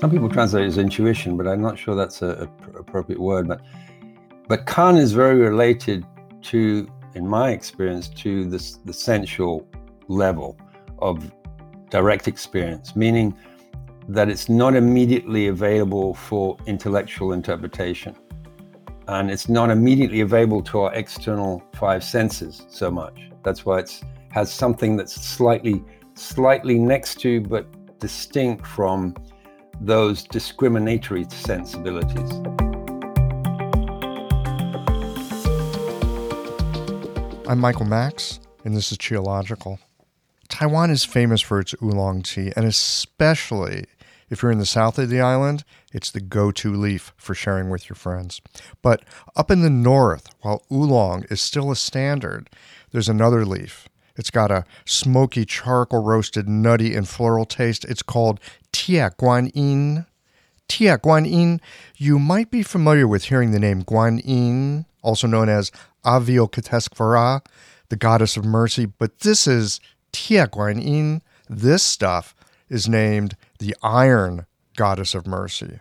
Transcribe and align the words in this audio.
Some 0.00 0.10
people 0.10 0.28
translate 0.28 0.64
it 0.64 0.68
as 0.68 0.78
intuition, 0.78 1.36
but 1.36 1.48
I'm 1.48 1.60
not 1.60 1.76
sure 1.76 1.96
that's 1.96 2.22
a, 2.22 2.48
a 2.48 2.78
appropriate 2.78 3.20
word. 3.20 3.48
But 3.48 3.60
but 4.46 4.64
kan 4.64 4.96
is 4.96 5.12
very 5.12 5.36
related 5.40 6.06
to, 6.42 6.88
in 7.14 7.26
my 7.26 7.50
experience, 7.50 8.08
to 8.08 8.44
this 8.44 8.76
the 8.84 8.92
sensual 8.92 9.66
level 10.06 10.56
of 11.00 11.32
direct 11.90 12.28
experience, 12.28 12.94
meaning 12.94 13.36
that 14.08 14.28
it's 14.28 14.48
not 14.48 14.76
immediately 14.76 15.48
available 15.48 16.14
for 16.14 16.56
intellectual 16.66 17.32
interpretation. 17.32 18.14
And 19.08 19.30
it's 19.30 19.48
not 19.48 19.70
immediately 19.70 20.20
available 20.20 20.62
to 20.64 20.80
our 20.80 20.94
external 20.94 21.62
five 21.74 22.04
senses 22.04 22.66
so 22.68 22.90
much. 22.90 23.30
That's 23.42 23.66
why 23.66 23.80
it 23.80 24.00
has 24.30 24.52
something 24.52 24.96
that's 24.96 25.14
slightly, 25.14 25.82
slightly 26.14 26.78
next 26.78 27.20
to, 27.20 27.40
but 27.40 27.66
distinct 27.98 28.66
from 28.66 29.14
those 29.80 30.24
discriminatory 30.24 31.24
sensibilities. 31.30 32.32
I'm 37.48 37.60
Michael 37.60 37.86
Max, 37.86 38.40
and 38.64 38.76
this 38.76 38.90
is 38.92 38.98
Qiological. 38.98 39.78
Taiwan 40.48 40.90
is 40.90 41.04
famous 41.04 41.40
for 41.40 41.60
its 41.60 41.74
oolong 41.82 42.22
tea, 42.22 42.52
and 42.56 42.66
especially 42.66 43.84
if 44.28 44.42
you're 44.42 44.52
in 44.52 44.58
the 44.58 44.66
south 44.66 44.98
of 44.98 45.08
the 45.08 45.20
island, 45.20 45.64
it's 45.92 46.10
the 46.10 46.20
go 46.20 46.50
to 46.50 46.74
leaf 46.74 47.12
for 47.16 47.34
sharing 47.34 47.70
with 47.70 47.88
your 47.88 47.96
friends. 47.96 48.40
But 48.82 49.04
up 49.36 49.50
in 49.50 49.62
the 49.62 49.70
north, 49.70 50.28
while 50.40 50.64
oolong 50.70 51.24
is 51.30 51.40
still 51.40 51.70
a 51.70 51.76
standard, 51.76 52.50
there's 52.90 53.08
another 53.08 53.46
leaf. 53.46 53.88
It's 54.18 54.30
got 54.30 54.50
a 54.50 54.64
smoky 54.84 55.44
charcoal 55.44 56.02
roasted, 56.02 56.48
nutty, 56.48 56.94
and 56.94 57.08
floral 57.08 57.46
taste. 57.46 57.84
It's 57.84 58.02
called 58.02 58.40
Tie 58.72 59.10
Guan 59.18 59.50
Yin. 59.54 60.04
Tie 60.68 60.96
Guan 60.96 61.30
Yin, 61.30 61.60
you 61.96 62.18
might 62.18 62.50
be 62.50 62.62
familiar 62.62 63.08
with 63.08 63.24
hearing 63.24 63.52
the 63.52 63.58
name 63.58 63.82
Guan 63.84 64.20
Yin, 64.24 64.84
also 65.02 65.26
known 65.26 65.48
as 65.48 65.72
Avalokiteshvara, 66.04 67.44
the 67.88 67.96
goddess 67.96 68.36
of 68.36 68.44
mercy, 68.44 68.84
but 68.84 69.20
this 69.20 69.46
is 69.46 69.80
Tie 70.12 70.46
Guan 70.46 70.84
Yin. 70.84 71.22
This 71.48 71.82
stuff 71.82 72.34
is 72.68 72.88
named 72.88 73.36
the 73.60 73.74
Iron 73.82 74.46
Goddess 74.76 75.14
of 75.14 75.26
Mercy. 75.26 75.80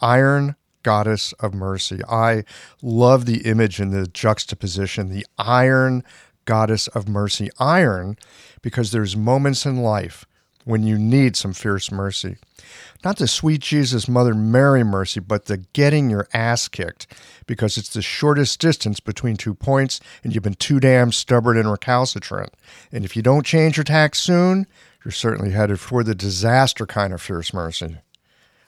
Iron 0.00 0.56
Goddess 0.82 1.32
of 1.40 1.54
Mercy. 1.54 2.00
I 2.08 2.44
love 2.82 3.24
the 3.24 3.38
image 3.46 3.80
and 3.80 3.92
the 3.92 4.06
juxtaposition. 4.06 5.08
The 5.08 5.26
Iron 5.38 6.04
Goddess 6.46 6.88
of 6.88 7.08
Mercy. 7.08 7.50
Iron, 7.58 8.16
because 8.62 8.90
there's 8.90 9.16
moments 9.16 9.66
in 9.66 9.76
life 9.76 10.24
when 10.64 10.82
you 10.82 10.98
need 10.98 11.36
some 11.36 11.52
fierce 11.52 11.92
mercy. 11.92 12.36
Not 13.04 13.18
the 13.18 13.28
sweet 13.28 13.60
Jesus 13.60 14.08
Mother 14.08 14.34
Mary 14.34 14.82
mercy, 14.82 15.20
but 15.20 15.44
the 15.44 15.58
getting 15.58 16.10
your 16.10 16.26
ass 16.34 16.66
kicked 16.66 17.06
because 17.46 17.76
it's 17.76 17.92
the 17.92 18.02
shortest 18.02 18.60
distance 18.60 18.98
between 18.98 19.36
two 19.36 19.54
points 19.54 20.00
and 20.24 20.34
you've 20.34 20.42
been 20.42 20.54
too 20.54 20.80
damn 20.80 21.12
stubborn 21.12 21.56
and 21.56 21.70
recalcitrant. 21.70 22.52
And 22.90 23.04
if 23.04 23.14
you 23.14 23.22
don't 23.22 23.46
change 23.46 23.76
your 23.76 23.84
tack 23.84 24.16
soon, 24.16 24.66
you're 25.04 25.12
certainly 25.12 25.52
headed 25.52 25.78
for 25.78 26.02
the 26.02 26.16
disaster 26.16 26.84
kind 26.84 27.12
of 27.12 27.22
fierce 27.22 27.54
mercy. 27.54 27.98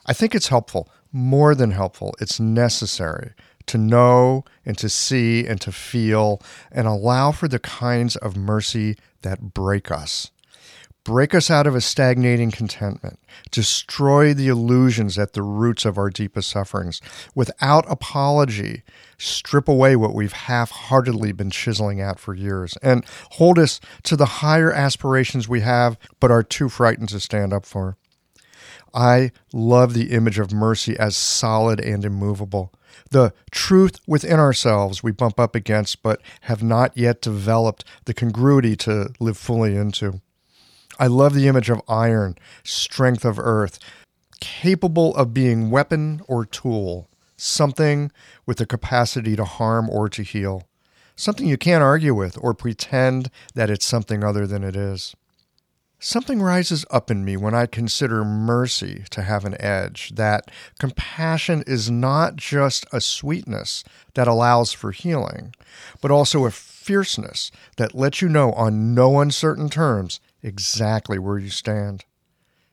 I 0.06 0.12
think 0.12 0.36
it's 0.36 0.48
helpful, 0.48 0.88
more 1.10 1.56
than 1.56 1.72
helpful, 1.72 2.14
it's 2.20 2.38
necessary 2.38 3.32
to 3.68 3.78
know 3.78 4.44
and 4.64 4.76
to 4.78 4.88
see 4.88 5.46
and 5.46 5.60
to 5.60 5.72
feel 5.72 6.42
and 6.70 6.86
allow 6.86 7.32
for 7.32 7.48
the 7.48 7.58
kinds 7.58 8.16
of 8.16 8.36
mercy 8.36 8.96
that 9.22 9.54
break 9.54 9.90
us 9.90 10.30
break 11.08 11.34
us 11.34 11.50
out 11.50 11.66
of 11.66 11.74
a 11.74 11.80
stagnating 11.80 12.50
contentment, 12.50 13.18
destroy 13.50 14.34
the 14.34 14.48
illusions 14.48 15.18
at 15.18 15.32
the 15.32 15.42
roots 15.42 15.86
of 15.86 15.96
our 15.96 16.10
deepest 16.10 16.50
sufferings. 16.50 17.00
Without 17.34 17.90
apology, 17.90 18.82
strip 19.16 19.68
away 19.68 19.96
what 19.96 20.12
we've 20.12 20.34
half 20.34 20.70
heartedly 20.70 21.32
been 21.32 21.50
chiseling 21.50 21.98
at 21.98 22.18
for 22.20 22.34
years, 22.34 22.76
and 22.82 23.06
hold 23.30 23.58
us 23.58 23.80
to 24.02 24.16
the 24.16 24.26
higher 24.26 24.70
aspirations 24.70 25.48
we 25.48 25.60
have 25.60 25.98
but 26.20 26.30
are 26.30 26.42
too 26.42 26.68
frightened 26.68 27.08
to 27.08 27.18
stand 27.18 27.54
up 27.54 27.64
for. 27.64 27.96
I 28.92 29.32
love 29.50 29.94
the 29.94 30.10
image 30.10 30.38
of 30.38 30.52
mercy 30.52 30.94
as 30.98 31.16
solid 31.16 31.80
and 31.80 32.04
immovable. 32.04 32.70
The 33.10 33.32
truth 33.50 34.00
within 34.06 34.38
ourselves 34.38 35.02
we 35.02 35.12
bump 35.12 35.40
up 35.40 35.54
against, 35.54 36.02
but 36.02 36.20
have 36.42 36.62
not 36.62 36.96
yet 36.96 37.22
developed 37.22 37.84
the 38.04 38.14
congruity 38.14 38.76
to 38.76 39.10
live 39.18 39.38
fully 39.38 39.76
into. 39.76 40.20
I 40.98 41.06
love 41.06 41.34
the 41.34 41.48
image 41.48 41.70
of 41.70 41.80
iron, 41.88 42.36
strength 42.64 43.24
of 43.24 43.38
earth, 43.38 43.78
capable 44.40 45.14
of 45.16 45.32
being 45.32 45.70
weapon 45.70 46.20
or 46.28 46.44
tool, 46.44 47.08
something 47.36 48.10
with 48.46 48.58
the 48.58 48.66
capacity 48.66 49.36
to 49.36 49.44
harm 49.44 49.88
or 49.88 50.08
to 50.08 50.22
heal, 50.22 50.68
something 51.16 51.46
you 51.46 51.56
can't 51.56 51.84
argue 51.84 52.14
with 52.14 52.36
or 52.40 52.52
pretend 52.52 53.30
that 53.54 53.70
it's 53.70 53.86
something 53.86 54.22
other 54.24 54.46
than 54.46 54.64
it 54.64 54.76
is. 54.76 55.14
Something 56.00 56.40
rises 56.40 56.84
up 56.92 57.10
in 57.10 57.24
me 57.24 57.36
when 57.36 57.56
I 57.56 57.66
consider 57.66 58.24
mercy 58.24 59.02
to 59.10 59.22
have 59.22 59.44
an 59.44 59.60
edge, 59.60 60.10
that 60.14 60.48
compassion 60.78 61.64
is 61.66 61.90
not 61.90 62.36
just 62.36 62.86
a 62.92 63.00
sweetness 63.00 63.82
that 64.14 64.28
allows 64.28 64.72
for 64.72 64.92
healing, 64.92 65.54
but 66.00 66.12
also 66.12 66.44
a 66.44 66.52
fierceness 66.52 67.50
that 67.78 67.96
lets 67.96 68.22
you 68.22 68.28
know 68.28 68.52
on 68.52 68.94
no 68.94 69.18
uncertain 69.18 69.68
terms 69.68 70.20
exactly 70.40 71.18
where 71.18 71.38
you 71.38 71.50
stand. 71.50 72.04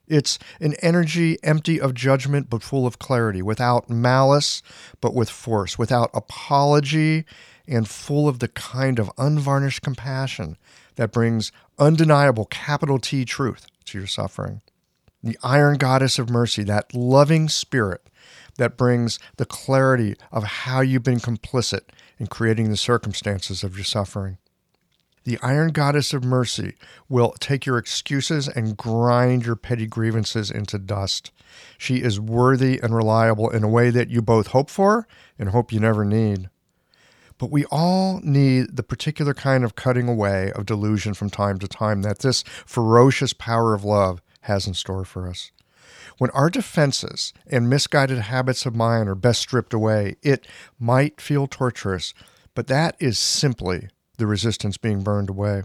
It's 0.07 0.37
an 0.59 0.75
energy 0.83 1.39
empty 1.43 1.81
of 1.81 1.95
judgment 1.95 2.47
but 2.47 2.61
full 2.61 2.85
of 2.85 2.99
clarity, 2.99 3.41
without 3.41 3.89
malice 3.89 4.61
but 5.01 5.15
with 5.15 5.31
force, 5.31 5.79
without 5.79 6.11
apology 6.13 7.25
and 7.67 7.87
full 7.87 8.27
of 8.27 8.37
the 8.37 8.49
kind 8.49 8.99
of 8.99 9.11
unvarnished 9.17 9.81
compassion 9.81 10.57
that 10.95 11.11
brings 11.11 11.51
undeniable 11.77 12.45
capital 12.45 12.99
T 12.99 13.25
truth 13.25 13.67
to 13.85 13.97
your 13.97 14.07
suffering. 14.07 14.61
The 15.23 15.37
iron 15.43 15.77
goddess 15.77 16.19
of 16.19 16.29
mercy, 16.29 16.63
that 16.63 16.93
loving 16.93 17.49
spirit 17.49 18.07
that 18.57 18.77
brings 18.77 19.19
the 19.37 19.45
clarity 19.45 20.15
of 20.31 20.43
how 20.43 20.81
you've 20.81 21.03
been 21.03 21.19
complicit 21.19 21.81
in 22.17 22.27
creating 22.27 22.69
the 22.69 22.77
circumstances 22.77 23.63
of 23.63 23.75
your 23.75 23.83
suffering. 23.83 24.37
The 25.25 25.39
Iron 25.41 25.71
Goddess 25.71 26.13
of 26.13 26.23
Mercy 26.23 26.75
will 27.09 27.33
take 27.39 27.65
your 27.65 27.79
excuses 27.79 28.47
and 28.47 28.77
grind 28.77 29.43
your 29.43 29.55
petty 29.55 29.87
grievances 29.87 30.51
into 30.51 30.77
dust. 30.77 31.31
She 31.79 32.03
is 32.03 32.19
worthy 32.19 32.79
and 32.79 32.95
reliable 32.95 33.49
in 33.49 33.63
a 33.63 33.67
way 33.67 33.89
that 33.89 34.11
you 34.11 34.21
both 34.21 34.47
hope 34.47 34.69
for 34.69 35.07
and 35.39 35.49
hope 35.49 35.73
you 35.73 35.79
never 35.79 36.05
need. 36.05 36.49
But 37.37 37.51
we 37.51 37.65
all 37.65 38.19
need 38.23 38.77
the 38.77 38.83
particular 38.83 39.33
kind 39.33 39.63
of 39.63 39.75
cutting 39.75 40.07
away 40.07 40.51
of 40.53 40.65
delusion 40.65 41.13
from 41.13 41.29
time 41.29 41.59
to 41.59 41.67
time 41.67 42.01
that 42.01 42.19
this 42.19 42.43
ferocious 42.65 43.33
power 43.33 43.73
of 43.73 43.83
love 43.83 44.21
has 44.41 44.67
in 44.67 44.73
store 44.73 45.05
for 45.05 45.27
us. 45.27 45.51
When 46.17 46.29
our 46.31 46.49
defenses 46.49 47.33
and 47.47 47.69
misguided 47.69 48.19
habits 48.19 48.65
of 48.65 48.75
mind 48.75 49.09
are 49.09 49.15
best 49.15 49.41
stripped 49.41 49.73
away, 49.73 50.15
it 50.21 50.47
might 50.79 51.19
feel 51.19 51.47
torturous, 51.47 52.13
but 52.53 52.67
that 52.67 52.95
is 52.99 53.19
simply 53.19 53.89
the 54.17 54.27
resistance 54.27 54.77
being 54.77 55.03
burned 55.03 55.29
away. 55.29 55.63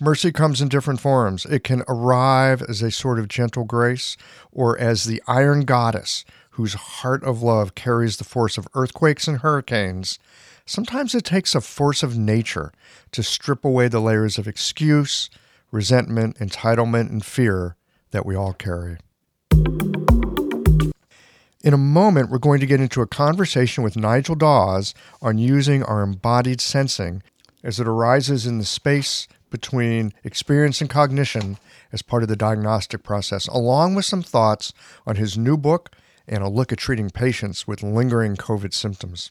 Mercy 0.00 0.30
comes 0.30 0.60
in 0.60 0.68
different 0.68 1.00
forms. 1.00 1.46
It 1.46 1.64
can 1.64 1.82
arrive 1.88 2.62
as 2.62 2.82
a 2.82 2.90
sort 2.90 3.18
of 3.18 3.28
gentle 3.28 3.64
grace 3.64 4.16
or 4.52 4.78
as 4.78 5.04
the 5.04 5.22
iron 5.26 5.64
goddess 5.64 6.24
whose 6.50 6.74
heart 6.74 7.24
of 7.24 7.42
love 7.42 7.74
carries 7.74 8.18
the 8.18 8.24
force 8.24 8.58
of 8.58 8.68
earthquakes 8.74 9.26
and 9.26 9.38
hurricanes. 9.38 10.18
Sometimes 10.68 11.14
it 11.14 11.24
takes 11.24 11.54
a 11.54 11.60
force 11.60 12.02
of 12.02 12.18
nature 12.18 12.72
to 13.12 13.22
strip 13.22 13.64
away 13.64 13.86
the 13.86 14.00
layers 14.00 14.36
of 14.36 14.48
excuse, 14.48 15.30
resentment, 15.70 16.36
entitlement, 16.38 17.08
and 17.08 17.24
fear 17.24 17.76
that 18.10 18.26
we 18.26 18.34
all 18.34 18.52
carry. 18.52 18.98
In 21.62 21.72
a 21.72 21.78
moment, 21.78 22.30
we're 22.30 22.38
going 22.38 22.58
to 22.58 22.66
get 22.66 22.80
into 22.80 23.00
a 23.00 23.06
conversation 23.06 23.84
with 23.84 23.96
Nigel 23.96 24.34
Dawes 24.34 24.92
on 25.22 25.38
using 25.38 25.84
our 25.84 26.02
embodied 26.02 26.60
sensing 26.60 27.22
as 27.62 27.78
it 27.78 27.86
arises 27.86 28.44
in 28.44 28.58
the 28.58 28.64
space 28.64 29.28
between 29.50 30.12
experience 30.24 30.80
and 30.80 30.90
cognition 30.90 31.58
as 31.92 32.02
part 32.02 32.24
of 32.24 32.28
the 32.28 32.34
diagnostic 32.34 33.04
process, 33.04 33.46
along 33.46 33.94
with 33.94 34.04
some 34.04 34.22
thoughts 34.22 34.72
on 35.06 35.14
his 35.14 35.38
new 35.38 35.56
book 35.56 35.94
and 36.26 36.42
a 36.42 36.48
look 36.48 36.72
at 36.72 36.78
treating 36.78 37.10
patients 37.10 37.68
with 37.68 37.84
lingering 37.84 38.34
COVID 38.34 38.74
symptoms. 38.74 39.30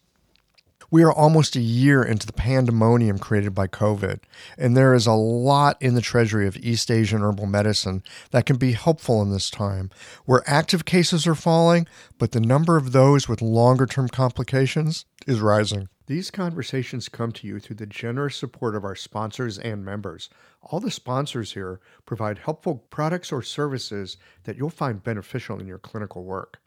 We 0.91 1.03
are 1.03 1.11
almost 1.11 1.55
a 1.55 1.61
year 1.61 2.03
into 2.03 2.27
the 2.27 2.33
pandemonium 2.33 3.17
created 3.17 3.55
by 3.55 3.67
COVID, 3.67 4.19
and 4.57 4.77
there 4.77 4.93
is 4.93 5.07
a 5.07 5.13
lot 5.13 5.81
in 5.81 5.95
the 5.95 6.01
treasury 6.01 6.47
of 6.47 6.57
East 6.57 6.91
Asian 6.91 7.21
herbal 7.21 7.47
medicine 7.47 8.03
that 8.31 8.45
can 8.45 8.57
be 8.57 8.73
helpful 8.73 9.21
in 9.21 9.31
this 9.31 9.49
time, 9.49 9.89
where 10.25 10.43
active 10.45 10.85
cases 10.85 11.25
are 11.25 11.35
falling, 11.35 11.87
but 12.19 12.33
the 12.33 12.39
number 12.39 12.77
of 12.77 12.91
those 12.91 13.27
with 13.27 13.41
longer 13.41 13.85
term 13.85 14.07
complications 14.09 15.05
is 15.25 15.39
rising. 15.39 15.89
These 16.07 16.29
conversations 16.29 17.09
come 17.09 17.31
to 17.31 17.47
you 17.47 17.59
through 17.59 17.77
the 17.77 17.88
generous 17.88 18.35
support 18.35 18.75
of 18.75 18.83
our 18.83 18.95
sponsors 18.95 19.57
and 19.57 19.83
members. 19.83 20.29
All 20.61 20.79
the 20.79 20.91
sponsors 20.91 21.53
here 21.53 21.79
provide 22.05 22.38
helpful 22.38 22.75
products 22.91 23.31
or 23.31 23.41
services 23.41 24.17
that 24.43 24.55
you'll 24.55 24.69
find 24.69 25.03
beneficial 25.03 25.59
in 25.59 25.65
your 25.65 25.79
clinical 25.79 26.23
work. 26.23 26.59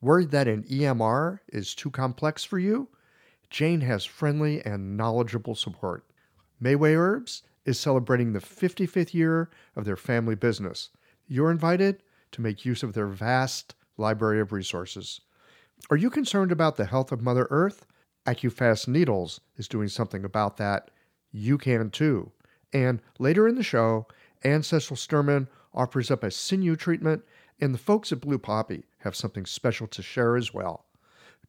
Worried 0.00 0.30
that 0.30 0.48
an 0.48 0.62
EMR 0.62 1.40
is 1.48 1.74
too 1.74 1.90
complex 1.90 2.44
for 2.44 2.58
you? 2.58 2.88
Jane 3.50 3.80
has 3.82 4.04
friendly 4.04 4.64
and 4.64 4.96
knowledgeable 4.96 5.54
support. 5.54 6.04
Mayway 6.62 6.96
Herbs 6.96 7.42
is 7.64 7.78
celebrating 7.78 8.32
the 8.32 8.40
55th 8.40 9.14
year 9.14 9.50
of 9.76 9.84
their 9.84 9.96
family 9.96 10.34
business. 10.34 10.90
You're 11.26 11.50
invited 11.50 12.02
to 12.32 12.42
make 12.42 12.64
use 12.64 12.82
of 12.82 12.94
their 12.94 13.06
vast 13.06 13.74
library 13.96 14.40
of 14.40 14.52
resources. 14.52 15.20
Are 15.90 15.96
you 15.96 16.10
concerned 16.10 16.52
about 16.52 16.76
the 16.76 16.86
health 16.86 17.12
of 17.12 17.22
Mother 17.22 17.46
Earth? 17.50 17.86
AccuFast 18.26 18.88
Needles 18.88 19.40
is 19.56 19.68
doing 19.68 19.88
something 19.88 20.24
about 20.24 20.56
that. 20.56 20.90
You 21.30 21.56
can 21.56 21.90
too. 21.90 22.32
And 22.72 23.00
later 23.18 23.48
in 23.48 23.54
the 23.54 23.62
show, 23.62 24.06
Ancestral 24.44 24.96
Sturman 24.96 25.48
offers 25.72 26.10
up 26.10 26.22
a 26.22 26.30
sinew 26.30 26.76
treatment, 26.76 27.22
and 27.60 27.72
the 27.72 27.78
folks 27.78 28.12
at 28.12 28.20
Blue 28.20 28.38
Poppy 28.38 28.84
have 28.98 29.16
something 29.16 29.46
special 29.46 29.86
to 29.88 30.02
share 30.02 30.36
as 30.36 30.52
well. 30.52 30.84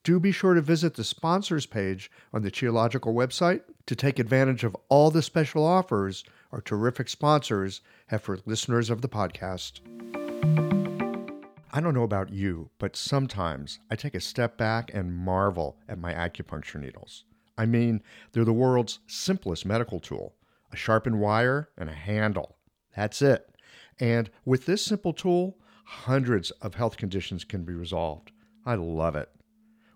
Do 0.03 0.19
be 0.19 0.31
sure 0.31 0.53
to 0.53 0.61
visit 0.61 0.95
the 0.95 1.03
sponsors 1.03 1.65
page 1.65 2.09
on 2.33 2.41
the 2.41 2.51
Qiological 2.51 3.13
website 3.13 3.63
to 3.85 3.95
take 3.95 4.17
advantage 4.17 4.63
of 4.63 4.75
all 4.87 5.11
the 5.11 5.21
special 5.21 5.65
offers 5.65 6.23
our 6.51 6.61
terrific 6.61 7.09
sponsors 7.09 7.81
have 8.07 8.21
for 8.21 8.39
listeners 8.45 8.89
of 8.89 9.01
the 9.01 9.09
podcast. 9.09 9.81
I 11.71 11.81
don't 11.81 11.93
know 11.93 12.03
about 12.03 12.31
you, 12.31 12.69
but 12.79 12.95
sometimes 12.95 13.79
I 13.91 13.95
take 13.95 14.15
a 14.15 14.21
step 14.21 14.57
back 14.57 14.89
and 14.93 15.15
marvel 15.15 15.77
at 15.87 15.99
my 15.99 16.13
acupuncture 16.13 16.79
needles. 16.79 17.25
I 17.57 17.65
mean, 17.65 18.01
they're 18.31 18.45
the 18.45 18.53
world's 18.53 18.99
simplest 19.05 19.65
medical 19.65 19.99
tool 19.99 20.33
a 20.71 20.75
sharpened 20.75 21.19
wire 21.19 21.69
and 21.77 21.89
a 21.89 21.93
handle. 21.93 22.55
That's 22.95 23.21
it. 23.21 23.49
And 23.99 24.29
with 24.45 24.65
this 24.65 24.85
simple 24.85 25.13
tool, 25.13 25.57
hundreds 25.83 26.51
of 26.51 26.75
health 26.75 26.95
conditions 26.95 27.43
can 27.43 27.63
be 27.63 27.73
resolved. 27.73 28.31
I 28.65 28.75
love 28.75 29.15
it. 29.15 29.29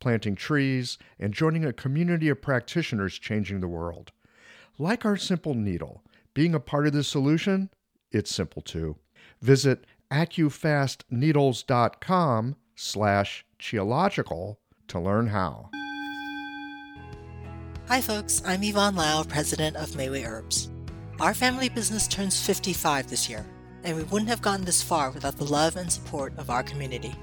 planting 0.00 0.34
trees, 0.34 0.98
and 1.18 1.32
joining 1.32 1.64
a 1.64 1.72
community 1.72 2.28
of 2.28 2.42
practitioners 2.42 3.18
changing 3.18 3.60
the 3.60 3.68
world. 3.68 4.12
Like 4.78 5.04
our 5.04 5.16
simple 5.16 5.54
needle, 5.54 6.02
being 6.34 6.54
a 6.54 6.60
part 6.60 6.86
of 6.86 6.92
the 6.92 7.02
solution, 7.04 7.70
it's 8.10 8.34
simple 8.34 8.62
too. 8.62 8.96
Visit 9.40 9.84
acufastneedles.com 10.10 12.56
slash 12.74 13.46
qiological 13.58 14.56
to 14.88 14.98
learn 14.98 15.26
how. 15.28 15.70
Hi 17.88 18.00
folks, 18.00 18.42
I'm 18.46 18.62
Yvonne 18.62 18.96
Lau, 18.96 19.22
president 19.24 19.76
of 19.76 19.90
Mayway 19.90 20.26
Herbs. 20.26 20.70
Our 21.20 21.34
family 21.34 21.68
business 21.68 22.08
turns 22.08 22.40
55 22.40 23.10
this 23.10 23.28
year, 23.28 23.44
and 23.84 23.94
we 23.96 24.04
wouldn't 24.04 24.30
have 24.30 24.40
gotten 24.40 24.64
this 24.64 24.82
far 24.82 25.10
without 25.10 25.36
the 25.36 25.44
love 25.44 25.76
and 25.76 25.92
support 25.92 26.32
of 26.38 26.48
our 26.50 26.62
community. 26.62 27.14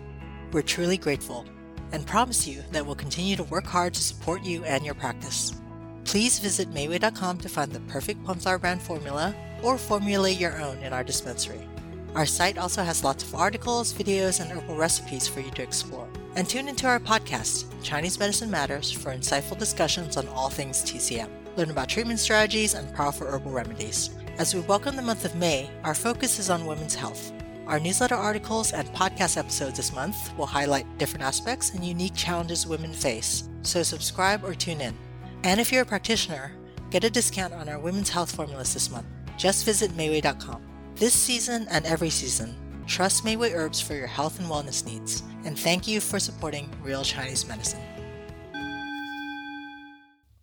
We're 0.51 0.61
truly 0.61 0.97
grateful 0.97 1.45
and 1.91 2.05
promise 2.05 2.47
you 2.47 2.63
that 2.71 2.85
we'll 2.85 2.95
continue 2.95 3.35
to 3.35 3.43
work 3.43 3.65
hard 3.65 3.93
to 3.93 4.01
support 4.01 4.43
you 4.43 4.63
and 4.63 4.85
your 4.85 4.95
practice. 4.95 5.53
Please 6.03 6.39
visit 6.39 6.71
Mayway.com 6.71 7.37
to 7.39 7.49
find 7.49 7.71
the 7.71 7.79
perfect 7.81 8.23
Plumflower 8.23 8.59
brand 8.59 8.81
formula 8.81 9.35
or 9.61 9.77
formulate 9.77 10.39
your 10.39 10.61
own 10.61 10.77
in 10.79 10.93
our 10.93 11.03
dispensary. 11.03 11.67
Our 12.15 12.25
site 12.25 12.57
also 12.57 12.83
has 12.83 13.03
lots 13.03 13.23
of 13.23 13.35
articles, 13.35 13.93
videos, 13.93 14.39
and 14.39 14.51
herbal 14.51 14.75
recipes 14.75 15.27
for 15.27 15.39
you 15.39 15.51
to 15.51 15.61
explore. 15.61 16.07
And 16.35 16.47
tune 16.47 16.67
into 16.67 16.87
our 16.87 16.99
podcast, 16.99 17.65
Chinese 17.83 18.17
Medicine 18.19 18.49
Matters, 18.49 18.91
for 18.91 19.13
insightful 19.13 19.57
discussions 19.57 20.17
on 20.17 20.27
all 20.29 20.49
things 20.49 20.81
TCM. 20.83 21.29
Learn 21.57 21.71
about 21.71 21.89
treatment 21.89 22.19
strategies 22.19 22.73
and 22.73 22.93
powerful 22.95 23.27
herbal 23.27 23.51
remedies. 23.51 24.11
As 24.37 24.53
we 24.53 24.61
welcome 24.61 24.95
the 24.95 25.01
month 25.01 25.25
of 25.25 25.35
May, 25.35 25.69
our 25.83 25.95
focus 25.95 26.39
is 26.39 26.49
on 26.49 26.65
women's 26.65 26.95
health. 26.95 27.31
Our 27.67 27.81
newsletter 27.81 28.15
articles 28.15 28.71
and 28.71 28.87
podcast 28.93 29.35
episodes 29.35 29.75
this 29.75 29.93
month 29.93 30.15
will 30.37 30.45
highlight 30.45 30.97
different 30.97 31.25
aspects 31.25 31.71
and 31.71 31.83
unique 31.83 32.15
challenges 32.15 32.65
women 32.65 32.93
face, 32.93 33.49
so 33.61 33.83
subscribe 33.83 34.45
or 34.45 34.55
tune 34.55 34.79
in. 34.79 34.95
And 35.43 35.59
if 35.59 35.69
you're 35.69 35.81
a 35.81 35.85
practitioner, 35.85 36.53
get 36.91 37.03
a 37.03 37.09
discount 37.09 37.53
on 37.53 37.67
our 37.67 37.77
women's 37.77 38.07
health 38.07 38.33
formulas 38.33 38.73
this 38.73 38.89
month. 38.89 39.07
Just 39.37 39.65
visit 39.65 39.91
Mayway.com. 39.91 40.61
This 40.95 41.13
season 41.13 41.67
and 41.69 41.85
every 41.85 42.09
season, 42.09 42.55
trust 42.87 43.25
Mayway 43.25 43.53
Herbs 43.53 43.81
for 43.81 43.95
your 43.95 44.07
health 44.07 44.39
and 44.39 44.47
wellness 44.47 44.85
needs, 44.85 45.21
and 45.43 45.59
thank 45.59 45.89
you 45.89 45.99
for 45.99 46.19
supporting 46.19 46.71
Real 46.81 47.03
Chinese 47.03 47.45
Medicine. 47.49 47.81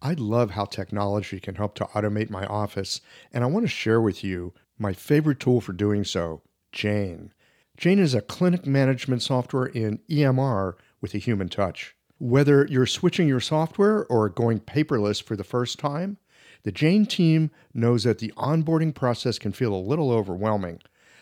I 0.03 0.13
love 0.19 0.51
how 0.51 0.67
technology 0.67 1.41
can 1.41 1.55
help 1.55 1.75
to 1.77 1.87
automate 1.87 2.29
my 2.29 2.45
office, 2.45 3.01
and 3.33 3.43
I 3.43 3.47
want 3.47 3.65
to 3.65 3.69
share 3.69 4.03
with 4.03 4.23
you 4.23 4.53
my 4.79 4.93
favorite 4.93 5.41
tool 5.41 5.63
for 5.63 5.73
doing 5.73 6.05
so 6.05 6.43
Jane. 6.75 7.33
Jane 7.77 8.01
is 8.01 8.15
a 8.15 8.21
clinic 8.21 8.67
management 8.67 9.23
software 9.23 9.67
in 9.67 10.01
EMR 10.11 10.75
with 11.01 11.15
a 11.15 11.19
human 11.19 11.49
touch. 11.49 11.95
Whether 12.19 12.67
you're 12.69 12.85
switching 12.85 13.29
your 13.29 13.41
software 13.41 14.05
or 14.07 14.29
going 14.29 14.61
paperless 14.61 15.23
for 15.23 15.37
the 15.37 15.45
first 15.45 15.79
time, 15.79 16.19
the 16.65 16.73
Jane 16.73 17.07
team 17.07 17.51
knows 17.73 18.03
that 18.05 18.19
the 18.19 18.33
onboarding 18.37 18.95
process 18.95 19.39
can 19.39 19.53
feel 19.53 19.73
a 19.73 19.77
little 19.77 20.11
overwhelming. 20.11 20.81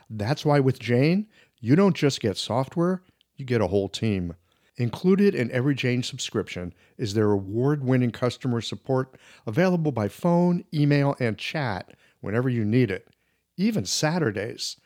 That's 0.08 0.44
why 0.44 0.58
with 0.58 0.78
Jane, 0.78 1.26
you 1.60 1.76
don't 1.76 1.96
just 1.96 2.20
get 2.20 2.37
software, 2.38 3.02
you 3.37 3.44
get 3.44 3.60
a 3.60 3.66
whole 3.66 3.88
team. 3.88 4.34
Included 4.78 5.34
in 5.34 5.50
every 5.50 5.75
Jane 5.75 6.02
subscription 6.02 6.72
is 6.96 7.12
their 7.12 7.31
award 7.31 7.84
winning 7.84 8.10
customer 8.10 8.62
support 8.62 9.16
available 9.46 9.93
by 9.93 10.08
phone, 10.08 10.64
email, 10.72 11.14
and 11.20 11.37
chat 11.37 11.93
whenever 12.20 12.48
you 12.48 12.64
need 12.64 12.90
it, 12.90 13.08
even 13.58 13.84
Saturdays. 13.84 14.76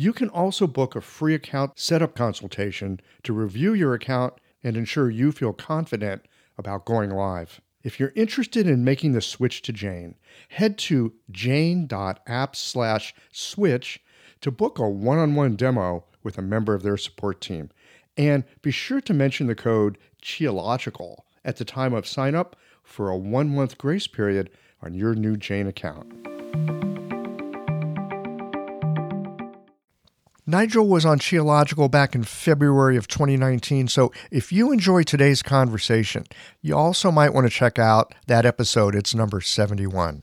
You 0.00 0.12
can 0.12 0.28
also 0.28 0.68
book 0.68 0.94
a 0.94 1.00
free 1.00 1.34
account 1.34 1.76
setup 1.76 2.14
consultation 2.14 3.00
to 3.24 3.32
review 3.32 3.74
your 3.74 3.94
account 3.94 4.34
and 4.62 4.76
ensure 4.76 5.10
you 5.10 5.32
feel 5.32 5.52
confident 5.52 6.24
about 6.56 6.84
going 6.84 7.10
live. 7.10 7.60
If 7.82 7.98
you're 7.98 8.12
interested 8.14 8.68
in 8.68 8.84
making 8.84 9.10
the 9.10 9.20
switch 9.20 9.60
to 9.62 9.72
Jane, 9.72 10.14
head 10.50 10.78
to 10.78 11.14
jane.app/switch 11.32 14.00
to 14.40 14.50
book 14.52 14.78
a 14.78 14.88
one-on-one 14.88 15.56
demo 15.56 16.04
with 16.22 16.38
a 16.38 16.42
member 16.42 16.74
of 16.74 16.84
their 16.84 16.96
support 16.96 17.40
team. 17.40 17.70
And 18.16 18.44
be 18.62 18.70
sure 18.70 19.00
to 19.00 19.12
mention 19.12 19.48
the 19.48 19.56
code 19.56 19.98
QIOLOGICAL 20.22 21.16
at 21.44 21.56
the 21.56 21.64
time 21.64 21.92
of 21.92 22.06
sign 22.06 22.36
up 22.36 22.54
for 22.84 23.10
a 23.10 23.16
one-month 23.16 23.78
grace 23.78 24.06
period 24.06 24.50
on 24.80 24.94
your 24.94 25.16
new 25.16 25.36
Jane 25.36 25.66
account. 25.66 26.06
Nigel 30.48 30.88
was 30.88 31.04
on 31.04 31.18
Qiological 31.18 31.90
back 31.90 32.14
in 32.14 32.24
February 32.24 32.96
of 32.96 33.06
2019, 33.06 33.86
so 33.86 34.10
if 34.30 34.50
you 34.50 34.72
enjoy 34.72 35.02
today's 35.02 35.42
conversation, 35.42 36.24
you 36.62 36.74
also 36.74 37.10
might 37.10 37.34
want 37.34 37.46
to 37.46 37.50
check 37.50 37.78
out 37.78 38.14
that 38.28 38.46
episode. 38.46 38.94
It's 38.94 39.14
number 39.14 39.42
71. 39.42 40.22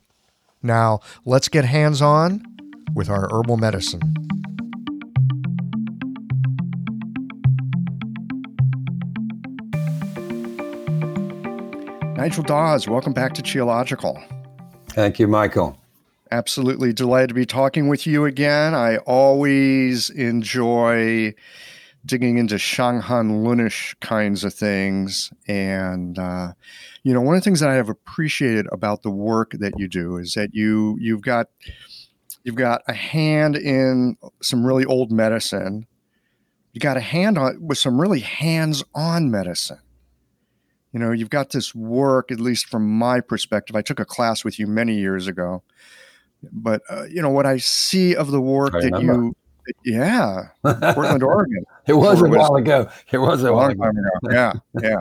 Now, 0.63 1.01
let's 1.25 1.47
get 1.47 1.63
hands 1.63 2.01
on 2.01 2.43
with 2.95 3.07
our 3.07 3.29
herbal 3.31 3.57
medicine. 3.57 4.01
Nigel 12.17 12.41
Dawes, 12.41 12.87
welcome 12.87 13.13
back 13.13 13.35
to 13.35 13.43
Qiological. 13.43 14.19
Thank 14.87 15.19
you, 15.19 15.27
Michael. 15.27 15.79
Absolutely 16.35 16.91
delighted 16.91 17.29
to 17.29 17.33
be 17.33 17.45
talking 17.45 17.87
with 17.87 18.05
you 18.05 18.25
again. 18.25 18.75
I 18.75 18.97
always 18.97 20.09
enjoy 20.09 21.33
digging 22.05 22.37
into 22.37 22.55
Shanghan 22.55 23.41
Lunish 23.41 23.97
kinds 24.01 24.43
of 24.43 24.53
things. 24.53 25.31
And, 25.47 26.19
uh, 26.19 26.51
you 27.03 27.13
know, 27.13 27.21
one 27.21 27.35
of 27.35 27.41
the 27.41 27.45
things 27.45 27.61
that 27.61 27.69
I 27.69 27.75
have 27.75 27.87
appreciated 27.87 28.67
about 28.73 29.01
the 29.01 29.11
work 29.11 29.51
that 29.59 29.79
you 29.79 29.87
do 29.87 30.17
is 30.17 30.33
that 30.33 30.49
you, 30.53 30.97
you've 30.99 31.21
got, 31.21 31.47
you've 32.43 32.55
got 32.55 32.81
a 32.89 32.93
hand 32.93 33.55
in 33.55 34.17
some 34.41 34.65
really 34.65 34.83
old 34.83 35.13
medicine. 35.13 35.87
You 36.73 36.81
got 36.81 36.97
a 36.97 37.01
hand 37.01 37.37
on 37.37 37.65
with 37.65 37.77
some 37.77 38.01
really 38.01 38.19
hands-on 38.19 39.31
medicine. 39.31 39.79
You 40.91 40.99
know, 40.99 41.13
you've 41.13 41.29
got 41.29 41.51
this 41.51 41.73
work, 41.73 42.29
at 42.29 42.41
least 42.41 42.67
from 42.67 42.89
my 42.89 43.21
perspective. 43.21 43.77
I 43.77 43.81
took 43.81 44.01
a 44.01 44.05
class 44.05 44.43
with 44.43 44.59
you 44.59 44.67
many 44.67 44.99
years 44.99 45.27
ago, 45.27 45.63
but 46.51 46.81
uh, 46.89 47.05
you 47.05 47.21
know 47.21 47.29
what 47.29 47.45
I 47.45 47.57
see 47.57 48.15
of 48.15 48.31
the 48.31 48.41
work 48.41 48.73
that 48.73 49.01
you, 49.01 49.35
yeah, 49.83 50.49
Portland, 50.63 51.23
Oregon. 51.23 51.65
it 51.87 51.93
was 51.93 52.21
a 52.21 52.27
while 52.27 52.55
ago. 52.55 52.89
It 53.11 53.17
was 53.17 53.43
a 53.43 53.53
while 53.53 53.67
long 53.67 53.71
ago. 53.71 53.83
time 53.83 53.97
ago. 53.97 54.09
Yeah, 54.31 54.53
yeah. 54.81 54.99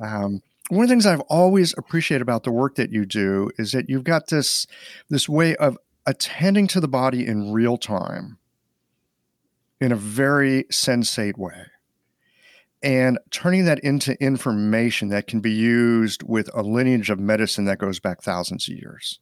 Um, 0.00 0.42
one 0.68 0.84
of 0.84 0.88
the 0.88 0.92
things 0.92 1.06
I've 1.06 1.20
always 1.22 1.74
appreciated 1.76 2.22
about 2.22 2.44
the 2.44 2.52
work 2.52 2.76
that 2.76 2.90
you 2.90 3.04
do 3.04 3.50
is 3.58 3.72
that 3.72 3.90
you've 3.90 4.04
got 4.04 4.28
this 4.28 4.66
this 5.10 5.28
way 5.28 5.54
of 5.56 5.76
attending 6.06 6.66
to 6.68 6.80
the 6.80 6.88
body 6.88 7.26
in 7.26 7.52
real 7.52 7.76
time 7.76 8.38
in 9.80 9.92
a 9.92 9.96
very 9.96 10.64
sensate 10.64 11.36
way 11.36 11.66
and 12.82 13.18
turning 13.30 13.64
that 13.64 13.78
into 13.80 14.20
information 14.22 15.08
that 15.08 15.26
can 15.26 15.40
be 15.40 15.52
used 15.52 16.22
with 16.24 16.50
a 16.54 16.62
lineage 16.62 17.10
of 17.10 17.18
medicine 17.20 17.64
that 17.66 17.78
goes 17.78 18.00
back 18.00 18.22
thousands 18.22 18.68
of 18.68 18.74
years. 18.74 19.20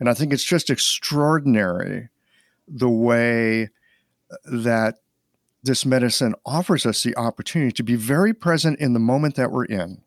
And 0.00 0.08
I 0.08 0.14
think 0.14 0.32
it's 0.32 0.44
just 0.44 0.70
extraordinary 0.70 2.08
the 2.66 2.88
way 2.88 3.70
that 4.44 4.96
this 5.62 5.86
medicine 5.86 6.34
offers 6.44 6.84
us 6.84 7.02
the 7.02 7.16
opportunity 7.16 7.72
to 7.72 7.82
be 7.82 7.94
very 7.94 8.34
present 8.34 8.78
in 8.80 8.92
the 8.92 8.98
moment 8.98 9.36
that 9.36 9.50
we're 9.50 9.64
in 9.64 10.02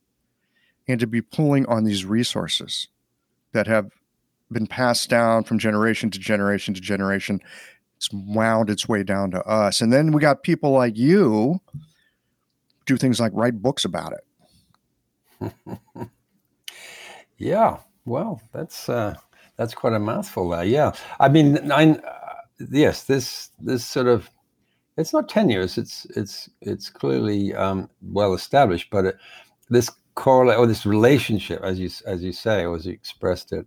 and 0.87 0.99
to 0.99 1.07
be 1.07 1.21
pulling 1.21 1.65
on 1.65 1.83
these 1.83 2.05
resources 2.05 2.87
that 3.53 3.67
have 3.67 3.91
been 4.51 4.67
passed 4.67 5.09
down 5.09 5.43
from 5.43 5.57
generation 5.57 6.09
to 6.11 6.19
generation 6.19 6.73
to 6.73 6.81
generation. 6.81 7.41
It's 7.97 8.09
wound 8.11 8.69
its 8.69 8.87
way 8.87 9.03
down 9.03 9.31
to 9.31 9.43
us. 9.43 9.81
And 9.81 9.91
then 9.91 10.11
we 10.11 10.21
got 10.21 10.43
people 10.43 10.71
like 10.71 10.95
you 10.97 11.59
do 12.85 12.97
things 12.97 13.19
like 13.19 13.31
write 13.33 13.61
books 13.61 13.83
about 13.83 14.13
it. 14.13 15.53
Yeah, 17.37 17.77
well, 18.05 18.41
that's 18.51 18.89
uh, 18.89 19.15
that's 19.57 19.73
quite 19.73 19.93
a 19.93 19.99
mouthful 19.99 20.49
there. 20.49 20.63
Yeah, 20.65 20.93
I 21.19 21.29
mean, 21.29 21.71
I, 21.71 21.91
uh, 21.91 22.35
yes, 22.71 23.03
this 23.03 23.49
this 23.59 23.85
sort 23.85 24.07
of 24.07 24.29
it's 24.97 25.13
not 25.13 25.29
tenuous. 25.29 25.77
It's 25.77 26.05
it's 26.15 26.49
it's 26.61 26.89
clearly 26.89 27.53
um, 27.55 27.89
well 28.01 28.33
established, 28.33 28.89
but 28.91 29.05
it, 29.05 29.17
this 29.69 29.89
correlate 30.15 30.57
or 30.57 30.67
this 30.67 30.85
relationship, 30.85 31.61
as 31.63 31.79
you 31.79 31.89
as 32.05 32.23
you 32.23 32.31
say, 32.31 32.65
or 32.65 32.75
as 32.75 32.85
you 32.85 32.93
expressed 32.93 33.53
it, 33.53 33.65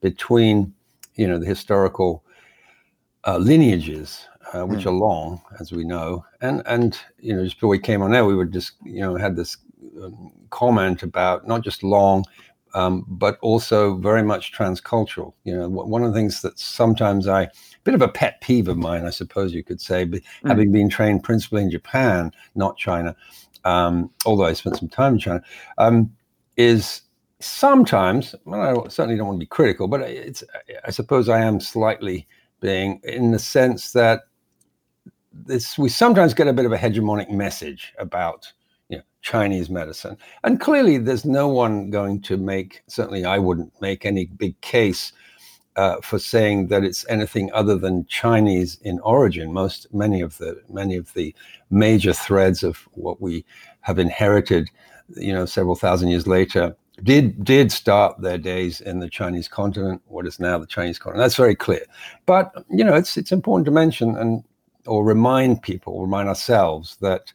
between 0.00 0.72
you 1.16 1.26
know 1.26 1.38
the 1.38 1.46
historical 1.46 2.24
uh, 3.26 3.38
lineages, 3.38 4.26
uh, 4.52 4.64
which 4.64 4.84
Hmm. 4.84 4.86
are 4.86 4.92
long, 4.92 5.40
as 5.60 5.72
we 5.72 5.84
know, 5.84 6.24
and 6.40 6.62
and 6.66 6.98
you 7.18 7.34
know 7.34 7.44
just 7.44 7.56
before 7.56 7.70
we 7.70 7.78
came 7.78 8.02
on 8.02 8.10
there, 8.10 8.24
we 8.24 8.34
would 8.36 8.52
just 8.52 8.72
you 8.84 9.00
know 9.00 9.16
had 9.16 9.36
this 9.36 9.56
um, 10.02 10.32
comment 10.50 11.02
about 11.02 11.46
not 11.46 11.62
just 11.62 11.82
long 11.82 12.24
um, 12.74 13.04
but 13.08 13.38
also 13.40 13.96
very 13.96 14.22
much 14.22 14.52
transcultural. 14.52 15.32
You 15.44 15.56
know, 15.56 15.68
one 15.68 16.02
of 16.02 16.12
the 16.12 16.18
things 16.18 16.42
that 16.42 16.58
sometimes 16.58 17.28
I, 17.28 17.48
bit 17.84 17.94
of 17.94 18.02
a 18.02 18.08
pet 18.08 18.40
peeve 18.40 18.68
of 18.68 18.78
mine, 18.78 19.04
I 19.04 19.10
suppose 19.10 19.52
you 19.52 19.64
could 19.64 19.80
say, 19.80 20.04
be, 20.04 20.20
Mm. 20.20 20.48
having 20.48 20.72
been 20.72 20.88
trained 20.88 21.22
principally 21.22 21.62
in 21.62 21.70
Japan, 21.70 22.32
not 22.54 22.76
China, 22.76 23.14
um, 23.64 24.10
although 24.24 24.46
I 24.46 24.52
spent 24.54 24.76
some 24.76 24.88
time 24.88 25.14
in 25.14 25.18
China, 25.20 25.42
um, 25.78 26.12
is 26.56 27.02
sometimes, 27.40 28.34
well, 28.44 28.84
I 28.84 28.88
certainly 28.88 29.16
don't 29.16 29.26
want 29.26 29.36
to 29.38 29.44
be 29.44 29.46
critical, 29.46 29.88
but 29.88 30.02
it's, 30.02 30.44
I 30.84 30.90
suppose 30.90 31.28
I 31.28 31.40
am 31.40 31.60
slightly 31.60 32.26
being 32.60 33.00
in 33.04 33.32
the 33.32 33.38
sense 33.38 33.92
that 33.92 34.22
this, 35.32 35.76
we 35.78 35.88
sometimes 35.88 36.34
get 36.34 36.46
a 36.46 36.52
bit 36.52 36.66
of 36.66 36.72
a 36.72 36.78
hegemonic 36.78 37.30
message 37.30 37.94
about 37.98 38.52
you 38.92 38.98
know, 38.98 39.04
Chinese 39.22 39.70
medicine. 39.70 40.18
And 40.44 40.60
clearly, 40.60 40.98
there's 40.98 41.24
no 41.24 41.48
one 41.48 41.90
going 41.90 42.20
to 42.22 42.36
make, 42.36 42.82
certainly, 42.86 43.24
I 43.24 43.38
wouldn't 43.38 43.72
make 43.80 44.04
any 44.04 44.26
big 44.26 44.60
case 44.60 45.12
uh, 45.76 45.96
for 46.02 46.18
saying 46.18 46.66
that 46.66 46.84
it's 46.84 47.06
anything 47.08 47.50
other 47.54 47.76
than 47.76 48.04
Chinese 48.06 48.78
in 48.82 49.00
origin. 49.00 49.50
Most, 49.52 49.92
many 49.94 50.20
of 50.20 50.36
the, 50.36 50.60
many 50.68 50.96
of 50.96 51.12
the 51.14 51.34
major 51.70 52.12
threads 52.12 52.62
of 52.62 52.76
what 52.92 53.22
we 53.22 53.46
have 53.80 53.98
inherited, 53.98 54.68
you 55.16 55.32
know, 55.32 55.46
several 55.46 55.74
thousand 55.74 56.10
years 56.10 56.26
later, 56.26 56.76
did 57.02 57.42
did 57.42 57.72
start 57.72 58.20
their 58.20 58.36
days 58.36 58.82
in 58.82 59.00
the 59.00 59.08
Chinese 59.08 59.48
continent, 59.48 60.02
what 60.06 60.26
is 60.26 60.38
now 60.38 60.58
the 60.58 60.66
Chinese 60.66 60.98
continent. 60.98 61.24
That's 61.24 61.36
very 61.36 61.54
clear. 61.54 61.84
But 62.26 62.52
you 62.68 62.84
know, 62.84 62.94
it's 62.94 63.16
it's 63.16 63.32
important 63.32 63.64
to 63.64 63.72
mention 63.72 64.14
and 64.14 64.44
or 64.86 65.02
remind 65.04 65.62
people, 65.62 66.02
remind 66.02 66.28
ourselves 66.28 66.98
that 67.00 67.32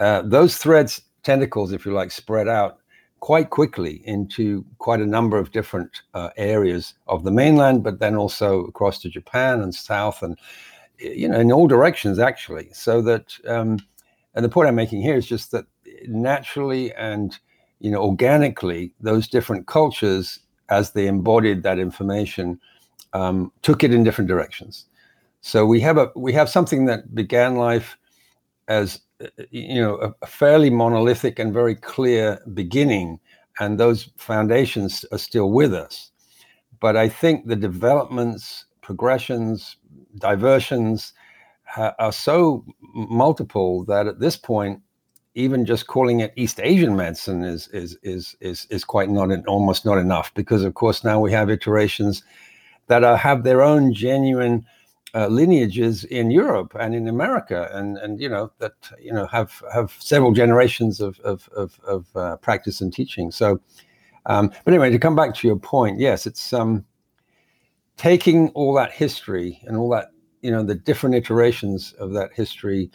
uh, 0.00 0.22
those 0.22 0.56
threads, 0.56 1.00
tentacles, 1.22 1.72
if 1.72 1.86
you 1.86 1.92
like, 1.92 2.10
spread 2.10 2.48
out 2.48 2.78
quite 3.20 3.48
quickly 3.48 4.02
into 4.04 4.62
quite 4.78 5.00
a 5.00 5.06
number 5.06 5.38
of 5.38 5.50
different 5.50 6.02
uh, 6.12 6.28
areas 6.36 6.92
of 7.06 7.24
the 7.24 7.30
mainland, 7.30 7.82
but 7.82 7.98
then 7.98 8.14
also 8.14 8.64
across 8.64 8.98
to 8.98 9.08
Japan 9.08 9.62
and 9.62 9.74
south, 9.74 10.22
and 10.22 10.38
you 10.98 11.26
know, 11.26 11.40
in 11.40 11.50
all 11.50 11.66
directions 11.66 12.18
actually. 12.18 12.68
So 12.72 13.00
that, 13.00 13.34
um, 13.48 13.78
and 14.34 14.44
the 14.44 14.50
point 14.50 14.68
I'm 14.68 14.74
making 14.74 15.00
here 15.00 15.16
is 15.16 15.26
just 15.26 15.52
that 15.52 15.64
naturally 16.06 16.92
and 16.94 17.38
you 17.80 17.90
know 17.90 18.02
organically, 18.02 18.92
those 19.00 19.26
different 19.26 19.66
cultures, 19.66 20.40
as 20.68 20.90
they 20.90 21.06
embodied 21.06 21.62
that 21.62 21.78
information, 21.78 22.60
um, 23.14 23.50
took 23.62 23.82
it 23.82 23.94
in 23.94 24.04
different 24.04 24.28
directions. 24.28 24.84
So 25.40 25.64
we 25.64 25.80
have 25.80 25.96
a 25.96 26.10
we 26.14 26.34
have 26.34 26.50
something 26.50 26.84
that 26.86 27.14
began 27.14 27.56
life 27.56 27.96
as 28.68 29.00
you 29.50 29.80
know 29.80 29.96
a, 30.00 30.14
a 30.22 30.26
fairly 30.26 30.70
monolithic 30.70 31.38
and 31.38 31.52
very 31.52 31.74
clear 31.74 32.40
beginning 32.52 33.18
and 33.60 33.78
those 33.78 34.10
foundations 34.16 35.04
are 35.12 35.18
still 35.18 35.50
with 35.50 35.72
us. 35.72 36.10
But 36.80 36.96
i 36.96 37.08
think 37.08 37.46
the 37.46 37.56
developments 37.56 38.66
progressions 38.82 39.76
diversions 40.18 41.12
uh, 41.76 41.92
are 41.98 42.12
so 42.12 42.64
multiple 42.92 43.84
that 43.86 44.06
at 44.06 44.20
this 44.20 44.36
point 44.36 44.80
even 45.34 45.64
just 45.64 45.86
calling 45.86 46.20
it 46.20 46.32
east 46.36 46.60
asian 46.62 46.94
medicine 46.94 47.42
is 47.42 47.68
is 47.68 47.96
is 48.02 48.36
is, 48.40 48.66
is 48.70 48.84
quite 48.84 49.10
not 49.10 49.30
an, 49.30 49.44
almost 49.46 49.84
not 49.84 49.98
enough 49.98 50.32
because 50.34 50.62
of 50.62 50.74
course 50.74 51.02
now 51.02 51.18
we 51.18 51.32
have 51.32 51.50
iterations 51.50 52.22
that 52.88 53.02
are, 53.02 53.16
have 53.16 53.42
their 53.42 53.62
own 53.62 53.92
genuine 53.94 54.64
uh, 55.14 55.28
lineages 55.28 56.04
in 56.04 56.30
Europe 56.30 56.76
and 56.78 56.94
in 56.94 57.06
America, 57.06 57.70
and 57.72 57.96
and 57.98 58.20
you 58.20 58.28
know 58.28 58.50
that 58.58 58.74
you 59.00 59.12
know 59.12 59.26
have 59.26 59.62
have 59.72 59.92
several 59.98 60.32
generations 60.32 61.00
of 61.00 61.20
of 61.20 61.48
of, 61.54 61.78
of 61.86 62.16
uh, 62.16 62.36
practice 62.38 62.80
and 62.80 62.92
teaching. 62.92 63.30
So, 63.30 63.60
um, 64.26 64.48
but 64.64 64.74
anyway, 64.74 64.90
to 64.90 64.98
come 64.98 65.14
back 65.14 65.34
to 65.36 65.46
your 65.46 65.58
point, 65.58 66.00
yes, 66.00 66.26
it's 66.26 66.52
um, 66.52 66.84
taking 67.96 68.48
all 68.50 68.74
that 68.74 68.92
history 68.92 69.60
and 69.66 69.76
all 69.76 69.88
that 69.90 70.08
you 70.42 70.50
know 70.50 70.64
the 70.64 70.74
different 70.74 71.14
iterations 71.14 71.92
of 72.00 72.12
that 72.14 72.32
history, 72.34 72.90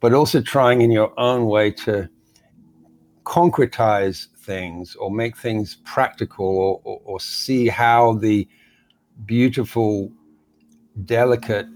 but 0.00 0.14
also 0.14 0.40
trying 0.40 0.80
in 0.80 0.90
your 0.90 1.12
own 1.20 1.44
way 1.44 1.70
to 1.70 2.08
concretize 3.24 4.28
things 4.38 4.96
or 4.96 5.10
make 5.10 5.36
things 5.36 5.76
practical 5.84 6.46
or, 6.46 6.80
or, 6.84 7.00
or 7.04 7.20
see 7.20 7.68
how 7.68 8.14
the 8.14 8.48
beautiful 9.26 10.10
delicate 11.04 11.66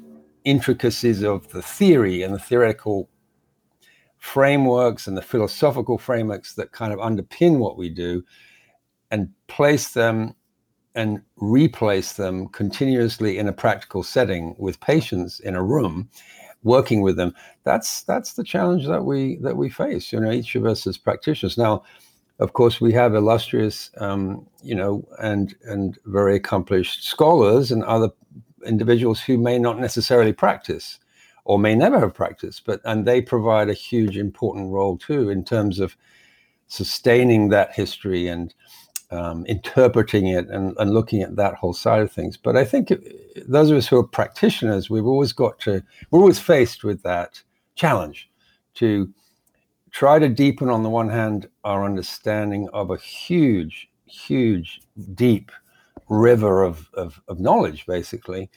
intricacies 0.45 1.23
of 1.23 1.49
the 1.51 1.63
theory 1.63 2.23
and 2.23 2.35
the 2.35 2.39
theoretical 2.39 3.09
frameworks 4.19 5.07
and 5.07 5.17
the 5.17 5.23
philosophical 5.23 5.99
frameworks 5.99 6.55
that 6.55 6.73
kind 6.73 6.93
of 6.93 6.99
underpin 6.99 7.59
what 7.59 7.77
we 7.77 7.89
do 7.89 8.23
and 9.11 9.29
place 9.49 9.93
them 9.93 10.35
and 10.95 11.21
replace 11.37 12.15
them 12.15 12.49
continuously 12.49 13.39
in 13.39 13.49
a 13.49 13.53
practical 13.53 14.03
setting 14.03 14.55
with 14.59 14.81
patients 14.81 15.41
in 15.41 15.55
a 15.55 15.63
room 15.63 16.09
working 16.63 17.03
with 17.03 17.17
them 17.17 17.35
that's 17.65 18.03
that's 18.05 18.33
the 18.33 18.45
challenge 18.45 18.87
that 18.87 19.05
we 19.05 19.37
that 19.37 19.57
we 19.57 19.69
face 19.69 20.13
you 20.13 20.19
know 20.19 20.33
each 20.33 20.55
of 20.55 20.65
us 20.65 20.87
as 20.87 20.97
practitioners. 20.97 21.59
Now 21.59 21.83
of 22.39 22.55
course 22.55 22.81
we 22.81 22.93
have 22.93 23.15
illustrious 23.15 23.91
um, 23.99 24.47
you 24.63 24.75
know 24.75 25.07
and 25.19 25.55
and 25.65 25.99
very 26.07 26.37
accomplished 26.37 27.05
scholars 27.05 27.71
and 27.71 27.85
other 27.85 28.09
individuals 28.65 29.21
who 29.21 29.39
may 29.39 29.59
not 29.59 29.79
necessarily 29.79 30.33
practice 30.33 30.99
or 31.45 31.59
may 31.59 31.75
never 31.75 32.01
have 32.01 32.15
practiced 32.15 32.65
but 32.65 32.81
and 32.85 33.05
they 33.05 33.21
provide 33.21 33.69
a 33.69 33.75
huge 33.75 34.17
important 34.17 34.73
role 34.73 34.97
too 34.97 35.31
in 35.31 35.45
terms 35.45 35.79
of 35.79 35.97
sustaining 36.69 37.49
that 37.49 37.75
history 37.75 38.29
and 38.29 38.55
um, 39.11 39.45
interpreting 39.47 40.27
it 40.29 40.49
and, 40.49 40.75
and 40.79 40.93
looking 40.93 41.23
at 41.23 41.37
that 41.37 41.55
whole 41.55 41.75
side 41.75 42.03
of 42.03 42.11
things. 42.11 42.37
But 42.37 42.57
i 42.57 42.65
think 42.65 42.93
those 43.47 43.71
of 43.71 43.77
us 43.77 43.87
who 43.87 43.99
are 43.99 44.07
practitioners 44.07 44.91
we've 44.91 45.07
always 45.07 45.33
got 45.33 45.59
to 45.61 45.83
we're 46.11 46.21
always 46.21 46.39
faced 46.39 46.85
with 46.85 47.03
that 47.03 47.43
challenge 47.77 48.31
to 48.75 49.13
try 49.91 50.19
to 50.19 50.29
deepen 50.29 50.69
on 50.69 50.83
the 50.83 50.91
one 50.91 51.09
hand 51.09 51.49
our 51.63 51.85
understanding 51.85 52.69
of 52.73 52.91
a 52.91 52.97
huge 52.97 53.89
huge 54.07 54.81
deep 55.15 55.53
river 56.09 56.63
of, 56.63 56.89
of, 56.95 57.21
of 57.29 57.41
knowledge, 57.41 57.87
basically, 57.87 58.51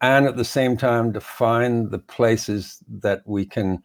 and 0.00 0.26
at 0.26 0.36
the 0.36 0.44
same 0.44 0.76
time 0.76 1.12
to 1.12 1.20
find 1.20 1.90
the 1.90 1.98
places 1.98 2.82
that 2.88 3.22
we 3.26 3.44
can 3.44 3.82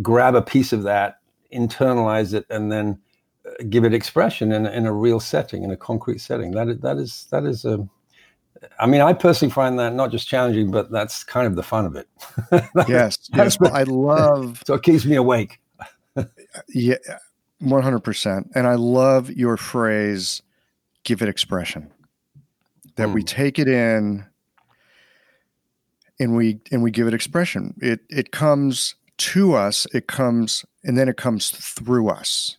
grab 0.00 0.34
a 0.34 0.42
piece 0.42 0.72
of 0.72 0.82
that, 0.84 1.18
internalize 1.52 2.32
it, 2.32 2.46
and 2.50 2.70
then 2.70 2.98
uh, 3.46 3.50
give 3.68 3.84
it 3.84 3.94
expression 3.94 4.52
in, 4.52 4.66
in 4.66 4.86
a 4.86 4.92
real 4.92 5.20
setting, 5.20 5.64
in 5.64 5.70
a 5.70 5.76
concrete 5.76 6.20
setting. 6.20 6.52
That 6.52 6.68
is, 6.68 6.80
that 6.80 6.96
is 6.96 7.26
that 7.30 7.44
is 7.44 7.64
a. 7.64 7.86
I 8.78 8.86
mean, 8.86 9.00
I 9.00 9.14
personally 9.14 9.52
find 9.52 9.78
that 9.78 9.94
not 9.94 10.10
just 10.10 10.28
challenging, 10.28 10.70
but 10.70 10.90
that's 10.90 11.24
kind 11.24 11.46
of 11.46 11.56
the 11.56 11.62
fun 11.62 11.86
of 11.86 11.96
it. 11.96 12.08
yes, 12.88 13.18
yes. 13.34 13.58
Well, 13.58 13.74
I 13.74 13.84
love. 13.84 14.62
So 14.66 14.74
it 14.74 14.82
keeps 14.82 15.04
me 15.04 15.16
awake. 15.16 15.60
yeah, 16.68 16.96
one 17.58 17.82
hundred 17.82 18.00
percent. 18.00 18.50
And 18.54 18.66
I 18.66 18.74
love 18.74 19.30
your 19.30 19.56
phrase, 19.56 20.42
"Give 21.04 21.22
it 21.22 21.28
expression." 21.28 21.90
That 23.00 23.08
mm. 23.08 23.14
we 23.14 23.20
hmm. 23.22 23.26
take 23.26 23.58
it 23.58 23.68
in, 23.68 24.24
and 26.18 26.36
we 26.36 26.60
and 26.70 26.82
we 26.82 26.90
give 26.90 27.06
it 27.08 27.14
expression. 27.14 27.74
It 27.80 28.00
it 28.08 28.30
comes 28.30 28.94
to 29.18 29.54
us. 29.54 29.86
It 29.92 30.06
comes, 30.06 30.64
and 30.84 30.96
then 30.96 31.08
it 31.08 31.16
comes 31.16 31.50
through 31.50 32.08
us 32.08 32.56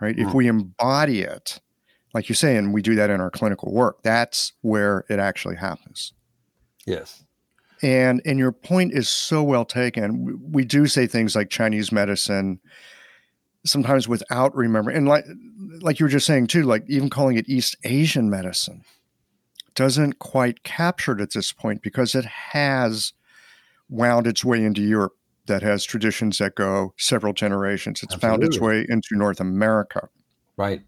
right? 0.00 0.16
Mm. 0.16 0.28
If 0.28 0.34
we 0.34 0.46
embody 0.46 1.22
it, 1.22 1.60
like 2.14 2.28
you're 2.28 2.36
saying, 2.36 2.72
we 2.72 2.82
do 2.82 2.94
that 2.94 3.10
in 3.10 3.20
our 3.20 3.30
clinical 3.30 3.72
work. 3.72 4.02
That's 4.02 4.52
where 4.62 5.04
it 5.08 5.18
actually 5.18 5.56
happens. 5.56 6.12
Yes. 6.86 7.24
And 7.82 8.22
and 8.24 8.38
your 8.38 8.52
point 8.52 8.94
is 8.94 9.08
so 9.08 9.42
well 9.42 9.64
taken. 9.64 10.40
We 10.50 10.64
do 10.64 10.86
say 10.86 11.06
things 11.06 11.36
like 11.36 11.50
Chinese 11.50 11.92
medicine 11.92 12.58
sometimes 13.66 14.08
without 14.08 14.54
remembering 14.54 14.96
and 14.96 15.08
like 15.08 15.24
like 15.80 15.98
you 15.98 16.06
were 16.06 16.10
just 16.10 16.24
saying 16.26 16.46
too, 16.46 16.62
like 16.62 16.84
even 16.88 17.10
calling 17.10 17.36
it 17.36 17.48
East 17.48 17.76
Asian 17.84 18.30
medicine 18.30 18.82
doesn't 19.76 20.18
quite 20.18 20.64
capture 20.64 21.12
it 21.12 21.20
at 21.20 21.32
this 21.32 21.52
point 21.52 21.82
because 21.82 22.14
it 22.16 22.24
has 22.24 23.12
wound 23.88 24.26
its 24.26 24.44
way 24.44 24.64
into 24.64 24.82
Europe 24.82 25.12
that 25.46 25.62
has 25.62 25.84
traditions 25.84 26.38
that 26.38 26.56
go 26.56 26.92
several 26.98 27.32
generations. 27.32 28.02
It's 28.02 28.14
Absolutely. 28.14 28.28
found 28.28 28.44
its 28.44 28.60
way 28.60 28.84
into 28.88 29.10
North 29.12 29.38
America. 29.38 30.08
Right. 30.56 30.82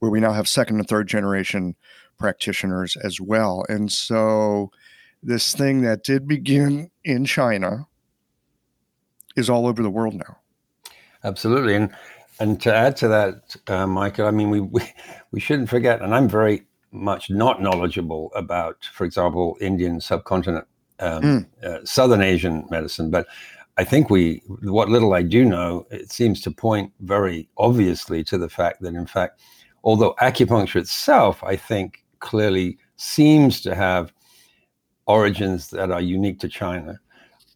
Where 0.00 0.10
we 0.10 0.20
now 0.20 0.32
have 0.32 0.46
second 0.48 0.78
and 0.78 0.86
third 0.86 1.06
generation 1.06 1.74
practitioners 2.18 2.96
as 2.96 3.20
well. 3.20 3.64
And 3.68 3.90
so 3.90 4.70
this 5.22 5.54
thing 5.54 5.80
that 5.82 6.04
did 6.04 6.28
begin 6.28 6.90
in 7.02 7.24
China 7.24 7.86
is 9.36 9.48
all 9.48 9.66
over 9.66 9.82
the 9.82 9.90
world 9.90 10.14
now. 10.14 10.36
Absolutely. 11.22 11.74
And 11.74 11.90
and 12.40 12.60
to 12.62 12.74
add 12.74 12.96
to 12.96 13.08
that, 13.08 13.56
uh, 13.68 13.86
Michael, 13.86 14.26
I 14.26 14.32
mean, 14.32 14.50
we, 14.50 14.60
we 14.60 14.82
we 15.30 15.40
shouldn't 15.40 15.70
forget, 15.70 16.02
and 16.02 16.14
I'm 16.14 16.28
very 16.28 16.64
much 16.94 17.28
not 17.28 17.60
knowledgeable 17.60 18.30
about, 18.34 18.88
for 18.92 19.04
example, 19.04 19.56
Indian 19.60 20.00
subcontinent, 20.00 20.66
um, 21.00 21.22
mm. 21.22 21.64
uh, 21.64 21.84
Southern 21.84 22.22
Asian 22.22 22.66
medicine, 22.70 23.10
but 23.10 23.26
I 23.76 23.84
think 23.84 24.08
we, 24.08 24.40
what 24.62 24.88
little 24.88 25.14
I 25.14 25.22
do 25.22 25.44
know, 25.44 25.86
it 25.90 26.12
seems 26.12 26.40
to 26.42 26.50
point 26.50 26.92
very 27.00 27.48
obviously 27.58 28.22
to 28.24 28.38
the 28.38 28.48
fact 28.48 28.80
that, 28.82 28.94
in 28.94 29.06
fact, 29.06 29.40
although 29.82 30.14
acupuncture 30.20 30.76
itself, 30.76 31.42
I 31.42 31.56
think, 31.56 32.04
clearly 32.20 32.78
seems 32.96 33.60
to 33.62 33.74
have 33.74 34.12
origins 35.06 35.70
that 35.70 35.90
are 35.90 36.00
unique 36.00 36.38
to 36.40 36.48
China, 36.48 37.00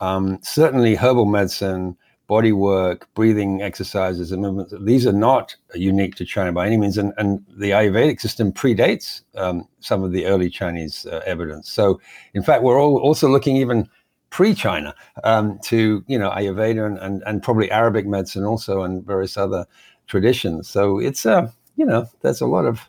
um, 0.01 0.41
certainly 0.43 0.97
herbal 0.97 1.27
medicine, 1.27 1.97
body 2.29 2.53
work, 2.53 3.09
breathing 3.15 3.63
exercises, 3.63 4.31
and 4.31 4.43
movements, 4.43 4.73
these 4.81 5.07
are 5.07 5.13
not 5.13 5.57
unique 5.75 6.15
to 6.15 6.25
China 6.25 6.53
by 6.53 6.67
any 6.67 6.77
means. 6.77 6.97
And, 6.97 7.13
and 7.17 7.45
the 7.49 7.71
Ayurvedic 7.71 8.21
system 8.21 8.53
predates 8.53 9.23
um, 9.35 9.67
some 9.81 10.05
of 10.05 10.13
the 10.13 10.27
early 10.27 10.49
Chinese 10.49 11.07
uh, 11.07 11.23
evidence. 11.27 11.71
So, 11.73 12.01
in 12.35 12.43
fact, 12.43 12.63
we're 12.63 12.81
all 12.81 12.99
also 12.99 13.29
looking 13.29 13.57
even 13.57 13.89
pre-China 14.31 14.95
um, 15.25 15.59
to 15.65 16.05
you 16.07 16.19
know 16.19 16.31
Ayurveda 16.31 16.87
and, 16.87 16.99
and, 16.99 17.23
and 17.27 17.43
probably 17.43 17.71
Arabic 17.71 18.07
medicine 18.07 18.45
also 18.45 18.83
and 18.83 19.05
various 19.05 19.37
other 19.37 19.67
traditions. 20.07 20.69
So 20.69 20.99
it's 20.99 21.25
a 21.27 21.33
uh, 21.33 21.51
you 21.77 21.87
know 21.87 22.07
there's 22.21 22.43
a 22.43 22.47
lot 22.47 22.67
of 22.67 22.81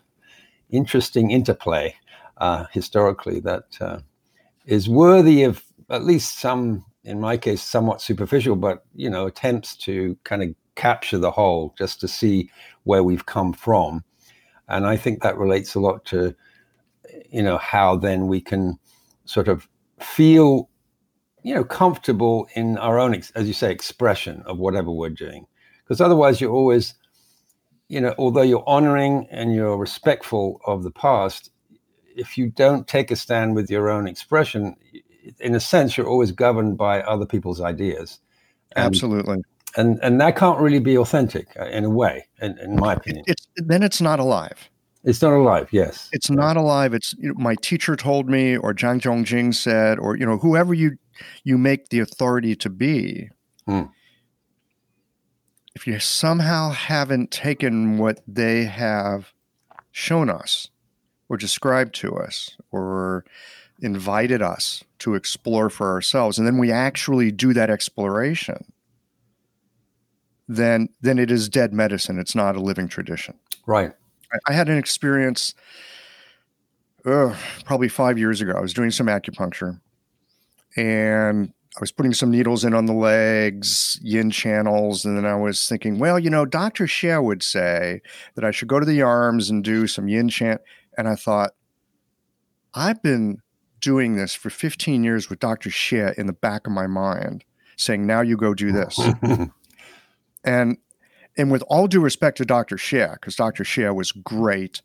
interesting 0.70 1.30
interplay 1.30 1.94
uh, 2.36 2.66
historically 2.72 3.40
that 3.40 3.64
uh, 3.80 4.00
is 4.66 4.88
worthy 4.88 5.42
of 5.44 5.64
at 5.88 6.04
least 6.04 6.38
some, 6.38 6.84
in 7.04 7.20
my 7.20 7.36
case, 7.36 7.62
somewhat 7.62 8.00
superficial, 8.00 8.56
but 8.56 8.84
you 8.94 9.10
know 9.10 9.26
attempts 9.26 9.76
to 9.78 10.16
kind 10.24 10.42
of 10.42 10.54
capture 10.74 11.18
the 11.18 11.30
whole 11.30 11.74
just 11.76 12.00
to 12.00 12.08
see 12.08 12.50
where 12.84 13.02
we've 13.02 13.26
come 13.26 13.52
from. 13.52 14.04
And 14.68 14.86
I 14.86 14.96
think 14.96 15.22
that 15.22 15.36
relates 15.36 15.74
a 15.74 15.80
lot 15.80 16.04
to 16.06 16.34
you 17.30 17.42
know 17.42 17.58
how 17.58 17.96
then 17.96 18.28
we 18.28 18.40
can 18.40 18.78
sort 19.24 19.48
of 19.48 19.68
feel 20.00 20.68
you 21.42 21.54
know 21.54 21.64
comfortable 21.64 22.48
in 22.54 22.78
our 22.78 22.98
own 22.98 23.14
as 23.14 23.46
you 23.46 23.52
say 23.52 23.70
expression 23.70 24.42
of 24.46 24.58
whatever 24.58 24.90
we're 24.90 25.10
doing 25.10 25.46
because 25.82 26.00
otherwise 26.00 26.40
you're 26.40 26.52
always 26.52 26.94
you 27.88 28.00
know 28.00 28.14
although 28.18 28.42
you're 28.42 28.68
honoring 28.68 29.26
and 29.30 29.54
you're 29.54 29.76
respectful 29.76 30.60
of 30.66 30.82
the 30.82 30.90
past 30.90 31.50
if 32.16 32.36
you 32.36 32.48
don't 32.50 32.86
take 32.86 33.10
a 33.10 33.16
stand 33.16 33.54
with 33.54 33.70
your 33.70 33.88
own 33.88 34.06
expression 34.06 34.76
in 35.38 35.54
a 35.54 35.60
sense 35.60 35.96
you're 35.96 36.08
always 36.08 36.32
governed 36.32 36.76
by 36.76 37.02
other 37.02 37.26
people's 37.26 37.60
ideas 37.60 38.20
and, 38.76 38.86
absolutely 38.86 39.38
and 39.76 39.98
and 40.02 40.20
that 40.20 40.36
can't 40.36 40.58
really 40.60 40.80
be 40.80 40.96
authentic 40.96 41.48
uh, 41.58 41.66
in 41.66 41.84
a 41.84 41.90
way 41.90 42.26
in, 42.40 42.58
in 42.58 42.76
my 42.76 42.94
opinion 42.94 43.24
it's 43.26 43.46
then 43.56 43.82
it's 43.82 44.00
not 44.00 44.18
alive 44.18 44.70
it's 45.02 45.22
not 45.22 45.32
alive. 45.32 45.68
Yes, 45.70 46.08
it's 46.12 46.30
not 46.30 46.56
alive. 46.56 46.92
It's 46.92 47.14
you 47.18 47.28
know, 47.28 47.34
my 47.38 47.54
teacher 47.62 47.96
told 47.96 48.28
me, 48.28 48.56
or 48.56 48.74
Zhang 48.74 49.00
Zhongjing 49.00 49.54
said, 49.54 49.98
or 49.98 50.16
you 50.16 50.26
know, 50.26 50.36
whoever 50.36 50.74
you 50.74 50.98
you 51.42 51.56
make 51.56 51.88
the 51.88 52.00
authority 52.00 52.54
to 52.56 52.68
be. 52.68 53.30
Hmm. 53.66 53.84
If 55.74 55.86
you 55.86 55.98
somehow 56.00 56.70
haven't 56.70 57.30
taken 57.30 57.96
what 57.96 58.20
they 58.26 58.64
have 58.64 59.32
shown 59.90 60.28
us, 60.28 60.68
or 61.28 61.38
described 61.38 61.94
to 61.96 62.16
us, 62.16 62.56
or 62.70 63.24
invited 63.80 64.42
us 64.42 64.84
to 65.00 65.14
explore 65.14 65.70
for 65.70 65.90
ourselves, 65.90 66.38
and 66.38 66.46
then 66.46 66.58
we 66.58 66.70
actually 66.70 67.30
do 67.30 67.52
that 67.52 67.70
exploration, 67.70 68.64
then 70.48 70.88
then 71.00 71.18
it 71.18 71.30
is 71.30 71.48
dead 71.48 71.72
medicine. 71.72 72.18
It's 72.18 72.34
not 72.34 72.56
a 72.56 72.60
living 72.60 72.88
tradition. 72.88 73.34
Right. 73.66 73.92
I 74.46 74.52
had 74.52 74.68
an 74.68 74.78
experience 74.78 75.54
uh, 77.04 77.34
probably 77.64 77.88
five 77.88 78.18
years 78.18 78.40
ago. 78.40 78.52
I 78.56 78.60
was 78.60 78.72
doing 78.72 78.90
some 78.90 79.06
acupuncture 79.06 79.80
and 80.76 81.52
I 81.76 81.80
was 81.80 81.92
putting 81.92 82.14
some 82.14 82.30
needles 82.30 82.64
in 82.64 82.74
on 82.74 82.86
the 82.86 82.92
legs, 82.92 83.98
yin 84.02 84.30
channels, 84.30 85.04
and 85.04 85.16
then 85.16 85.24
I 85.24 85.36
was 85.36 85.68
thinking, 85.68 85.98
well, 85.98 86.18
you 86.18 86.28
know, 86.28 86.44
Dr. 86.44 86.86
Xie 86.86 87.22
would 87.22 87.42
say 87.42 88.02
that 88.34 88.44
I 88.44 88.50
should 88.50 88.68
go 88.68 88.80
to 88.80 88.86
the 88.86 89.02
arms 89.02 89.50
and 89.50 89.62
do 89.62 89.86
some 89.86 90.08
yin 90.08 90.28
chant. 90.28 90.60
And 90.98 91.08
I 91.08 91.14
thought, 91.14 91.52
I've 92.74 93.02
been 93.02 93.38
doing 93.80 94.16
this 94.16 94.34
for 94.34 94.50
15 94.50 95.02
years 95.02 95.30
with 95.30 95.38
Dr. 95.38 95.70
Xie 95.70 96.14
in 96.18 96.26
the 96.26 96.32
back 96.32 96.66
of 96.66 96.72
my 96.72 96.86
mind, 96.86 97.44
saying, 97.76 98.06
now 98.06 98.20
you 98.20 98.36
go 98.36 98.54
do 98.54 98.72
this. 98.72 99.00
and 100.44 100.78
and 101.36 101.50
with 101.50 101.62
all 101.68 101.86
due 101.86 102.00
respect 102.00 102.36
to 102.38 102.44
Dr. 102.44 102.76
Xie, 102.76 103.12
because 103.14 103.36
Dr. 103.36 103.64
Xie 103.64 103.94
was 103.94 104.12
great 104.12 104.82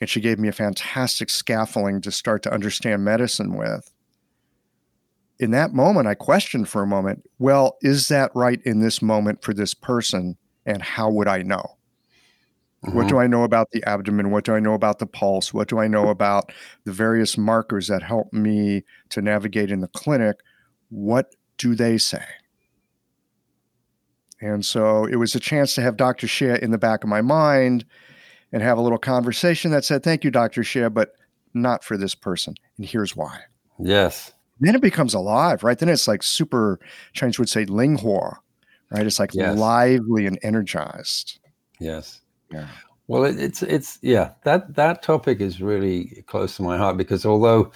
and 0.00 0.10
she 0.10 0.20
gave 0.20 0.38
me 0.38 0.48
a 0.48 0.52
fantastic 0.52 1.30
scaffolding 1.30 2.00
to 2.02 2.10
start 2.10 2.42
to 2.42 2.52
understand 2.52 3.04
medicine 3.04 3.56
with. 3.56 3.90
In 5.38 5.50
that 5.52 5.72
moment, 5.72 6.06
I 6.06 6.14
questioned 6.14 6.68
for 6.68 6.82
a 6.82 6.86
moment, 6.86 7.28
well, 7.38 7.76
is 7.82 8.08
that 8.08 8.30
right 8.34 8.60
in 8.64 8.80
this 8.80 9.00
moment 9.00 9.42
for 9.42 9.54
this 9.54 9.74
person? 9.74 10.36
And 10.64 10.82
how 10.82 11.10
would 11.10 11.28
I 11.28 11.42
know? 11.42 11.75
Mm-hmm. 12.86 12.96
What 12.96 13.08
do 13.08 13.18
I 13.18 13.26
know 13.26 13.42
about 13.42 13.70
the 13.72 13.82
abdomen? 13.84 14.30
What 14.30 14.44
do 14.44 14.54
I 14.54 14.60
know 14.60 14.74
about 14.74 15.00
the 15.00 15.06
pulse? 15.06 15.52
What 15.52 15.68
do 15.68 15.78
I 15.78 15.88
know 15.88 16.08
about 16.08 16.52
the 16.84 16.92
various 16.92 17.36
markers 17.36 17.88
that 17.88 18.02
help 18.02 18.32
me 18.32 18.84
to 19.10 19.20
navigate 19.20 19.70
in 19.70 19.80
the 19.80 19.88
clinic? 19.88 20.36
What 20.90 21.34
do 21.58 21.74
they 21.74 21.98
say? 21.98 22.24
And 24.40 24.64
so 24.64 25.04
it 25.04 25.16
was 25.16 25.34
a 25.34 25.40
chance 25.40 25.74
to 25.74 25.82
have 25.82 25.96
Dr. 25.96 26.26
Xie 26.26 26.58
in 26.60 26.70
the 26.70 26.78
back 26.78 27.02
of 27.02 27.10
my 27.10 27.22
mind 27.22 27.84
and 28.52 28.62
have 28.62 28.78
a 28.78 28.82
little 28.82 28.98
conversation 28.98 29.70
that 29.72 29.84
said, 29.84 30.02
Thank 30.02 30.22
you, 30.22 30.30
Dr. 30.30 30.62
Xie, 30.62 30.92
but 30.92 31.12
not 31.54 31.82
for 31.82 31.96
this 31.96 32.14
person. 32.14 32.54
And 32.76 32.86
here's 32.86 33.16
why. 33.16 33.40
Yes. 33.80 34.32
Then 34.60 34.74
it 34.74 34.80
becomes 34.80 35.14
alive, 35.14 35.64
right? 35.64 35.78
Then 35.78 35.88
it's 35.88 36.06
like 36.06 36.22
super, 36.22 36.78
Chinese 37.14 37.38
would 37.38 37.48
say 37.48 37.66
linghuo, 37.66 38.36
right? 38.90 39.06
It's 39.06 39.18
like 39.18 39.34
yes. 39.34 39.58
lively 39.58 40.26
and 40.26 40.38
energized. 40.42 41.40
Yes. 41.80 42.20
Yeah. 42.56 42.68
Well, 43.08 43.24
it, 43.24 43.38
it's, 43.38 43.62
it's, 43.62 43.98
yeah, 44.02 44.32
that, 44.44 44.74
that 44.74 45.02
topic 45.02 45.40
is 45.40 45.60
really 45.60 46.24
close 46.26 46.56
to 46.56 46.62
my 46.62 46.76
heart 46.76 46.96
because 46.96 47.24
although 47.24 47.70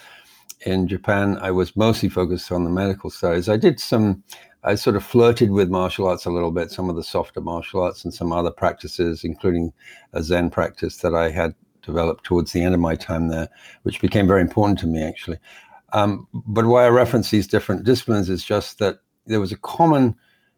in 0.67 0.89
Japan 0.89 1.39
I 1.41 1.51
was 1.53 1.77
mostly 1.77 2.09
focused 2.09 2.51
on 2.51 2.65
the 2.65 2.71
medical 2.71 3.11
studies, 3.11 3.49
I 3.49 3.57
did 3.57 3.79
some 3.79 4.23
I 4.63 4.75
sort 4.75 4.97
of 4.97 5.05
flirted 5.05 5.51
with 5.53 5.71
martial 5.71 6.07
arts 6.07 6.27
a 6.27 6.31
little 6.31 6.51
bit, 6.51 6.71
some 6.71 6.91
of 6.91 6.97
the 6.97 7.03
softer 7.03 7.41
martial 7.41 7.83
arts 7.83 8.05
and 8.05 8.13
some 8.13 8.31
other 8.31 8.51
practices, 8.51 9.25
including 9.25 9.73
a 10.13 10.23
Zen 10.23 10.51
practice 10.51 10.99
that 10.99 11.15
I 11.15 11.31
had 11.31 11.55
developed 11.83 12.25
towards 12.25 12.53
the 12.53 12.63
end 12.63 12.75
of 12.75 12.81
my 12.81 12.95
time 12.95 13.29
there, 13.29 13.49
which 13.85 14.03
became 14.03 14.27
very 14.27 14.43
important 14.43 14.79
to 14.81 14.87
me 14.87 15.03
actually. 15.03 15.39
Um, 15.93 16.29
but 16.33 16.67
why 16.67 16.85
I 16.85 16.89
reference 16.89 17.31
these 17.31 17.47
different 17.47 17.85
disciplines 17.85 18.29
is 18.29 18.45
just 18.45 18.79
that 18.79 18.99
there 19.27 19.41
was 19.41 19.51
a 19.51 19.57
common 19.57 20.15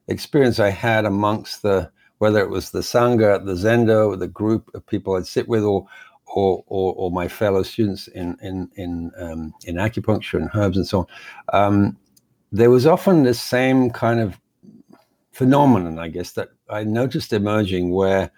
experience 0.09 0.59
I 0.59 0.71
had 0.71 1.05
amongst 1.05 1.63
the 1.63 1.91
whether 2.23 2.39
it 2.39 2.51
was 2.51 2.71
the 2.71 2.79
sangha, 2.79 3.45
the 3.45 3.55
zendo, 3.55 4.17
the 4.17 4.29
group 4.29 4.71
of 4.75 4.87
people 4.87 5.17
I'd 5.17 5.27
sit 5.27 5.49
with, 5.49 5.65
or 5.65 5.89
or, 6.27 6.63
or, 6.69 6.95
or 6.95 7.11
my 7.11 7.27
fellow 7.27 7.65
students 7.65 8.07
in 8.07 8.37
in 8.41 8.71
in 8.77 9.11
um, 9.19 9.53
in 9.65 9.75
acupuncture 9.75 10.35
and 10.35 10.49
herbs 10.55 10.77
and 10.77 10.87
so 10.87 11.01
on, 11.01 11.07
um, 11.53 11.97
there 12.53 12.71
was 12.71 12.87
often 12.87 13.25
this 13.25 13.43
same 13.43 13.91
kind 13.91 14.21
of 14.21 14.39
phenomenon, 15.33 15.99
I 15.99 16.07
guess, 16.07 16.31
that 16.35 16.51
I 16.71 16.85
noticed 16.85 17.33
emerging 17.33 17.91
where 17.91 18.31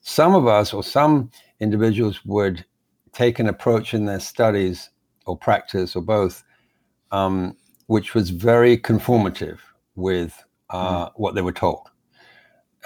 some 0.00 0.34
of 0.34 0.46
us 0.46 0.72
or 0.72 0.82
some 0.82 1.30
individuals 1.60 2.24
would 2.24 2.64
take 3.12 3.38
an 3.38 3.48
approach 3.48 3.92
in 3.92 4.06
their 4.06 4.20
studies 4.20 4.88
or 5.26 5.36
practice 5.36 5.94
or 5.94 6.00
both, 6.00 6.42
um, 7.12 7.54
which 7.86 8.14
was 8.14 8.30
very 8.30 8.78
conformative 8.78 9.58
with 9.94 10.42
uh, 10.70 11.08
mm. 11.08 11.12
what 11.16 11.34
they 11.34 11.42
were 11.42 11.52
told. 11.52 11.90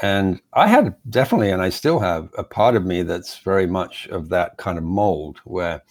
And 0.01 0.41
I 0.53 0.69
had 0.69 0.95
definitely, 1.11 1.51
and 1.51 1.61
I 1.61 1.71
still 1.71 1.99
have 1.99 2.29
a 2.39 2.45
part 2.45 2.77
of 2.77 2.85
me 2.85 3.03
that's 3.03 3.39
very 3.39 3.67
much 3.67 4.07
of 4.09 4.29
that 4.29 4.57
kind 4.57 4.79
of 4.79 4.85
mold 4.85 5.41
where 5.45 5.83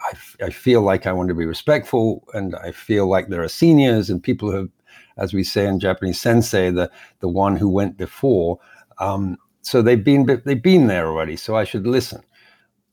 I, 0.00 0.10
f- 0.12 0.36
I 0.42 0.50
feel 0.50 0.82
like 0.82 1.06
I 1.06 1.12
want 1.12 1.28
to 1.28 1.34
be 1.34 1.46
respectful 1.46 2.28
and 2.34 2.54
I 2.56 2.72
feel 2.72 3.08
like 3.08 3.28
there 3.28 3.42
are 3.42 3.48
seniors 3.48 4.10
and 4.10 4.22
people 4.22 4.50
who 4.50 4.56
have, 4.56 4.68
as 5.16 5.32
we 5.32 5.44
say 5.44 5.66
in 5.66 5.80
Japanese, 5.80 6.20
sensei, 6.20 6.70
the, 6.70 6.90
the 7.20 7.28
one 7.28 7.56
who 7.56 7.70
went 7.70 7.96
before. 7.96 8.58
Um, 8.98 9.38
so 9.62 9.80
they've 9.80 10.04
been, 10.04 10.26
they've 10.44 10.62
been 10.62 10.86
there 10.88 11.06
already. 11.06 11.36
So 11.36 11.56
I 11.56 11.64
should 11.64 11.86
listen. 11.86 12.22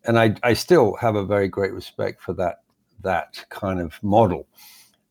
And 0.05 0.17
I, 0.17 0.35
I 0.41 0.53
still 0.53 0.95
have 0.95 1.15
a 1.15 1.25
very 1.25 1.49
great 1.49 1.73
respect 1.73 2.21
for 2.21 2.33
that, 2.35 2.63
that 3.01 3.43
kind 3.49 3.81
of 3.81 4.01
model. 4.01 4.47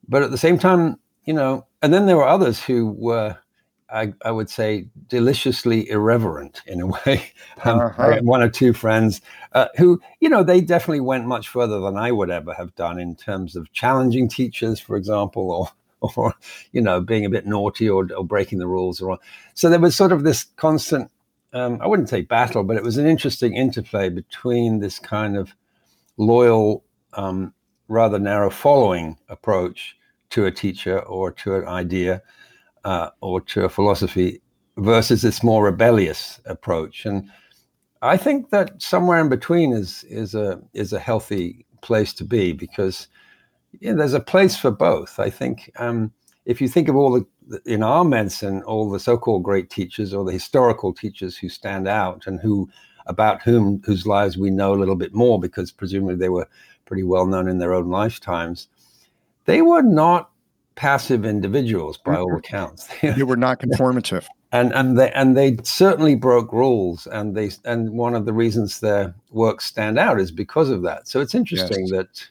But 0.09 0.23
at 0.23 0.31
the 0.31 0.39
same 0.39 0.59
time, 0.59 0.99
you 1.27 1.35
know, 1.35 1.67
and 1.83 1.93
then 1.93 2.07
there 2.07 2.17
were 2.17 2.27
others 2.27 2.63
who 2.63 2.93
were, 2.93 3.37
I, 3.93 4.13
I 4.25 4.31
would 4.31 4.49
say, 4.49 4.87
deliciously 5.09 5.89
irreverent 5.91 6.63
in 6.67 6.81
a 6.81 6.87
way. 7.07 7.33
Um, 7.65 7.81
uh-huh. 7.81 8.21
One 8.23 8.43
or 8.43 8.49
two 8.49 8.73
friends 8.73 9.21
uh, 9.53 9.69
who, 9.77 10.01
you 10.21 10.29
know, 10.29 10.43
they 10.43 10.61
definitely 10.61 11.01
went 11.01 11.27
much 11.27 11.49
further 11.49 11.81
than 11.81 11.97
I 11.97 12.13
would 12.13 12.31
ever 12.31 12.55
have 12.55 12.75
done 12.75 12.99
in 12.99 13.17
terms 13.17 13.57
of 13.57 13.73
challenging 13.73 14.29
teachers, 14.29 14.81
for 14.81 14.97
example, 14.97 15.51
or 15.51 15.69
or 16.17 16.35
you 16.73 16.81
know, 16.81 17.01
being 17.01 17.25
a 17.25 17.31
bit 17.31 17.47
naughty 17.47 17.89
or, 17.89 18.09
or 18.17 18.25
breaking 18.25 18.59
the 18.59 18.67
rules. 18.67 19.01
Or 19.01 19.19
so 19.55 19.69
there 19.69 19.81
was 19.81 19.95
sort 19.95 20.13
of 20.13 20.25
this 20.25 20.45
constant. 20.57 21.11
Um, 21.53 21.79
I 21.83 21.87
wouldn't 21.87 22.09
say 22.09 22.23
battle, 22.23 22.63
but 22.63 22.77
it 22.77 22.83
was 22.83 22.97
an 22.97 23.07
interesting 23.07 23.55
interplay 23.55 24.09
between 24.09 24.79
this 24.79 24.99
kind 24.99 25.37
of 25.37 25.53
loyal, 26.17 26.85
um, 27.15 27.53
rather 27.89 28.19
narrow 28.19 28.51
following 28.51 29.19
approach 29.29 29.97
to 30.31 30.47
a 30.47 30.51
teacher 30.51 31.01
or 31.01 31.33
to 31.33 31.57
an 31.57 31.67
idea 31.67 32.23
uh, 32.85 33.11
or 33.21 33.41
to 33.41 33.65
a 33.65 33.69
philosophy 33.69 34.41
versus 34.77 35.23
this 35.23 35.43
more 35.43 35.65
rebellious 35.65 36.41
approach. 36.47 37.05
And 37.05 37.29
I 38.03 38.17
think 38.17 38.51
that 38.51 38.81
somewhere 38.81 39.21
in 39.21 39.29
between 39.29 39.73
is 39.73 40.05
is 40.05 40.35
a 40.35 40.61
is 40.73 40.93
a 40.93 40.99
healthy 40.99 41.67
place 41.83 42.13
to 42.15 42.25
be 42.25 42.53
because 42.53 43.09
yeah, 43.81 43.93
there's 43.93 44.15
a 44.15 44.21
place 44.21 44.57
for 44.57 44.71
both. 44.71 45.19
I 45.19 45.31
think 45.31 45.71
um, 45.77 46.13
if 46.47 46.61
you 46.61 46.69
think 46.69 46.89
of 46.89 46.97
all 46.97 47.13
the 47.13 47.27
in 47.67 47.83
our 47.83 48.05
medicine, 48.05 48.63
all 48.63 48.91
the 48.91 49.01
so-called 49.01 49.43
great 49.43 49.71
teachers 49.71 50.15
or 50.15 50.25
the 50.25 50.33
historical 50.33 50.93
teachers 50.93 51.37
who 51.37 51.49
stand 51.49 51.89
out 51.89 52.27
and 52.27 52.41
who 52.41 52.69
about 53.07 53.43
whom 53.43 53.83
whose 53.85 54.07
lives 54.07 54.39
we 54.39 54.51
know 54.51 54.73
a 54.73 54.77
little 54.77 54.95
bit 54.95 55.13
more 55.13 55.41
because 55.41 55.73
presumably 55.73 56.15
they 56.15 56.29
were 56.29 56.49
pretty 56.85 57.03
well 57.03 57.27
known 57.27 57.49
in 57.49 57.59
their 57.59 57.75
own 57.75 57.89
lifetimes, 57.89 58.69
they 59.45 59.63
were 59.63 59.83
not 59.83 60.30
passive 60.81 61.27
individuals 61.27 61.99
by 61.99 62.17
all 62.17 62.35
accounts. 62.35 62.89
they 63.03 63.23
were 63.23 63.37
not 63.37 63.61
conformative. 63.61 64.25
And 64.51 64.73
and 64.73 64.99
they 64.99 65.13
and 65.13 65.37
they 65.37 65.59
certainly 65.63 66.15
broke 66.15 66.55
rules, 66.55 67.07
and 67.07 67.37
they 67.37 67.51
and 67.67 67.91
one 67.91 68.15
of 68.15 68.25
the 68.25 68.33
reasons 68.33 68.81
their 68.81 69.15
works 69.31 69.67
stand 69.67 69.99
out 69.99 70.19
is 70.19 70.33
because 70.33 70.71
of 70.71 70.81
that. 70.83 71.07
So 71.07 71.21
it's 71.21 71.35
interesting 71.35 71.87
yes. 71.87 71.91
that 71.91 72.31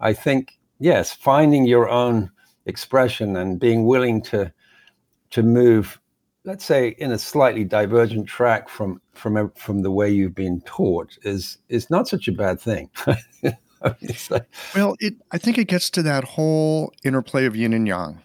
I 0.00 0.14
think 0.14 0.58
yes, 0.78 1.12
finding 1.12 1.66
your 1.66 1.86
own 1.86 2.30
expression 2.64 3.36
and 3.36 3.60
being 3.60 3.84
willing 3.84 4.22
to 4.22 4.50
to 5.32 5.42
move, 5.42 6.00
let's 6.44 6.64
say, 6.64 6.96
in 6.96 7.12
a 7.12 7.18
slightly 7.18 7.62
divergent 7.62 8.26
track 8.26 8.70
from 8.70 9.02
from 9.12 9.52
from 9.54 9.82
the 9.82 9.90
way 9.90 10.10
you've 10.10 10.34
been 10.34 10.62
taught 10.62 11.18
is 11.24 11.58
is 11.68 11.90
not 11.90 12.08
such 12.08 12.26
a 12.26 12.32
bad 12.32 12.58
thing. 12.58 12.88
well, 14.74 14.96
it 15.00 15.14
I 15.30 15.38
think 15.38 15.58
it 15.58 15.68
gets 15.68 15.90
to 15.90 16.02
that 16.02 16.24
whole 16.24 16.92
interplay 17.04 17.46
of 17.46 17.56
yin 17.56 17.72
and 17.72 17.86
yang, 17.86 18.22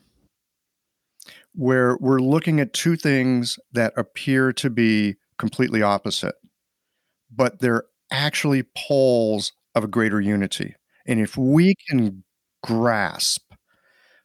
where 1.54 1.98
we're 2.00 2.20
looking 2.20 2.60
at 2.60 2.74
two 2.74 2.96
things 2.96 3.58
that 3.74 3.94
appear 3.98 4.54
to 4.54 4.70
be 4.70 5.16
completely 5.38 5.82
opposite, 5.82 6.36
but 7.34 7.60
they're 7.60 7.84
actually 8.12 8.64
poles 8.76 9.52
of 9.76 9.84
a 9.84 9.88
greater 9.88 10.22
unity. 10.22 10.76
And 11.06 11.20
if 11.20 11.38
we 11.38 11.76
can 11.90 12.24
grasp 12.64 13.54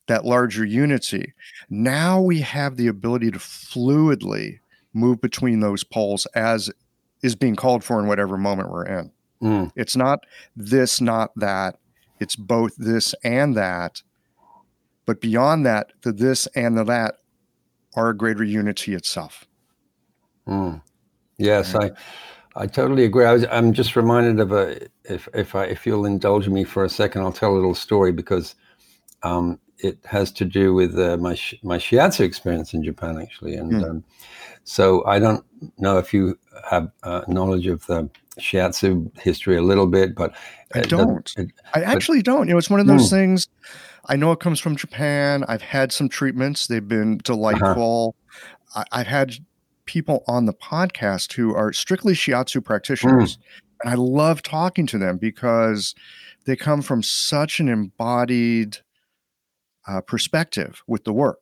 that 0.09 0.25
larger 0.25 0.65
unity, 0.65 1.33
now 1.71 2.21
we 2.21 2.41
have 2.41 2.77
the 2.77 2.89
ability 2.89 3.31
to 3.31 3.39
fluidly 3.39 4.59
move 4.93 5.21
between 5.21 5.61
those 5.61 5.85
poles 5.85 6.27
as 6.35 6.71
is 7.23 7.37
being 7.37 7.57
called 7.57 7.85
for 7.85 8.01
in 8.01 8.07
whatever 8.09 8.37
moment 8.37 8.71
we're 8.71 8.85
in. 8.87 9.13
Mm. 9.43 9.73
It's 9.77 9.97
not 9.97 10.21
this, 10.57 11.01
not 11.01 11.31
that. 11.37 11.77
It's 12.21 12.37
both 12.37 12.77
this 12.77 13.15
and 13.25 13.57
that. 13.57 14.03
But 15.05 15.21
beyond 15.21 15.67
that, 15.67 15.93
the 16.03 16.13
this 16.13 16.47
and 16.55 16.79
the 16.79 16.85
that 16.85 17.17
are 17.95 18.11
a 18.11 18.17
greater 18.17 18.45
unity 18.45 18.95
itself. 18.95 19.47
Mm. 20.47 20.81
Yes, 21.39 21.75
I 21.75 21.91
I 22.55 22.67
totally 22.67 23.05
agree. 23.05 23.25
I 23.25 23.35
am 23.57 23.73
just 23.73 23.97
reminded 23.97 24.39
of 24.39 24.53
a 24.53 24.87
if 25.05 25.29
if 25.35 25.55
I 25.55 25.65
if 25.65 25.87
you'll 25.87 26.07
indulge 26.07 26.49
me 26.49 26.65
for 26.65 26.85
a 26.85 26.89
second, 26.89 27.23
I'll 27.23 27.33
tell 27.33 27.53
a 27.53 27.57
little 27.57 27.75
story 27.75 28.13
because 28.13 28.55
um, 29.23 29.59
it 29.79 29.99
has 30.05 30.31
to 30.33 30.45
do 30.45 30.75
with 30.75 30.99
uh, 30.99 31.17
my 31.17 31.37
my 31.63 31.79
shiatsu 31.79 32.21
experience 32.21 32.75
in 32.75 32.85
Japan 32.85 33.19
actually, 33.21 33.55
and 33.55 33.73
mm. 33.73 33.91
um, 33.91 34.05
so 34.65 35.05
I 35.07 35.19
don't 35.19 35.45
know 35.79 35.99
if 35.99 36.13
you 36.15 36.39
have 36.71 36.91
uh, 37.03 37.23
knowledge 37.27 37.67
of 37.67 37.85
the 37.87 38.09
shiatsu 38.41 39.17
history 39.19 39.57
a 39.57 39.63
little 39.63 39.87
bit, 39.87 40.15
but 40.15 40.35
I 40.75 40.81
don't. 40.81 41.33
It, 41.37 41.51
I 41.75 41.83
actually 41.83 42.19
but, 42.19 42.27
don't. 42.27 42.49
You 42.49 42.55
know, 42.55 42.59
it's 42.59 42.71
one 42.71 42.81
of 42.81 42.87
those 42.87 43.07
mm. 43.07 43.11
things. 43.11 43.49
I 44.07 44.17
know 44.17 44.33
it 44.33 44.41
comes 44.41 44.59
from 44.59 44.77
Japan. 44.77 45.45
I've 45.49 45.63
had 45.63 45.93
some 45.93 46.09
treatments; 46.09 46.67
they've 46.67 46.87
been 46.87 47.15
uh-huh. 47.15 47.35
delightful. 47.35 48.17
Uh-huh. 48.75 48.85
I, 48.93 48.99
have 48.99 49.07
had 49.07 49.35
people 49.85 50.25
on 50.27 50.47
the 50.47 50.55
podcast 50.55 51.35
who 51.35 51.55
are 51.55 51.73
strictly 51.73 52.15
shiatsu 52.15 52.65
practitioners, 52.65 53.37
mm. 53.37 53.41
and 53.83 53.91
I 53.91 53.95
love 53.95 54.43
talking 54.43 54.87
to 54.89 54.99
them 54.99 55.19
because 55.19 55.95
they 56.45 56.57
come 56.57 56.83
from 56.83 57.03
such 57.03 57.61
an 57.61 57.69
embodied 57.69 58.79
uh, 59.87 60.01
perspective 60.01 60.83
with 60.87 61.05
the 61.05 61.13
work 61.13 61.42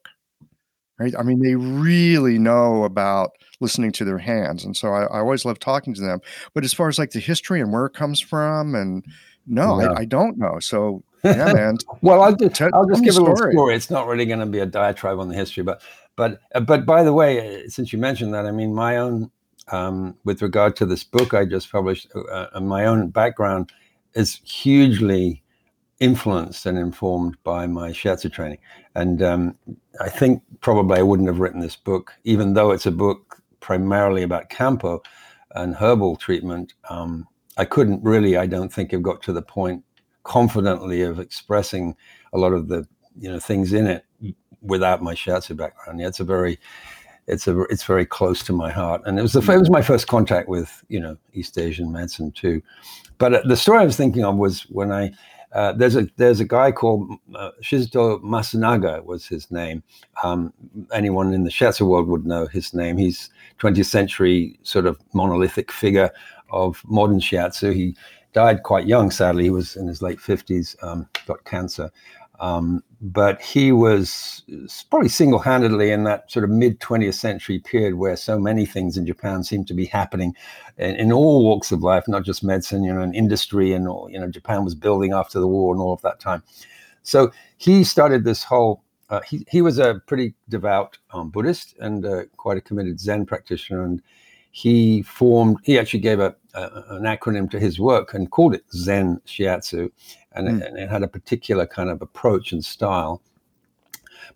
right? 1.01 1.15
I 1.19 1.23
mean, 1.23 1.41
they 1.41 1.57
really 1.57 2.39
know 2.39 2.85
about 2.85 3.31
listening 3.61 3.91
to 3.93 4.05
their 4.05 4.19
hands. 4.19 4.65
And 4.65 4.77
so 4.77 4.93
I, 4.93 5.05
I, 5.05 5.19
always 5.19 5.45
love 5.45 5.59
talking 5.59 5.95
to 5.95 6.01
them. 6.01 6.21
But 6.55 6.65
as 6.65 6.73
far 6.75 6.89
as 6.89 6.99
like 6.99 7.11
the 7.11 7.21
history 7.21 7.61
and 7.61 7.73
where 7.73 7.87
it 7.87 7.95
comes 7.95 8.21
from, 8.21 8.75
and 8.75 9.05
no, 9.47 9.81
yeah. 9.81 9.93
I, 9.93 10.01
I, 10.01 10.05
don't 10.05 10.39
know. 10.39 10.59
So 10.61 11.03
yeah, 11.25 11.53
man. 11.53 11.79
well, 12.03 12.23
I'll 12.23 12.37
just, 12.37 12.61
I'll 12.61 12.87
just 12.87 13.03
give 13.03 13.17
a 13.17 13.21
little 13.21 13.37
story. 13.37 13.75
It's 13.75 13.91
not 13.91 14.07
really 14.07 14.27
going 14.27 14.41
to 14.41 14.47
be 14.47 14.61
a 14.61 14.67
diatribe 14.67 15.19
on 15.19 15.29
the 15.29 15.35
history, 15.35 15.63
but 15.63 15.83
but 16.17 16.41
uh, 16.55 16.61
but 16.61 16.85
by 16.85 17.03
the 17.03 17.13
way, 17.13 17.65
uh, 17.65 17.69
since 17.69 17.93
you 17.93 17.99
mentioned 17.99 18.35
that, 18.35 18.47
I 18.47 18.51
mean, 18.51 18.75
my 18.75 18.99
own 18.99 19.31
um, 19.69 20.17
with 20.25 20.43
regard 20.43 20.77
to 20.77 20.87
this 20.87 21.05
book 21.05 21.33
I 21.33 21.45
just 21.45 21.71
published, 21.71 22.09
uh, 22.15 22.47
uh 22.53 22.61
my 22.61 22.85
own 22.85 23.09
background 23.09 23.73
is 24.15 24.41
hugely 24.45 25.43
influenced 26.01 26.67
and 26.67 26.79
informed 26.79 27.37
by 27.45 27.67
my 27.67 27.91
shiatsu 27.91 28.33
training. 28.33 28.59
And 28.95 29.23
um, 29.23 29.55
I 30.01 30.09
think 30.09 30.43
probably 30.61 30.99
I 30.99 31.03
wouldn't 31.03 31.29
have 31.29 31.41
written 31.41 31.61
this 31.61 31.77
book, 31.77 32.13
even 32.25 32.55
though 32.55 32.71
it's 32.71 32.87
a 32.87 32.91
book 32.91 33.43
primarily 33.61 34.23
about 34.23 34.51
Kampo 34.51 35.01
and 35.55 35.75
herbal 35.75 36.17
treatment. 36.17 36.75
Um, 36.89 37.27
I 37.57 37.67
couldn't 37.67 38.03
really, 38.03 38.37
I 38.37 38.47
don't 38.47 38.73
think, 38.73 38.93
have 38.93 39.03
got 39.03 39.23
to 39.23 39.33
the 39.33 39.43
point 39.43 39.85
confidently 40.23 41.03
of 41.03 41.19
expressing 41.19 41.97
a 42.33 42.39
lot 42.39 42.53
of 42.53 42.69
the 42.69 42.87
you 43.19 43.31
know 43.31 43.39
things 43.39 43.73
in 43.73 43.87
it 43.87 44.05
without 44.63 45.03
my 45.03 45.15
shiatsu 45.15 45.57
background. 45.57 46.01
Yeah, 46.01 46.09
it's 46.09 46.21
a 46.21 46.25
very 46.25 46.59
it's 47.27 47.47
a 47.47 47.61
it's 47.63 47.85
very 47.85 48.07
close 48.07 48.43
to 48.45 48.53
my 48.53 48.71
heart, 48.71 49.03
and 49.05 49.19
it 49.19 49.23
was 49.23 49.33
the 49.33 49.41
it 49.41 49.59
was 49.59 49.71
my 49.71 49.83
first 49.83 50.07
contact 50.07 50.49
with 50.49 50.85
you 50.89 51.01
know 51.01 51.17
East 51.35 51.59
Asian 51.59 51.93
medicine 51.93 52.33
too. 52.33 52.63
But 53.19 53.35
uh, 53.35 53.43
the 53.45 53.57
story 53.57 53.81
I 53.81 53.85
was 53.85 53.97
thinking 53.97 54.25
of 54.25 54.37
was 54.37 54.63
when 54.63 54.91
I 54.93 55.13
uh, 55.53 55.73
there's 55.73 55.97
a 55.97 56.09
there's 56.17 56.41
a 56.41 56.45
guy 56.45 56.71
called 56.71 57.11
uh, 57.35 57.51
Shizuto 57.63 58.23
Masunaga 58.23 59.05
was 59.05 59.27
his 59.27 59.51
name. 59.51 59.83
Um, 60.23 60.53
anyone 60.93 61.35
in 61.35 61.45
the 61.45 61.51
shiatsu 61.51 61.87
world 61.89 62.07
would 62.09 62.25
know 62.25 62.47
his 62.47 62.73
name. 62.73 62.97
He's 62.97 63.31
20th 63.59 63.87
century 63.87 64.59
sort 64.63 64.87
of 64.87 64.99
monolithic 65.13 65.73
figure 65.73 66.11
of 66.51 66.83
modern 66.87 67.19
shiatsu. 67.19 67.75
He 67.75 67.97
died 68.33 68.63
quite 68.63 68.87
young, 68.87 69.11
sadly. 69.11 69.45
He 69.45 69.51
was 69.51 69.77
in 69.77 69.89
his 69.89 70.03
late 70.03 70.19
50s, 70.19 70.77
um, 70.85 71.09
got 71.27 71.45
cancer. 71.45 71.91
Um, 72.41 72.83
but 73.03 73.41
he 73.43 73.71
was 73.71 74.43
probably 74.89 75.11
single-handedly 75.11 75.91
in 75.91 76.05
that 76.05 76.31
sort 76.31 76.45
of 76.45 76.51
mid 76.51 76.81
20th 76.81 77.15
century 77.15 77.59
period 77.59 77.95
where 77.95 78.17
so 78.17 78.39
many 78.39 78.65
things 78.65 78.97
in 78.97 79.07
Japan 79.07 79.45
seemed 79.45 79.69
to 79.69 79.75
be 79.75 79.85
happening 79.85 80.35
in, 80.79 80.97
in, 80.97 81.13
all 81.13 81.45
walks 81.45 81.71
of 81.71 81.83
life, 81.83 82.09
not 82.09 82.25
just 82.25 82.43
medicine, 82.43 82.83
you 82.83 82.93
know, 82.93 83.03
and 83.03 83.15
industry, 83.15 83.75
and 83.75 83.87
all, 83.87 84.09
you 84.11 84.19
know, 84.19 84.29
Japan 84.29 84.65
was 84.65 84.75
building 84.75 85.13
after 85.13 85.39
the 85.39 85.47
war 85.47 85.75
and 85.75 85.83
all 85.83 85.93
of 85.93 86.01
that 86.01 86.19
time. 86.19 86.43
So 87.03 87.31
he 87.59 87.85
started 87.85 88.25
this 88.25 88.43
whole. 88.43 88.83
Uh, 89.11 89.21
he 89.23 89.45
he 89.51 89.61
was 89.61 89.79
a 89.79 90.01
pretty 90.07 90.35
devout 90.49 90.97
um, 91.13 91.31
Buddhist 91.31 91.75
and 91.81 92.07
uh, 92.07 92.23
quite 92.37 92.57
a 92.57 92.61
committed 92.61 93.01
Zen 93.01 93.27
practitioner, 93.27 93.83
and 93.85 94.01
he 94.51 95.03
formed. 95.03 95.59
He 95.63 95.79
actually 95.79 96.01
gave 96.01 96.21
a, 96.21 96.35
a 96.55 96.85
an 96.91 97.03
acronym 97.03 97.51
to 97.51 97.61
his 97.61 97.79
work 97.79 98.15
and 98.15 98.31
called 98.31 98.55
it 98.55 98.65
Zen 98.73 99.21
Shiatsu 99.27 99.91
and, 100.33 100.49
mm. 100.49 100.61
it, 100.61 100.67
and, 100.67 100.79
it, 100.79 100.91
had 100.91 101.03
a 101.03 101.09
particular 101.09 101.67
kind 101.67 101.91
of 101.91 102.03
approach 102.03 102.53
and 102.53 102.65
style. 102.65 103.23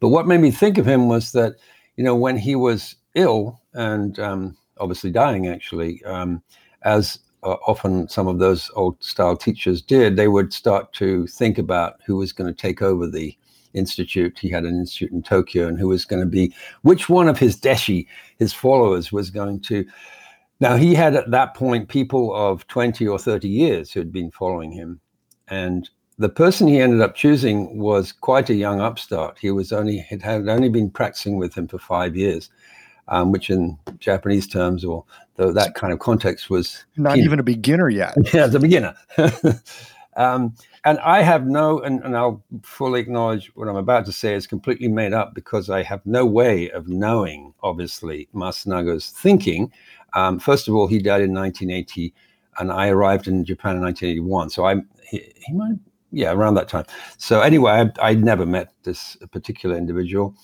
But 0.00 0.08
what 0.08 0.26
made 0.26 0.40
me 0.40 0.50
think 0.50 0.78
of 0.78 0.86
him 0.86 1.08
was 1.08 1.32
that, 1.32 1.54
you 1.96 2.04
know, 2.04 2.14
when 2.14 2.36
he 2.36 2.56
was 2.56 2.96
ill 3.14 3.60
and 3.74 4.18
um, 4.18 4.56
obviously 4.78 5.10
dying, 5.10 5.46
actually, 5.48 6.02
um, 6.04 6.42
as 6.82 7.18
uh, 7.42 7.56
often 7.66 8.08
some 8.08 8.26
of 8.26 8.38
those 8.38 8.70
old 8.74 9.02
style 9.02 9.36
teachers 9.36 9.82
did, 9.82 10.16
they 10.16 10.28
would 10.28 10.52
start 10.52 10.92
to 10.94 11.26
think 11.28 11.58
about 11.58 12.00
who 12.06 12.16
was 12.16 12.32
going 12.32 12.52
to 12.52 12.60
take 12.60 12.82
over 12.82 13.06
the 13.06 13.36
institute. 13.74 14.38
He 14.38 14.48
had 14.48 14.64
an 14.64 14.78
institute 14.78 15.12
in 15.12 15.22
Tokyo, 15.22 15.66
and 15.66 15.78
who 15.78 15.88
was 15.88 16.04
going 16.04 16.20
to 16.20 16.28
be 16.28 16.54
which 16.82 17.08
one 17.08 17.28
of 17.28 17.38
his 17.38 17.56
deshi, 17.56 18.06
his 18.38 18.52
followers, 18.52 19.12
was 19.12 19.30
going 19.30 19.60
to. 19.62 19.84
Now 20.60 20.76
he 20.76 20.94
had 20.94 21.16
at 21.16 21.30
that 21.30 21.54
point 21.54 21.88
people 21.88 22.34
of 22.34 22.66
twenty 22.68 23.06
or 23.06 23.18
thirty 23.18 23.48
years 23.48 23.92
who 23.92 24.00
had 24.00 24.12
been 24.12 24.30
following 24.30 24.72
him, 24.72 25.00
and 25.48 25.88
the 26.18 26.28
person 26.28 26.68
he 26.68 26.80
ended 26.80 27.00
up 27.00 27.14
choosing 27.14 27.78
was 27.78 28.12
quite 28.12 28.48
a 28.48 28.54
young 28.54 28.80
upstart. 28.80 29.38
He 29.40 29.50
was 29.50 29.72
only 29.72 29.98
had, 29.98 30.22
had 30.22 30.48
only 30.48 30.68
been 30.68 30.90
practicing 30.90 31.38
with 31.38 31.54
him 31.54 31.66
for 31.66 31.78
five 31.78 32.16
years, 32.16 32.50
um, 33.08 33.32
which 33.32 33.50
in 33.50 33.78
Japanese 33.98 34.46
terms 34.46 34.84
or 34.84 35.04
the, 35.36 35.52
that 35.52 35.74
kind 35.74 35.92
of 35.92 35.98
context 35.98 36.50
was 36.50 36.84
not 36.96 37.18
even 37.18 37.38
a 37.38 37.42
beginner 37.42 37.88
yet. 37.88 38.14
Yeah, 38.32 38.46
the 38.46 38.60
beginner. 38.60 38.94
um, 40.16 40.54
and 40.84 40.98
I 41.00 41.22
have 41.22 41.46
no, 41.46 41.80
and, 41.80 42.02
and, 42.04 42.14
I'll 42.14 42.42
fully 42.62 43.00
acknowledge 43.00 43.50
what 43.54 43.68
I'm 43.68 43.76
about 43.76 44.04
to 44.06 44.12
say 44.12 44.34
is 44.34 44.46
completely 44.46 44.88
made 44.88 45.14
up 45.14 45.34
because 45.34 45.70
I 45.70 45.82
have 45.82 46.04
no 46.04 46.26
way 46.26 46.70
of 46.70 46.88
knowing, 46.88 47.54
obviously, 47.62 48.28
Masunaga's 48.34 49.08
thinking. 49.08 49.72
Um, 50.12 50.38
first 50.38 50.68
of 50.68 50.74
all, 50.74 50.86
he 50.86 50.98
died 50.98 51.22
in 51.22 51.32
1980, 51.32 52.12
and 52.58 52.70
I 52.70 52.88
arrived 52.88 53.28
in 53.28 53.46
Japan 53.46 53.76
in 53.76 53.82
1981. 53.82 54.50
So 54.50 54.66
I'm 54.66 54.86
he, 55.08 55.32
he 55.46 55.52
might, 55.54 55.76
yeah, 56.12 56.32
around 56.32 56.54
that 56.54 56.68
time. 56.68 56.84
So 57.16 57.40
anyway, 57.40 57.90
I, 58.00 58.10
would 58.10 58.24
never 58.24 58.44
met 58.44 58.72
this 58.82 59.16
particular 59.32 59.76
individual, 59.76 60.34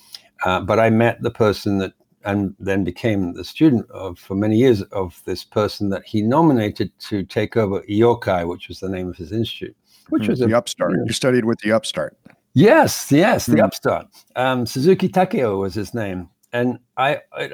uh, 0.45 0.61
but 0.61 0.79
I 0.79 0.89
met 0.89 1.21
the 1.21 1.31
person 1.31 1.79
that, 1.79 1.93
and 2.25 2.55
then 2.59 2.83
became 2.85 3.35
the 3.35 3.45
student 3.45 3.91
of 3.91 4.19
for 4.19 4.35
many 4.35 4.57
years 4.57 4.83
of 4.85 5.21
this 5.27 5.45
person 5.45 5.91
that 5.91 6.05
he 6.05 6.23
nominated 6.23 6.99
to 7.01 7.25
take 7.25 7.57
over 7.57 7.83
Iokai, 7.83 8.47
which 8.49 8.69
was 8.69 8.81
the 8.81 8.89
name 8.89 9.09
of 9.09 9.17
his 9.17 9.33
institute, 9.33 9.77
which 10.11 10.25
mm, 10.25 10.29
was 10.29 10.39
the 10.41 10.53
a, 10.53 10.59
upstart. 10.59 10.93
You, 11.07 11.13
studied 11.13 11.45
with 11.45 11.59
the 11.61 11.73
upstart. 11.73 12.17
Yes, 12.55 13.11
yes, 13.11 13.47
the 13.47 13.57
mm. 13.57 13.65
upstart. 13.65 14.07
Um, 14.37 14.67
Suzuki 14.67 15.09
Takeo 15.09 15.59
was 15.59 15.75
his 15.75 15.95
name, 15.95 16.29
and 16.53 16.79
I, 16.97 17.21
I, 17.33 17.47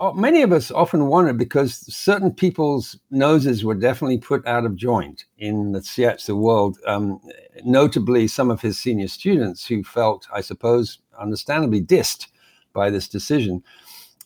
uh, 0.00 0.12
many 0.14 0.42
of 0.42 0.52
us 0.52 0.70
often 0.70 1.06
wondered 1.06 1.38
because 1.38 1.74
certain 1.94 2.32
people's 2.32 2.98
noses 3.10 3.64
were 3.64 3.74
definitely 3.74 4.18
put 4.18 4.46
out 4.46 4.64
of 4.64 4.76
joint 4.76 5.24
in 5.38 5.72
the 5.72 5.80
shiatsu 5.80 6.36
world. 6.36 6.78
Um, 6.86 7.20
notably, 7.64 8.26
some 8.28 8.50
of 8.50 8.60
his 8.60 8.78
senior 8.78 9.08
students 9.08 9.66
who 9.66 9.84
felt, 9.84 10.26
I 10.32 10.40
suppose, 10.40 10.98
understandably 11.18 11.80
dissed 11.80 12.26
by 12.72 12.90
this 12.90 13.08
decision. 13.08 13.62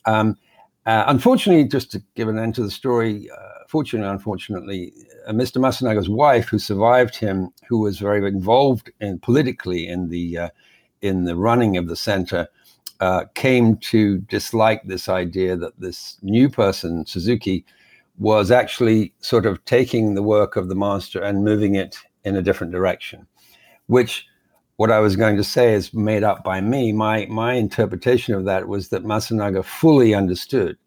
Um, 0.05 0.37
uh, 0.89 1.03
unfortunately, 1.05 1.65
just 1.65 1.91
to 1.91 2.01
give 2.15 2.27
an 2.27 2.39
end 2.39 2.55
to 2.55 2.63
the 2.63 2.71
story, 2.71 3.29
uh, 3.29 3.59
fortunately, 3.67 4.09
unfortunately, 4.09 4.91
uh, 5.27 5.31
Mr. 5.31 5.57
Masunaga's 5.57 6.09
wife, 6.09 6.49
who 6.49 6.57
survived 6.57 7.15
him, 7.15 7.49
who 7.67 7.77
was 7.77 7.99
very 7.99 8.27
involved 8.27 8.91
in 8.99 9.19
politically 9.19 9.87
in 9.87 10.09
the 10.09 10.35
uh, 10.35 10.49
in 11.03 11.25
the 11.25 11.35
running 11.35 11.77
of 11.77 11.87
the 11.87 11.95
center, 11.95 12.47
uh, 13.01 13.25
came 13.35 13.77
to 13.77 14.17
dislike 14.29 14.81
this 14.83 15.07
idea 15.07 15.55
that 15.55 15.79
this 15.79 16.17
new 16.23 16.49
person, 16.49 17.05
Suzuki, 17.05 17.63
was 18.17 18.49
actually 18.49 19.13
sort 19.19 19.45
of 19.45 19.63
taking 19.65 20.15
the 20.15 20.23
work 20.23 20.55
of 20.55 20.69
the 20.69 20.75
master 20.75 21.21
and 21.21 21.45
moving 21.45 21.75
it 21.75 21.97
in 22.23 22.35
a 22.35 22.41
different 22.41 22.73
direction, 22.73 23.27
which 23.85 24.25
what 24.79 24.91
I 24.91 24.99
was 24.99 25.17
going 25.17 25.35
to 25.35 25.43
say 25.43 25.73
is 25.73 25.93
made 25.93 26.23
up 26.23 26.41
by 26.41 26.61
me. 26.61 26.93
My 26.93 27.25
my 27.29 27.55
interpretation 27.55 28.33
of 28.33 28.45
that 28.45 28.69
was 28.69 28.87
that 28.89 29.03
Masunaga 29.03 29.61
fully 29.61 30.13
understood 30.13 30.77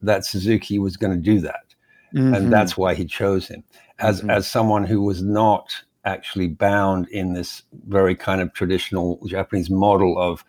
that 0.00 0.24
Suzuki 0.24 0.80
was 0.80 0.96
going 0.96 1.12
to 1.12 1.22
do 1.22 1.38
that, 1.38 1.66
mm-hmm. 2.12 2.34
and 2.34 2.52
that's 2.52 2.76
why 2.76 2.94
he 2.94 3.04
chose 3.04 3.46
him 3.46 3.62
as 4.00 4.22
mm-hmm. 4.22 4.30
as 4.30 4.50
someone 4.50 4.82
who 4.82 5.00
was 5.00 5.22
not 5.22 5.72
actually 6.04 6.48
bound 6.48 7.06
in 7.10 7.32
this 7.32 7.62
very 7.86 8.16
kind 8.16 8.40
of 8.40 8.52
traditional 8.54 9.20
Japanese 9.28 9.70
model 9.70 10.18
of 10.18 10.44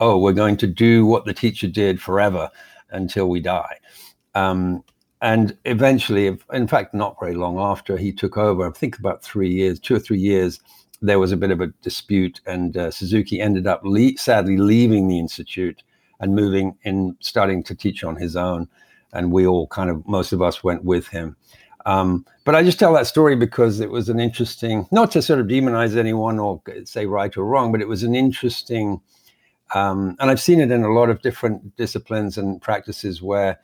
oh, 0.00 0.16
we're 0.18 0.32
going 0.32 0.56
to 0.56 0.66
do 0.66 1.04
what 1.04 1.26
the 1.26 1.34
teacher 1.34 1.68
did 1.68 2.00
forever 2.00 2.50
until 2.88 3.28
we 3.28 3.38
die. 3.38 3.76
Um, 4.34 4.82
and 5.20 5.58
eventually, 5.66 6.38
in 6.54 6.68
fact, 6.68 6.94
not 6.94 7.20
very 7.20 7.34
long 7.34 7.58
after 7.58 7.98
he 7.98 8.12
took 8.12 8.38
over, 8.38 8.66
I 8.66 8.70
think 8.70 8.98
about 8.98 9.22
three 9.22 9.52
years, 9.52 9.78
two 9.78 9.94
or 9.94 10.00
three 10.00 10.18
years, 10.18 10.60
there 11.04 11.18
was 11.18 11.32
a 11.32 11.36
bit 11.36 11.50
of 11.50 11.60
a 11.60 11.68
dispute, 11.82 12.40
and 12.46 12.76
uh, 12.76 12.90
Suzuki 12.90 13.40
ended 13.40 13.66
up 13.66 13.80
le- 13.84 14.16
sadly 14.16 14.56
leaving 14.56 15.08
the 15.08 15.18
institute 15.18 15.82
and 16.20 16.34
moving 16.34 16.76
in, 16.82 17.16
starting 17.20 17.62
to 17.64 17.74
teach 17.74 18.04
on 18.04 18.16
his 18.16 18.36
own. 18.36 18.68
And 19.12 19.30
we 19.30 19.46
all 19.46 19.66
kind 19.68 19.90
of, 19.90 20.06
most 20.08 20.32
of 20.32 20.42
us 20.42 20.64
went 20.64 20.84
with 20.84 21.06
him. 21.08 21.36
Um, 21.86 22.24
but 22.44 22.54
I 22.54 22.62
just 22.62 22.78
tell 22.78 22.94
that 22.94 23.06
story 23.06 23.36
because 23.36 23.80
it 23.80 23.90
was 23.90 24.08
an 24.08 24.18
interesting, 24.18 24.88
not 24.90 25.10
to 25.12 25.22
sort 25.22 25.40
of 25.40 25.46
demonize 25.46 25.96
anyone 25.96 26.38
or 26.38 26.62
say 26.84 27.06
right 27.06 27.36
or 27.36 27.44
wrong, 27.44 27.70
but 27.70 27.82
it 27.82 27.88
was 27.88 28.02
an 28.02 28.14
interesting 28.14 29.00
um, 29.74 30.16
and 30.20 30.30
I've 30.30 30.40
seen 30.40 30.60
it 30.60 30.70
in 30.70 30.82
a 30.82 30.92
lot 30.92 31.10
of 31.10 31.22
different 31.22 31.76
disciplines 31.76 32.38
and 32.38 32.60
practices 32.60 33.22
where 33.22 33.58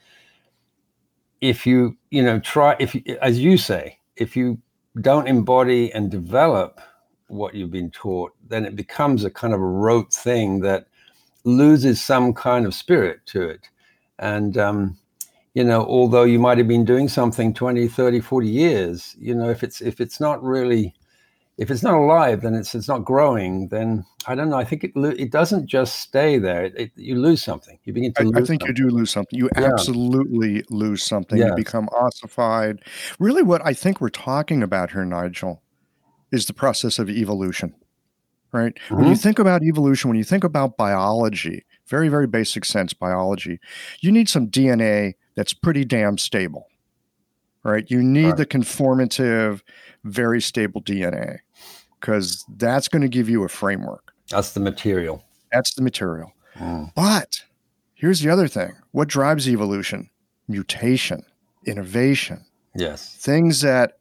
if 1.40 1.66
you, 1.66 1.96
you 2.10 2.22
know, 2.22 2.40
try, 2.40 2.76
if, 2.78 2.96
as 3.22 3.38
you 3.38 3.56
say, 3.56 3.98
if 4.16 4.36
you 4.36 4.58
don't 5.00 5.28
embody 5.28 5.92
and 5.92 6.10
develop 6.10 6.80
what 7.30 7.54
you've 7.54 7.70
been 7.70 7.90
taught, 7.90 8.32
then 8.48 8.64
it 8.64 8.76
becomes 8.76 9.24
a 9.24 9.30
kind 9.30 9.54
of 9.54 9.60
a 9.60 9.64
rote 9.64 10.12
thing 10.12 10.60
that 10.60 10.86
loses 11.44 12.02
some 12.02 12.34
kind 12.34 12.66
of 12.66 12.74
spirit 12.74 13.20
to 13.26 13.48
it. 13.48 13.68
And, 14.18 14.58
um, 14.58 14.98
you 15.54 15.64
know, 15.64 15.84
although 15.84 16.24
you 16.24 16.38
might 16.38 16.58
have 16.58 16.68
been 16.68 16.84
doing 16.84 17.08
something 17.08 17.54
20, 17.54 17.88
30, 17.88 18.20
40 18.20 18.48
years, 18.48 19.16
you 19.18 19.34
know, 19.34 19.48
if 19.48 19.62
it's, 19.62 19.80
if 19.80 20.00
it's 20.00 20.20
not 20.20 20.42
really 20.42 20.94
if 21.60 21.70
it's 21.70 21.82
not 21.82 21.92
alive, 21.92 22.40
then 22.40 22.54
it's 22.54 22.74
it's 22.74 22.88
not 22.88 23.04
growing. 23.04 23.68
Then 23.68 24.06
I 24.26 24.34
don't 24.34 24.48
know. 24.48 24.56
I 24.56 24.64
think 24.64 24.82
it 24.82 24.92
it 24.96 25.30
doesn't 25.30 25.66
just 25.66 26.00
stay 26.00 26.38
there. 26.38 26.64
It, 26.64 26.74
it, 26.74 26.90
you 26.96 27.16
lose 27.16 27.42
something. 27.42 27.78
You 27.84 27.92
begin 27.92 28.14
to. 28.14 28.22
I, 28.22 28.40
I 28.40 28.44
think 28.44 28.62
something. 28.62 28.66
you 28.68 28.72
do 28.72 28.88
lose 28.88 29.10
something. 29.10 29.38
You 29.38 29.50
yeah. 29.54 29.66
absolutely 29.66 30.64
lose 30.70 31.02
something. 31.02 31.36
Yes. 31.36 31.50
You 31.50 31.56
become 31.56 31.90
ossified. 31.90 32.80
Really, 33.18 33.42
what 33.42 33.60
I 33.64 33.74
think 33.74 34.00
we're 34.00 34.08
talking 34.08 34.62
about 34.62 34.92
here, 34.92 35.04
Nigel, 35.04 35.62
is 36.32 36.46
the 36.46 36.54
process 36.54 36.98
of 36.98 37.08
evolution. 37.08 37.74
Right. 38.52 38.74
Mm-hmm. 38.74 38.94
When 38.96 39.04
you 39.04 39.12
mm-hmm. 39.12 39.20
think 39.20 39.38
about 39.38 39.62
evolution, 39.62 40.10
when 40.10 40.18
you 40.18 40.24
think 40.24 40.42
about 40.42 40.76
biology, 40.76 41.64
very 41.86 42.08
very 42.08 42.26
basic 42.26 42.64
sense 42.64 42.92
biology, 42.92 43.60
you 44.00 44.10
need 44.10 44.28
some 44.28 44.48
DNA 44.48 45.14
that's 45.36 45.52
pretty 45.52 45.84
damn 45.84 46.18
stable. 46.18 46.66
Right. 47.62 47.88
You 47.90 48.02
need 48.02 48.26
right. 48.26 48.36
the 48.38 48.46
conformative, 48.46 49.60
very 50.02 50.40
stable 50.40 50.82
DNA 50.82 51.38
because 52.00 52.44
that's 52.56 52.88
going 52.88 53.02
to 53.02 53.08
give 53.08 53.28
you 53.28 53.44
a 53.44 53.48
framework. 53.48 54.12
That's 54.30 54.52
the 54.52 54.60
material. 54.60 55.24
That's 55.52 55.74
the 55.74 55.82
material. 55.82 56.32
Mm. 56.56 56.92
But 56.94 57.44
here's 57.94 58.20
the 58.20 58.30
other 58.30 58.48
thing 58.48 58.72
what 58.92 59.08
drives 59.08 59.48
evolution? 59.48 60.10
Mutation, 60.48 61.22
innovation. 61.66 62.44
Yes. 62.74 63.14
Things 63.16 63.60
that 63.60 63.98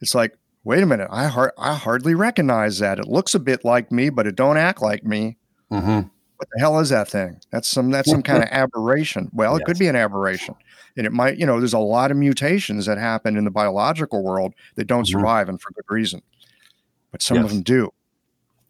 it's 0.00 0.14
like, 0.14 0.36
wait 0.64 0.82
a 0.82 0.86
minute, 0.86 1.08
I, 1.10 1.26
har- 1.26 1.54
I 1.58 1.74
hardly 1.74 2.14
recognize 2.14 2.78
that. 2.78 2.98
It 2.98 3.08
looks 3.08 3.34
a 3.34 3.40
bit 3.40 3.64
like 3.64 3.90
me, 3.90 4.10
but 4.10 4.26
it 4.26 4.36
don't 4.36 4.56
act 4.56 4.82
like 4.82 5.04
me. 5.04 5.36
Mm-hmm. 5.70 6.08
What 6.36 6.48
the 6.52 6.60
hell 6.60 6.80
is 6.80 6.88
that 6.88 7.08
thing? 7.08 7.40
That's 7.50 7.68
some 7.68 7.90
that's 7.90 8.10
some 8.10 8.22
kind 8.22 8.42
of 8.42 8.48
aberration. 8.52 9.30
Well, 9.32 9.52
yes. 9.52 9.60
it 9.60 9.64
could 9.64 9.78
be 9.78 9.86
an 9.86 9.94
aberration. 9.94 10.56
And 10.96 11.06
it 11.06 11.12
might, 11.12 11.38
you 11.38 11.46
know, 11.46 11.58
there's 11.58 11.72
a 11.72 11.78
lot 11.78 12.10
of 12.10 12.16
mutations 12.16 12.86
that 12.86 12.98
happen 12.98 13.36
in 13.36 13.44
the 13.44 13.50
biological 13.50 14.22
world 14.22 14.54
that 14.74 14.86
don't 14.86 15.04
mm-hmm. 15.04 15.18
survive 15.18 15.48
and 15.48 15.60
for 15.60 15.70
good 15.70 15.84
reason 15.88 16.20
but 17.12 17.22
some 17.22 17.36
yes. 17.36 17.44
of 17.44 17.50
them 17.50 17.62
do. 17.62 17.92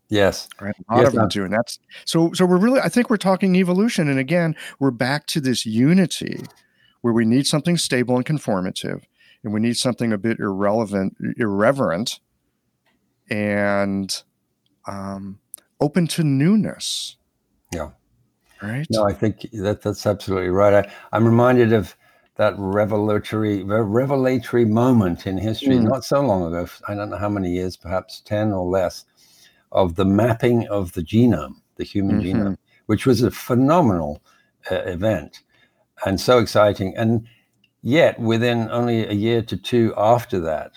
Yes. 0.09 0.48
Right. 0.61 0.74
A 0.90 0.94
lot 0.94 1.00
yes, 1.00 1.09
of 1.09 1.14
them 1.14 1.28
do. 1.28 1.44
And 1.44 1.55
that's 1.55 1.78
so 2.05 2.33
so 2.35 2.44
we're 2.44 2.59
really 2.59 2.81
I 2.81 2.90
think 2.90 3.09
we're 3.09 3.16
talking 3.16 3.57
evolution. 3.57 4.09
And 4.09 4.18
again, 4.18 4.55
we're 4.78 4.90
back 4.90 5.26
to 5.28 5.40
this 5.40 5.64
unity 5.64 6.42
where 7.00 7.14
we 7.14 7.24
need 7.24 7.46
something 7.46 7.78
stable 7.78 8.16
and 8.16 8.26
conformative, 8.26 9.05
and 9.44 9.52
we 9.52 9.61
need 9.61 9.76
something 9.76 10.12
a 10.12 10.18
bit 10.18 10.38
irrelevant, 10.38 11.16
irreverent, 11.37 12.20
and 13.31 14.22
um, 14.87 15.38
open 15.81 16.07
to 16.09 16.22
newness. 16.22 17.16
Yeah. 17.72 17.90
Right. 18.62 18.87
No, 18.90 19.05
I 19.05 19.12
think 19.12 19.48
that 19.52 19.83
that's 19.83 20.07
absolutely 20.07 20.50
right. 20.50 20.85
I, 20.85 20.92
I'm 21.12 21.24
reminded 21.24 21.72
of 21.72 21.96
that 22.37 22.55
revelatory 22.57 23.62
revelatory 23.64 24.64
moment 24.64 25.26
in 25.26 25.37
history 25.37 25.76
mm. 25.76 25.83
not 25.83 26.05
so 26.05 26.20
long 26.20 26.44
ago. 26.44 26.68
I 26.87 26.94
don't 26.94 27.11
know 27.11 27.16
how 27.16 27.28
many 27.28 27.50
years, 27.50 27.76
perhaps 27.76 28.20
ten 28.20 28.52
or 28.52 28.64
less, 28.64 29.05
of 29.72 29.96
the 29.96 30.05
mapping 30.05 30.68
of 30.68 30.92
the 30.92 31.02
genome, 31.02 31.57
the 31.76 31.85
human 31.85 32.20
mm-hmm. 32.20 32.40
genome, 32.40 32.57
which 32.87 33.05
was 33.05 33.22
a 33.22 33.31
phenomenal 33.33 34.22
uh, 34.70 34.76
event 34.76 35.42
and 36.07 36.20
so 36.20 36.38
exciting. 36.38 36.96
And 36.96 37.26
yet, 37.83 38.18
within 38.18 38.71
only 38.71 39.07
a 39.07 39.12
year 39.12 39.42
to 39.42 39.57
two 39.57 39.95
after 39.97 40.40
that, 40.40 40.73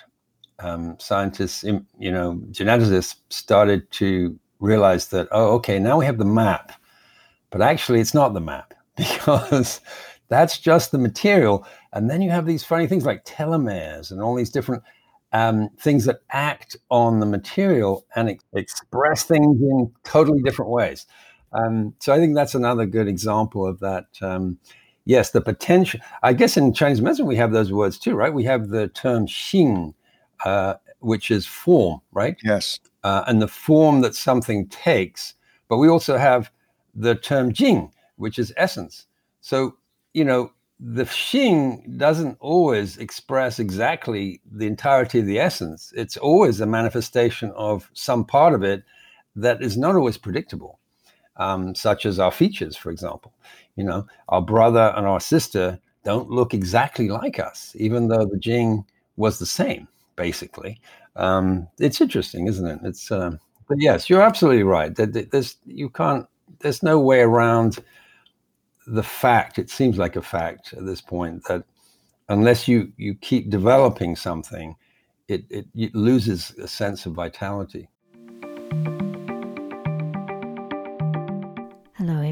um, 0.60 0.98
scientists, 1.00 1.64
you 1.64 2.12
know, 2.12 2.42
geneticists 2.52 3.16
started 3.30 3.90
to 3.92 4.38
realize 4.60 5.08
that, 5.10 5.28
oh, 5.32 5.54
okay, 5.56 5.80
now 5.80 5.98
we 6.00 6.06
have 6.06 6.18
the 6.18 6.26
map, 6.26 6.72
but 7.50 7.62
actually 7.62 8.00
it's 8.00 8.14
not 8.14 8.34
the 8.34 8.42
map 8.42 8.74
because 8.98 9.82
that's 10.30 10.58
just 10.58 10.92
the 10.92 10.98
material. 10.98 11.66
And 11.94 12.10
then 12.10 12.22
you 12.22 12.32
have 12.32 12.46
these 12.46 12.64
funny 12.64 12.88
things 12.88 13.06
like 13.06 13.26
telomeres 13.26 14.12
and 14.12 14.22
all 14.22 14.36
these 14.36 14.50
different 14.50 14.84
um, 15.34 15.70
things 15.80 16.06
that 16.06 16.22
act 16.32 16.78
on 16.90 17.20
the 17.20 17.26
material 17.26 18.06
and 18.16 18.30
ex- 18.30 18.44
express 18.54 19.24
things 19.24 19.62
in 19.62 19.92
totally 20.04 20.42
different 20.42 20.72
ways. 20.72 21.06
Um, 21.52 21.94
so 22.00 22.14
I 22.14 22.18
think 22.18 22.36
that's 22.36 22.56
another 22.56 22.86
good 22.86 23.08
example 23.08 23.66
of 23.68 23.80
that. 23.80 24.06
Yes, 25.06 25.32
the 25.32 25.42
potential. 25.42 26.00
I 26.24 26.34
guess 26.34 26.58
in 26.58 26.74
Chinese 26.74 27.02
medicine 27.02 27.28
we 27.28 27.36
have 27.36 27.52
those 27.52 27.72
words 27.72 27.98
too, 28.00 28.16
right? 28.16 28.34
We 28.34 28.44
have 28.46 28.70
the 28.70 28.88
term 28.90 29.28
xing, 29.28 29.94
uh, 30.44 30.76
which 31.00 31.30
is 31.30 31.46
form, 31.46 32.02
right? 32.12 32.38
Yes. 32.44 32.80
Uh, 33.04 33.24
and 33.28 33.42
the 33.42 33.48
form 33.48 34.02
that 34.02 34.16
something 34.16 34.68
takes. 34.68 35.36
But 35.68 35.78
we 35.78 35.88
also 35.88 36.18
have 36.18 36.52
the 36.96 37.16
term 37.16 37.54
jing, 37.54 37.92
which 38.16 38.40
is 38.40 38.54
essence. 38.58 39.06
So 39.42 39.76
you 40.14 40.26
know, 40.26 40.52
the 40.80 41.04
xing 41.04 41.98
doesn't 41.98 42.38
always 42.40 42.98
express 42.98 43.60
exactly 43.60 44.42
the 44.50 44.66
entirety 44.66 45.20
of 45.20 45.26
the 45.26 45.40
essence. 45.40 45.94
It's 45.96 46.18
always 46.18 46.60
a 46.62 46.66
manifestation 46.66 47.52
of 47.56 47.90
some 47.94 48.26
part 48.26 48.54
of 48.54 48.64
it 48.64 48.84
that 49.36 49.62
is 49.62 49.78
not 49.78 49.96
always 49.96 50.18
predictable, 50.18 50.80
um, 51.38 51.76
such 51.76 52.06
as 52.06 52.20
our 52.20 52.32
features, 52.32 52.76
for 52.76 52.92
example. 52.92 53.34
You 53.76 53.84
know, 53.84 54.08
our 54.30 54.42
brother 54.42 54.94
and 54.96 55.06
our 55.06 55.20
sister 55.20 55.80
don't 56.04 56.30
look 56.30 56.54
exactly 56.54 57.10
like 57.10 57.40
us, 57.40 57.76
even 57.78 58.08
though 58.08 58.26
the 58.26 58.38
jing 58.38 58.86
was 59.18 59.40
the 59.40 59.46
same, 59.46 59.88
basically. 60.16 60.80
Um, 61.16 61.68
it's 61.80 62.00
interesting, 62.00 62.48
isn't 62.48 62.68
it? 62.68 62.80
It's, 62.84 63.12
uh, 63.12 63.32
but 63.68 63.78
yes, 63.80 64.10
you're 64.10 64.22
absolutely 64.22 64.64
right. 64.64 64.94
There's, 64.96 65.58
you 65.66 65.90
can't, 65.90 66.28
there's 66.60 66.84
no 66.84 67.00
way 67.00 67.22
around 67.22 67.80
the 68.88 69.04
fact, 69.04 69.58
it 69.58 69.70
seems 69.70 69.98
like 69.98 70.16
a 70.16 70.22
fact 70.22 70.74
at 70.74 70.86
this 70.86 71.02
point, 71.02 71.44
that 71.48 71.64
unless 72.30 72.68
you, 72.68 72.92
you 72.98 73.16
keep 73.16 73.50
developing 73.50 74.16
something, 74.16 74.76
it, 75.28 75.44
it, 75.50 75.66
it 75.74 75.96
loses 75.96 76.52
a 76.60 76.68
sense 76.68 77.06
of 77.06 77.14
vitality. 77.14 77.90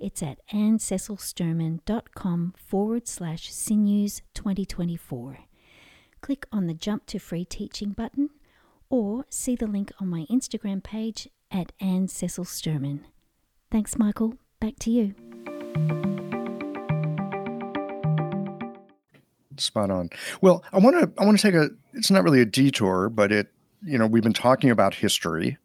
It's 0.00 0.22
at 0.22 0.38
annececilesturman.com 0.48 2.54
forward 2.56 3.06
slash 3.06 3.52
sinews 3.52 4.22
2024. 4.32 5.40
Click 6.22 6.46
on 6.50 6.66
the 6.66 6.74
Jump 6.74 7.04
to 7.06 7.18
Free 7.18 7.44
Teaching 7.44 7.90
button 7.90 8.30
or 8.88 9.26
see 9.28 9.54
the 9.54 9.66
link 9.66 9.92
on 10.00 10.08
my 10.08 10.24
Instagram 10.30 10.82
page 10.82 11.28
at 11.50 11.72
Anne 11.80 12.08
Cecile 12.08 12.46
Sturman. 12.46 13.00
Thanks, 13.70 13.98
Michael. 13.98 14.36
Back 14.58 14.78
to 14.80 14.90
you. 14.90 15.14
spot 19.58 19.90
on. 19.90 20.08
Well, 20.40 20.64
I 20.72 20.78
want 20.78 20.98
to 20.98 21.12
I 21.20 21.26
want 21.26 21.38
to 21.38 21.42
take 21.42 21.54
a 21.54 21.68
it's 21.92 22.10
not 22.10 22.24
really 22.24 22.40
a 22.40 22.46
detour, 22.46 23.10
but 23.10 23.30
it 23.30 23.52
you 23.84 23.98
know, 23.98 24.06
we've 24.06 24.22
been 24.22 24.32
talking 24.32 24.70
about 24.70 24.94
history 24.94 25.58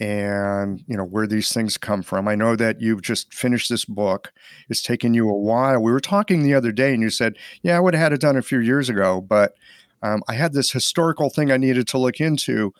and 0.00 0.82
you 0.88 0.96
know 0.96 1.04
where 1.04 1.26
these 1.26 1.52
things 1.52 1.76
come 1.76 2.02
from. 2.02 2.26
I 2.26 2.34
know 2.34 2.56
that 2.56 2.80
you've 2.80 3.02
just 3.02 3.32
finished 3.32 3.68
this 3.68 3.84
book. 3.84 4.32
It's 4.70 4.82
taken 4.82 5.12
you 5.12 5.28
a 5.28 5.36
while. 5.36 5.80
We 5.80 5.92
were 5.92 6.00
talking 6.00 6.42
the 6.42 6.54
other 6.54 6.72
day 6.72 6.94
and 6.94 7.02
you 7.02 7.10
said, 7.10 7.36
"Yeah, 7.62 7.76
I 7.76 7.80
would 7.80 7.94
have 7.94 8.02
had 8.02 8.12
it 8.14 8.20
done 8.20 8.36
a 8.36 8.42
few 8.42 8.58
years 8.58 8.88
ago, 8.88 9.20
but 9.20 9.54
um, 10.02 10.22
I 10.26 10.34
had 10.34 10.54
this 10.54 10.72
historical 10.72 11.28
thing 11.28 11.52
I 11.52 11.58
needed 11.58 11.86
to 11.88 11.98
look 11.98 12.20
into." 12.20 12.72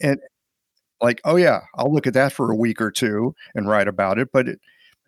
And 0.00 0.20
like, 1.02 1.20
"Oh 1.24 1.36
yeah, 1.36 1.62
I'll 1.74 1.92
look 1.92 2.06
at 2.06 2.14
that 2.14 2.32
for 2.32 2.50
a 2.50 2.56
week 2.56 2.80
or 2.80 2.92
two 2.92 3.34
and 3.56 3.68
write 3.68 3.88
about 3.88 4.18
it," 4.18 4.30
but 4.32 4.48
it 4.48 4.60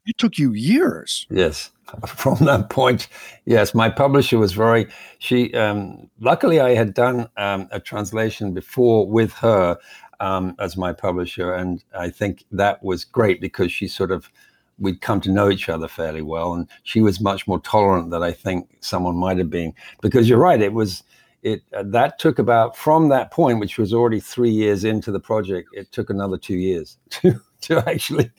it 0.07 0.19
took 0.19 0.39
you 0.39 0.53
years. 0.53 1.27
Yes. 1.31 1.71
From 2.07 2.37
that 2.47 2.71
point, 2.71 3.09
yes, 3.47 3.75
my 3.75 3.89
publisher 3.89 4.39
was 4.39 4.53
very. 4.53 4.87
She 5.19 5.53
um, 5.55 6.09
luckily 6.21 6.61
I 6.61 6.75
had 6.75 6.95
done 6.95 7.29
um, 7.37 7.69
a 7.71 7.81
translation 7.81 8.55
before 8.55 9.09
with 9.09 9.33
her 9.35 9.77
um, 10.21 10.55
as 10.59 10.77
my 10.77 10.93
publisher, 10.93 11.55
and 11.55 11.83
I 11.99 12.11
think 12.11 12.45
that 12.53 12.83
was 12.83 13.05
great 13.05 13.41
because 13.41 13.73
she 13.73 13.89
sort 13.89 14.11
of 14.11 14.31
we'd 14.79 15.03
come 15.03 15.21
to 15.21 15.31
know 15.31 15.51
each 15.51 15.69
other 15.69 15.89
fairly 15.89 16.23
well, 16.23 16.55
and 16.55 16.67
she 16.85 17.01
was 17.01 17.21
much 17.21 17.47
more 17.47 17.61
tolerant 17.61 18.11
than 18.11 18.23
I 18.23 18.33
think 18.33 18.79
someone 18.81 19.17
might 19.17 19.39
have 19.39 19.51
been. 19.51 19.75
Because 20.01 20.29
you're 20.29 20.39
right, 20.39 20.61
it 20.61 20.73
was 20.73 21.03
it 21.43 21.63
uh, 21.75 21.83
that 21.87 22.19
took 22.19 22.39
about 22.39 22.77
from 22.77 23.09
that 23.09 23.31
point, 23.31 23.61
which 23.61 23.79
was 23.79 23.93
already 23.93 24.21
three 24.21 24.51
years 24.51 24.85
into 24.85 25.11
the 25.11 25.21
project, 25.21 25.69
it 25.73 25.91
took 25.93 26.11
another 26.11 26.37
two 26.37 26.57
years 26.57 26.99
to 27.11 27.41
to 27.63 27.79
actually 27.89 28.31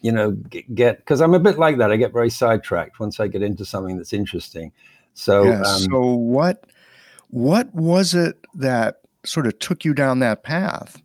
you 0.00 0.12
know 0.12 0.32
get 0.74 0.98
because 0.98 1.20
i'm 1.20 1.34
a 1.34 1.40
bit 1.40 1.58
like 1.58 1.78
that. 1.78 1.90
I 1.90 1.96
get 1.96 2.12
very 2.12 2.30
sidetracked 2.30 3.00
once 3.00 3.20
i 3.20 3.26
get 3.26 3.42
into 3.42 3.64
something 3.64 3.96
that's 3.96 4.12
interesting. 4.12 4.72
So 5.14 5.44
yeah, 5.44 5.60
um, 5.62 5.80
so 5.80 6.00
what 6.14 6.64
what 7.28 7.72
was 7.74 8.14
it 8.14 8.36
that 8.54 9.00
sort 9.24 9.46
of 9.46 9.58
took 9.58 9.84
you 9.84 9.94
down 9.94 10.18
that 10.18 10.42
path 10.42 11.00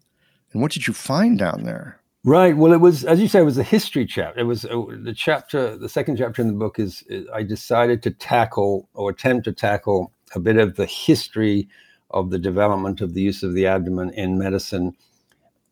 and 0.51 0.61
what 0.61 0.71
did 0.71 0.87
you 0.87 0.93
find 0.93 1.37
down 1.37 1.63
there? 1.63 1.99
Right. 2.23 2.55
Well 2.55 2.73
it 2.73 2.81
was 2.81 3.05
as 3.05 3.19
you 3.19 3.27
say 3.27 3.39
it 3.39 3.43
was 3.43 3.57
a 3.57 3.63
history 3.63 4.05
chapter 4.05 4.39
it 4.39 4.43
was 4.43 4.65
uh, 4.65 4.83
the 5.03 5.13
chapter 5.13 5.77
the 5.77 5.89
second 5.89 6.17
chapter 6.17 6.41
in 6.41 6.49
the 6.49 6.53
book 6.53 6.77
is, 6.77 7.01
is 7.07 7.25
i 7.33 7.41
decided 7.43 8.03
to 8.03 8.11
tackle 8.11 8.89
or 8.93 9.09
attempt 9.09 9.45
to 9.45 9.53
tackle 9.53 10.11
a 10.35 10.39
bit 10.39 10.57
of 10.57 10.75
the 10.75 10.85
history 10.85 11.69
of 12.11 12.29
the 12.29 12.37
development 12.37 12.99
of 12.99 13.13
the 13.13 13.21
use 13.21 13.41
of 13.41 13.53
the 13.53 13.65
abdomen 13.65 14.09
in 14.15 14.37
medicine 14.37 14.93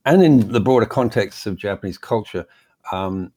and 0.06 0.24
in 0.24 0.52
the 0.54 0.62
broader 0.62 0.86
context 0.86 1.46
of 1.46 1.58
japanese 1.58 1.98
culture 1.98 2.46
um, 2.94 3.34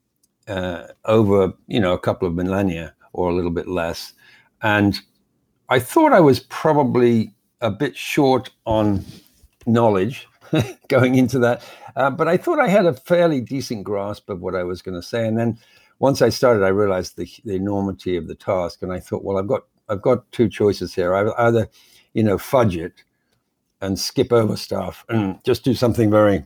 uh, 0.51 0.89
over 1.05 1.53
you 1.67 1.81
know 1.81 1.93
a 1.93 1.99
couple 1.99 2.27
of 2.27 2.35
millennia 2.35 2.95
or 3.13 3.31
a 3.31 3.35
little 3.35 3.51
bit 3.51 3.69
less, 3.69 4.13
and 4.63 5.01
I 5.69 5.79
thought 5.79 6.13
I 6.13 6.21
was 6.21 6.41
probably 6.41 7.33
a 7.61 7.71
bit 7.71 7.97
short 7.97 8.51
on 8.67 9.05
knowledge 9.67 10.27
going 10.89 11.15
into 11.15 11.39
that, 11.41 11.63
uh, 11.97 12.11
but 12.11 12.29
I 12.29 12.37
thought 12.37 12.59
I 12.59 12.69
had 12.69 12.87
a 12.87 12.95
fairly 12.95 13.41
decent 13.41 13.85
grasp 13.85 14.29
of 14.31 14.41
what 14.41 14.55
I 14.55 14.65
was 14.65 14.83
going 14.83 15.01
to 15.01 15.07
say, 15.07 15.27
and 15.27 15.39
then 15.39 15.59
once 15.99 16.23
I 16.23 16.31
started, 16.31 16.65
I 16.65 16.69
realized 16.69 17.17
the, 17.17 17.29
the 17.45 17.55
enormity 17.55 18.17
of 18.17 18.27
the 18.27 18.35
task, 18.35 18.83
and 18.83 18.93
I 18.93 19.01
thought, 19.01 19.23
well, 19.23 19.39
I've 19.39 19.47
got 19.47 19.63
I've 19.89 20.03
got 20.03 20.31
two 20.33 20.49
choices 20.49 20.95
here. 20.95 21.15
I 21.15 21.47
either 21.47 21.69
you 22.15 22.23
know 22.23 22.39
fudge 22.39 22.77
it 22.77 23.05
and 23.81 23.99
skip 23.99 24.33
over 24.33 24.57
stuff 24.57 25.05
and 25.09 25.43
just 25.45 25.65
do 25.65 25.75
something 25.75 26.11
very 26.11 26.45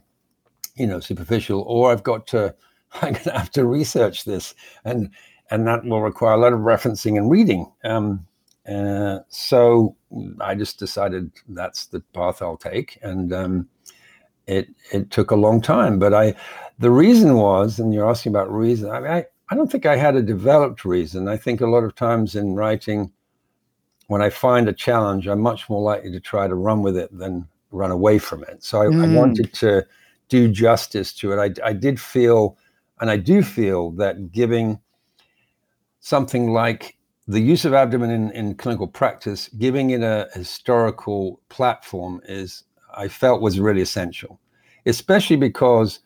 you 0.76 0.86
know 0.86 1.00
superficial, 1.00 1.62
or 1.62 1.90
I've 1.90 2.02
got 2.02 2.26
to 2.28 2.54
I'm 2.94 3.12
going 3.12 3.24
to 3.24 3.32
have 3.32 3.50
to 3.52 3.64
research 3.64 4.24
this 4.24 4.54
and 4.84 5.10
and 5.50 5.66
that 5.66 5.84
will 5.84 6.00
require 6.00 6.34
a 6.34 6.38
lot 6.38 6.52
of 6.52 6.60
referencing 6.60 7.16
and 7.16 7.30
reading. 7.30 7.70
Um, 7.84 8.26
uh, 8.66 9.20
so 9.28 9.94
I 10.40 10.54
just 10.54 10.78
decided 10.78 11.30
that's 11.48 11.86
the 11.86 12.00
path 12.14 12.40
I'll 12.40 12.56
take, 12.56 12.98
and 13.02 13.32
um, 13.32 13.68
it 14.46 14.68
it 14.92 15.10
took 15.10 15.30
a 15.30 15.36
long 15.36 15.60
time. 15.60 15.98
But 15.98 16.14
I, 16.14 16.34
the 16.78 16.90
reason 16.90 17.36
was, 17.36 17.78
and 17.78 17.94
you're 17.94 18.08
asking 18.08 18.32
about 18.32 18.52
reason. 18.52 18.90
I, 18.90 19.00
mean, 19.00 19.10
I 19.10 19.26
I 19.50 19.54
don't 19.54 19.70
think 19.70 19.86
I 19.86 19.96
had 19.96 20.16
a 20.16 20.22
developed 20.22 20.84
reason. 20.84 21.28
I 21.28 21.36
think 21.36 21.60
a 21.60 21.66
lot 21.66 21.84
of 21.84 21.94
times 21.94 22.34
in 22.34 22.54
writing, 22.54 23.12
when 24.06 24.22
I 24.22 24.30
find 24.30 24.68
a 24.68 24.72
challenge, 24.72 25.26
I'm 25.26 25.40
much 25.40 25.68
more 25.68 25.82
likely 25.82 26.10
to 26.12 26.20
try 26.20 26.48
to 26.48 26.54
run 26.54 26.82
with 26.82 26.96
it 26.96 27.16
than 27.16 27.46
run 27.70 27.90
away 27.90 28.18
from 28.18 28.42
it. 28.44 28.64
So 28.64 28.82
I, 28.82 28.86
mm. 28.86 29.04
I 29.04 29.16
wanted 29.16 29.52
to 29.54 29.86
do 30.28 30.48
justice 30.48 31.12
to 31.14 31.32
it. 31.32 31.38
I, 31.38 31.68
I 31.68 31.72
did 31.72 32.00
feel, 32.00 32.56
and 33.00 33.10
I 33.10 33.16
do 33.16 33.42
feel 33.42 33.90
that 33.92 34.32
giving 34.32 34.80
something 36.00 36.52
like 36.52 36.96
the 37.26 37.40
use 37.40 37.64
of 37.64 37.74
abdomen 37.74 38.10
in, 38.10 38.30
in 38.32 38.54
clinical 38.54 38.86
practice, 38.86 39.48
giving 39.48 39.90
it 39.90 40.02
a 40.02 40.28
historical 40.34 41.40
platform 41.48 42.20
is, 42.28 42.64
I 42.94 43.08
felt 43.08 43.40
was 43.40 43.60
really 43.60 43.82
essential, 43.82 44.40
especially 44.86 45.36
because 45.36 46.00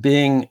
being 0.00 0.48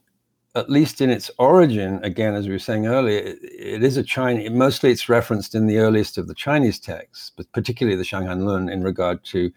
at 0.56 0.70
least 0.70 1.02
in 1.02 1.10
its 1.10 1.30
origin, 1.38 2.00
again, 2.02 2.34
as 2.34 2.48
we 2.48 2.54
were 2.54 2.60
saying 2.60 2.88
earlier, 2.88 3.20
it, 3.20 3.40
it 3.44 3.84
is 3.84 3.98
a 3.98 4.04
Chinese, 4.04 4.50
mostly 4.50 4.90
it's 4.90 5.10
referenced 5.10 5.54
in 5.54 5.68
the 5.68 5.78
earliest 5.78 6.18
of 6.18 6.28
the 6.28 6.34
Chinese 6.34 6.80
texts, 6.80 7.32
but 7.36 7.52
particularly 7.52 7.98
the 7.98 8.04
Shanghan 8.04 8.46
Lun 8.46 8.70
in 8.70 8.82
regard 8.82 9.24
to 9.26 9.52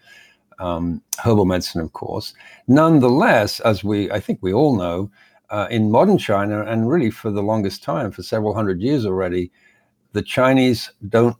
um, 0.59 1.01
herbal 1.23 1.45
medicine, 1.45 1.79
of 1.79 1.93
course. 1.93 2.33
Nonetheless, 2.67 3.61
as 3.61 3.81
we, 3.81 4.11
I 4.11 4.19
think 4.19 4.39
we 4.41 4.51
all 4.51 4.75
know, 4.75 5.09
uh, 5.49 5.67
in 5.71 5.89
modern 5.89 6.17
China, 6.17 6.63
and 6.65 6.89
really 6.89 7.09
for 7.09 7.31
the 7.31 7.41
longest 7.41 7.81
time, 7.81 8.11
for 8.11 8.21
several 8.21 8.53
hundred 8.53 8.81
years 8.81 9.05
already, 9.05 9.51
the 10.11 10.21
Chinese 10.21 10.91
don't 11.07 11.37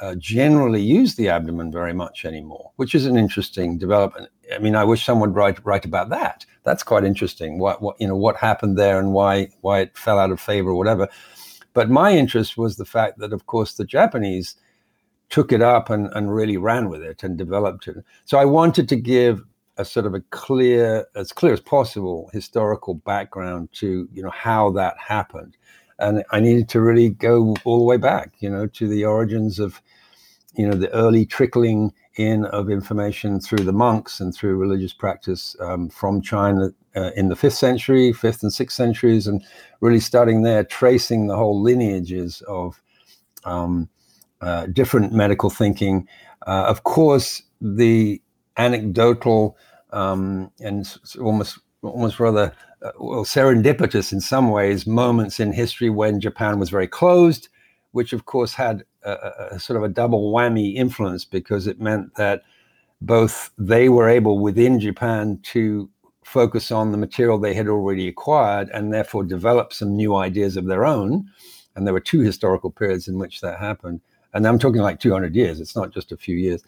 uh, 0.00 0.14
generally 0.16 0.82
use 0.82 1.14
the 1.14 1.28
abdomen 1.28 1.70
very 1.70 1.92
much 1.92 2.24
anymore, 2.24 2.72
which 2.76 2.94
is 2.94 3.06
an 3.06 3.16
interesting 3.16 3.78
development. 3.78 4.28
I 4.54 4.58
mean, 4.58 4.74
I 4.74 4.84
wish 4.84 5.04
someone 5.04 5.30
would 5.30 5.36
write 5.36 5.64
write 5.64 5.84
about 5.84 6.08
that. 6.10 6.44
That's 6.64 6.82
quite 6.82 7.04
interesting. 7.04 7.58
What 7.58 7.82
what 7.82 7.96
you 8.00 8.08
know 8.08 8.16
what 8.16 8.36
happened 8.36 8.78
there 8.78 8.98
and 8.98 9.12
why 9.12 9.48
why 9.60 9.80
it 9.80 9.96
fell 9.96 10.18
out 10.18 10.30
of 10.30 10.40
favor 10.40 10.70
or 10.70 10.74
whatever. 10.76 11.08
But 11.74 11.90
my 11.90 12.12
interest 12.12 12.58
was 12.58 12.76
the 12.76 12.84
fact 12.84 13.18
that, 13.18 13.32
of 13.32 13.46
course, 13.46 13.74
the 13.74 13.84
Japanese 13.84 14.56
took 15.30 15.52
it 15.52 15.62
up 15.62 15.88
and, 15.88 16.10
and 16.14 16.34
really 16.34 16.58
ran 16.58 16.90
with 16.90 17.02
it 17.02 17.22
and 17.22 17.38
developed 17.38 17.88
it. 17.88 17.96
So 18.26 18.38
I 18.38 18.44
wanted 18.44 18.88
to 18.90 18.96
give 18.96 19.42
a 19.78 19.84
sort 19.84 20.04
of 20.04 20.12
a 20.12 20.20
clear, 20.30 21.06
as 21.14 21.32
clear 21.32 21.54
as 21.54 21.60
possible, 21.60 22.28
historical 22.34 22.94
background 22.94 23.70
to 23.72 24.08
you 24.12 24.22
know 24.22 24.30
how 24.30 24.70
that 24.72 24.96
happened, 24.98 25.56
and 26.02 26.24
I 26.30 26.40
needed 26.40 26.68
to 26.70 26.80
really 26.80 27.10
go 27.10 27.54
all 27.64 27.78
the 27.78 27.84
way 27.84 27.96
back, 27.96 28.34
you 28.40 28.50
know, 28.50 28.66
to 28.66 28.88
the 28.88 29.04
origins 29.04 29.58
of, 29.58 29.80
you 30.54 30.68
know, 30.68 30.76
the 30.76 30.92
early 30.92 31.24
trickling 31.24 31.92
in 32.16 32.44
of 32.46 32.68
information 32.68 33.40
through 33.40 33.64
the 33.64 33.72
monks 33.72 34.20
and 34.20 34.34
through 34.34 34.56
religious 34.56 34.92
practice 34.92 35.56
um, 35.60 35.88
from 35.88 36.20
China 36.20 36.70
uh, 36.94 37.10
in 37.16 37.28
the 37.28 37.36
fifth 37.36 37.54
century, 37.54 38.12
fifth 38.12 38.42
and 38.42 38.52
sixth 38.52 38.76
centuries, 38.76 39.26
and 39.26 39.42
really 39.80 40.00
starting 40.00 40.42
there, 40.42 40.64
tracing 40.64 41.26
the 41.26 41.36
whole 41.36 41.62
lineages 41.62 42.42
of 42.42 42.82
um, 43.44 43.88
uh, 44.40 44.66
different 44.66 45.12
medical 45.12 45.48
thinking. 45.48 46.06
Uh, 46.46 46.64
of 46.66 46.82
course, 46.84 47.42
the 47.60 48.20
anecdotal 48.56 49.56
um, 49.92 50.50
and 50.60 50.98
almost 51.20 51.58
almost 51.82 52.20
rather 52.20 52.52
uh, 52.82 52.92
well 52.98 53.24
serendipitous 53.24 54.12
in 54.12 54.20
some 54.20 54.50
ways 54.50 54.86
moments 54.86 55.40
in 55.40 55.52
history 55.52 55.90
when 55.90 56.20
Japan 56.20 56.58
was 56.58 56.70
very 56.70 56.88
closed, 56.88 57.48
which 57.92 58.12
of 58.12 58.24
course 58.24 58.54
had 58.54 58.84
a, 59.04 59.48
a, 59.52 59.60
sort 59.60 59.76
of 59.76 59.82
a 59.82 59.88
double 59.88 60.32
whammy 60.32 60.74
influence 60.74 61.24
because 61.24 61.66
it 61.66 61.80
meant 61.80 62.14
that 62.14 62.42
both 63.00 63.50
they 63.58 63.88
were 63.88 64.08
able 64.08 64.38
within 64.38 64.78
Japan 64.78 65.38
to 65.42 65.90
focus 66.24 66.70
on 66.70 66.92
the 66.92 66.98
material 66.98 67.38
they 67.38 67.54
had 67.54 67.68
already 67.68 68.06
acquired 68.08 68.68
and 68.70 68.92
therefore 68.92 69.24
develop 69.24 69.72
some 69.72 69.96
new 69.96 70.14
ideas 70.14 70.56
of 70.56 70.66
their 70.66 70.84
own. 70.84 71.28
And 71.74 71.86
there 71.86 71.94
were 71.94 72.00
two 72.00 72.20
historical 72.20 72.70
periods 72.70 73.08
in 73.08 73.18
which 73.18 73.40
that 73.40 73.58
happened. 73.58 74.00
And 74.34 74.46
I'm 74.46 74.58
talking 74.58 74.80
like 74.80 75.00
200 75.00 75.34
years, 75.34 75.60
it's 75.60 75.76
not 75.76 75.92
just 75.92 76.12
a 76.12 76.16
few 76.16 76.36
years. 76.36 76.62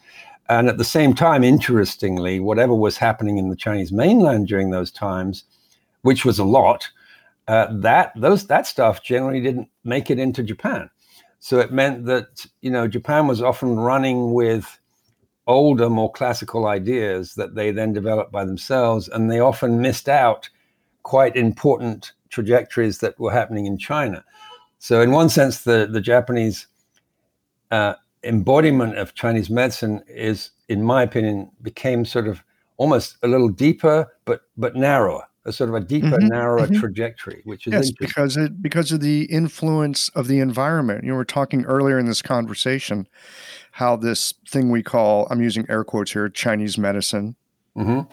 And 0.49 0.69
at 0.69 0.77
the 0.77 0.85
same 0.85 1.15
time, 1.15 1.43
interestingly, 1.43 2.39
whatever 2.39 2.75
was 2.75 2.99
happening 2.99 3.39
in 3.39 3.49
the 3.49 3.57
Chinese 3.57 3.93
mainland 3.93 4.47
during 4.47 4.71
those 4.71 4.91
times, 4.91 5.45
which 6.03 6.25
was 6.25 6.39
a 6.39 6.45
lot, 6.45 6.89
uh, 7.49 7.69
that 7.71 8.13
those 8.17 8.47
that 8.47 8.67
stuff 8.67 9.03
generally 9.03 9.41
didn't 9.41 9.69
make 9.85 10.11
it 10.11 10.19
into 10.19 10.43
Japan. 10.43 10.91
So 11.41 11.59
it 11.61 11.73
meant 11.73 12.07
that 12.07 12.47
you 12.61 12.71
know 12.71 12.89
Japan 12.89 13.27
was 13.27 13.43
often 13.43 13.77
running 13.77 14.33
with 14.33 14.79
older, 15.47 15.91
more 15.91 16.11
classical 16.13 16.67
ideas 16.67 17.35
that 17.35 17.55
they 17.55 17.71
then 17.71 17.93
developed 17.93 18.33
by 18.33 18.45
themselves, 18.45 19.09
and 19.09 19.31
they 19.31 19.41
often 19.41 19.81
missed 19.81 20.09
out 20.09 20.49
quite 21.03 21.37
important 21.37 22.13
trajectories 22.31 22.99
that 22.99 23.19
were 23.19 23.33
happening 23.33 23.67
in 23.67 23.77
China. 23.77 24.25
So 24.79 25.01
in 25.03 25.13
one 25.13 25.29
sense, 25.29 25.61
the 25.61 25.87
the 25.91 26.01
Japanese 26.01 26.67
uh, 27.75 27.97
embodiment 28.23 28.97
of 28.97 29.15
Chinese 29.15 29.51
medicine 29.51 30.03
is, 30.07 30.51
in 30.69 30.83
my 30.83 31.03
opinion, 31.03 31.51
became 31.61 32.05
sort 32.05 32.29
of 32.29 32.43
almost 32.77 33.17
a 33.23 33.29
little 33.29 33.49
deeper, 33.49 34.07
but 34.25 34.43
but 34.57 34.77
narrower, 34.77 35.25
a 35.45 35.53
sort 35.53 35.71
of 35.71 35.77
a 35.77 35.81
deeper, 35.81 36.07
mm-hmm, 36.07 36.29
narrower 36.29 36.67
mm-hmm. 36.67 36.79
trajectory, 36.79 37.43
which 37.45 37.67
is 37.67 37.73
yes, 37.73 37.91
because 37.91 38.37
it 38.37 38.63
because 38.63 38.93
of 38.93 39.01
the 39.01 39.25
influence 39.25 40.09
of 40.11 40.29
the 40.29 40.39
environment. 40.39 41.03
You 41.03 41.11
know, 41.11 41.19
we 41.19 41.25
talking 41.25 41.65
earlier 41.65 41.99
in 41.99 42.07
this 42.07 42.23
conversation 42.23 43.09
how 43.73 43.97
this 43.97 44.35
thing 44.49 44.71
we 44.71 44.83
call 44.83 45.27
I'm 45.31 45.43
using 45.43 45.67
air 45.69 45.83
quotes 45.83 46.13
here 46.13 46.29
Chinese 46.29 46.79
medicine. 46.79 47.35
Mm-hmm. 47.77 48.09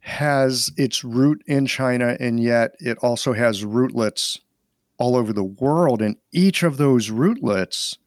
Has 0.00 0.72
its 0.76 1.04
root 1.04 1.42
in 1.46 1.66
China, 1.66 2.16
and 2.18 2.40
yet 2.40 2.72
it 2.80 2.98
also 2.98 3.32
has 3.32 3.64
rootlets 3.64 4.40
all 4.98 5.14
over 5.16 5.32
the 5.32 5.44
world. 5.44 6.02
And 6.02 6.16
each 6.32 6.62
of 6.62 6.76
those 6.76 7.10
rootlets 7.10 7.98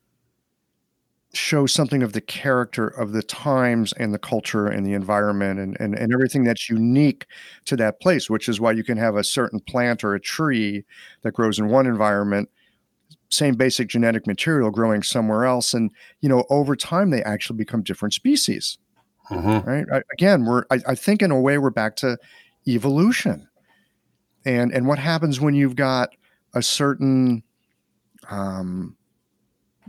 show 1.34 1.68
something 1.68 2.02
of 2.02 2.14
the 2.14 2.22
character 2.22 2.88
of 2.88 3.12
the 3.12 3.22
times 3.22 3.94
and 3.94 4.14
the 4.14 4.20
culture 4.20 4.66
and 4.66 4.84
the 4.86 4.94
environment 4.94 5.60
and, 5.60 5.78
and, 5.80 5.96
and 5.96 6.12
everything 6.12 6.44
that's 6.44 6.70
unique 6.70 7.28
to 7.66 7.76
that 7.76 8.02
place, 8.02 8.30
which 8.30 8.50
is 8.50 8.60
why 8.60 8.72
you 8.72 8.84
can 8.84 8.98
have 8.98 9.16
a 9.16 9.24
certain 9.24 9.60
plant 9.60 10.04
or 10.04 10.16
a 10.16 10.20
tree 10.20 10.84
that 11.22 11.34
grows 11.34 11.60
in 11.60 11.68
one 11.68 11.86
environment, 11.86 12.50
same 13.30 13.54
basic 13.54 13.88
genetic 13.88 14.26
material 14.26 14.72
growing 14.72 15.04
somewhere 15.04 15.46
else. 15.46 15.76
And, 15.76 15.92
you 16.22 16.30
know, 16.30 16.46
over 16.50 16.76
time, 16.76 17.12
they 17.12 17.22
actually 17.22 17.58
become 17.58 17.84
different 17.84 18.16
species. 18.16 18.80
Mm-hmm. 19.30 19.70
Right. 19.70 19.86
I, 19.94 20.02
again, 20.12 20.46
we're, 20.46 20.64
I, 20.72 20.80
I 20.88 20.96
think 20.96 21.22
in 21.22 21.30
a 21.30 21.40
way, 21.40 21.60
we're 21.60 21.70
back 21.70 21.96
to 21.98 22.18
evolution. 22.68 23.48
And, 24.46 24.74
and 24.74 24.88
what 24.88 24.98
happens 24.98 25.40
when 25.40 25.54
you've 25.54 25.76
got 25.76 26.10
a 26.56 26.64
certain, 26.64 27.44
um, 28.32 28.96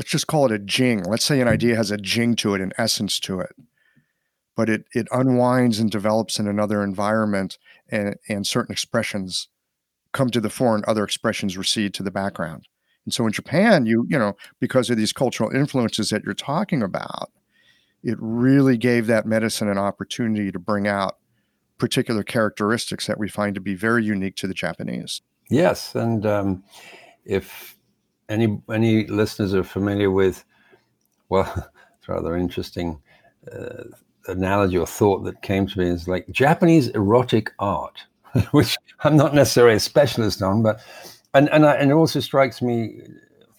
let's 0.01 0.11
just 0.11 0.27
call 0.27 0.47
it 0.47 0.53
a 0.53 0.59
jing. 0.59 1.05
Let's 1.05 1.27
say 1.27 1.41
an 1.41 1.47
mm-hmm. 1.47 1.53
idea 1.53 1.77
has 1.77 1.91
a 1.91 1.99
jing 1.99 2.35
to 2.37 2.55
it, 2.55 2.63
an 2.63 2.73
essence 2.79 3.21
to 3.21 3.39
it, 3.41 3.55
but 4.57 4.71
it 4.71 4.87
it 4.95 5.07
unwinds 5.13 5.79
and 5.79 5.91
develops 5.91 6.39
in 6.39 6.49
another 6.49 6.83
environment, 6.83 7.59
and 7.91 8.17
and 8.27 8.47
certain 8.47 8.73
expressions 8.73 9.49
come 10.13 10.31
to 10.31 10.41
the 10.41 10.49
fore, 10.49 10.75
and 10.75 10.87
other 10.87 11.05
expressions 11.05 11.59
recede 11.59 11.93
to 11.93 12.03
the 12.03 12.11
background. 12.11 12.67
And 13.05 13.13
so 13.13 13.27
in 13.27 13.33
Japan, 13.33 13.85
you 13.85 14.07
you 14.09 14.19
know 14.19 14.39
because 14.59 14.89
of 14.89 14.97
these 14.97 15.13
cultural 15.13 15.51
influences 15.51 16.09
that 16.09 16.25
you're 16.25 16.33
talking 16.33 16.83
about, 16.83 17.31
it 18.03 18.17
really 18.19 18.79
gave 18.79 19.07
that 19.07 19.27
medicine 19.27 19.69
an 19.69 19.77
opportunity 19.77 20.51
to 20.51 20.59
bring 20.59 20.89
out 20.89 21.19
particular 21.77 22.23
characteristics 22.23 23.07
that 23.07 23.19
we 23.19 23.29
find 23.29 23.55
to 23.55 23.61
be 23.61 23.75
very 23.75 24.03
unique 24.03 24.37
to 24.37 24.47
the 24.47 24.55
Japanese. 24.55 25.21
Yes, 25.51 25.95
and 25.95 26.25
um, 26.25 26.65
if 27.27 27.77
any 28.31 28.63
any 28.73 29.07
listeners 29.07 29.55
are 29.55 29.65
familiar 29.65 30.11
with, 30.11 30.45
well, 31.29 31.53
it's 31.99 32.09
rather 32.09 32.37
interesting 32.37 33.03
uh, 33.53 33.85
analogy 34.29 34.79
or 34.79 34.87
thought 34.87 35.25
that 35.25 35.43
came 35.43 35.67
to 35.67 35.79
me 35.79 35.87
is 35.89 36.09
like 36.09 36.31
Japanese 36.31 36.89
erotic 36.89 37.51
art, 37.59 38.05
which 38.53 38.79
I'm 39.01 39.17
not 39.17 39.35
necessarily 39.35 39.77
a 39.77 39.81
specialist 39.81 40.43
on, 40.43 40.63
but 40.63 40.81
and 41.35 41.51
and, 41.51 41.67
I, 41.67 41.75
and 41.75 41.91
it 41.91 41.95
also 41.95 42.21
strikes 42.21 42.63
me 42.63 43.03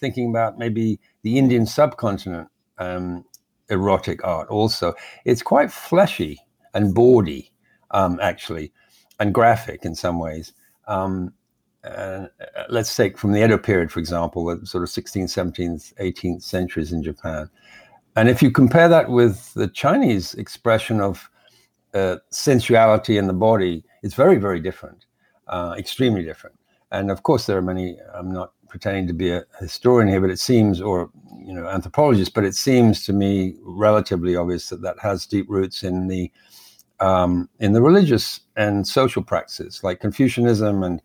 thinking 0.00 0.30
about 0.30 0.58
maybe 0.58 0.98
the 1.22 1.38
Indian 1.38 1.66
subcontinent 1.66 2.48
um, 2.78 3.24
erotic 3.68 4.24
art. 4.24 4.48
Also, 4.48 4.94
it's 5.24 5.42
quite 5.42 5.70
fleshy 5.70 6.40
and 6.74 6.94
bawdy, 6.94 7.52
um, 7.92 8.18
actually, 8.20 8.72
and 9.20 9.32
graphic 9.32 9.84
in 9.84 9.94
some 9.94 10.18
ways. 10.18 10.52
Um, 10.88 11.32
uh, 11.84 12.26
let's 12.68 12.94
take 12.94 13.18
from 13.18 13.32
the 13.32 13.44
Edo 13.44 13.58
period, 13.58 13.90
for 13.90 14.00
example, 14.00 14.44
the 14.44 14.66
sort 14.66 14.84
of 14.84 14.90
16th, 14.90 15.24
17th, 15.24 15.94
18th 15.94 16.42
centuries 16.42 16.92
in 16.92 17.02
Japan. 17.02 17.50
And 18.16 18.28
if 18.28 18.42
you 18.42 18.50
compare 18.50 18.88
that 18.88 19.10
with 19.10 19.52
the 19.54 19.68
Chinese 19.68 20.34
expression 20.34 21.00
of 21.00 21.28
uh, 21.94 22.16
sensuality 22.30 23.18
in 23.18 23.26
the 23.26 23.32
body, 23.32 23.84
it's 24.02 24.14
very, 24.14 24.36
very 24.36 24.60
different, 24.60 25.06
uh, 25.48 25.74
extremely 25.78 26.22
different. 26.22 26.56
And 26.90 27.10
of 27.10 27.22
course, 27.22 27.46
there 27.46 27.56
are 27.56 27.62
many. 27.62 27.96
I'm 28.14 28.30
not 28.30 28.52
pretending 28.68 29.06
to 29.06 29.14
be 29.14 29.30
a 29.30 29.44
historian 29.60 30.08
here, 30.08 30.20
but 30.20 30.30
it 30.30 30.38
seems, 30.38 30.80
or 30.80 31.10
you 31.38 31.54
know, 31.54 31.66
anthropologist, 31.66 32.34
but 32.34 32.44
it 32.44 32.54
seems 32.54 33.04
to 33.06 33.12
me 33.12 33.56
relatively 33.62 34.36
obvious 34.36 34.68
that 34.68 34.82
that 34.82 34.98
has 35.00 35.26
deep 35.26 35.46
roots 35.48 35.82
in 35.82 36.06
the 36.08 36.30
um, 37.00 37.48
in 37.60 37.72
the 37.72 37.82
religious 37.82 38.40
and 38.56 38.86
social 38.86 39.22
practices, 39.22 39.82
like 39.82 40.00
Confucianism, 40.00 40.82
and 40.82 41.02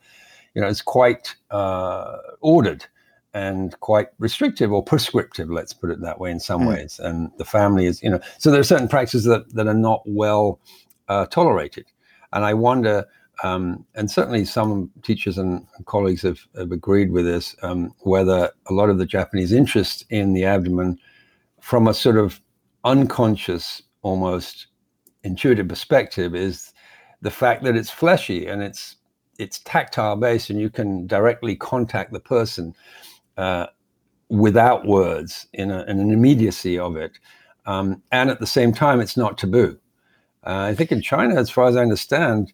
you 0.54 0.62
know, 0.62 0.68
it's 0.68 0.82
quite 0.82 1.36
uh, 1.52 2.18
ordered 2.42 2.86
and 3.34 3.80
quite 3.82 4.08
restrictive 4.20 4.72
or 4.72 4.84
prescriptive, 4.84 5.50
let's 5.50 5.74
put 5.74 5.92
it 5.92 6.02
that 6.02 6.20
way, 6.20 6.32
in 6.32 6.40
some 6.40 6.62
mm. 6.62 6.70
ways. 6.70 7.00
And 7.00 7.32
the 7.38 7.46
family 7.46 7.86
is, 7.86 8.02
you 8.02 8.10
know, 8.10 8.20
so 8.40 8.50
there 8.50 8.60
are 8.60 8.64
certain 8.64 8.88
practices 8.88 9.26
that, 9.26 9.54
that 9.54 9.68
are 9.68 9.74
not 9.74 10.02
well 10.06 10.60
uh, 11.08 11.26
tolerated. 11.28 11.86
And 12.34 12.44
I 12.44 12.54
wonder, 12.54 13.06
um, 13.44 13.86
and 13.96 14.10
certainly 14.10 14.44
some 14.46 14.92
teachers 15.04 15.38
and 15.38 15.66
colleagues 15.86 16.24
have, 16.24 16.40
have 16.58 16.72
agreed 16.72 17.12
with 17.12 17.26
this, 17.26 17.56
um, 17.62 17.94
whether 18.00 18.52
a 18.68 18.74
lot 18.74 18.90
of 18.90 18.98
the 18.98 19.06
Japanese 19.06 19.52
interest 19.52 20.06
in 20.10 20.34
the 20.34 20.46
abdomen 20.46 20.98
from 21.62 21.88
a 21.88 21.94
sort 21.94 22.18
of 22.18 22.42
unconscious, 22.84 23.84
almost 24.02 24.68
intuitive 25.24 25.68
perspective 25.68 26.34
is 26.34 26.74
the 27.22 27.32
fact 27.32 27.64
that 27.64 27.76
it's 27.76 27.90
fleshy 27.90 28.48
and 28.48 28.64
it's 28.64 28.96
it's 29.38 29.60
tactile 29.60 30.16
based 30.16 30.50
and 30.50 30.60
you 30.60 30.70
can 30.70 31.08
directly 31.08 31.56
contact 31.56 32.12
the 32.12 32.20
person 32.20 32.76
uh, 33.38 33.68
without 34.30 34.86
words 34.86 35.48
in, 35.54 35.72
a, 35.72 35.84
in, 35.84 36.00
an 36.00 36.12
immediacy 36.12 36.78
of 36.78 36.96
it. 36.96 37.12
Um, 37.66 38.02
and 38.12 38.30
at 38.30 38.40
the 38.40 38.48
same 38.48 38.74
time, 38.74 39.00
it's 39.00 39.18
not 39.18 39.38
taboo. 39.38 39.78
Uh, 40.46 40.68
I 40.72 40.76
think 40.76 40.92
in 40.92 41.02
China, 41.02 41.36
as 41.36 41.50
far 41.50 41.66
as 41.66 41.76
I 41.76 41.82
understand, 41.82 42.54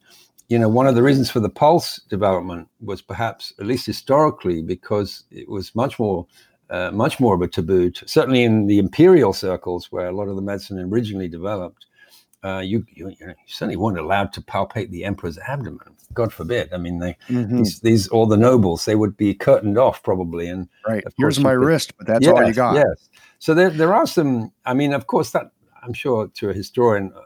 you 0.50 0.60
know, 0.60 0.70
one 0.70 0.88
of 0.88 0.96
the 0.96 1.04
reasons 1.04 1.30
for 1.30 1.40
the 1.40 1.50
pulse 1.50 2.02
development 2.10 2.68
was 2.82 3.02
perhaps, 3.02 3.54
at 3.60 3.66
least 3.66 3.86
historically, 3.86 4.62
because 4.62 5.24
it 5.32 5.48
was 5.48 5.74
much 5.76 6.00
more, 6.00 6.28
uh, 6.70 6.92
much 6.92 7.20
more 7.20 7.36
of 7.36 7.42
a 7.42 7.48
taboo. 7.48 7.92
To, 7.92 8.08
certainly 8.08 8.44
in 8.44 8.68
the 8.68 8.80
imperial 8.80 9.34
circles, 9.34 9.92
where 9.92 10.08
a 10.08 10.12
lot 10.12 10.28
of 10.28 10.36
the 10.36 10.42
medicine 10.42 10.80
originally 10.80 11.28
developed, 11.28 11.86
uh, 12.44 12.60
you, 12.60 12.86
you, 12.90 13.10
you, 13.20 13.34
certainly 13.48 13.78
weren't 13.78 13.98
allowed 13.98 14.34
to 14.34 14.42
palpate 14.42 14.90
the 14.90 15.06
emperor's 15.06 15.38
abdomen. 15.38 15.96
God 16.14 16.34
forbid. 16.34 16.72
I 16.74 16.78
mean, 16.78 17.00
they 17.00 17.18
mm-hmm. 17.30 17.58
these, 17.58 17.80
these 17.80 18.08
all 18.10 18.26
the 18.26 18.38
nobles 18.38 18.86
they 18.86 18.96
would 18.96 19.16
be 19.18 19.34
curtained 19.34 19.78
off 19.78 20.04
probably. 20.04 20.48
And 20.48 20.68
right, 20.88 21.04
here's 21.18 21.40
my 21.40 21.52
wrist, 21.52 21.98
but 21.98 22.08
that's 22.08 22.26
yes, 22.26 22.34
all 22.34 22.46
you 22.46 22.54
got. 22.54 22.76
Yes. 22.76 23.10
So 23.40 23.54
there 23.54 23.70
there 23.70 23.94
are 23.94 24.06
some. 24.06 24.52
I 24.66 24.74
mean, 24.74 24.94
of 24.94 25.08
course, 25.08 25.32
that 25.32 25.52
I'm 25.82 25.94
sure 25.94 26.28
to 26.28 26.50
a 26.50 26.54
historian. 26.54 27.12
Uh, 27.16 27.22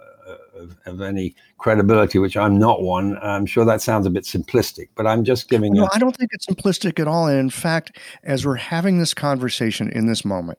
of, 0.55 0.75
of, 0.85 1.01
any 1.01 1.35
credibility, 1.57 2.19
which 2.19 2.35
I'm 2.35 2.57
not 2.59 2.81
one. 2.81 3.17
I'm 3.21 3.45
sure 3.45 3.63
that 3.63 3.81
sounds 3.81 4.05
a 4.05 4.09
bit 4.09 4.23
simplistic, 4.23 4.89
but 4.95 5.07
I'm 5.07 5.23
just 5.23 5.49
giving. 5.49 5.73
You 5.73 5.81
No, 5.81 5.89
I 5.93 5.99
don't 5.99 6.17
think 6.17 6.31
it's 6.33 6.47
simplistic 6.47 6.99
at 6.99 7.07
all. 7.07 7.27
And 7.27 7.39
in 7.39 7.49
fact, 7.49 7.97
as 8.23 8.45
we're 8.45 8.55
having 8.55 8.97
this 8.97 9.13
conversation 9.13 9.89
in 9.89 10.07
this 10.07 10.25
moment, 10.25 10.57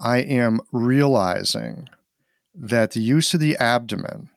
I 0.00 0.18
am 0.18 0.60
realizing 0.72 1.88
that 2.54 2.92
the 2.92 3.00
use 3.00 3.34
of 3.34 3.40
the 3.40 3.56
abdomen 3.56 4.30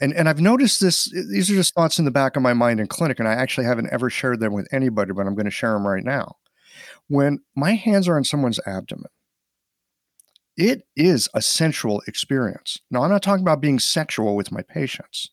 and 0.00 0.12
and 0.12 0.28
I've 0.28 0.40
noticed 0.40 0.80
this. 0.80 1.06
These 1.06 1.50
are 1.50 1.54
just 1.54 1.74
thoughts 1.74 1.98
in 1.98 2.04
the 2.04 2.10
back 2.10 2.36
of 2.36 2.42
my 2.42 2.52
mind 2.52 2.80
in 2.80 2.86
clinic, 2.86 3.18
and 3.18 3.28
I 3.28 3.32
actually 3.32 3.66
haven't 3.66 3.92
ever 3.92 4.10
shared 4.10 4.40
them 4.40 4.52
with 4.52 4.68
anybody, 4.72 5.12
but 5.12 5.26
I'm 5.26 5.34
going 5.34 5.46
to 5.46 5.50
share 5.50 5.72
them 5.72 5.86
right 5.86 6.04
now. 6.04 6.36
When 7.08 7.40
my 7.54 7.72
hands 7.72 8.08
are 8.08 8.16
on 8.16 8.24
someone's 8.24 8.60
abdomen, 8.66 9.10
it 10.56 10.82
is 10.96 11.28
a 11.34 11.40
sensual 11.40 12.02
experience. 12.06 12.78
Now, 12.90 13.02
I'm 13.02 13.10
not 13.10 13.22
talking 13.22 13.42
about 13.42 13.60
being 13.60 13.78
sexual 13.78 14.36
with 14.36 14.52
my 14.52 14.62
patients, 14.62 15.30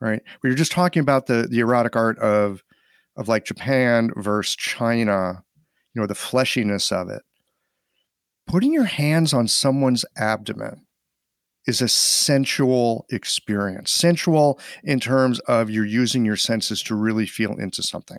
right? 0.00 0.20
We 0.42 0.50
are 0.50 0.54
just 0.54 0.72
talking 0.72 1.00
about 1.00 1.26
the 1.26 1.48
the 1.50 1.60
erotic 1.60 1.96
art 1.96 2.18
of 2.18 2.62
of 3.16 3.26
like 3.26 3.44
Japan 3.44 4.10
versus 4.16 4.54
China, 4.54 5.42
you 5.94 6.00
know, 6.00 6.06
the 6.06 6.14
fleshiness 6.14 6.92
of 6.92 7.08
it. 7.08 7.22
Putting 8.46 8.72
your 8.72 8.84
hands 8.84 9.34
on 9.34 9.48
someone's 9.48 10.04
abdomen 10.16 10.86
is 11.66 11.82
a 11.82 11.88
sensual 11.88 13.06
experience. 13.10 13.90
Sensual 13.90 14.58
in 14.84 15.00
terms 15.00 15.38
of 15.40 15.70
you're 15.70 15.84
using 15.84 16.24
your 16.24 16.36
senses 16.36 16.82
to 16.84 16.94
really 16.94 17.26
feel 17.26 17.56
into 17.56 17.82
something. 17.82 18.18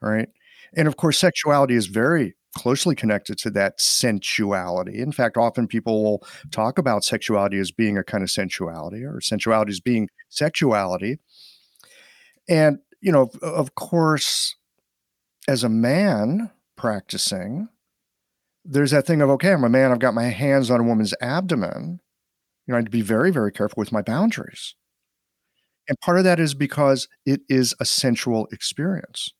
Right. 0.00 0.28
And 0.74 0.86
of 0.88 0.96
course, 0.96 1.18
sexuality 1.18 1.74
is 1.74 1.86
very 1.86 2.34
closely 2.56 2.94
connected 2.94 3.38
to 3.38 3.50
that 3.50 3.80
sensuality. 3.80 4.98
In 4.98 5.12
fact, 5.12 5.36
often 5.36 5.66
people 5.66 6.02
will 6.02 6.26
talk 6.50 6.78
about 6.78 7.04
sexuality 7.04 7.58
as 7.58 7.70
being 7.70 7.96
a 7.96 8.04
kind 8.04 8.24
of 8.24 8.30
sensuality 8.30 9.04
or 9.04 9.20
sensuality 9.20 9.70
as 9.70 9.80
being 9.80 10.08
sexuality. 10.28 11.18
And, 12.48 12.78
you 13.00 13.12
know, 13.12 13.30
of 13.42 13.74
course, 13.74 14.56
as 15.46 15.62
a 15.62 15.68
man 15.68 16.50
practicing, 16.76 17.68
there's 18.64 18.90
that 18.90 19.06
thing 19.06 19.20
of, 19.20 19.30
okay, 19.30 19.52
I'm 19.52 19.64
a 19.64 19.68
man, 19.68 19.92
I've 19.92 19.98
got 19.98 20.14
my 20.14 20.24
hands 20.24 20.70
on 20.70 20.80
a 20.80 20.84
woman's 20.84 21.14
abdomen 21.20 22.00
you 22.68 22.72
know, 22.72 22.76
I 22.76 22.80
had 22.80 22.86
to 22.86 22.90
be 22.90 23.02
very, 23.02 23.32
very 23.32 23.50
careful 23.50 23.80
with 23.80 23.92
my 23.92 24.02
boundaries. 24.02 24.74
And 25.88 25.98
part 26.00 26.18
of 26.18 26.24
that 26.24 26.38
is 26.38 26.54
because 26.54 27.08
it 27.24 27.40
is 27.48 27.74
a 27.80 27.86
sensual 27.86 28.46
experience. 28.52 29.30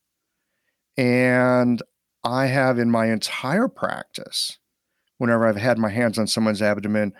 And 0.96 1.82
I 2.24 2.46
have 2.46 2.78
in 2.78 2.90
my 2.90 3.06
entire 3.06 3.68
practice, 3.68 4.58
whenever 5.18 5.46
I've 5.46 5.56
had 5.56 5.78
my 5.78 5.90
hands 5.90 6.18
on 6.18 6.26
someone's 6.26 6.62
abdomen, 6.62 7.12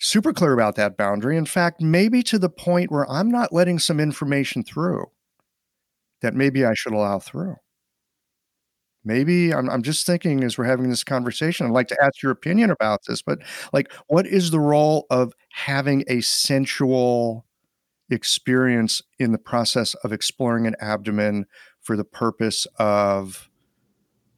super 0.00 0.32
clear 0.32 0.52
about 0.52 0.76
that 0.76 0.96
boundary. 0.96 1.36
In 1.36 1.44
fact, 1.44 1.80
maybe 1.80 2.22
to 2.22 2.38
the 2.38 2.48
point 2.48 2.92
where 2.92 3.10
I'm 3.10 3.30
not 3.30 3.52
letting 3.52 3.80
some 3.80 3.98
information 3.98 4.62
through 4.62 5.06
that 6.22 6.34
maybe 6.34 6.64
I 6.64 6.74
should 6.74 6.92
allow 6.92 7.18
through 7.18 7.56
maybe 9.04 9.52
I'm, 9.52 9.68
I'm 9.70 9.82
just 9.82 10.06
thinking 10.06 10.44
as 10.44 10.58
we're 10.58 10.64
having 10.64 10.90
this 10.90 11.04
conversation 11.04 11.66
i'd 11.66 11.72
like 11.72 11.88
to 11.88 11.96
ask 12.02 12.22
your 12.22 12.32
opinion 12.32 12.70
about 12.70 13.00
this 13.06 13.22
but 13.22 13.38
like 13.72 13.92
what 14.06 14.26
is 14.26 14.50
the 14.50 14.60
role 14.60 15.06
of 15.10 15.32
having 15.50 16.04
a 16.08 16.20
sensual 16.20 17.44
experience 18.10 19.02
in 19.18 19.32
the 19.32 19.38
process 19.38 19.94
of 19.96 20.12
exploring 20.12 20.66
an 20.66 20.74
abdomen 20.80 21.46
for 21.80 21.96
the 21.96 22.04
purpose 22.04 22.66
of 22.78 23.48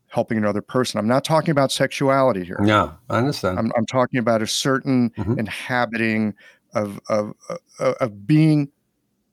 helping 0.09 0.39
another 0.39 0.63
person? 0.63 0.99
I'm 0.99 1.09
not 1.09 1.25
talking 1.25 1.53
about 1.53 1.73
sexuality 1.73 2.45
here. 2.45 2.59
No 2.61 2.95
i 3.09 3.19
understand. 3.19 3.59
I'm, 3.59 3.73
I'm 3.77 3.87
talking 3.87 4.19
about 4.19 4.43
a 4.43 4.47
certain 4.47 5.11
mm-hmm. 5.11 5.39
inhabiting 5.39 6.35
of, 6.75 7.01
of, 7.09 7.33
of, 7.49 7.95
of 8.01 8.27
being 8.27 8.71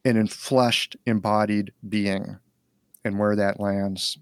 an 0.06 0.16
enfleshed 0.16 0.96
embodied 1.06 1.72
being 1.90 2.38
and 3.04 3.20
where 3.20 3.36
that 3.36 3.60
lands 3.60 4.18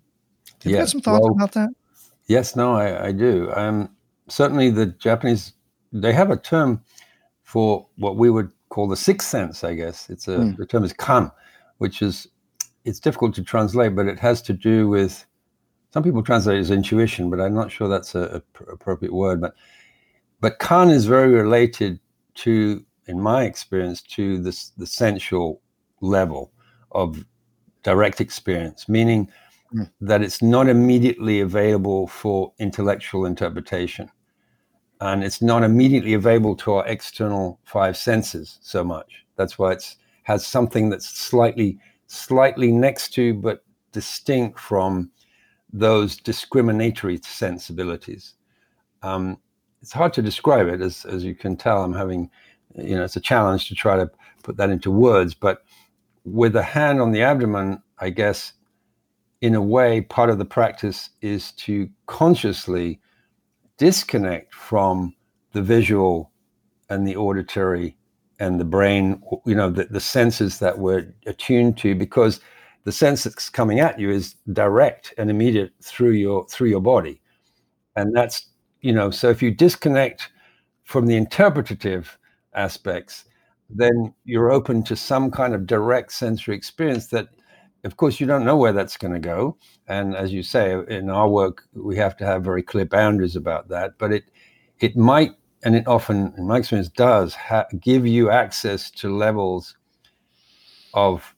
do 0.66 0.72
you 0.72 0.78
have 0.78 0.90
some 0.90 1.02
thoughts 1.02 1.24
well, 1.24 1.34
about 1.34 1.52
that? 1.54 1.70
Yes, 2.28 2.56
no, 2.56 2.76
I, 2.76 3.08
I 3.08 3.12
do. 3.12 3.52
Um, 3.56 3.90
certainly, 4.28 4.70
the 4.70 4.88
Japanese 4.88 5.54
they 5.92 6.12
have 6.12 6.32
a 6.32 6.38
term 6.38 6.82
for 7.44 7.88
what 7.98 8.18
we 8.18 8.30
would 8.30 8.52
call 8.70 8.88
the 8.88 8.98
sixth 8.98 9.28
sense. 9.28 9.64
I 9.64 9.74
guess 9.74 10.10
it's 10.10 10.28
a 10.28 10.38
mm. 10.38 10.58
the 10.58 10.66
term 10.66 10.84
is 10.84 10.94
kan, 10.94 11.32
which 11.78 12.02
is 12.02 12.28
it's 12.84 13.00
difficult 13.00 13.36
to 13.36 13.44
translate, 13.44 13.96
but 13.96 14.08
it 14.08 14.20
has 14.20 14.42
to 14.44 14.54
do 14.54 14.88
with 14.88 15.26
some 15.92 16.04
people 16.04 16.22
translate 16.22 16.58
it 16.58 16.62
as 16.62 16.72
intuition, 16.72 17.30
but 17.30 17.40
I'm 17.40 17.54
not 17.54 17.72
sure 17.72 17.88
that's 17.88 18.16
a, 18.16 18.42
a 18.60 18.72
appropriate 18.72 19.14
word. 19.14 19.40
But 19.40 19.54
but 20.42 20.60
kan 20.60 20.90
is 20.90 21.06
very 21.06 21.30
related 21.30 22.00
to, 22.36 22.84
in 23.08 23.22
my 23.22 23.44
experience, 23.44 24.02
to 24.02 24.40
this 24.40 24.72
the 24.78 24.88
sensual 24.88 25.62
level 26.02 26.52
of 26.92 27.24
direct 27.84 28.20
experience, 28.20 28.90
meaning 28.90 29.30
mm. 29.74 29.90
that 30.02 30.22
it's 30.22 30.42
not 30.42 30.68
immediately 30.68 31.42
available 31.42 32.08
for 32.08 32.54
intellectual 32.60 33.26
interpretation. 33.26 34.10
And 35.02 35.24
it's 35.24 35.42
not 35.42 35.64
immediately 35.64 36.14
available 36.14 36.56
to 36.58 36.74
our 36.74 36.88
external 36.88 37.60
five 37.66 37.98
senses 37.98 38.60
so 38.62 38.84
much. 38.84 39.26
That's 39.36 39.60
why 39.60 39.74
it 39.74 39.96
has 40.24 40.48
something 40.48 40.90
that's 40.90 41.10
slightly, 41.10 41.78
slightly 42.08 42.72
next 42.72 43.14
to, 43.16 43.34
but 43.34 43.64
distinct 43.92 44.60
from 44.60 45.12
those 45.74 46.16
discriminatory 46.16 47.20
sensibilities. 47.24 48.36
Um, 49.04 49.38
it's 49.82 49.92
hard 49.92 50.14
to 50.14 50.22
describe 50.22 50.68
it, 50.68 50.82
as, 50.82 51.06
as 51.06 51.24
you 51.24 51.36
can 51.36 51.58
tell. 51.58 51.84
I'm 51.84 51.94
having, 51.94 52.32
you 52.76 52.96
know, 52.96 53.04
it's 53.04 53.18
a 53.18 53.22
challenge 53.22 53.68
to 53.68 53.76
try 53.76 53.98
to 53.98 54.10
put 54.42 54.58
that 54.58 54.70
into 54.70 54.90
words. 54.90 55.34
But 55.34 55.64
with 56.24 56.56
a 56.56 56.64
hand 56.64 57.02
on 57.02 57.12
the 57.12 57.22
abdomen, 57.22 57.84
I 58.00 58.10
guess 58.10 58.54
in 59.46 59.54
a 59.54 59.62
way, 59.62 60.02
part 60.02 60.32
of 60.32 60.40
the 60.40 60.44
practice 60.46 61.12
is 61.22 61.52
to 61.52 61.88
consciously 62.08 63.00
disconnect 63.78 64.52
from 64.56 65.16
the 65.52 65.62
visual 65.62 66.32
and 66.90 67.08
the 67.08 67.16
auditory 67.16 67.96
and 68.40 68.60
the 68.60 68.66
brain, 68.66 69.22
you 69.46 69.54
know, 69.54 69.70
the, 69.70 69.84
the 69.86 70.00
senses 70.00 70.58
that 70.58 70.80
we're 70.80 71.14
attuned 71.28 71.78
to, 71.78 71.94
because 71.94 72.42
the 72.86 72.92
sense 72.92 73.24
that's 73.24 73.48
coming 73.52 73.80
at 73.80 74.00
you 74.00 74.10
is 74.10 74.34
direct 74.52 75.14
and 75.20 75.30
immediate 75.30 75.74
through 75.80 76.14
your 76.14 76.48
through 76.48 76.70
your 76.70 76.82
body. 76.82 77.22
And 77.96 78.16
that's, 78.16 78.48
you 78.82 78.94
know, 78.94 79.12
so 79.12 79.30
if 79.30 79.44
you 79.44 79.52
disconnect 79.52 80.32
from 80.86 81.06
the 81.06 81.18
interpretative 81.18 82.18
aspects, 82.56 83.26
then 83.70 84.12
you're 84.24 84.52
open 84.52 84.82
to 84.86 84.96
some 84.96 85.30
kind 85.30 85.54
of 85.54 85.68
direct 85.68 86.14
sensory 86.14 86.56
experience 86.56 87.06
that 87.10 87.28
of 87.86 87.98
course, 87.98 88.20
you 88.20 88.26
don't 88.26 88.46
know 88.46 88.58
where 88.58 88.74
that's 88.74 88.98
going 88.98 89.14
to 89.14 89.20
go. 89.20 89.58
And 89.88 90.16
as 90.16 90.34
you 90.34 90.42
say, 90.42 90.84
in 90.88 91.10
our 91.10 91.30
work, 91.30 91.64
we 91.74 91.96
have 91.98 92.18
to 92.18 92.26
have 92.26 92.44
very 92.44 92.64
clear 92.64 92.86
boundaries 92.86 93.36
about 93.36 93.70
that. 93.70 93.98
But 93.98 94.12
it 94.12 94.26
it 94.80 94.98
might, 94.98 95.32
and 95.64 95.76
it 95.76 95.88
often, 95.88 96.34
in 96.38 96.48
my 96.48 96.58
experience, 96.58 96.90
does 96.90 97.34
ha- 97.36 97.68
give 97.80 98.06
you 98.06 98.30
access 98.30 98.92
to 98.92 99.16
levels 99.16 99.78
of 100.94 101.36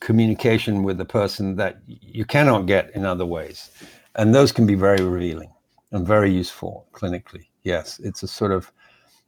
communication 0.00 0.82
with 0.84 0.98
the 0.98 1.04
person 1.04 1.56
that 1.56 1.80
you 1.86 2.24
cannot 2.24 2.66
get 2.66 2.94
in 2.94 3.04
other 3.04 3.26
ways. 3.26 3.70
And 4.14 4.34
those 4.34 4.52
can 4.52 4.66
be 4.66 4.74
very 4.74 5.02
revealing 5.02 5.52
and 5.92 6.06
very 6.06 6.30
useful 6.30 6.86
clinically. 6.92 7.46
Yes, 7.64 8.00
it's 8.04 8.22
a 8.22 8.28
sort 8.28 8.52
of, 8.52 8.70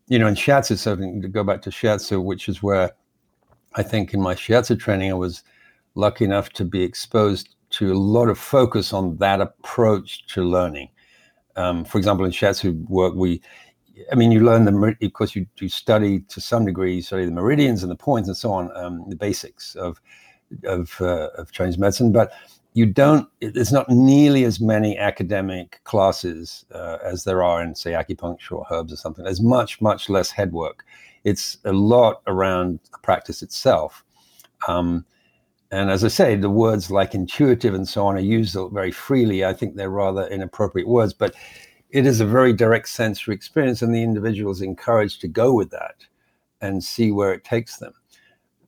you 0.09 0.19
know, 0.19 0.27
in 0.27 0.35
shiatsu, 0.35 0.77
something 0.77 1.23
to 1.23 1.29
go 1.29 1.43
back 1.43 1.63
to 1.63 1.71
shiatsu, 1.71 2.23
which 2.23 2.49
is 2.49 2.63
where 2.63 2.93
I 3.75 3.83
think 3.83 4.15
in 4.15 4.21
my 4.21 4.35
shiatsu 4.35 4.79
training, 4.79 5.11
I 5.11 5.15
was 5.15 5.43
lucky 5.95 6.25
enough 6.25 6.51
to 6.51 6.65
be 6.65 6.83
exposed 6.83 7.57
to 7.71 7.93
a 7.93 7.95
lot 7.95 8.29
of 8.29 8.39
focus 8.39 8.93
on 8.93 9.17
that 9.19 9.41
approach 9.41 10.27
to 10.27 10.43
learning. 10.43 10.89
Um, 11.57 11.85
for 11.85 11.99
example, 11.99 12.25
in 12.25 12.33
shiatsu 12.33 12.89
work, 12.89 13.15
we, 13.15 13.41
I 14.11 14.15
mean, 14.15 14.33
you 14.33 14.41
learn 14.41 14.65
the, 14.65 14.97
of 15.03 15.13
course, 15.13 15.37
you, 15.37 15.47
you 15.59 15.69
study 15.69 16.21
to 16.21 16.41
some 16.41 16.65
degree, 16.65 16.97
you 16.97 17.03
study 17.03 17.25
the 17.27 17.31
meridians 17.33 17.83
and 17.83 17.91
the 17.91 17.97
points 17.97 18.29
and 18.29 18.37
so 18.37 18.53
on, 18.53 18.75
um, 18.77 19.05
the 19.09 19.17
basics 19.17 19.75
of, 19.77 20.01
of, 20.65 20.97
uh, 21.01 21.29
of 21.37 21.53
Chinese 21.53 21.79
medicine, 21.79 22.13
but 22.13 22.33
you 22.73 22.87
don't, 22.87 23.29
there's 23.41 23.73
not 23.73 23.89
nearly 23.89 24.45
as 24.45 24.61
many 24.61 24.97
academic 24.97 25.81
classes 25.85 26.65
uh, 26.73 26.99
as 27.05 27.25
there 27.25 27.43
are 27.43 27.63
in, 27.63 27.75
say, 27.75 27.93
acupuncture 27.93 28.53
or 28.53 28.67
herbs 28.71 28.93
or 28.93 28.97
something. 28.97 29.25
There's 29.25 29.41
much, 29.41 29.81
much 29.81 30.09
less 30.09 30.33
headwork. 30.33 30.81
It's 31.25 31.59
a 31.65 31.73
lot 31.73 32.23
around 32.27 32.79
the 32.93 32.99
practice 32.99 33.43
itself. 33.43 34.05
Um, 34.69 35.05
and 35.71 35.91
as 35.91 36.05
I 36.05 36.09
say, 36.09 36.35
the 36.35 36.51
words 36.51 36.91
like 36.91 37.15
intuitive 37.15 37.75
and 37.75 37.89
so 37.89 38.07
on 38.07 38.17
are 38.17 38.21
used 38.21 38.57
very 38.73 38.91
freely. 38.91 39.45
I 39.45 39.53
think 39.53 39.77
they're 39.77 39.91
rather 39.91 40.27
inappropriate 40.27 40.89
words, 40.89 41.13
but 41.13 41.35
it 41.91 42.07
is 42.07 42.21
a 42.21 42.27
very 42.27 42.53
direct 42.53 42.89
sensory 42.89 43.35
experience, 43.35 43.83
and 43.83 43.95
the 43.95 44.03
individual 44.03 44.53
is 44.53 44.63
encouraged 44.63 45.21
to 45.21 45.29
go 45.29 45.53
with 45.53 45.71
that 45.71 45.97
and 46.61 46.83
see 46.83 47.11
where 47.11 47.33
it 47.33 47.45
takes 47.45 47.79
them. 47.79 47.93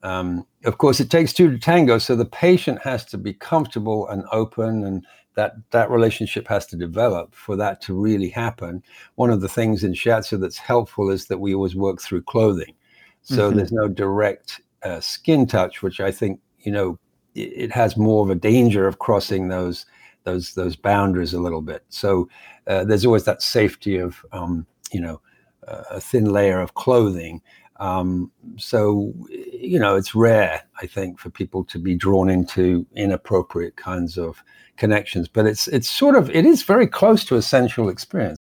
Um, 0.02 0.46
of 0.64 0.78
course, 0.78 0.98
it 0.98 1.10
takes 1.10 1.32
two 1.32 1.50
to 1.50 1.58
tango, 1.58 1.98
so 1.98 2.16
the 2.16 2.24
patient 2.24 2.82
has 2.82 3.04
to 3.06 3.18
be 3.18 3.34
comfortable 3.34 4.08
and 4.08 4.24
open, 4.32 4.84
and 4.84 5.06
that 5.34 5.54
that 5.70 5.90
relationship 5.90 6.48
has 6.48 6.66
to 6.66 6.76
develop 6.76 7.34
for 7.34 7.56
that 7.56 7.80
to 7.82 7.94
really 7.94 8.28
happen. 8.28 8.82
One 9.14 9.30
of 9.30 9.40
the 9.40 9.48
things 9.48 9.84
in 9.84 9.92
shiatsu 9.92 10.40
that's 10.40 10.58
helpful 10.58 11.10
is 11.10 11.26
that 11.26 11.38
we 11.38 11.54
always 11.54 11.76
work 11.76 12.00
through 12.00 12.22
clothing, 12.22 12.74
so 13.22 13.48
mm-hmm. 13.48 13.56
there's 13.56 13.72
no 13.72 13.88
direct 13.88 14.60
uh, 14.82 15.00
skin 15.00 15.46
touch, 15.46 15.82
which 15.82 16.00
I 16.00 16.10
think 16.10 16.40
you 16.62 16.72
know 16.72 16.98
it, 17.34 17.52
it, 17.54 17.72
has 17.72 17.96
more 17.96 18.22
of 18.24 18.30
a 18.30 18.34
danger 18.34 18.86
of 18.86 18.98
crossing 18.98 19.48
those 19.48 19.86
those 20.24 20.54
those 20.54 20.76
boundaries 20.76 21.34
a 21.34 21.40
little 21.40 21.62
bit. 21.62 21.84
So 21.88 22.28
uh, 22.66 22.84
there's 22.84 23.04
always 23.04 23.24
that 23.24 23.42
safety 23.42 23.98
of 23.98 24.24
um, 24.32 24.66
you 24.92 25.00
know 25.00 25.20
uh, 25.66 25.84
a 25.90 26.00
thin 26.00 26.26
layer 26.26 26.60
of 26.60 26.74
clothing. 26.74 27.42
Um, 27.80 28.30
so 28.58 29.12
you 29.28 29.78
know 29.78 29.96
it's 29.96 30.14
rare, 30.14 30.62
I 30.80 30.86
think, 30.86 31.18
for 31.18 31.30
people 31.30 31.64
to 31.64 31.78
be 31.78 31.94
drawn 31.94 32.30
into 32.30 32.86
inappropriate 32.94 33.76
kinds 33.76 34.18
of 34.18 34.42
connections. 34.76 35.28
But 35.28 35.46
it's 35.46 35.68
it's 35.68 35.88
sort 35.88 36.16
of 36.16 36.30
it 36.30 36.44
is 36.44 36.62
very 36.62 36.86
close 36.86 37.24
to 37.26 37.36
a 37.36 37.42
sensual 37.42 37.88
experience. 37.88 38.38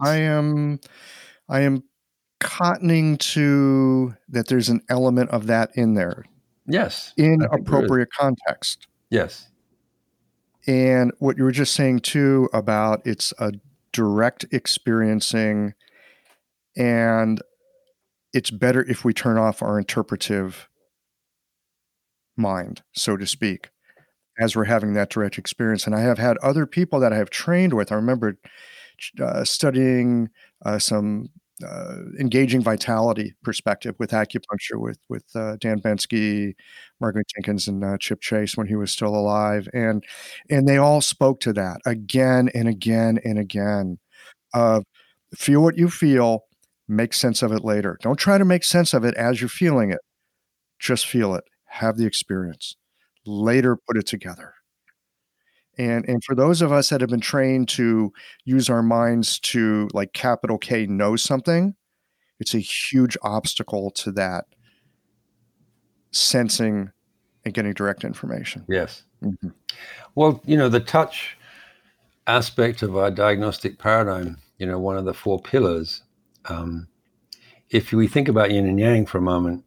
I 0.00 0.16
am 0.16 0.80
I 1.48 1.60
am 1.60 1.84
cottoning 2.40 3.18
to 3.18 4.14
that 4.28 4.48
there's 4.48 4.68
an 4.68 4.82
element 4.90 5.30
of 5.30 5.46
that 5.46 5.70
in 5.74 5.94
there 5.94 6.26
Yes. 6.66 7.12
In 7.16 7.42
appropriate 7.50 8.08
context. 8.18 8.86
Yes. 9.10 9.48
And 10.66 11.12
what 11.18 11.36
you 11.36 11.44
were 11.44 11.52
just 11.52 11.74
saying 11.74 12.00
too 12.00 12.48
about 12.52 13.02
it's 13.06 13.32
a 13.38 13.52
direct 13.92 14.46
experiencing 14.50 15.74
and 16.76 17.40
it's 18.32 18.50
better 18.50 18.82
if 18.82 19.04
we 19.04 19.12
turn 19.12 19.38
off 19.38 19.62
our 19.62 19.78
interpretive 19.78 20.68
mind, 22.36 22.82
so 22.92 23.16
to 23.16 23.26
speak, 23.26 23.68
as 24.40 24.56
we're 24.56 24.64
having 24.64 24.94
that 24.94 25.10
direct 25.10 25.38
experience. 25.38 25.86
And 25.86 25.94
I 25.94 26.00
have 26.00 26.18
had 26.18 26.36
other 26.38 26.66
people 26.66 26.98
that 27.00 27.12
I 27.12 27.16
have 27.16 27.30
trained 27.30 27.72
with. 27.74 27.92
I 27.92 27.94
remember 27.94 28.38
uh, 29.22 29.44
studying 29.44 30.30
uh, 30.64 30.78
some 30.78 31.28
uh, 31.66 31.96
engaging 32.18 32.62
vitality 32.62 33.34
perspective 33.44 33.94
with 33.98 34.10
acupuncture 34.10 34.76
with 34.80 34.98
with 35.08 35.24
uh, 35.36 35.56
Dan 35.60 35.80
Bensky, 35.80 36.54
Margaret 37.00 37.26
Jenkins, 37.36 37.68
and 37.68 37.84
uh, 37.84 37.96
Chip 37.98 38.20
Chace 38.20 38.56
when 38.56 38.66
he 38.66 38.74
was 38.76 38.90
still 38.90 39.14
alive, 39.14 39.68
and 39.72 40.02
and 40.50 40.66
they 40.68 40.76
all 40.78 41.00
spoke 41.00 41.40
to 41.40 41.52
that 41.54 41.80
again 41.86 42.48
and 42.54 42.68
again 42.68 43.18
and 43.24 43.38
again. 43.38 43.98
Of 44.54 44.84
feel 45.36 45.62
what 45.62 45.78
you 45.78 45.90
feel, 45.90 46.44
make 46.88 47.12
sense 47.14 47.42
of 47.42 47.52
it 47.52 47.64
later. 47.64 47.98
Don't 48.02 48.16
try 48.18 48.38
to 48.38 48.44
make 48.44 48.64
sense 48.64 48.94
of 48.94 49.04
it 49.04 49.14
as 49.16 49.40
you're 49.40 49.48
feeling 49.48 49.90
it. 49.92 50.00
Just 50.80 51.06
feel 51.06 51.34
it. 51.34 51.44
Have 51.66 51.96
the 51.98 52.06
experience. 52.06 52.76
Later, 53.26 53.76
put 53.76 53.96
it 53.98 54.06
together. 54.06 54.53
And 55.78 56.08
and 56.08 56.22
for 56.22 56.34
those 56.34 56.62
of 56.62 56.72
us 56.72 56.90
that 56.90 57.00
have 57.00 57.10
been 57.10 57.20
trained 57.20 57.68
to 57.70 58.12
use 58.44 58.70
our 58.70 58.82
minds 58.82 59.38
to 59.40 59.88
like 59.92 60.12
capital 60.12 60.58
K 60.58 60.86
know 60.86 61.16
something, 61.16 61.74
it's 62.38 62.54
a 62.54 62.58
huge 62.58 63.16
obstacle 63.22 63.90
to 63.92 64.12
that 64.12 64.44
sensing 66.12 66.90
and 67.44 67.54
getting 67.54 67.72
direct 67.72 68.04
information. 68.04 68.64
Yes. 68.68 69.02
Mm-hmm. 69.22 69.48
Well, 70.14 70.40
you 70.44 70.56
know, 70.56 70.68
the 70.68 70.80
touch 70.80 71.36
aspect 72.26 72.82
of 72.82 72.96
our 72.96 73.10
diagnostic 73.10 73.78
paradigm, 73.78 74.38
you 74.58 74.66
know, 74.66 74.78
one 74.78 74.96
of 74.96 75.04
the 75.04 75.14
four 75.14 75.40
pillars. 75.40 76.02
Um, 76.46 76.88
if 77.70 77.92
we 77.92 78.06
think 78.06 78.28
about 78.28 78.50
yin 78.50 78.68
and 78.68 78.78
yang 78.78 79.06
for 79.06 79.18
a 79.18 79.22
moment, 79.22 79.64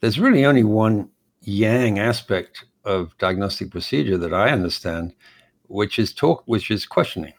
there's 0.00 0.20
really 0.20 0.44
only 0.44 0.64
one 0.64 1.08
yang 1.42 1.98
aspect 1.98 2.64
of 2.84 3.16
diagnostic 3.18 3.70
procedure 3.70 4.18
that 4.18 4.32
I 4.32 4.50
understand, 4.50 5.14
which 5.70 5.98
is 5.98 6.12
talk, 6.12 6.42
which 6.46 6.70
is 6.70 6.86
questioning, 6.86 7.34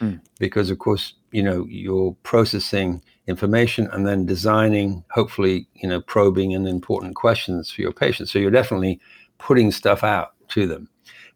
mm. 0.00 0.20
because 0.38 0.70
of 0.70 0.78
course 0.78 1.14
you 1.32 1.42
know 1.42 1.66
you're 1.68 2.16
processing 2.22 3.02
information 3.26 3.88
and 3.92 4.06
then 4.06 4.26
designing, 4.26 5.04
hopefully 5.10 5.68
you 5.74 5.88
know 5.88 6.00
probing 6.00 6.54
and 6.54 6.66
important 6.66 7.14
questions 7.14 7.70
for 7.70 7.82
your 7.82 7.92
patients. 7.92 8.32
So 8.32 8.38
you're 8.38 8.50
definitely 8.50 9.00
putting 9.38 9.70
stuff 9.70 10.02
out 10.02 10.34
to 10.48 10.66
them. 10.66 10.88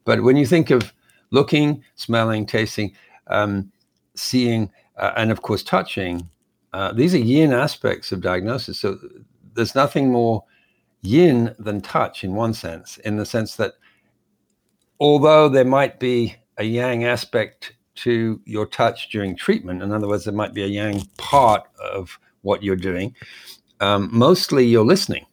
But 0.05 0.23
when 0.23 0.37
you 0.37 0.47
think 0.47 0.71
of 0.71 0.93
looking, 1.31 1.85
smelling, 1.95 2.47
tasting, 2.47 2.95
um, 3.27 3.71
seeing, 4.15 4.71
uh, 4.97 5.13
and 5.17 5.31
of 5.31 5.43
course 5.43 5.63
touching, 5.63 6.29
uh, 6.73 6.93
these 6.93 7.15
are 7.15 7.19
yin 7.19 7.53
aspects 7.53 8.13
of 8.13 8.21
diagnosis. 8.21 8.81
So 8.81 8.99
there's 9.55 9.75
nothing 9.75 10.11
more 10.11 10.45
yin 11.03 11.55
than 11.59 11.81
touch 11.81 12.25
in 12.25 12.35
one 12.35 12.55
sense, 12.55 12.99
in 12.99 13.17
the 13.17 13.27
sense 13.27 13.57
that 13.57 13.75
although 15.01 15.49
there 15.49 15.65
might 15.65 15.99
be 15.99 16.37
a 16.57 16.65
yang 16.65 17.05
aspect 17.05 17.75
to 17.97 18.41
your 18.45 18.67
touch 18.67 19.11
during 19.11 19.37
treatment, 19.37 19.83
in 19.83 19.93
other 19.93 20.09
words, 20.09 20.25
there 20.25 20.35
might 20.35 20.55
be 20.55 20.63
a 20.63 20.67
yang 20.67 21.03
part 21.17 21.63
of 21.79 22.19
what 22.43 22.63
you're 22.63 22.77
doing, 22.77 23.15
um, 23.81 24.09
mostly 24.13 24.65
you're 24.67 24.85
listening. 24.85 25.25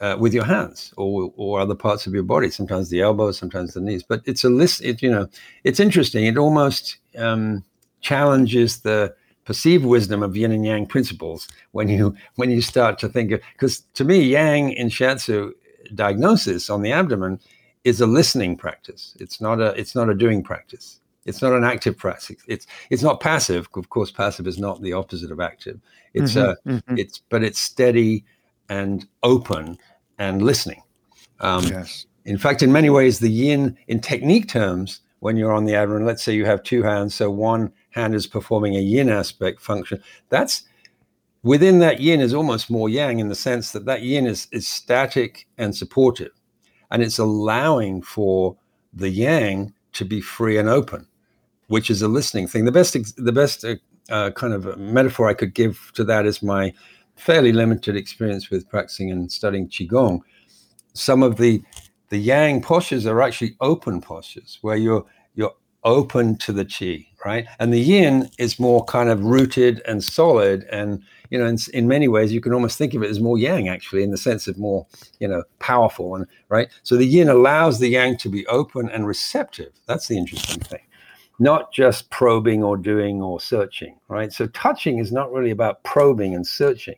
Uh, 0.00 0.16
with 0.16 0.32
your 0.32 0.44
hands 0.44 0.94
or 0.96 1.32
or 1.36 1.58
other 1.58 1.74
parts 1.74 2.06
of 2.06 2.14
your 2.14 2.22
body. 2.22 2.48
Sometimes 2.50 2.88
the 2.88 3.00
elbows, 3.00 3.36
sometimes 3.36 3.74
the 3.74 3.80
knees. 3.80 4.04
But 4.04 4.22
it's 4.26 4.44
a 4.44 4.48
list. 4.48 4.80
It 4.80 5.02
you 5.02 5.10
know, 5.10 5.26
it's 5.64 5.80
interesting. 5.80 6.24
It 6.24 6.38
almost 6.38 6.98
um, 7.16 7.64
challenges 8.00 8.82
the 8.82 9.12
perceived 9.44 9.84
wisdom 9.84 10.22
of 10.22 10.36
yin 10.36 10.52
and 10.52 10.64
yang 10.64 10.84
principles 10.86 11.48
when 11.72 11.88
you 11.88 12.14
when 12.36 12.50
you 12.50 12.60
start 12.60 12.98
to 12.98 13.08
think 13.08 13.32
of 13.32 13.40
because 13.54 13.80
to 13.94 14.04
me 14.04 14.20
yang 14.20 14.72
in 14.72 14.88
shiatsu 14.88 15.50
diagnosis 15.94 16.68
on 16.68 16.82
the 16.82 16.92
abdomen 16.92 17.40
is 17.84 18.00
a 18.00 18.06
listening 18.06 18.56
practice. 18.56 19.16
It's 19.20 19.40
not 19.40 19.60
a 19.60 19.68
it's 19.78 19.94
not 19.94 20.08
a 20.08 20.14
doing 20.14 20.42
practice. 20.42 21.00
It's 21.24 21.42
not 21.42 21.52
an 21.52 21.64
active 21.64 21.96
practice. 21.96 22.36
It's 22.46 22.66
it's 22.90 23.02
not 23.02 23.20
passive. 23.20 23.68
Of 23.74 23.90
course, 23.90 24.10
passive 24.10 24.46
is 24.46 24.58
not 24.58 24.80
the 24.80 24.92
opposite 24.92 25.30
of 25.30 25.40
active. 25.40 25.80
It's 26.14 26.34
mm-hmm, 26.34 26.70
uh, 26.70 26.74
mm-hmm. 26.74 26.98
it's 26.98 27.22
but 27.28 27.44
it's 27.44 27.60
steady 27.60 28.24
and 28.68 29.06
open 29.22 29.78
and 30.18 30.42
listening. 30.42 30.82
Um, 31.40 31.64
yes. 31.64 32.06
In 32.24 32.38
fact, 32.38 32.62
in 32.62 32.72
many 32.72 32.90
ways, 32.90 33.18
the 33.18 33.30
yin 33.30 33.76
in 33.88 34.00
technique 34.00 34.48
terms, 34.48 35.00
when 35.20 35.36
you're 35.36 35.52
on 35.52 35.64
the 35.64 35.74
abdomen, 35.74 36.04
let's 36.04 36.22
say 36.22 36.34
you 36.34 36.44
have 36.44 36.62
two 36.62 36.82
hands, 36.82 37.14
so 37.14 37.30
one 37.30 37.72
hand 37.90 38.14
is 38.14 38.26
performing 38.26 38.76
a 38.76 38.80
yin 38.80 39.08
aspect 39.08 39.60
function. 39.60 40.02
That's 40.28 40.62
within 41.42 41.78
that 41.80 42.00
yin 42.00 42.20
is 42.20 42.34
almost 42.34 42.70
more 42.70 42.88
yang 42.88 43.18
in 43.18 43.28
the 43.28 43.34
sense 43.34 43.72
that 43.72 43.84
that 43.86 44.02
yin 44.02 44.26
is 44.26 44.48
is 44.52 44.66
static 44.66 45.46
and 45.58 45.74
supportive 45.74 46.37
and 46.90 47.02
it's 47.02 47.18
allowing 47.18 48.02
for 48.02 48.56
the 48.92 49.08
yang 49.08 49.72
to 49.92 50.04
be 50.04 50.20
free 50.20 50.58
and 50.58 50.68
open, 50.68 51.06
which 51.68 51.90
is 51.90 52.02
a 52.02 52.08
listening 52.08 52.46
thing. 52.46 52.64
The 52.64 52.72
best, 52.72 52.96
the 53.16 53.32
best 53.32 53.64
uh, 53.64 53.76
uh, 54.10 54.30
kind 54.30 54.54
of 54.54 54.78
metaphor 54.78 55.28
I 55.28 55.34
could 55.34 55.54
give 55.54 55.90
to 55.94 56.04
that 56.04 56.26
is 56.26 56.42
my 56.42 56.72
fairly 57.16 57.52
limited 57.52 57.96
experience 57.96 58.50
with 58.50 58.68
practicing 58.68 59.10
and 59.10 59.30
studying 59.30 59.68
qigong. 59.68 60.20
Some 60.94 61.22
of 61.22 61.36
the 61.36 61.62
the 62.10 62.18
yang 62.18 62.62
postures 62.62 63.06
are 63.06 63.20
actually 63.20 63.54
open 63.60 64.00
postures 64.00 64.58
where 64.62 64.76
you're 64.76 65.04
you're 65.34 65.54
open 65.84 66.36
to 66.36 66.52
the 66.52 66.64
chi, 66.64 67.06
right? 67.24 67.46
And 67.58 67.72
the 67.72 67.80
yin 67.80 68.30
is 68.38 68.58
more 68.58 68.84
kind 68.84 69.08
of 69.08 69.24
rooted 69.24 69.82
and 69.86 70.02
solid. 70.02 70.64
And, 70.70 71.02
you 71.30 71.38
know, 71.38 71.46
in, 71.46 71.58
in, 71.72 71.88
many 71.88 72.08
ways, 72.08 72.32
you 72.32 72.40
can 72.40 72.52
almost 72.52 72.78
think 72.78 72.94
of 72.94 73.02
it 73.02 73.10
as 73.10 73.20
more 73.20 73.38
yang, 73.38 73.68
actually, 73.68 74.02
in 74.02 74.10
the 74.10 74.16
sense 74.16 74.46
of 74.46 74.58
more, 74.58 74.86
you 75.20 75.28
know, 75.28 75.42
powerful. 75.58 76.14
And, 76.14 76.26
right? 76.48 76.68
So 76.82 76.96
the 76.96 77.06
yin 77.06 77.28
allows 77.28 77.78
the 77.78 77.88
yang 77.88 78.16
to 78.18 78.28
be 78.28 78.46
open 78.46 78.88
and 78.88 79.06
receptive. 79.06 79.72
That's 79.86 80.08
the 80.08 80.16
interesting 80.16 80.60
thing. 80.60 80.82
Not 81.38 81.72
just 81.72 82.10
probing 82.10 82.64
or 82.64 82.76
doing 82.76 83.22
or 83.22 83.40
searching, 83.40 83.98
right? 84.08 84.32
So 84.32 84.46
touching 84.48 84.98
is 84.98 85.12
not 85.12 85.32
really 85.32 85.50
about 85.50 85.84
probing 85.84 86.34
and 86.34 86.46
searching, 86.46 86.96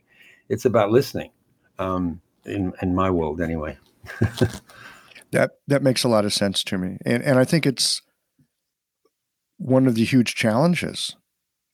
it's 0.48 0.64
about 0.64 0.90
listening, 0.90 1.30
um, 1.78 2.20
in, 2.44 2.72
in 2.82 2.94
my 2.94 3.10
world, 3.10 3.40
anyway. 3.40 3.76
that 5.32 5.52
that 5.66 5.82
makes 5.82 6.04
a 6.04 6.08
lot 6.08 6.24
of 6.24 6.32
sense 6.32 6.64
to 6.64 6.78
me, 6.78 6.96
and 7.04 7.22
and 7.22 7.38
I 7.38 7.44
think 7.44 7.66
it's 7.66 8.02
one 9.58 9.86
of 9.86 9.94
the 9.94 10.04
huge 10.04 10.34
challenges 10.34 11.16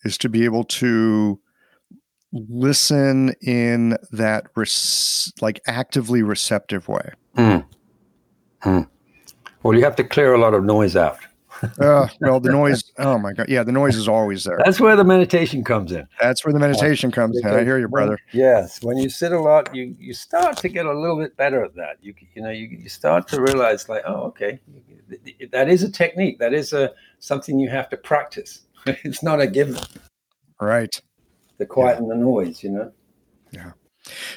is 0.05 0.19
to 0.19 0.29
be 0.29 0.45
able 0.45 0.65
to 0.65 1.41
listen 2.33 3.35
in 3.43 3.97
that 4.13 4.47
res- 4.55 5.33
like 5.41 5.61
actively 5.67 6.23
receptive 6.23 6.89
way. 6.89 7.11
Mm. 7.37 7.65
Mm. 8.63 8.89
Well, 9.63 9.75
you 9.75 9.85
have 9.85 9.97
to 9.97 10.05
clear 10.05 10.35
a 10.35 10.39
lot 10.39 10.55
of 10.55 10.65
noise 10.65 10.97
out. 10.97 11.19
uh, 11.81 12.07
well, 12.21 12.39
the 12.39 12.53
noise. 12.53 12.85
Oh 12.99 13.19
my 13.19 13.33
god, 13.33 13.49
yeah, 13.49 13.63
the 13.63 13.73
noise 13.73 13.97
is 13.97 14.09
always 14.09 14.45
there. 14.45 14.59
That's 14.63 14.79
where 14.79 14.95
the 14.95 15.05
meditation 15.05 15.65
comes 15.65 15.91
in. 15.91 16.07
That's 16.21 16.45
where 16.45 16.53
the 16.53 16.59
meditation 16.59 17.11
comes 17.11 17.39
in. 17.39 17.47
I 17.47 17.65
hear 17.65 17.79
you, 17.79 17.89
brother. 17.89 18.19
When, 18.31 18.41
yes, 18.41 18.83
when 18.83 18.99
you 18.99 19.09
sit 19.09 19.33
a 19.33 19.41
lot, 19.41 19.75
you 19.75 19.97
you 19.99 20.13
start 20.13 20.59
to 20.59 20.69
get 20.69 20.85
a 20.85 20.93
little 20.93 21.17
bit 21.17 21.35
better 21.37 21.65
at 21.65 21.75
that. 21.77 21.97
You 22.03 22.15
you 22.35 22.43
know 22.43 22.51
you, 22.51 22.67
you 22.67 22.91
start 22.91 23.27
to 23.29 23.41
realize 23.41 23.89
like, 23.89 24.03
oh, 24.07 24.25
okay, 24.25 24.61
that 25.51 25.71
is 25.71 25.83
a 25.83 25.91
technique. 25.91 26.39
That 26.39 26.53
is 26.53 26.75
a 26.75 26.93
something 27.21 27.59
you 27.59 27.71
have 27.71 27.89
to 27.89 27.97
practice. 27.97 28.61
it's 28.87 29.23
not 29.23 29.41
a 29.41 29.47
given. 29.47 29.83
Right. 30.61 31.01
The 31.59 31.67
quiet 31.67 31.95
yeah. 31.95 31.99
and 31.99 32.11
the 32.11 32.17
noise, 32.17 32.63
you 32.63 32.71
know. 32.71 32.93
Yeah. 33.51 33.73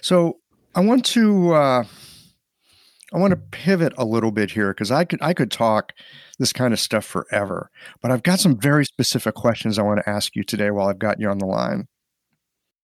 So 0.01 0.39
I 0.76 0.82
want 0.82 1.05
to 1.07 1.53
uh, 1.53 1.84
I 3.13 3.17
want 3.17 3.32
to 3.32 3.38
pivot 3.38 3.93
a 3.97 4.05
little 4.05 4.32
bit 4.32 4.51
here 4.51 4.74
because 4.74 4.91
I 4.91 5.03
could 5.03 5.22
I 5.22 5.34
could 5.34 5.51
talk 5.51 5.93
this 6.38 6.53
kind 6.53 6.74
of 6.74 6.80
stuff 6.80 7.05
forever, 7.05 7.70
but 8.01 8.11
I've 8.11 8.24
got 8.24 8.39
some 8.39 8.57
very 8.57 8.86
specific 8.86 9.36
questions 9.36 9.78
I 9.78 9.84
want 9.84 9.99
to 9.99 10.09
ask 10.09 10.36
you 10.36 10.43
today 10.43 10.72
while 10.72 10.88
I've 10.88 10.99
got 10.99 11.20
you 11.20 11.30
on 11.30 11.39
the 11.39 11.45
line. 11.45 11.88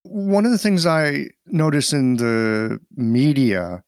One 0.04 0.46
of 0.46 0.52
the 0.52 0.58
things 0.58 0.86
I 0.86 1.28
notice 1.48 1.94
in 1.94 2.18
the 2.18 2.80
media 2.96 3.84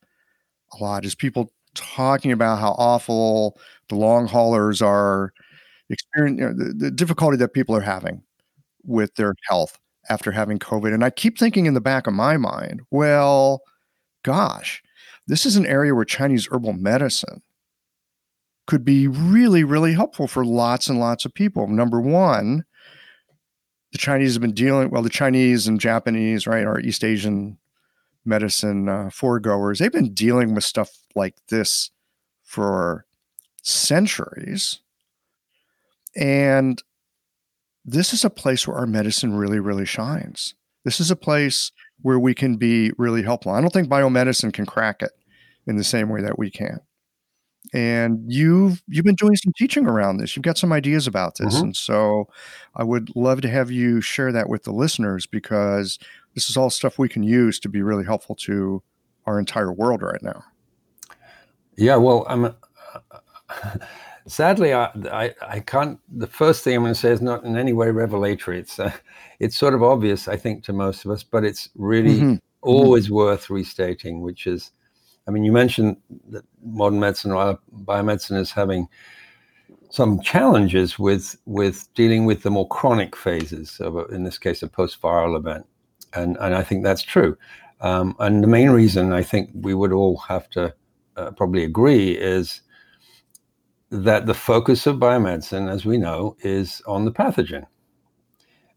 a 0.74 0.84
lot 0.84 1.06
is 1.06 1.16
people 1.16 1.52
talking 1.76 2.32
about 2.32 2.60
how 2.60 2.72
awful 2.72 3.60
the 3.90 3.96
long 3.96 4.28
haulers 4.28 4.82
are 4.82 5.32
experiencing 5.90 6.40
you 6.40 6.54
know, 6.54 6.54
the, 6.54 6.74
the 6.74 6.92
difficulty 6.92 7.38
that 7.38 7.54
people 7.54 7.76
are 7.76 7.82
having 7.82 8.22
with 8.84 9.14
their 9.16 9.34
health 9.48 9.78
after 10.10 10.32
having 10.32 10.60
COVID. 10.60 10.94
And 10.94 11.04
I 11.04 11.10
keep 11.10 11.38
thinking 11.38 11.66
in 11.66 11.74
the 11.74 11.82
back 11.82 12.08
of 12.08 12.14
my 12.14 12.38
mind, 12.38 12.82
well, 12.92 13.62
gosh, 14.24 14.82
this 15.28 15.46
is 15.46 15.56
an 15.56 15.66
area 15.66 15.94
where 15.94 16.06
Chinese 16.06 16.48
herbal 16.52 16.74
medicine 16.74 17.42
could 18.66 18.84
be 18.84 19.08
really, 19.08 19.64
really 19.64 19.94
helpful 19.94 20.28
for 20.28 20.46
lots 20.46 20.88
and 20.88 21.00
lots 21.00 21.26
of 21.26 21.34
people. 21.34 21.68
Number 21.68 22.02
one, 22.02 22.64
the 23.92 23.98
Chinese 23.98 24.34
have 24.34 24.42
been 24.42 24.54
dealing, 24.54 24.90
well, 24.90 25.02
the 25.02 25.10
Chinese 25.10 25.68
and 25.68 25.80
Japanese, 25.80 26.46
right, 26.46 26.66
our 26.66 26.80
East 26.80 27.04
Asian 27.04 27.58
medicine 28.26 28.90
uh, 28.90 29.10
foregoers, 29.10 29.80
they've 29.80 29.92
been 29.92 30.14
dealing 30.14 30.54
with 30.54 30.66
stuff 30.66 30.92
like 31.16 31.36
this 31.48 31.92
for 32.44 33.06
centuries. 33.64 34.80
And 36.16 36.82
this 37.88 38.14
is 38.14 38.26
a 38.26 38.30
place 38.30 38.68
where 38.68 38.78
our 38.78 38.86
medicine 38.86 39.34
really, 39.34 39.60
really 39.60 39.86
shines. 39.86 40.54
This 40.84 41.00
is 41.00 41.10
a 41.10 41.16
place 41.16 41.72
where 42.02 42.20
we 42.20 42.36
can 42.36 42.58
be 42.58 42.92
really 42.98 43.24
helpful. 43.24 43.54
I 43.54 43.62
don't 43.62 43.72
think 43.72 43.88
biomedicine 43.88 44.54
can 44.54 44.66
crack 44.66 45.02
it 45.02 45.12
in 45.66 45.78
the 45.78 45.84
same 45.84 46.10
way 46.10 46.22
that 46.22 46.38
we 46.38 46.52
can. 46.52 46.82
And 47.74 48.22
you've 48.28 48.84
you've 48.88 49.06
been 49.06 49.16
doing 49.16 49.36
some 49.36 49.52
teaching 49.58 49.88
around 49.88 50.18
this. 50.18 50.36
You've 50.36 50.44
got 50.44 50.58
some 50.58 50.72
ideas 50.72 51.06
about 51.06 51.38
this, 51.38 51.56
mm-hmm. 51.56 51.66
and 51.66 51.76
so 51.76 52.30
I 52.76 52.84
would 52.84 53.14
love 53.14 53.42
to 53.42 53.50
have 53.50 53.72
you 53.72 54.00
share 54.00 54.32
that 54.32 54.48
with 54.48 54.64
the 54.64 54.72
listeners 54.72 55.26
because 55.26 56.00
this 56.34 56.50
is 56.50 56.56
all 56.56 56.70
stuff 56.70 56.98
we 56.98 57.10
can 57.10 57.24
use 57.24 57.60
to 57.60 57.70
be 57.70 57.82
really 57.82 58.06
helpful 58.06 58.36
to 58.36 58.82
our 59.26 59.38
entire 59.38 59.74
world 59.74 60.02
right 60.02 60.22
now. 60.24 60.46
Yeah, 61.76 61.98
well, 61.98 62.26
I'm 62.30 62.56
sadly, 64.28 64.74
I, 64.74 64.86
I, 65.12 65.36
I, 65.42 65.60
can't. 65.62 66.00
The 66.18 66.28
first 66.28 66.64
thing 66.64 66.76
I'm 66.76 66.84
going 66.84 66.94
to 66.94 67.00
say 67.00 67.12
is 67.12 67.22
not 67.22 67.44
in 67.44 67.58
any 67.58 67.74
way 67.74 67.90
revelatory. 67.90 68.60
It's 68.60 68.80
uh, 68.80 68.92
it's 69.40 69.58
sort 69.58 69.74
of 69.74 69.84
obvious, 69.84 70.28
I 70.28 70.36
think, 70.36 70.64
to 70.66 70.74
most 70.74 71.06
of 71.06 71.12
us, 71.12 71.24
but 71.24 71.44
it's 71.44 71.70
really 71.76 72.16
mm-hmm. 72.16 72.26
mm-hmm. 72.26 72.70
always 72.70 73.06
mm-hmm. 73.06 73.16
worth 73.16 73.50
restating. 73.50 74.22
Which 74.22 74.48
is, 74.48 74.72
I 75.28 75.32
mean, 75.32 75.44
you 75.44 75.52
mentioned 75.52 75.98
that 76.30 76.44
modern 76.64 77.00
medicine 77.00 77.32
or 77.32 77.60
biomedicine 77.84 78.40
is 78.40 78.52
having 78.52 78.88
some 79.90 80.22
challenges 80.22 81.00
with 81.00 81.38
with 81.46 81.88
dealing 81.94 82.26
with 82.26 82.44
the 82.44 82.52
more 82.52 82.68
chronic 82.68 83.16
phases 83.16 83.80
of, 83.80 83.96
a, 83.96 84.06
in 84.06 84.24
this 84.24 84.38
case, 84.38 84.62
a 84.62 84.68
post-viral 84.68 85.38
event, 85.38 85.66
and 86.14 86.38
and 86.38 86.54
I 86.54 86.64
think 86.64 86.84
that's 86.84 87.04
true. 87.04 87.38
Um, 87.80 88.16
and 88.20 88.44
the 88.44 88.48
main 88.48 88.72
reason 88.72 89.14
I 89.14 89.22
think 89.22 89.52
we 89.54 89.76
would 89.76 89.94
all 89.94 90.18
have 90.18 90.50
to 90.52 90.74
uh, 91.16 91.32
probably 91.32 91.64
agree 91.64 92.12
is 92.12 92.62
that 93.90 94.26
the 94.26 94.34
focus 94.34 94.86
of 94.86 94.98
biomedicine, 94.98 95.70
as 95.70 95.86
we 95.86 95.98
know, 95.98 96.36
is 96.42 96.82
on 96.88 97.06
the 97.06 97.12
pathogen 97.12 97.66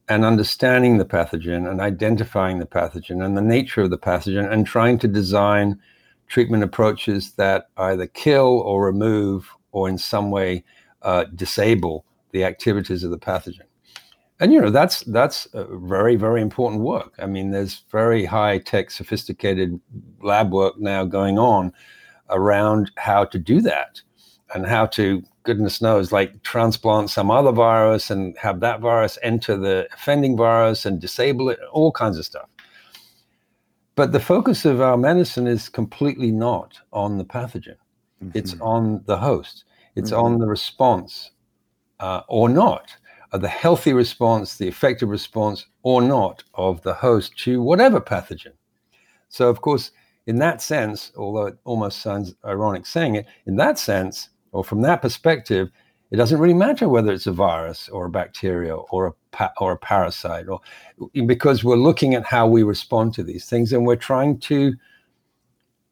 and 0.08 0.24
understanding 0.24 0.98
the 0.98 1.04
pathogen 1.04 1.70
and 1.70 1.80
identifying 1.80 2.58
the 2.58 2.66
pathogen 2.66 3.24
and 3.24 3.36
the 3.36 3.42
nature 3.42 3.82
of 3.82 3.90
the 3.90 3.98
pathogen 3.98 4.50
and 4.50 4.66
trying 4.66 4.98
to 4.98 5.08
design 5.08 5.80
treatment 6.26 6.62
approaches 6.62 7.32
that 7.32 7.68
either 7.76 8.06
kill 8.06 8.61
or 8.61 8.84
remove 8.84 9.50
or 9.72 9.88
in 9.88 9.98
some 9.98 10.30
way 10.30 10.64
uh, 11.02 11.24
disable 11.34 12.04
the 12.32 12.44
activities 12.44 13.02
of 13.02 13.11
the 13.11 13.18
pathogen. 13.18 13.62
And 14.38 14.52
you 14.52 14.61
know 14.61 14.70
that's 14.70 15.02
that's 15.02 15.46
very 15.52 16.16
very 16.16 16.40
important 16.40 16.80
work. 16.80 17.14
I 17.18 17.26
mean, 17.26 17.50
there's 17.50 17.84
very 17.90 18.24
high 18.24 18.58
tech, 18.58 18.90
sophisticated 18.90 19.78
lab 20.22 20.50
work 20.50 20.78
now 20.78 21.04
going 21.04 21.38
on 21.38 21.74
around 22.30 22.90
how 22.96 23.26
to 23.26 23.38
do 23.38 23.61
that 23.61 24.00
and 24.55 24.66
how 24.66 24.86
to 24.86 25.22
goodness 25.42 25.80
knows 25.80 26.12
like 26.12 26.42
transplant 26.42 27.11
some 27.11 27.30
other 27.30 27.53
virus 27.53 28.11
and 28.11 28.36
have 28.36 28.61
that 28.61 28.80
virus 28.80 29.18
enter 29.22 29.57
the 29.57 29.88
offending 29.94 30.36
virus 30.36 30.84
and 30.84 31.01
disable 31.01 31.48
it 31.48 31.59
all 31.72 31.92
kinds 31.92 32.18
of 32.18 32.24
stuff 32.24 32.48
but 33.94 34.12
the 34.12 34.20
focus 34.20 34.64
of 34.64 34.80
our 34.80 34.96
medicine 34.96 35.46
is 35.46 35.68
completely 35.68 36.30
not 36.30 36.78
on 36.92 37.18
the 37.18 37.24
pathogen 37.24 37.76
mm-hmm. 38.22 38.30
it's 38.34 38.55
on 38.61 39.03
the 39.07 39.16
host 39.16 39.64
it's 39.96 40.11
mm-hmm. 40.11 40.24
on 40.24 40.38
the 40.38 40.46
response 40.46 41.30
uh, 42.01 42.22
or 42.28 42.48
not 42.48 42.94
uh, 43.32 43.38
the 43.38 43.48
healthy 43.48 43.92
response 43.92 44.59
the 44.59 44.68
effective 44.68 45.09
response 45.09 45.66
or 45.82 46.03
not 46.03 46.44
of 46.55 46.82
the 46.82 46.94
host 46.94 47.36
to 47.38 47.62
whatever 47.62 48.01
pathogen 48.01 48.53
so 49.28 49.48
of 49.48 49.62
course 49.62 49.90
in 50.26 50.38
that 50.38 50.61
sense 50.61 51.12
although 51.16 51.46
it 51.46 51.57
almost 51.64 52.01
sounds 52.03 52.34
ironic 52.44 52.84
saying 52.84 53.14
it 53.14 53.26
in 53.46 53.57
that 53.57 53.78
sense 53.78 54.28
or 54.53 54.64
from 54.64 54.82
that 54.82 55.03
perspective, 55.03 55.70
it 56.11 56.16
doesn't 56.16 56.40
really 56.40 56.55
matter 56.55 56.88
whether 56.88 57.12
it's 57.12 57.28
a 57.28 57.32
virus 57.32 57.88
or 57.88 58.07
a 58.07 58.11
bacteria 58.11 58.74
or 58.74 59.07
a 59.07 59.12
pa- 59.30 59.53
or 59.59 59.72
a 59.72 59.78
parasite, 59.78 60.48
or 60.48 60.61
because 61.26 61.62
we're 61.62 61.76
looking 61.76 62.14
at 62.14 62.24
how 62.24 62.48
we 62.48 62.62
respond 62.62 63.14
to 63.14 63.22
these 63.22 63.46
things, 63.46 63.72
and 63.72 63.86
we're 63.86 63.96
trying 63.96 64.38
to, 64.40 64.74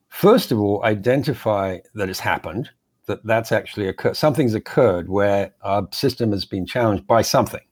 first 0.09 0.51
of 0.51 0.59
all, 0.59 0.83
identify 0.85 1.79
that 1.95 2.09
it's 2.09 2.19
happened, 2.19 2.71
that 3.07 3.25
that's 3.25 3.53
actually 3.53 3.87
occurred, 3.89 4.17
something's 4.17 4.55
occurred 4.55 5.09
where 5.09 5.53
our 5.63 5.87
system 5.93 6.33
has 6.33 6.45
been 6.45 6.67
challenged 6.67 7.07
by 7.07 7.23
something, 7.23 7.65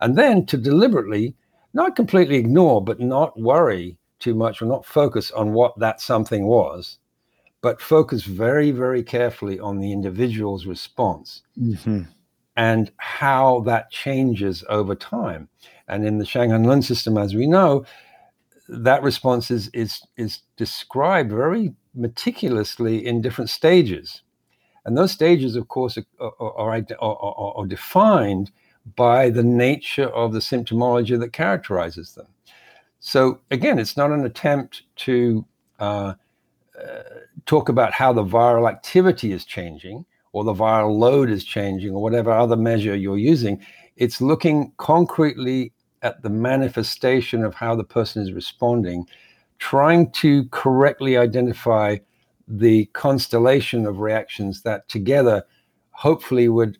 and 0.00 0.16
then 0.16 0.46
to 0.46 0.56
deliberately, 0.56 1.36
not 1.74 1.96
completely 1.96 2.36
ignore, 2.36 2.82
but 2.82 2.98
not 2.98 3.38
worry 3.38 3.98
too 4.20 4.34
much 4.34 4.62
or 4.62 4.64
not 4.64 4.86
focus 4.86 5.30
on 5.32 5.52
what 5.52 5.78
that 5.78 6.00
something 6.00 6.46
was, 6.46 6.98
but 7.60 7.80
focus 7.80 8.24
very, 8.24 8.70
very 8.70 9.02
carefully 9.02 9.58
on 9.58 9.80
the 9.80 9.92
individual's 9.92 10.66
response 10.66 11.42
mm-hmm. 11.60 12.02
and 12.56 12.92
how 12.98 13.60
that 13.60 13.90
changes 13.90 14.64
over 14.68 14.94
time. 14.94 15.48
And 15.88 16.06
in 16.06 16.18
the 16.18 16.24
Shanghan 16.24 16.66
Lun 16.66 16.82
system, 16.82 17.18
as 17.18 17.34
we 17.34 17.46
know, 17.46 17.84
that 18.68 19.02
response 19.02 19.50
is, 19.50 19.68
is, 19.72 20.02
is 20.16 20.42
described 20.56 21.30
very 21.30 21.74
meticulously 21.94 23.04
in 23.04 23.22
different 23.22 23.50
stages. 23.50 24.22
And 24.84 24.96
those 24.96 25.12
stages, 25.12 25.56
of 25.56 25.68
course, 25.68 25.98
are, 26.20 26.32
are, 26.38 26.84
are, 27.00 27.54
are 27.56 27.66
defined 27.66 28.50
by 28.96 29.30
the 29.30 29.42
nature 29.42 30.08
of 30.08 30.32
the 30.32 30.38
symptomology 30.38 31.18
that 31.18 31.32
characterizes 31.32 32.14
them. 32.14 32.28
So, 33.00 33.40
again, 33.50 33.78
it's 33.78 33.96
not 33.96 34.10
an 34.10 34.24
attempt 34.24 34.82
to 34.96 35.44
uh, 35.78 35.82
uh, 35.82 36.14
talk 37.46 37.68
about 37.68 37.92
how 37.92 38.12
the 38.12 38.24
viral 38.24 38.68
activity 38.68 39.32
is 39.32 39.44
changing 39.44 40.04
or 40.32 40.44
the 40.44 40.54
viral 40.54 40.98
load 40.98 41.30
is 41.30 41.44
changing 41.44 41.94
or 41.94 42.02
whatever 42.02 42.30
other 42.30 42.56
measure 42.56 42.94
you're 42.94 43.16
using. 43.16 43.60
It's 43.96 44.20
looking 44.20 44.72
concretely 44.76 45.72
at 46.02 46.22
the 46.22 46.30
manifestation 46.30 47.44
of 47.44 47.54
how 47.54 47.74
the 47.74 47.84
person 47.84 48.22
is 48.22 48.32
responding, 48.32 49.06
trying 49.58 50.10
to 50.12 50.44
correctly 50.50 51.16
identify 51.16 51.96
the 52.46 52.86
constellation 52.86 53.86
of 53.86 53.98
reactions 53.98 54.62
that 54.62 54.88
together 54.88 55.44
hopefully 55.90 56.48
would 56.48 56.78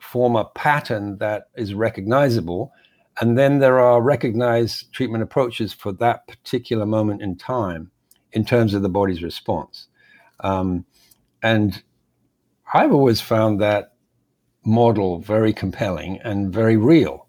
form 0.00 0.36
a 0.36 0.44
pattern 0.44 1.18
that 1.18 1.44
is 1.56 1.74
recognizable. 1.74 2.72
And 3.20 3.38
then 3.38 3.58
there 3.58 3.78
are 3.78 4.00
recognized 4.00 4.92
treatment 4.92 5.22
approaches 5.22 5.72
for 5.72 5.92
that 5.92 6.26
particular 6.26 6.86
moment 6.86 7.22
in 7.22 7.36
time 7.36 7.90
in 8.32 8.44
terms 8.44 8.74
of 8.74 8.82
the 8.82 8.88
body's 8.88 9.22
response. 9.22 9.86
Um, 10.40 10.84
and 11.42 11.82
I've 12.72 12.92
always 12.92 13.20
found 13.20 13.60
that 13.60 13.94
model 14.64 15.20
very 15.20 15.52
compelling 15.52 16.18
and 16.22 16.52
very 16.52 16.76
real 16.76 17.26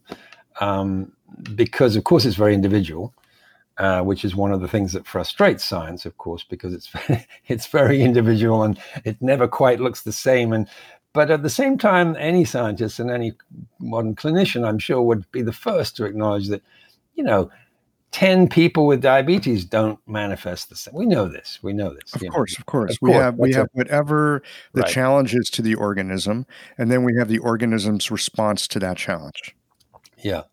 um, 0.59 1.11
because, 1.55 1.95
of 1.95 2.03
course, 2.03 2.25
it's 2.25 2.35
very 2.35 2.53
individual. 2.53 3.13
Uh, 3.77 4.01
which 4.01 4.25
is 4.25 4.35
one 4.35 4.51
of 4.51 4.59
the 4.59 4.67
things 4.67 4.91
that 4.91 5.07
frustrates 5.07 5.63
science, 5.63 6.05
of 6.05 6.17
course, 6.17 6.43
because 6.43 6.73
it's 6.73 6.91
it's 7.47 7.65
very 7.67 8.01
individual 8.01 8.63
and 8.63 8.77
it 9.05 9.15
never 9.21 9.47
quite 9.47 9.79
looks 9.79 10.01
the 10.01 10.11
same. 10.11 10.51
And 10.51 10.67
but 11.13 11.31
at 11.31 11.43
the 11.43 11.49
same 11.49 11.77
time, 11.77 12.15
any 12.19 12.45
scientist 12.45 12.99
and 12.99 13.09
any 13.09 13.33
modern 13.79 14.15
clinician, 14.15 14.67
I'm 14.67 14.79
sure, 14.79 15.01
would 15.01 15.29
be 15.31 15.41
the 15.41 15.53
first 15.53 15.95
to 15.95 16.05
acknowledge 16.05 16.49
that, 16.49 16.61
you 17.15 17.23
know, 17.23 17.49
10 18.11 18.47
people 18.49 18.87
with 18.87 19.01
diabetes 19.01 19.63
don't 19.65 19.99
manifest 20.07 20.69
the 20.69 20.75
same. 20.75 20.95
We 20.95 21.05
know 21.05 21.27
this. 21.27 21.59
We 21.61 21.73
know 21.73 21.93
this. 21.93 22.13
Of 22.15 22.21
course, 22.31 22.57
know. 22.57 22.61
of 22.61 22.65
course. 22.65 22.91
Of 22.91 22.97
we 23.01 23.11
course. 23.11 23.23
have 23.23 23.35
we 23.35 23.53
have 23.53 23.67
whatever 23.73 24.41
the 24.73 24.81
right. 24.81 24.91
challenge 24.91 25.35
is 25.35 25.49
to 25.51 25.61
the 25.61 25.75
organism, 25.75 26.45
and 26.77 26.91
then 26.91 27.03
we 27.03 27.13
have 27.19 27.27
the 27.27 27.39
organism's 27.39 28.09
response 28.09 28.67
to 28.69 28.79
that 28.79 28.97
challenge. 28.97 29.55
Yeah. 30.17 30.43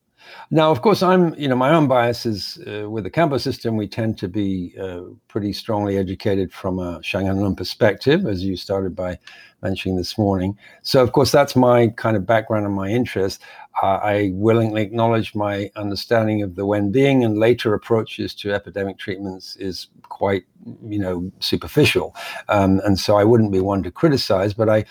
Now, 0.50 0.70
of 0.70 0.82
course, 0.82 1.02
I'm, 1.02 1.34
you 1.34 1.48
know, 1.48 1.56
my 1.56 1.70
own 1.70 1.88
bias 1.88 2.26
is 2.26 2.58
uh, 2.66 2.88
with 2.90 3.04
the 3.04 3.10
Kampo 3.10 3.40
system, 3.40 3.76
we 3.76 3.88
tend 3.88 4.18
to 4.18 4.28
be 4.28 4.74
uh, 4.80 5.02
pretty 5.28 5.52
strongly 5.52 5.96
educated 5.98 6.52
from 6.52 6.78
a 6.78 7.00
Shanghan 7.00 7.56
perspective, 7.56 8.26
as 8.26 8.42
you 8.44 8.56
started 8.56 8.94
by 8.94 9.18
mentioning 9.62 9.96
this 9.96 10.18
morning. 10.18 10.56
So, 10.82 11.02
of 11.02 11.12
course, 11.12 11.32
that's 11.32 11.56
my 11.56 11.88
kind 11.88 12.16
of 12.16 12.26
background 12.26 12.66
and 12.66 12.74
my 12.74 12.88
interest. 12.88 13.42
Uh, 13.82 13.98
I 14.02 14.30
willingly 14.34 14.82
acknowledge 14.82 15.34
my 15.34 15.70
understanding 15.76 16.42
of 16.42 16.54
the 16.54 16.66
Wenbing 16.66 17.24
and 17.24 17.38
later 17.38 17.74
approaches 17.74 18.34
to 18.36 18.52
epidemic 18.52 18.98
treatments 18.98 19.56
is 19.56 19.88
quite, 20.02 20.44
you 20.82 20.98
know, 20.98 21.30
superficial. 21.40 22.14
Um, 22.48 22.80
and 22.84 22.98
so 22.98 23.16
I 23.18 23.24
wouldn't 23.24 23.52
be 23.52 23.60
one 23.60 23.82
to 23.82 23.90
criticize, 23.90 24.54
but 24.54 24.68
I, 24.68 24.84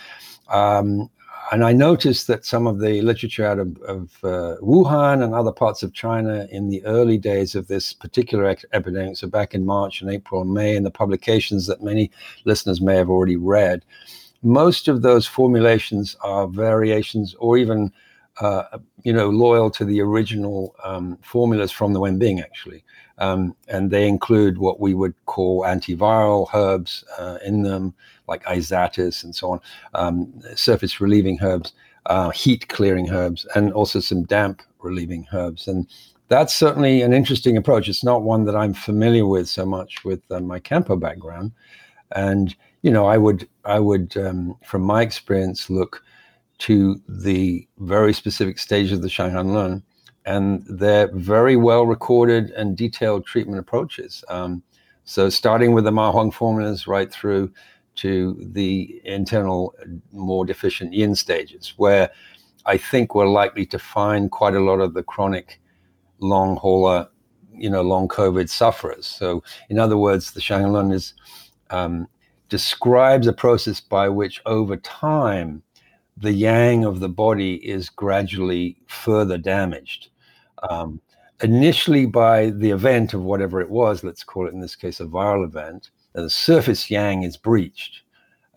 um, 0.49 1.09
and 1.51 1.63
I 1.63 1.73
noticed 1.73 2.27
that 2.27 2.45
some 2.45 2.65
of 2.65 2.79
the 2.79 3.01
literature 3.01 3.45
out 3.45 3.59
of, 3.59 3.77
of 3.83 4.17
uh, 4.23 4.55
Wuhan 4.61 5.23
and 5.23 5.33
other 5.33 5.51
parts 5.51 5.83
of 5.83 5.93
China 5.93 6.47
in 6.51 6.69
the 6.69 6.83
early 6.85 7.17
days 7.17 7.53
of 7.55 7.67
this 7.67 7.93
particular 7.93 8.55
epidemic, 8.73 9.17
so 9.17 9.27
back 9.27 9.53
in 9.53 9.65
March 9.65 10.01
and 10.01 10.09
April 10.09 10.41
and 10.41 10.53
May, 10.53 10.75
in 10.75 10.83
the 10.83 10.91
publications 10.91 11.67
that 11.67 11.83
many 11.83 12.09
listeners 12.45 12.81
may 12.81 12.95
have 12.95 13.09
already 13.09 13.35
read, 13.35 13.85
most 14.45 14.87
of 14.87 15.01
those 15.01 15.25
formulations 15.25 16.15
are 16.21 16.47
variations 16.47 17.35
or 17.39 17.57
even 17.57 17.91
uh, 18.39 18.77
you 19.03 19.11
know 19.11 19.29
loyal 19.29 19.69
to 19.71 19.83
the 19.83 19.99
original 20.01 20.75
um, 20.83 21.17
formulas 21.21 21.71
from 21.71 21.93
the 21.93 21.99
Wenbing 21.99 22.41
actually, 22.41 22.83
um, 23.17 23.55
and 23.67 23.89
they 23.89 24.07
include 24.07 24.57
what 24.59 24.79
we 24.79 24.93
would 24.93 25.15
call 25.25 25.61
antiviral 25.61 26.47
herbs 26.53 27.03
uh, 27.17 27.39
in 27.43 27.63
them 27.63 27.93
like 28.27 28.43
isatis 28.43 29.23
and 29.23 29.35
so 29.35 29.51
on, 29.51 29.59
um, 29.93 30.33
surface 30.55 31.01
relieving 31.01 31.39
herbs, 31.41 31.73
uh, 32.07 32.29
heat 32.29 32.67
clearing 32.69 33.09
herbs, 33.09 33.47
and 33.55 33.73
also 33.73 33.99
some 33.99 34.23
damp 34.23 34.61
relieving 34.79 35.25
herbs. 35.33 35.67
And 35.67 35.87
that's 36.27 36.53
certainly 36.53 37.01
an 37.01 37.13
interesting 37.13 37.57
approach. 37.57 37.87
It's 37.87 38.03
not 38.03 38.23
one 38.23 38.45
that 38.45 38.55
I'm 38.55 38.73
familiar 38.73 39.25
with 39.25 39.47
so 39.47 39.65
much 39.65 40.03
with 40.03 40.21
uh, 40.31 40.39
my 40.39 40.59
Kampo 40.59 40.99
background. 40.99 41.51
And 42.15 42.55
you 42.85 42.91
know, 42.91 43.07
I 43.07 43.17
would 43.17 43.49
I 43.63 43.79
would 43.79 44.15
um, 44.15 44.55
from 44.63 44.83
my 44.83 45.01
experience 45.01 45.71
look 45.71 46.03
to 46.59 47.01
the 47.09 47.67
very 47.79 48.13
specific 48.13 48.59
stage 48.59 48.91
of 48.91 49.01
the 49.01 49.07
Shanghan 49.07 49.53
Lun, 49.55 49.81
and 50.27 50.63
they're 50.69 51.09
very 51.11 51.55
well 51.55 51.87
recorded 51.87 52.51
and 52.51 52.77
detailed 52.77 53.25
treatment 53.25 53.57
approaches. 53.57 54.23
Um, 54.29 54.61
so 55.03 55.29
starting 55.29 55.73
with 55.73 55.85
the 55.85 55.91
Ma 55.91 56.11
Huang 56.11 56.29
formulas 56.29 56.85
right 56.85 57.11
through 57.11 57.51
to 57.95 58.37
the 58.51 59.01
internal, 59.03 59.73
more 60.11 60.45
deficient 60.45 60.93
yin 60.93 61.15
stages, 61.15 61.73
where 61.77 62.11
I 62.67 62.77
think 62.77 63.15
we're 63.15 63.27
likely 63.27 63.65
to 63.65 63.79
find 63.79 64.29
quite 64.29 64.53
a 64.53 64.59
lot 64.59 64.79
of 64.79 64.93
the 64.93 65.01
chronic 65.01 65.59
long 66.19 66.57
hauler, 66.57 67.07
you 67.51 67.71
know, 67.71 67.81
long 67.81 68.07
COVID 68.07 68.47
sufferers. 68.47 69.07
So, 69.07 69.41
in 69.69 69.79
other 69.79 69.97
words, 69.97 70.33
the 70.33 70.39
Shanghan 70.39 70.71
Lun 70.71 70.91
is 70.91 71.15
um, 71.71 72.07
describes 72.55 73.27
a 73.27 73.33
process 73.33 73.81
by 73.81 74.07
which, 74.07 74.41
over 74.45 74.77
time, 74.77 75.61
the 76.15 76.31
yang 76.31 76.85
of 76.85 77.01
the 77.01 77.09
body 77.09 77.55
is 77.55 77.89
gradually 77.89 78.77
further 78.87 79.37
damaged. 79.37 80.07
Um, 80.69 81.01
initially, 81.43 82.05
by 82.05 82.51
the 82.51 82.71
event 82.71 83.13
of 83.13 83.23
whatever 83.23 83.59
it 83.59 83.69
was, 83.69 84.05
let's 84.05 84.23
call 84.23 84.47
it 84.47 84.53
in 84.53 84.61
this 84.61 84.77
case 84.77 85.01
a 85.01 85.05
viral 85.05 85.43
event, 85.43 85.89
the 86.13 86.29
surface 86.29 86.89
yang 86.89 87.23
is 87.23 87.35
breached. 87.35 88.03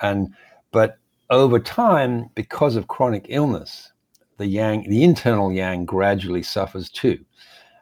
And 0.01 0.33
but 0.71 0.99
over 1.31 1.59
time, 1.59 2.31
because 2.37 2.77
of 2.77 2.87
chronic 2.87 3.27
illness, 3.29 3.91
the 4.37 4.47
yang, 4.47 4.89
the 4.89 5.03
internal 5.03 5.53
yang 5.53 5.85
gradually 5.85 6.45
suffers 6.45 6.89
too. 6.89 7.19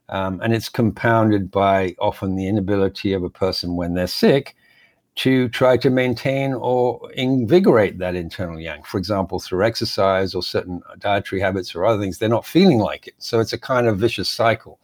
Um, 0.08 0.40
and 0.40 0.54
it's 0.54 0.70
compounded 0.70 1.50
by 1.50 1.94
often 1.98 2.36
the 2.36 2.48
inability 2.48 3.12
of 3.12 3.22
a 3.22 3.28
person 3.28 3.76
when 3.76 3.92
they're 3.92 4.06
sick 4.06 4.56
to 5.16 5.48
try 5.48 5.78
to 5.78 5.88
maintain 5.88 6.52
or 6.52 7.10
invigorate 7.12 7.98
that 7.98 8.14
internal 8.14 8.60
yang. 8.60 8.82
For 8.82 8.98
example, 8.98 9.40
through 9.40 9.64
exercise 9.64 10.34
or 10.34 10.42
certain 10.42 10.82
dietary 10.98 11.40
habits 11.40 11.74
or 11.74 11.86
other 11.86 12.00
things, 12.00 12.18
they're 12.18 12.28
not 12.28 12.46
feeling 12.46 12.78
like 12.78 13.06
it. 13.06 13.14
So 13.18 13.40
it's 13.40 13.54
a 13.54 13.58
kind 13.58 13.86
of 13.86 13.98
vicious 13.98 14.28
cycle. 14.28 14.78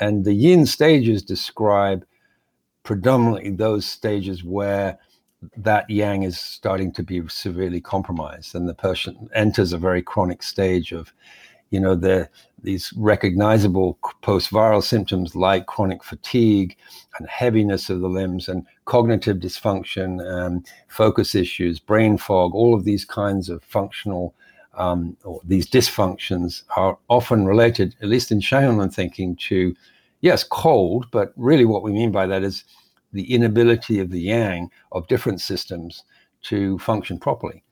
And 0.00 0.24
the 0.24 0.34
yin 0.34 0.66
stages 0.66 1.22
describe 1.22 2.04
predominantly 2.82 3.50
those 3.50 3.86
stages 3.86 4.44
where 4.44 4.98
that 5.56 5.88
yang 5.88 6.22
is 6.22 6.38
starting 6.38 6.92
to 6.92 7.02
be 7.02 7.22
severely 7.28 7.80
compromised 7.80 8.54
and 8.54 8.68
the 8.68 8.74
person 8.74 9.28
enters 9.34 9.72
a 9.72 9.78
very 9.78 10.02
chronic 10.02 10.42
stage 10.42 10.92
of 10.92 11.12
you 11.74 11.80
know 11.80 11.94
the 11.94 12.28
these 12.62 12.92
recognizable 12.96 13.98
post-viral 14.22 14.82
symptoms 14.82 15.36
like 15.36 15.66
chronic 15.66 16.02
fatigue 16.02 16.76
and 17.18 17.28
heaviness 17.28 17.90
of 17.90 18.00
the 18.00 18.08
limbs 18.08 18.48
and 18.48 18.66
cognitive 18.86 19.38
dysfunction 19.38 20.10
um, 20.34 20.62
focus 20.88 21.34
issues 21.34 21.78
brain 21.78 22.16
fog 22.16 22.54
all 22.54 22.74
of 22.74 22.84
these 22.84 23.04
kinds 23.04 23.48
of 23.48 23.62
functional 23.64 24.34
um, 24.74 25.16
or 25.24 25.40
these 25.44 25.68
dysfunctions 25.68 26.62
are 26.76 26.98
often 27.08 27.46
related 27.46 27.94
at 28.02 28.08
least 28.08 28.32
in 28.32 28.40
Shanghan 28.40 28.92
thinking 28.92 29.36
to 29.48 29.74
yes, 30.24 30.42
cold, 30.42 31.06
but 31.10 31.34
really 31.36 31.66
what 31.66 31.82
we 31.82 31.92
mean 31.92 32.10
by 32.10 32.26
that 32.26 32.42
is 32.42 32.64
the 33.12 33.30
inability 33.30 34.00
of 34.00 34.10
the 34.10 34.22
yang 34.22 34.70
of 34.92 35.06
different 35.06 35.38
systems 35.38 36.02
to 36.40 36.78
function 36.78 37.18
properly. 37.18 37.62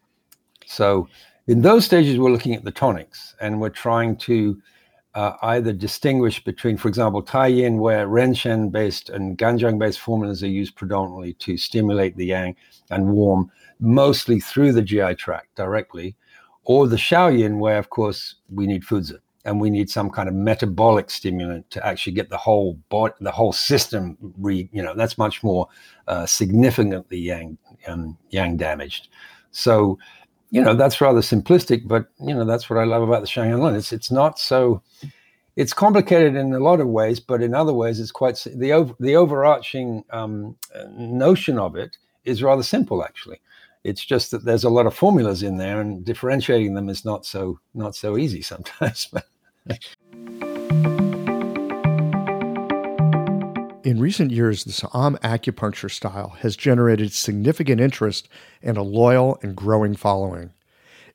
So, 0.66 1.08
in 1.46 1.62
those 1.62 1.84
stages, 1.84 2.18
we're 2.18 2.30
looking 2.30 2.54
at 2.54 2.64
the 2.64 2.70
tonics 2.70 3.34
and 3.40 3.60
we're 3.60 3.68
trying 3.68 4.16
to 4.16 4.60
uh, 5.14 5.34
either 5.42 5.72
distinguish 5.72 6.42
between, 6.42 6.76
for 6.76 6.88
example, 6.88 7.22
Tai 7.22 7.48
Yin, 7.48 7.78
where 7.78 8.06
Renshen 8.06 8.70
based 8.70 9.10
and 9.10 9.36
Ganjiang 9.36 9.78
based 9.78 10.00
formulas 10.00 10.42
are 10.42 10.48
used 10.48 10.76
predominantly 10.76 11.34
to 11.34 11.56
stimulate 11.56 12.16
the 12.16 12.26
yang 12.26 12.56
and 12.90 13.08
warm, 13.08 13.50
mostly 13.80 14.40
through 14.40 14.72
the 14.72 14.82
GI 14.82 15.16
tract 15.16 15.54
directly, 15.56 16.16
or 16.64 16.86
the 16.86 16.96
Shaoyin, 16.96 17.58
where, 17.58 17.78
of 17.78 17.90
course, 17.90 18.36
we 18.50 18.66
need 18.66 18.84
Fuzi 18.84 19.18
and 19.44 19.60
we 19.60 19.70
need 19.70 19.90
some 19.90 20.08
kind 20.08 20.28
of 20.28 20.34
metabolic 20.36 21.10
stimulant 21.10 21.68
to 21.70 21.84
actually 21.84 22.12
get 22.12 22.30
the 22.30 22.36
whole 22.36 22.74
body, 22.88 23.12
the 23.20 23.32
whole 23.32 23.52
system 23.52 24.16
re, 24.38 24.68
you 24.72 24.80
know, 24.80 24.94
that's 24.94 25.18
much 25.18 25.42
more 25.42 25.66
uh, 26.06 26.24
significantly 26.24 27.18
yang, 27.18 27.58
um, 27.88 28.16
yang 28.30 28.56
damaged. 28.56 29.08
So, 29.50 29.98
you 30.52 30.62
know, 30.62 30.74
that's 30.74 31.00
rather 31.00 31.20
simplistic, 31.20 31.88
but 31.88 32.08
you 32.20 32.34
know, 32.34 32.44
that's 32.44 32.68
what 32.68 32.78
I 32.78 32.84
love 32.84 33.02
about 33.02 33.22
the 33.22 33.26
Shanghan 33.26 33.60
Lun. 33.60 33.74
It's 33.74 33.90
it's 33.90 34.10
not 34.10 34.38
so, 34.38 34.82
it's 35.56 35.72
complicated 35.72 36.36
in 36.36 36.52
a 36.52 36.58
lot 36.58 36.78
of 36.78 36.88
ways, 36.88 37.20
but 37.20 37.42
in 37.42 37.54
other 37.54 37.72
ways, 37.72 37.98
it's 37.98 38.12
quite 38.12 38.38
the 38.54 38.70
over, 38.74 38.94
the 39.00 39.16
overarching 39.16 40.04
um, 40.10 40.54
notion 40.94 41.58
of 41.58 41.74
it 41.74 41.96
is 42.26 42.42
rather 42.42 42.62
simple, 42.62 43.02
actually. 43.02 43.40
It's 43.82 44.04
just 44.04 44.30
that 44.30 44.44
there's 44.44 44.64
a 44.64 44.70
lot 44.70 44.86
of 44.86 44.94
formulas 44.94 45.42
in 45.42 45.56
there, 45.56 45.80
and 45.80 46.04
differentiating 46.04 46.74
them 46.74 46.90
is 46.90 47.02
not 47.02 47.24
so 47.24 47.58
not 47.72 47.96
so 47.96 48.18
easy 48.18 48.42
sometimes. 48.42 49.10
In 53.84 53.98
recent 53.98 54.30
years, 54.30 54.62
the 54.62 54.70
Sa'am 54.70 55.18
acupuncture 55.24 55.90
style 55.90 56.36
has 56.40 56.54
generated 56.54 57.12
significant 57.12 57.80
interest 57.80 58.28
and 58.62 58.76
a 58.76 58.82
loyal 58.82 59.40
and 59.42 59.56
growing 59.56 59.96
following. 59.96 60.52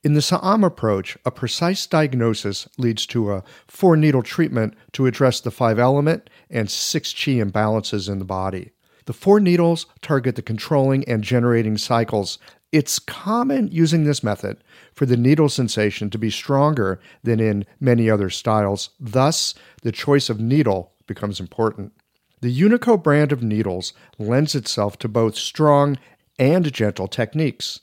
In 0.03 0.15
the 0.15 0.21
Sa'am 0.21 0.65
approach, 0.65 1.17
a 1.25 1.31
precise 1.31 1.87
diagnosis 1.87 2.67
leads 2.77 3.05
to 3.07 3.31
a 3.31 3.43
four 3.67 3.95
needle 3.95 4.21
treatment 4.21 4.73
to 4.91 5.05
address 5.05 5.39
the 5.39 5.49
five 5.49 5.79
element 5.79 6.29
and 6.49 6.69
six 6.69 7.13
chi 7.13 7.33
imbalances 7.33 8.09
in 8.09 8.19
the 8.19 8.25
body. 8.25 8.71
The 9.05 9.13
four 9.13 9.39
needles 9.39 9.85
target 10.01 10.35
the 10.35 10.41
controlling 10.41 11.05
and 11.05 11.23
generating 11.23 11.77
cycles. 11.77 12.37
It's 12.73 12.99
common 12.99 13.69
using 13.69 14.03
this 14.03 14.23
method 14.23 14.61
for 14.93 15.05
the 15.05 15.15
needle 15.15 15.47
sensation 15.47 16.09
to 16.09 16.17
be 16.17 16.29
stronger 16.29 16.99
than 17.23 17.39
in 17.39 17.65
many 17.79 18.09
other 18.09 18.29
styles. 18.29 18.89
Thus, 18.99 19.53
the 19.83 19.93
choice 19.93 20.29
of 20.29 20.41
needle 20.41 20.91
becomes 21.07 21.39
important. 21.39 21.93
The 22.41 22.55
Unico 22.55 23.01
brand 23.01 23.31
of 23.31 23.41
needles 23.41 23.93
lends 24.19 24.53
itself 24.53 24.99
to 24.99 25.07
both 25.07 25.35
strong 25.35 25.97
and 26.37 26.71
gentle 26.71 27.07
techniques. 27.07 27.79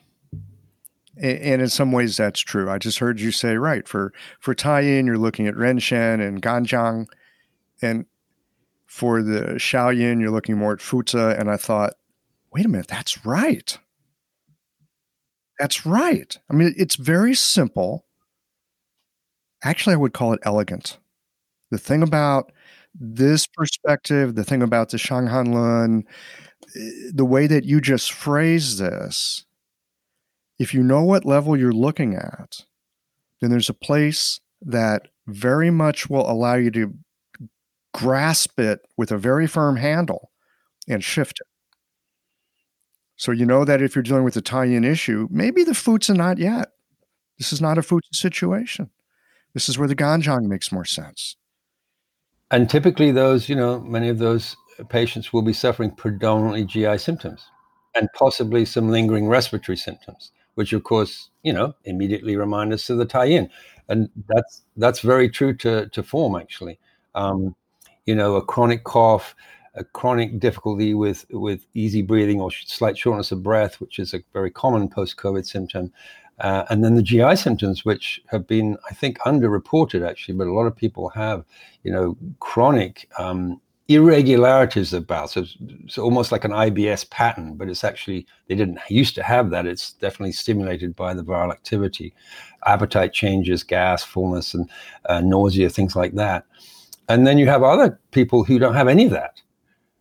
and 1.21 1.63
in 1.63 1.69
some 1.69 1.93
ways 1.93 2.17
that's 2.17 2.41
true. 2.41 2.71
I 2.71 2.79
just 2.79 2.99
heard 2.99 3.21
you 3.21 3.33
say 3.33 3.57
right 3.57 3.87
for 3.89 4.13
for 4.41 4.55
Taiyin 4.55 5.07
you're 5.07 5.19
looking 5.19 5.47
at 5.47 5.55
Renshen 5.55 6.27
and 6.27 6.43
Ganjiang, 6.43 7.07
and 7.83 8.07
for 8.87 9.23
the 9.23 9.55
Shaoyin 9.59 10.21
you're 10.21 10.31
looking 10.33 10.59
more 10.59 10.75
at 10.75 10.81
Fuzi. 10.81 11.39
And 11.39 11.51
I 11.51 11.57
thought, 11.59 11.95
wait 12.53 12.67
a 12.67 12.69
minute, 12.69 12.89
that's 12.89 13.25
right. 13.27 13.79
That's 15.59 15.85
right. 15.87 16.37
I 16.51 16.55
mean, 16.55 16.75
it's 16.77 16.97
very 16.97 17.35
simple. 17.35 18.05
Actually, 19.63 19.95
I 19.95 19.99
would 19.99 20.13
call 20.15 20.33
it 20.33 20.41
elegant. 20.43 20.99
The 21.71 21.79
thing 21.79 22.03
about 22.03 22.53
this 22.99 23.47
perspective, 23.47 24.35
the 24.35 24.45
thing 24.45 24.63
about 24.63 24.91
the 24.91 24.99
Shanghan 24.99 25.55
Lun, 25.55 26.05
eh, 26.77 27.11
the 27.15 27.25
way 27.25 27.47
that 27.47 27.65
you 27.65 27.81
just 27.81 28.13
phrase 28.13 28.79
this 28.79 29.45
if 30.61 30.75
you 30.75 30.83
know 30.83 31.03
what 31.03 31.25
level 31.25 31.57
you're 31.57 31.73
looking 31.73 32.15
at, 32.15 32.67
then 33.41 33.51
there's 33.51 33.71
a 33.71 33.75
place 33.75 34.41
that 34.61 35.09
very 35.27 35.71
much 35.71 36.11
will 36.11 36.31
allow 36.31 36.55
you 36.55 36.71
to 36.71 36.95
grasp 37.95 38.61
it 38.61 38.81
with 38.99 39.11
a 39.11 39.17
very 39.17 39.47
firm 39.47 39.77
handle 39.77 40.31
and 40.87 41.03
shift 41.03 41.41
it. 41.41 41.47
So 43.17 43.33
you 43.33 43.47
know 43.47 43.65
that 43.65 43.81
if 43.81 43.97
you're 43.97 44.03
dealing 44.03 44.23
with 44.23 44.37
a 44.37 44.43
Taiyin 44.43 44.85
issue, 44.85 45.29
maybe 45.31 45.65
the 45.65 45.73
Fuzi 45.73 46.15
not 46.15 46.37
yet. 46.37 46.73
This 47.39 47.55
is 47.55 47.63
not 47.63 47.79
a 47.79 47.83
Fuzi 47.83 48.13
situation. 48.13 48.91
This 49.55 49.67
is 49.67 49.79
where 49.79 49.89
the 49.89 49.97
Ganjiang 49.97 50.45
makes 50.45 50.71
more 50.71 50.85
sense. 50.85 51.37
And 52.51 52.69
typically 52.69 53.13
those, 53.13 53.49
you 53.49 53.57
know, 53.57 53.81
many 53.81 54.11
of 54.11 54.19
those 54.19 54.57
patients 54.91 55.33
will 55.33 55.43
be 55.43 55.55
suffering 55.55 55.91
predominantly 55.91 56.67
GI 56.67 56.99
symptoms 56.99 57.47
and 57.95 58.11
possibly 58.15 58.67
some 58.67 58.91
lingering 58.91 59.27
respiratory 59.27 59.79
symptoms 59.79 60.33
which 60.55 60.73
of 60.73 60.85
course, 60.85 61.31
you 61.43 61.53
know, 61.53 61.75
immediately 61.85 62.37
remind 62.37 62.73
us 62.73 62.91
of 62.91 62.99
the 62.99 63.07
Taiyin, 63.07 63.49
And 63.89 64.11
that's 64.29 64.63
that's 64.77 65.01
very 65.01 65.29
true 65.29 65.55
to, 65.59 65.89
to 65.89 66.03
form 66.03 66.37
actually. 66.37 66.79
Um, 67.15 67.55
you 68.07 68.15
know, 68.15 68.37
a 68.37 68.43
chronic 68.43 68.85
cough, 68.85 69.35
a 69.75 69.85
chronic 69.85 70.41
difficulty 70.41 70.95
with 70.95 71.27
with 71.31 71.67
easy 71.75 72.03
breathing 72.03 72.41
or 72.41 72.51
slight 72.51 72.99
shortness 72.99 73.33
of 73.33 73.43
breath, 73.43 73.81
which 73.81 73.99
is 73.99 74.15
a 74.15 74.23
very 74.33 74.51
common 74.51 74.89
post-COVID 74.89 75.47
symptom, 75.47 75.93
uh, 76.41 76.65
and 76.71 76.83
then 76.83 76.95
the 76.95 77.03
GI 77.03 77.37
symptoms, 77.37 77.85
which 77.85 78.21
have 78.27 78.47
been, 78.47 78.77
I 78.91 78.95
think, 78.95 79.19
underreported 79.21 80.09
actually, 80.09 80.35
but 80.35 80.47
a 80.47 80.53
lot 80.53 80.67
of 80.67 80.75
people 80.75 81.11
have, 81.11 81.45
you 81.85 81.93
know, 81.93 82.17
chronic 82.41 83.09
um, 83.19 83.61
irregularities 83.91 84.93
about. 84.93 85.31
So 85.31 85.45
it's 85.85 85.99
almost 85.99 86.31
like 86.31 86.45
an 86.45 86.53
IBS 86.53 87.11
pattern, 87.11 87.57
but 87.57 87.69
it's 87.69 87.83
actually, 87.83 88.25
they 88.47 88.55
didn't 88.55 88.79
used 88.89 89.17
to 89.17 89.23
have 89.25 89.51
that. 89.51 89.67
It's 89.67 89.95
definitely 89.95 90.31
stimulated 90.31 90.95
by 90.95 91.13
the 91.13 91.25
viral 91.25 91.51
activity, 91.51 92.15
appetite 92.67 93.13
changes, 93.13 93.65
gas, 93.65 94.05
fullness, 94.05 94.55
and 94.55 94.71
uh, 95.07 95.21
nausea, 95.21 95.69
things 95.69 95.97
like 95.97 96.15
that. 96.15 96.45
And 97.09 97.27
then 97.27 97.37
you 97.37 97.49
have 97.49 97.65
other 97.65 97.99
people 98.13 98.45
who 98.45 98.61
don't 98.61 98.77
have 98.77 98.87
any 98.87 99.07
of 99.07 99.11
that. 99.11 99.43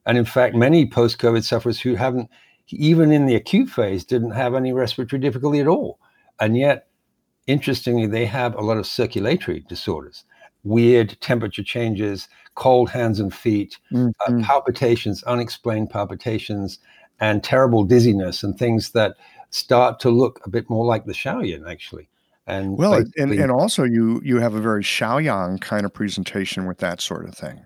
And 0.05 0.19
in 0.19 0.25
fact, 0.25 0.55
many 0.55 0.85
post 0.85 1.17
COVID 1.17 1.43
sufferers 1.43 1.79
who 1.79 1.95
haven't, 1.95 2.29
even 2.67 3.11
in 3.11 3.25
the 3.25 3.35
acute 3.35 3.69
phase, 3.71 4.05
didn't 4.05 4.31
have 4.31 4.53
any 4.53 4.71
respiratory 4.71 5.19
difficulty 5.19 5.59
at 5.59 5.67
all. 5.67 5.99
And 6.39 6.55
yet, 6.55 6.89
interestingly, 7.47 8.05
they 8.05 8.27
have 8.27 8.53
a 8.53 8.61
lot 8.61 8.77
of 8.77 8.85
circulatory 8.85 9.65
disorders 9.67 10.25
weird 10.63 11.19
temperature 11.21 11.63
changes, 11.63 12.27
cold 12.55 12.89
hands 12.89 13.19
and 13.19 13.33
feet, 13.33 13.77
uh, 13.93 13.97
mm-hmm. 13.97 14.39
uh, 14.39 14.43
palpitations, 14.43 15.23
unexplained 15.23 15.89
palpitations, 15.89 16.79
and 17.19 17.43
terrible 17.43 17.83
dizziness, 17.83 18.43
and 18.43 18.57
things 18.57 18.91
that 18.91 19.15
start 19.49 19.99
to 19.99 20.09
look 20.09 20.41
a 20.45 20.49
bit 20.49 20.69
more 20.69 20.85
like 20.85 21.05
the 21.05 21.13
Shaoyin, 21.13 21.69
actually. 21.69 22.09
And 22.47 22.77
well, 22.77 23.03
and, 23.17 23.31
and 23.31 23.51
also 23.51 23.83
you 23.83 24.21
you 24.23 24.39
have 24.39 24.55
a 24.55 24.61
very 24.61 24.83
Shaoyang 24.83 25.61
kind 25.61 25.85
of 25.85 25.93
presentation 25.93 26.65
with 26.65 26.79
that 26.79 26.99
sort 26.99 27.27
of 27.27 27.35
thing. 27.35 27.63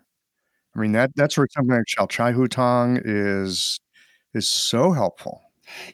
I 0.75 0.79
mean 0.79 0.91
that 0.91 1.11
that's 1.15 1.37
where 1.37 1.47
something 1.51 1.75
like 1.75 1.87
Shao 1.87 2.05
Chai 2.07 2.31
Hu 2.33 2.47
Tang 2.47 2.99
is 3.05 3.79
is 4.33 4.47
so 4.47 4.91
helpful. 4.91 5.41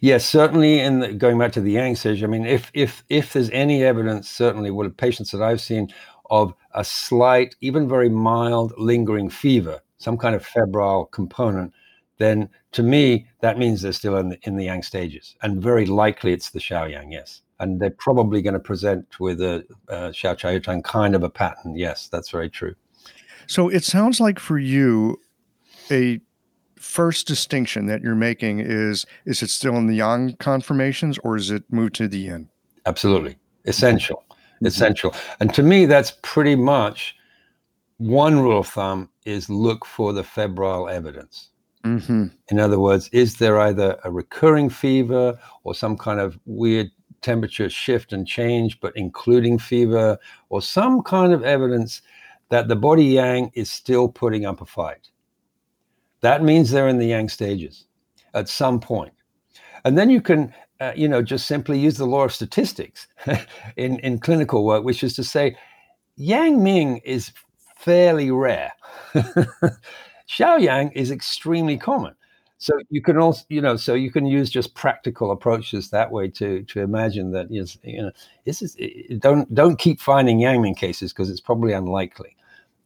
Yes, 0.01 0.25
certainly. 0.25 0.79
In 0.79 0.99
the, 0.99 1.13
going 1.13 1.37
back 1.37 1.51
to 1.53 1.61
the 1.61 1.71
Yang 1.71 1.97
stage, 1.97 2.23
I 2.23 2.27
mean, 2.27 2.45
if 2.45 2.71
if 2.73 3.03
if 3.09 3.33
there's 3.33 3.49
any 3.51 3.83
evidence, 3.83 4.29
certainly, 4.29 4.71
what 4.71 4.97
patients 4.97 5.31
that 5.31 5.41
I've 5.41 5.61
seen 5.61 5.93
of 6.29 6.53
a 6.79 6.83
slight, 6.83 7.55
even 7.59 7.89
very 7.89 8.09
mild, 8.09 8.73
lingering 8.77 9.29
fever, 9.29 9.81
some 9.97 10.17
kind 10.17 10.33
of 10.33 10.45
febrile 10.45 11.05
component, 11.07 11.73
then 12.19 12.49
to 12.71 12.81
me 12.81 13.27
that 13.41 13.57
means 13.57 13.81
they're 13.81 13.91
still 13.91 14.15
in 14.15 14.29
the, 14.29 14.39
in 14.43 14.55
the 14.55 14.63
yang 14.63 14.81
stages, 14.81 15.35
and 15.43 15.61
very 15.61 15.85
likely 15.85 16.31
it's 16.31 16.51
the 16.51 16.59
Shaoyang, 16.59 17.11
yes. 17.11 17.41
And 17.59 17.81
they're 17.81 17.89
probably 17.89 18.41
going 18.41 18.53
to 18.53 18.59
present 18.61 19.19
with 19.19 19.41
a, 19.41 19.65
a 19.89 20.11
Xiao 20.11 20.37
Chai 20.37 20.59
Tang 20.59 20.81
kind 20.81 21.13
of 21.13 21.23
a 21.23 21.29
pattern. 21.29 21.75
Yes, 21.75 22.07
that's 22.07 22.29
very 22.29 22.49
true. 22.49 22.73
So 23.47 23.67
it 23.67 23.83
sounds 23.83 24.21
like 24.21 24.39
for 24.39 24.57
you, 24.57 25.19
a 25.91 26.21
first 26.77 27.27
distinction 27.27 27.87
that 27.87 28.01
you're 28.01 28.15
making 28.15 28.59
is 28.59 29.05
is 29.25 29.43
it 29.43 29.49
still 29.49 29.75
in 29.75 29.87
the 29.87 29.95
yang 29.97 30.37
conformations 30.37 31.19
or 31.25 31.35
is 31.35 31.51
it 31.51 31.63
moved 31.69 31.95
to 31.95 32.07
the 32.07 32.19
yin? 32.19 32.49
Absolutely 32.85 33.35
essential. 33.65 34.23
Mm-hmm. 34.59 34.67
essential. 34.67 35.15
And 35.39 35.53
to 35.53 35.63
me, 35.63 35.85
that's 35.85 36.17
pretty 36.21 36.55
much 36.55 37.15
one 37.97 38.39
rule 38.39 38.59
of 38.59 38.67
thumb 38.67 39.09
is 39.25 39.49
look 39.49 39.85
for 39.85 40.13
the 40.13 40.23
febrile 40.23 40.89
evidence. 40.89 41.49
Mm-hmm. 41.85 42.27
In 42.49 42.59
other 42.59 42.79
words, 42.79 43.09
is 43.13 43.37
there 43.37 43.59
either 43.59 43.97
a 44.03 44.11
recurring 44.11 44.69
fever 44.69 45.39
or 45.63 45.73
some 45.73 45.97
kind 45.97 46.19
of 46.19 46.37
weird 46.45 46.91
temperature 47.21 47.69
shift 47.69 48.11
and 48.11 48.27
change, 48.27 48.79
but 48.81 48.93
including 48.95 49.59
fever, 49.59 50.17
or 50.49 50.61
some 50.61 51.01
kind 51.03 51.33
of 51.33 51.43
evidence 51.43 52.01
that 52.49 52.67
the 52.67 52.75
body 52.75 53.05
yang 53.05 53.51
is 53.53 53.71
still 53.71 54.09
putting 54.09 54.45
up 54.45 54.61
a 54.61 54.65
fight? 54.65 55.09
That 56.21 56.43
means 56.43 56.69
they're 56.69 56.89
in 56.89 56.97
the 56.97 57.07
yang 57.07 57.29
stages 57.29 57.85
at 58.33 58.49
some 58.49 58.79
point. 58.79 59.13
And 59.85 59.97
then 59.97 60.09
you 60.09 60.21
can 60.21 60.53
uh, 60.79 60.93
you 60.95 61.07
know, 61.07 61.21
just 61.21 61.47
simply 61.47 61.79
use 61.79 61.97
the 61.97 62.05
law 62.05 62.23
of 62.23 62.33
statistics 62.33 63.07
in, 63.77 63.99
in 63.99 64.19
clinical 64.19 64.65
work, 64.65 64.83
which 64.83 65.03
is 65.03 65.13
to 65.15 65.23
say, 65.23 65.55
Yang 66.17 66.63
Ming 66.63 66.97
is 66.99 67.31
fairly 67.77 68.31
rare. 68.31 68.71
Shaoyang 70.29 70.91
is 70.93 71.11
extremely 71.11 71.77
common. 71.77 72.15
So 72.59 72.73
you 72.89 73.01
can 73.01 73.17
also, 73.17 73.43
you 73.49 73.61
know, 73.61 73.77
so 73.77 73.93
you 73.93 74.11
can 74.11 74.25
use 74.25 74.49
just 74.49 74.75
practical 74.75 75.31
approaches 75.31 75.89
that 75.91 76.11
way 76.11 76.27
to 76.31 76.63
to 76.63 76.81
imagine 76.81 77.31
that 77.31 77.49
you 77.49 77.65
know, 78.01 78.11
this 78.45 78.61
is 78.61 78.75
don't 79.19 79.53
don't 79.55 79.79
keep 79.79 80.01
finding 80.01 80.39
Yang 80.39 80.61
Ming 80.61 80.75
cases 80.75 81.13
because 81.13 81.29
it's 81.29 81.39
probably 81.39 81.71
unlikely. 81.71 82.35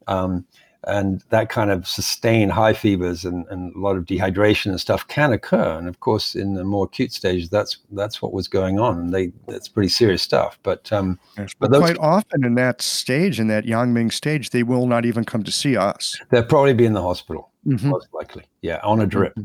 Um, 0.08 0.46
and 0.86 1.24
that 1.30 1.50
kind 1.50 1.72
of 1.72 1.88
sustained 1.88 2.52
high 2.52 2.74
fevers 2.74 3.24
and, 3.24 3.46
and 3.50 3.74
a 3.76 3.80
lot 3.80 3.96
of 3.96 4.06
dehydration 4.06 4.68
and 4.68 4.80
stuff 4.80 5.08
can 5.08 5.32
occur. 5.32 5.78
And 5.78 5.88
of 5.88 6.00
course, 6.00 6.36
in 6.36 6.54
the 6.54 6.64
more 6.64 6.86
acute 6.86 7.14
stages, 7.14 7.50
that's 7.50 7.78
that's 7.92 8.22
what 8.22 8.34
was 8.34 8.48
going 8.48 8.80
on, 8.80 8.98
and 8.98 9.14
they 9.14 9.32
that's 9.48 9.68
pretty 9.68 9.90
serious 9.90 10.22
stuff. 10.22 10.60
But 10.64 10.92
um, 10.92 11.20
yes, 11.38 11.54
but, 11.60 11.72
but 11.72 11.80
those, 11.80 11.92
quite 11.92 11.98
often 12.00 12.44
in 12.44 12.56
that 12.56 12.82
stage, 12.82 13.40
in 13.40 13.48
that 13.48 13.66
Yang-Ming 13.66 14.12
stage, 14.12 14.50
they 14.50 14.64
will 14.64 14.88
not 14.88 15.06
even 15.06 15.24
come 15.24 15.44
to 15.44 15.52
see 15.52 15.78
us. 15.78 16.18
They'll 16.32 16.44
probably 16.44 16.74
be 16.74 16.86
in 16.86 16.94
the 16.94 17.02
hospital, 17.02 17.52
mm-hmm. 17.66 17.90
most 17.90 18.08
likely. 18.14 18.44
Yeah, 18.62 18.80
on 18.84 19.00
a 19.00 19.08
drip. 19.08 19.34
Mm-hmm. 19.34 19.44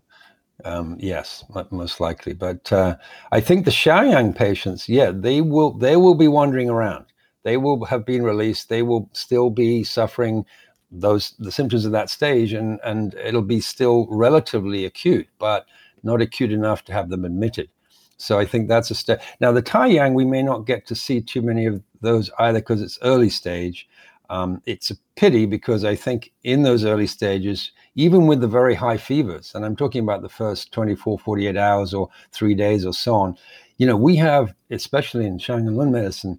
Um, 0.64 0.97
yes, 0.99 1.45
most 1.70 2.01
likely. 2.01 2.32
But 2.32 2.72
uh, 2.72 2.97
I 3.30 3.41
think 3.41 3.64
the 3.64 3.70
Shaoyang 3.70 4.34
patients, 4.34 4.89
yeah, 4.89 5.12
they 5.14 5.41
will 5.41 5.72
they 5.72 5.95
will 5.97 6.16
be 6.16 6.26
wandering 6.26 6.68
around. 6.68 7.05
They 7.45 7.57
will 7.57 7.84
have 7.84 8.05
been 8.05 8.24
released. 8.24 8.68
They 8.68 8.82
will 8.82 9.09
still 9.12 9.51
be 9.51 9.84
suffering 9.84 10.45
those 10.91 11.34
the 11.39 11.53
symptoms 11.53 11.84
of 11.84 11.93
that 11.93 12.11
stage, 12.11 12.53
and 12.53 12.80
and 12.84 13.14
it'll 13.14 13.43
be 13.43 13.61
still 13.61 14.07
relatively 14.11 14.84
acute, 14.84 15.28
but 15.39 15.66
not 16.03 16.22
acute 16.22 16.53
enough 16.53 16.84
to 16.84 16.93
have 16.93 17.11
them 17.11 17.24
admitted. 17.24 17.68
So 18.16 18.39
I 18.39 18.45
think 18.45 18.68
that's 18.68 18.91
a 18.91 18.95
step. 18.95 19.22
Now 19.41 19.53
the 19.53 19.62
Taiyang, 19.62 20.14
we 20.14 20.24
may 20.24 20.43
not 20.43 20.66
get 20.66 20.86
to 20.86 20.95
see 20.95 21.20
too 21.20 21.43
many 21.43 21.66
of 21.66 21.82
those 22.01 22.30
either 22.39 22.59
because 22.59 22.82
it's 22.82 22.99
early 23.03 23.30
stage. 23.30 23.89
Um, 24.30 24.61
it's 24.66 24.91
a 24.91 24.97
pity 25.16 25.47
because 25.47 25.84
I 25.84 25.95
think 25.95 26.32
in 26.45 26.62
those 26.62 26.84
early 26.84 27.07
stages, 27.07 27.72
even 27.95 28.26
with 28.26 28.41
the 28.41 28.49
very 28.49 28.74
high 28.74 28.99
fevers, 28.99 29.53
and 29.55 29.64
I'm 29.64 29.76
talking 29.76 30.03
about 30.03 30.20
the 30.20 30.28
first 30.28 30.70
24, 30.72 31.18
48 31.18 31.57
hours 31.57 31.95
or 31.95 32.11
three 32.32 32.55
days 32.55 32.84
or 32.84 32.93
so 32.93 33.14
on, 33.14 33.39
you 33.78 33.86
know, 33.86 33.97
we 33.97 34.16
have, 34.16 34.53
especially 34.70 35.24
in 35.24 35.39
Shanghan 35.39 35.76
Lun 35.76 35.93
medicine, 35.93 36.39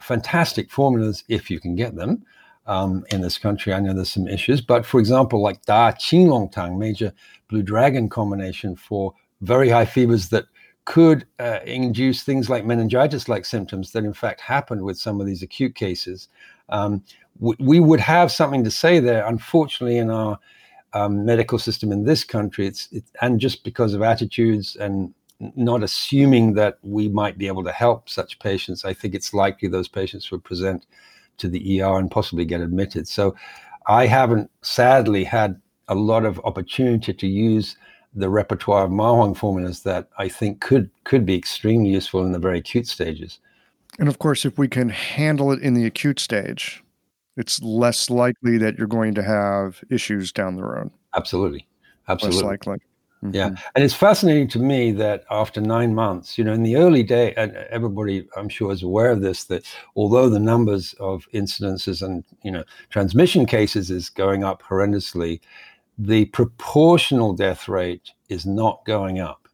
fantastic 0.00 0.70
formulas 0.70 1.22
if 1.28 1.50
you 1.50 1.60
can 1.60 1.76
get 1.76 1.96
them 1.96 2.24
um, 2.66 3.04
in 3.10 3.20
this 3.20 3.38
country. 3.38 3.72
I 3.72 3.80
know 3.80 3.92
there's 3.92 4.12
some 4.12 4.28
issues, 4.28 4.60
but 4.60 4.86
for 4.86 5.00
example, 5.00 5.42
like 5.42 5.62
Da 5.64 5.92
Qing 5.92 6.28
Long 6.28 6.48
Tang, 6.48 6.78
major 6.78 7.12
blue 7.48 7.62
dragon 7.62 8.08
combination 8.08 8.76
for 8.76 9.12
very 9.40 9.68
high 9.68 9.84
fevers 9.84 10.28
that 10.28 10.46
could 10.84 11.26
uh, 11.38 11.60
induce 11.64 12.22
things 12.22 12.50
like 12.50 12.64
meningitis 12.64 13.28
like 13.28 13.44
symptoms 13.44 13.92
that 13.92 14.04
in 14.04 14.12
fact 14.12 14.40
happened 14.40 14.82
with 14.82 14.98
some 14.98 15.20
of 15.20 15.26
these 15.26 15.42
acute 15.42 15.74
cases. 15.74 16.28
Um, 16.70 17.04
we, 17.38 17.54
we 17.60 17.80
would 17.80 18.00
have 18.00 18.32
something 18.32 18.64
to 18.64 18.70
say 18.70 18.98
there. 18.98 19.26
Unfortunately, 19.26 19.98
in 19.98 20.10
our 20.10 20.38
um, 20.92 21.24
medical 21.24 21.58
system 21.58 21.92
in 21.92 22.04
this 22.04 22.24
country, 22.24 22.66
it's, 22.66 22.88
it, 22.90 23.04
and 23.20 23.40
just 23.40 23.64
because 23.64 23.94
of 23.94 24.02
attitudes 24.02 24.76
and 24.76 25.14
not 25.56 25.82
assuming 25.82 26.54
that 26.54 26.78
we 26.82 27.08
might 27.08 27.38
be 27.38 27.46
able 27.46 27.64
to 27.64 27.72
help 27.72 28.08
such 28.08 28.38
patients, 28.38 28.84
I 28.84 28.92
think 28.92 29.14
it's 29.14 29.34
likely 29.34 29.68
those 29.68 29.88
patients 29.88 30.30
would 30.30 30.44
present 30.44 30.86
to 31.38 31.48
the 31.48 31.80
ER 31.80 31.98
and 31.98 32.10
possibly 32.10 32.44
get 32.44 32.60
admitted. 32.60 33.08
So 33.08 33.34
I 33.86 34.06
haven't 34.06 34.50
sadly 34.62 35.24
had 35.24 35.60
a 35.88 35.94
lot 35.94 36.24
of 36.24 36.40
opportunity 36.44 37.12
to 37.12 37.26
use 37.26 37.76
the 38.14 38.28
repertoire 38.28 38.84
of 38.84 38.90
Ma 38.90 39.14
Huang 39.14 39.34
formulas 39.34 39.82
that 39.82 40.08
I 40.18 40.28
think 40.28 40.60
could 40.60 40.90
could 41.04 41.24
be 41.24 41.34
extremely 41.34 41.90
useful 41.90 42.24
in 42.24 42.32
the 42.32 42.38
very 42.38 42.58
acute 42.58 42.86
stages. 42.86 43.38
And 43.98 44.08
of 44.08 44.18
course, 44.18 44.44
if 44.44 44.58
we 44.58 44.68
can 44.68 44.88
handle 44.88 45.52
it 45.52 45.60
in 45.60 45.74
the 45.74 45.84
acute 45.84 46.18
stage, 46.18 46.82
it's 47.36 47.62
less 47.62 48.10
likely 48.10 48.58
that 48.58 48.76
you're 48.78 48.86
going 48.86 49.14
to 49.14 49.22
have 49.22 49.82
issues 49.90 50.32
down 50.32 50.56
the 50.56 50.64
road. 50.64 50.90
Absolutely. 51.14 51.66
Absolutely. 52.08 52.42
Less 52.42 52.46
likely. 52.46 52.78
Mm-hmm. 53.24 53.34
Yeah. 53.34 53.50
And 53.74 53.84
it's 53.84 53.94
fascinating 53.94 54.48
to 54.48 54.58
me 54.58 54.90
that 54.92 55.24
after 55.30 55.60
nine 55.60 55.94
months, 55.94 56.36
you 56.36 56.44
know, 56.44 56.52
in 56.52 56.62
the 56.62 56.76
early 56.76 57.02
day, 57.02 57.32
and 57.36 57.52
everybody 57.70 58.26
I'm 58.36 58.48
sure 58.48 58.72
is 58.72 58.82
aware 58.82 59.12
of 59.12 59.20
this, 59.20 59.44
that 59.44 59.64
although 59.94 60.28
the 60.28 60.40
numbers 60.40 60.94
of 60.98 61.28
incidences 61.32 62.02
and, 62.02 62.24
you 62.42 62.50
know, 62.50 62.64
transmission 62.90 63.46
cases 63.46 63.90
is 63.90 64.08
going 64.08 64.42
up 64.42 64.62
horrendously, 64.62 65.40
the 65.98 66.24
proportional 66.26 67.32
death 67.32 67.68
rate 67.68 68.10
is 68.28 68.44
not 68.44 68.84
going 68.86 69.20
up. 69.20 69.46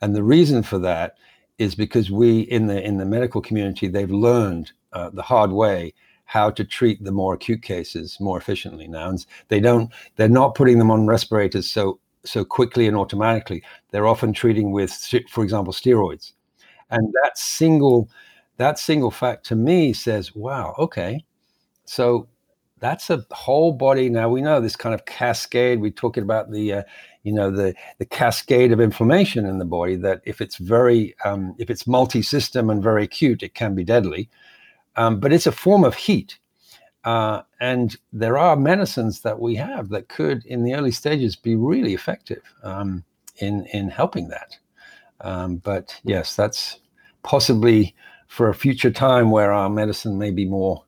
And 0.00 0.14
the 0.14 0.22
reason 0.22 0.62
for 0.62 0.78
that 0.80 1.16
is 1.58 1.74
because 1.74 2.10
we 2.10 2.40
in 2.40 2.66
the 2.66 2.82
in 2.82 2.98
the 2.98 3.04
medical 3.04 3.40
community 3.40 3.86
they've 3.86 4.10
learned 4.10 4.72
uh, 4.92 5.10
the 5.10 5.22
hard 5.22 5.52
way 5.52 5.94
how 6.26 6.50
to 6.50 6.64
treat 6.64 7.02
the 7.04 7.12
more 7.12 7.34
acute 7.34 7.62
cases 7.62 8.18
more 8.18 8.36
efficiently 8.38 8.88
now 8.88 9.08
and 9.08 9.24
they 9.48 9.60
don't 9.60 9.92
they're 10.16 10.28
not 10.28 10.54
putting 10.54 10.78
them 10.78 10.90
on 10.90 11.06
respirators 11.06 11.70
so 11.70 11.98
so 12.24 12.44
quickly 12.44 12.86
and 12.86 12.96
automatically. 12.96 13.62
They're 13.90 14.06
often 14.06 14.32
treating 14.32 14.72
with, 14.72 14.92
for 15.30 15.44
example, 15.44 15.72
steroids, 15.72 16.32
and 16.90 17.12
that 17.22 17.38
single 17.38 18.08
that 18.58 18.78
single 18.78 19.10
fact 19.10 19.46
to 19.46 19.56
me 19.56 19.92
says, 19.92 20.34
"Wow, 20.34 20.74
okay, 20.78 21.24
so." 21.84 22.28
That's 22.80 23.08
a 23.08 23.24
whole 23.30 23.72
body. 23.72 24.10
Now 24.10 24.28
we 24.28 24.42
know 24.42 24.60
this 24.60 24.76
kind 24.76 24.94
of 24.94 25.06
cascade. 25.06 25.80
We're 25.80 25.90
talking 25.90 26.22
about 26.22 26.50
the, 26.50 26.72
uh, 26.74 26.82
you 27.22 27.32
know, 27.32 27.50
the 27.50 27.74
the 27.98 28.04
cascade 28.04 28.72
of 28.72 28.80
inflammation 28.80 29.46
in 29.46 29.58
the 29.58 29.64
body. 29.64 29.96
That 29.96 30.20
if 30.26 30.42
it's 30.42 30.58
very, 30.58 31.14
um, 31.24 31.54
if 31.58 31.70
it's 31.70 31.86
multi-system 31.86 32.68
and 32.68 32.82
very 32.82 33.04
acute, 33.04 33.42
it 33.42 33.54
can 33.54 33.74
be 33.74 33.84
deadly. 33.84 34.28
Um, 34.96 35.20
but 35.20 35.32
it's 35.32 35.46
a 35.46 35.52
form 35.52 35.84
of 35.84 35.94
heat 35.94 36.38
uh, 37.04 37.42
and 37.60 37.96
there 38.12 38.38
are 38.38 38.56
medicines 38.56 39.20
that 39.20 39.38
we 39.38 39.54
have 39.56 39.90
that 39.90 40.08
could, 40.08 40.44
in 40.46 40.64
the 40.64 40.74
early 40.74 40.90
stages, 40.90 41.36
be 41.36 41.54
really 41.54 41.94
effective 41.94 42.42
um, 42.62 43.04
in 43.38 43.66
in 43.66 43.88
helping 43.88 44.28
that. 44.28 44.56
Um, 45.20 45.56
but 45.56 45.98
yes, 46.04 46.34
that's 46.34 46.80
possibly 47.22 47.94
for 48.26 48.48
a 48.48 48.54
future 48.54 48.90
time 48.90 49.30
where 49.30 49.52
our 49.52 49.70
medicine 49.70 50.18
may 50.18 50.30
be 50.30 50.44
more, 50.44 50.82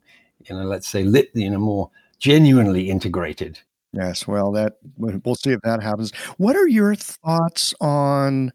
you 0.44 0.56
know, 0.56 0.64
let's 0.64 0.88
say, 0.88 1.04
lit, 1.04 1.30
you 1.34 1.50
know, 1.50 1.58
more 1.58 1.90
genuinely 2.18 2.90
integrated. 2.90 3.58
Yes, 3.92 4.26
well, 4.26 4.52
that 4.52 4.78
we'll 4.98 5.36
see 5.36 5.52
if 5.52 5.60
that 5.62 5.82
happens. 5.82 6.12
What 6.38 6.56
are 6.56 6.68
your 6.68 6.94
thoughts 6.94 7.72
on 7.80 8.52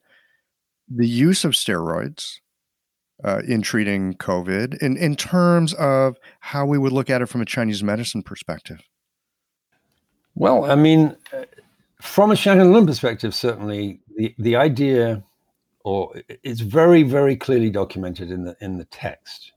the 0.90 1.08
use 1.08 1.46
of 1.46 1.54
steroids 1.54 2.41
uh, 3.24 3.42
in 3.48 3.62
treating 3.62 4.14
COVID 4.16 4.78
in, 4.82 4.98
in 4.98 5.16
terms 5.16 5.74
of 5.76 6.18
how 6.40 6.66
we 6.66 6.78
would 6.78 6.92
look 6.92 7.10
at 7.10 7.22
it 7.22 7.28
from 7.28 7.42
a 7.42 7.46
Chinese 7.46 7.84
medicine 7.84 8.24
perspective? 8.24 8.82
Well, 10.36 10.66
I 10.66 10.76
mean, 10.76 11.16
uh, 11.34 11.44
from 12.02 12.32
a 12.32 12.36
Shanghan 12.36 12.74
Lun 12.74 12.86
perspective, 12.86 13.36
certainly 13.36 14.00
the, 14.16 14.34
the 14.40 14.56
idea, 14.56 15.24
or 15.84 16.14
it's 16.44 16.62
very, 16.62 17.04
very 17.04 17.36
clearly 17.36 17.70
documented 17.70 18.32
in 18.32 18.44
the 18.44 18.56
in 18.62 18.78
the 18.78 18.86
text. 18.86 19.52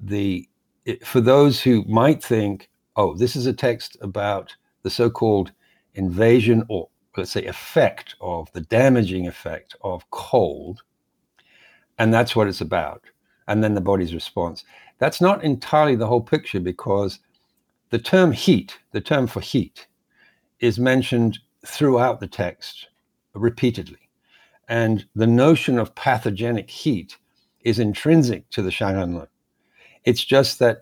The 0.00 0.48
it, 0.84 1.06
for 1.06 1.20
those 1.20 1.60
who 1.60 1.84
might 1.84 2.22
think, 2.22 2.68
oh, 2.96 3.14
this 3.16 3.36
is 3.36 3.46
a 3.46 3.52
text 3.52 3.96
about 4.00 4.54
the 4.82 4.90
so-called 4.90 5.52
invasion 5.94 6.64
or 6.68 6.88
let's 7.16 7.30
say 7.30 7.44
effect 7.46 8.16
of 8.20 8.50
the 8.52 8.60
damaging 8.60 9.26
effect 9.26 9.76
of 9.82 10.08
cold 10.10 10.82
and 11.98 12.12
that's 12.12 12.34
what 12.34 12.48
it's 12.48 12.60
about. 12.60 13.02
And 13.46 13.62
then 13.62 13.74
the 13.74 13.80
body's 13.80 14.14
response. 14.14 14.64
That's 14.98 15.20
not 15.20 15.44
entirely 15.44 15.96
the 15.96 16.06
whole 16.06 16.22
picture 16.22 16.60
because 16.60 17.18
the 17.90 17.98
term 17.98 18.32
heat, 18.32 18.78
the 18.92 19.00
term 19.00 19.26
for 19.26 19.40
heat, 19.40 19.86
is 20.60 20.78
mentioned 20.78 21.38
throughout 21.66 22.20
the 22.20 22.26
text 22.26 22.88
repeatedly. 23.34 23.98
And 24.68 25.04
the 25.14 25.26
notion 25.26 25.78
of 25.78 25.94
pathogenic 25.94 26.70
heat 26.70 27.18
is 27.60 27.78
intrinsic 27.78 28.48
to 28.50 28.62
the 28.62 28.70
Shanghan 28.70 29.26
It's 30.04 30.24
just 30.24 30.58
that 30.58 30.80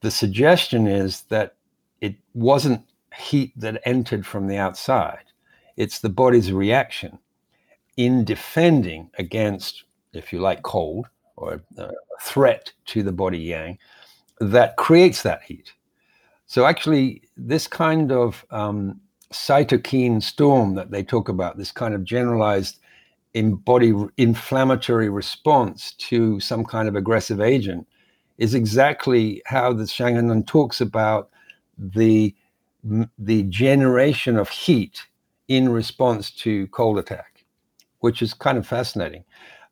the 0.00 0.10
suggestion 0.10 0.86
is 0.86 1.22
that 1.22 1.54
it 2.00 2.16
wasn't 2.34 2.84
heat 3.16 3.52
that 3.56 3.80
entered 3.84 4.26
from 4.26 4.46
the 4.46 4.56
outside. 4.56 5.24
It's 5.76 6.00
the 6.00 6.08
body's 6.08 6.52
reaction 6.52 7.18
in 7.96 8.24
defending 8.24 9.10
against 9.18 9.84
if 10.12 10.32
you 10.32 10.40
like, 10.40 10.62
cold 10.62 11.06
or 11.36 11.62
a 11.76 11.90
threat 12.20 12.72
to 12.86 13.02
the 13.02 13.12
body 13.12 13.38
yang 13.38 13.78
that 14.40 14.76
creates 14.76 15.22
that 15.22 15.42
heat. 15.42 15.72
So 16.46 16.66
actually, 16.66 17.22
this 17.36 17.66
kind 17.68 18.10
of 18.10 18.44
um, 18.50 19.00
cytokine 19.32 20.22
storm 20.22 20.74
that 20.74 20.90
they 20.90 21.02
talk 21.02 21.28
about, 21.28 21.58
this 21.58 21.72
kind 21.72 21.94
of 21.94 22.04
generalized 22.04 22.78
in 23.34 23.54
body 23.54 23.92
inflammatory 24.16 25.10
response 25.10 25.92
to 25.92 26.40
some 26.40 26.64
kind 26.64 26.88
of 26.88 26.96
aggressive 26.96 27.40
agent, 27.40 27.86
is 28.38 28.54
exactly 28.54 29.42
how 29.46 29.72
the 29.72 29.84
Shanghan 29.84 30.46
talks 30.46 30.80
about 30.80 31.30
the 31.78 32.34
the 33.18 33.42
generation 33.44 34.38
of 34.38 34.48
heat 34.48 35.02
in 35.48 35.68
response 35.68 36.30
to 36.30 36.68
cold 36.68 36.98
attack, 36.98 37.44
which 38.00 38.22
is 38.22 38.32
kind 38.32 38.56
of 38.56 38.66
fascinating. 38.66 39.24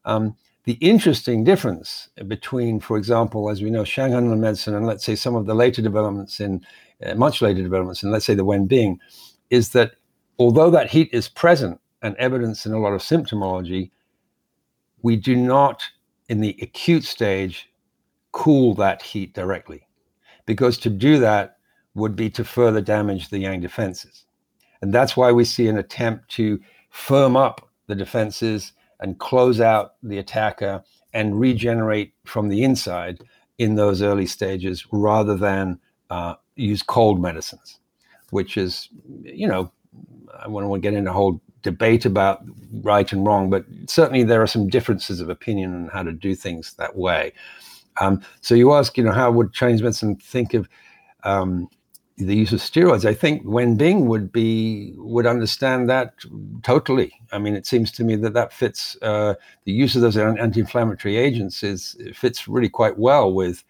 Um, 0.06 0.36
the 0.64 0.78
interesting 0.80 1.44
difference 1.44 2.08
between, 2.26 2.80
for 2.80 2.96
example, 2.96 3.50
as 3.50 3.62
we 3.62 3.70
know, 3.70 3.82
Shanghan 3.82 4.36
medicine 4.38 4.74
and 4.74 4.86
let's 4.86 5.04
say 5.04 5.14
some 5.14 5.36
of 5.36 5.46
the 5.46 5.54
later 5.54 5.82
developments 5.82 6.40
in, 6.40 6.64
uh, 7.04 7.14
much 7.14 7.42
later 7.42 7.62
developments 7.62 8.02
in, 8.02 8.10
let's 8.10 8.24
say, 8.24 8.34
the 8.34 8.44
Wenbing, 8.44 8.98
is 9.50 9.70
that 9.70 9.92
although 10.38 10.70
that 10.70 10.90
heat 10.90 11.08
is 11.12 11.28
present 11.28 11.80
and 12.02 12.16
evidence 12.16 12.66
in 12.66 12.72
a 12.72 12.78
lot 12.78 12.92
of 12.92 13.00
symptomology, 13.00 13.90
we 15.02 15.14
do 15.16 15.36
not, 15.36 15.82
in 16.28 16.40
the 16.40 16.56
acute 16.62 17.04
stage, 17.04 17.68
cool 18.32 18.74
that 18.74 19.02
heat 19.02 19.34
directly. 19.34 19.86
Because 20.46 20.78
to 20.78 20.90
do 20.90 21.18
that, 21.20 21.56
would 21.94 22.14
be 22.14 22.28
to 22.28 22.44
further 22.44 22.82
damage 22.82 23.30
the 23.30 23.38
yang 23.38 23.60
defenses. 23.60 24.26
And 24.82 24.92
that's 24.92 25.16
why 25.16 25.32
we 25.32 25.44
see 25.44 25.66
an 25.66 25.78
attempt 25.78 26.28
to 26.32 26.60
firm 26.90 27.36
up 27.36 27.70
the 27.86 27.94
defenses 27.94 28.72
and 29.00 29.18
close 29.18 29.60
out 29.60 29.94
the 30.02 30.18
attacker 30.18 30.82
and 31.12 31.38
regenerate 31.40 32.12
from 32.24 32.48
the 32.48 32.62
inside 32.62 33.22
in 33.58 33.74
those 33.74 34.02
early 34.02 34.26
stages 34.26 34.86
rather 34.92 35.36
than 35.36 35.78
uh, 36.10 36.34
use 36.56 36.82
cold 36.82 37.20
medicines, 37.20 37.78
which 38.30 38.56
is, 38.56 38.88
you 39.22 39.46
know, 39.46 39.70
I 40.38 40.48
want 40.48 40.70
to 40.70 40.78
get 40.78 40.94
into 40.94 41.10
a 41.10 41.14
whole 41.14 41.40
debate 41.62 42.04
about 42.04 42.42
right 42.82 43.10
and 43.12 43.26
wrong, 43.26 43.50
but 43.50 43.64
certainly 43.86 44.22
there 44.24 44.42
are 44.42 44.46
some 44.46 44.68
differences 44.68 45.20
of 45.20 45.28
opinion 45.28 45.74
on 45.74 45.88
how 45.88 46.02
to 46.02 46.12
do 46.12 46.34
things 46.34 46.74
that 46.74 46.96
way. 46.96 47.32
Um, 48.00 48.22
so 48.40 48.54
you 48.54 48.74
ask, 48.74 48.96
you 48.98 49.04
know, 49.04 49.12
how 49.12 49.30
would 49.30 49.52
Chinese 49.52 49.82
medicine 49.82 50.16
think 50.16 50.54
of 50.54 50.68
um, 51.24 51.68
the 52.18 52.34
use 52.34 52.52
of 52.52 52.60
steroids. 52.60 53.04
I 53.04 53.12
think 53.12 53.44
Wenbing 53.44 54.06
would 54.06 54.32
be 54.32 54.94
would 54.96 55.26
understand 55.26 55.88
that 55.90 56.14
totally. 56.62 57.12
I 57.30 57.38
mean, 57.38 57.54
it 57.54 57.66
seems 57.66 57.92
to 57.92 58.04
me 58.04 58.16
that 58.16 58.32
that 58.32 58.52
fits 58.52 58.96
uh, 59.02 59.34
the 59.64 59.72
use 59.72 59.94
of 59.96 60.02
those 60.02 60.16
anti-inflammatory 60.16 61.16
agents 61.16 61.62
is 61.62 61.96
fits 62.14 62.48
really 62.48 62.70
quite 62.70 62.98
well 62.98 63.32
with 63.32 63.64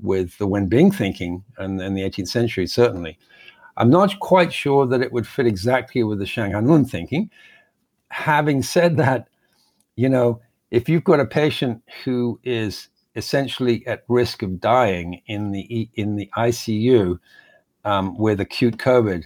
with 0.00 0.36
the 0.38 0.48
Wen 0.48 0.66
Bing 0.66 0.90
thinking 0.90 1.44
and, 1.58 1.80
and 1.80 1.96
the 1.96 2.02
18th 2.02 2.28
century 2.28 2.66
certainly. 2.66 3.18
I'm 3.76 3.90
not 3.90 4.18
quite 4.18 4.52
sure 4.52 4.86
that 4.86 5.00
it 5.00 5.12
would 5.12 5.26
fit 5.26 5.46
exactly 5.46 6.02
with 6.02 6.18
the 6.18 6.26
Shanghan 6.26 6.68
Lun 6.68 6.84
thinking. 6.84 7.30
Having 8.08 8.64
said 8.64 8.96
that, 8.98 9.28
you 9.96 10.08
know, 10.08 10.40
if 10.70 10.88
you've 10.88 11.04
got 11.04 11.20
a 11.20 11.24
patient 11.24 11.82
who 12.04 12.38
is 12.42 12.88
essentially 13.14 13.86
at 13.86 14.04
risk 14.08 14.42
of 14.42 14.60
dying 14.60 15.22
in 15.26 15.52
the 15.52 15.88
in 15.94 16.16
the 16.16 16.28
ICU 16.36 17.18
um, 17.84 18.16
with 18.16 18.40
acute 18.40 18.76
COVID 18.76 19.24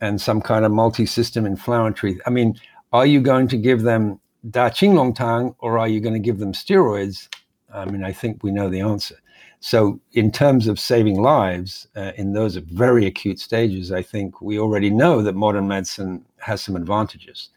and 0.00 0.20
some 0.20 0.40
kind 0.40 0.64
of 0.64 0.72
multi-system 0.72 1.46
inflammatory. 1.46 2.18
I 2.26 2.30
mean, 2.30 2.58
are 2.92 3.06
you 3.06 3.20
going 3.20 3.48
to 3.48 3.56
give 3.56 3.82
them 3.82 4.20
Da 4.50 4.68
Qing 4.68 4.94
Long 4.94 5.14
Tang 5.14 5.54
or 5.58 5.78
are 5.78 5.88
you 5.88 6.00
going 6.00 6.14
to 6.14 6.20
give 6.20 6.38
them 6.38 6.52
steroids? 6.52 7.28
I 7.72 7.84
mean, 7.86 8.04
I 8.04 8.12
think 8.12 8.42
we 8.42 8.50
know 8.50 8.68
the 8.68 8.80
answer. 8.80 9.16
So, 9.60 10.00
in 10.12 10.30
terms 10.30 10.68
of 10.68 10.78
saving 10.78 11.20
lives 11.20 11.88
uh, 11.96 12.12
in 12.16 12.34
those 12.34 12.56
very 12.56 13.06
acute 13.06 13.40
stages, 13.40 13.90
I 13.90 14.02
think 14.02 14.40
we 14.40 14.58
already 14.58 14.90
know 14.90 15.22
that 15.22 15.34
modern 15.34 15.66
medicine 15.66 16.24
has 16.38 16.60
some 16.60 16.76
advantages. 16.76 17.48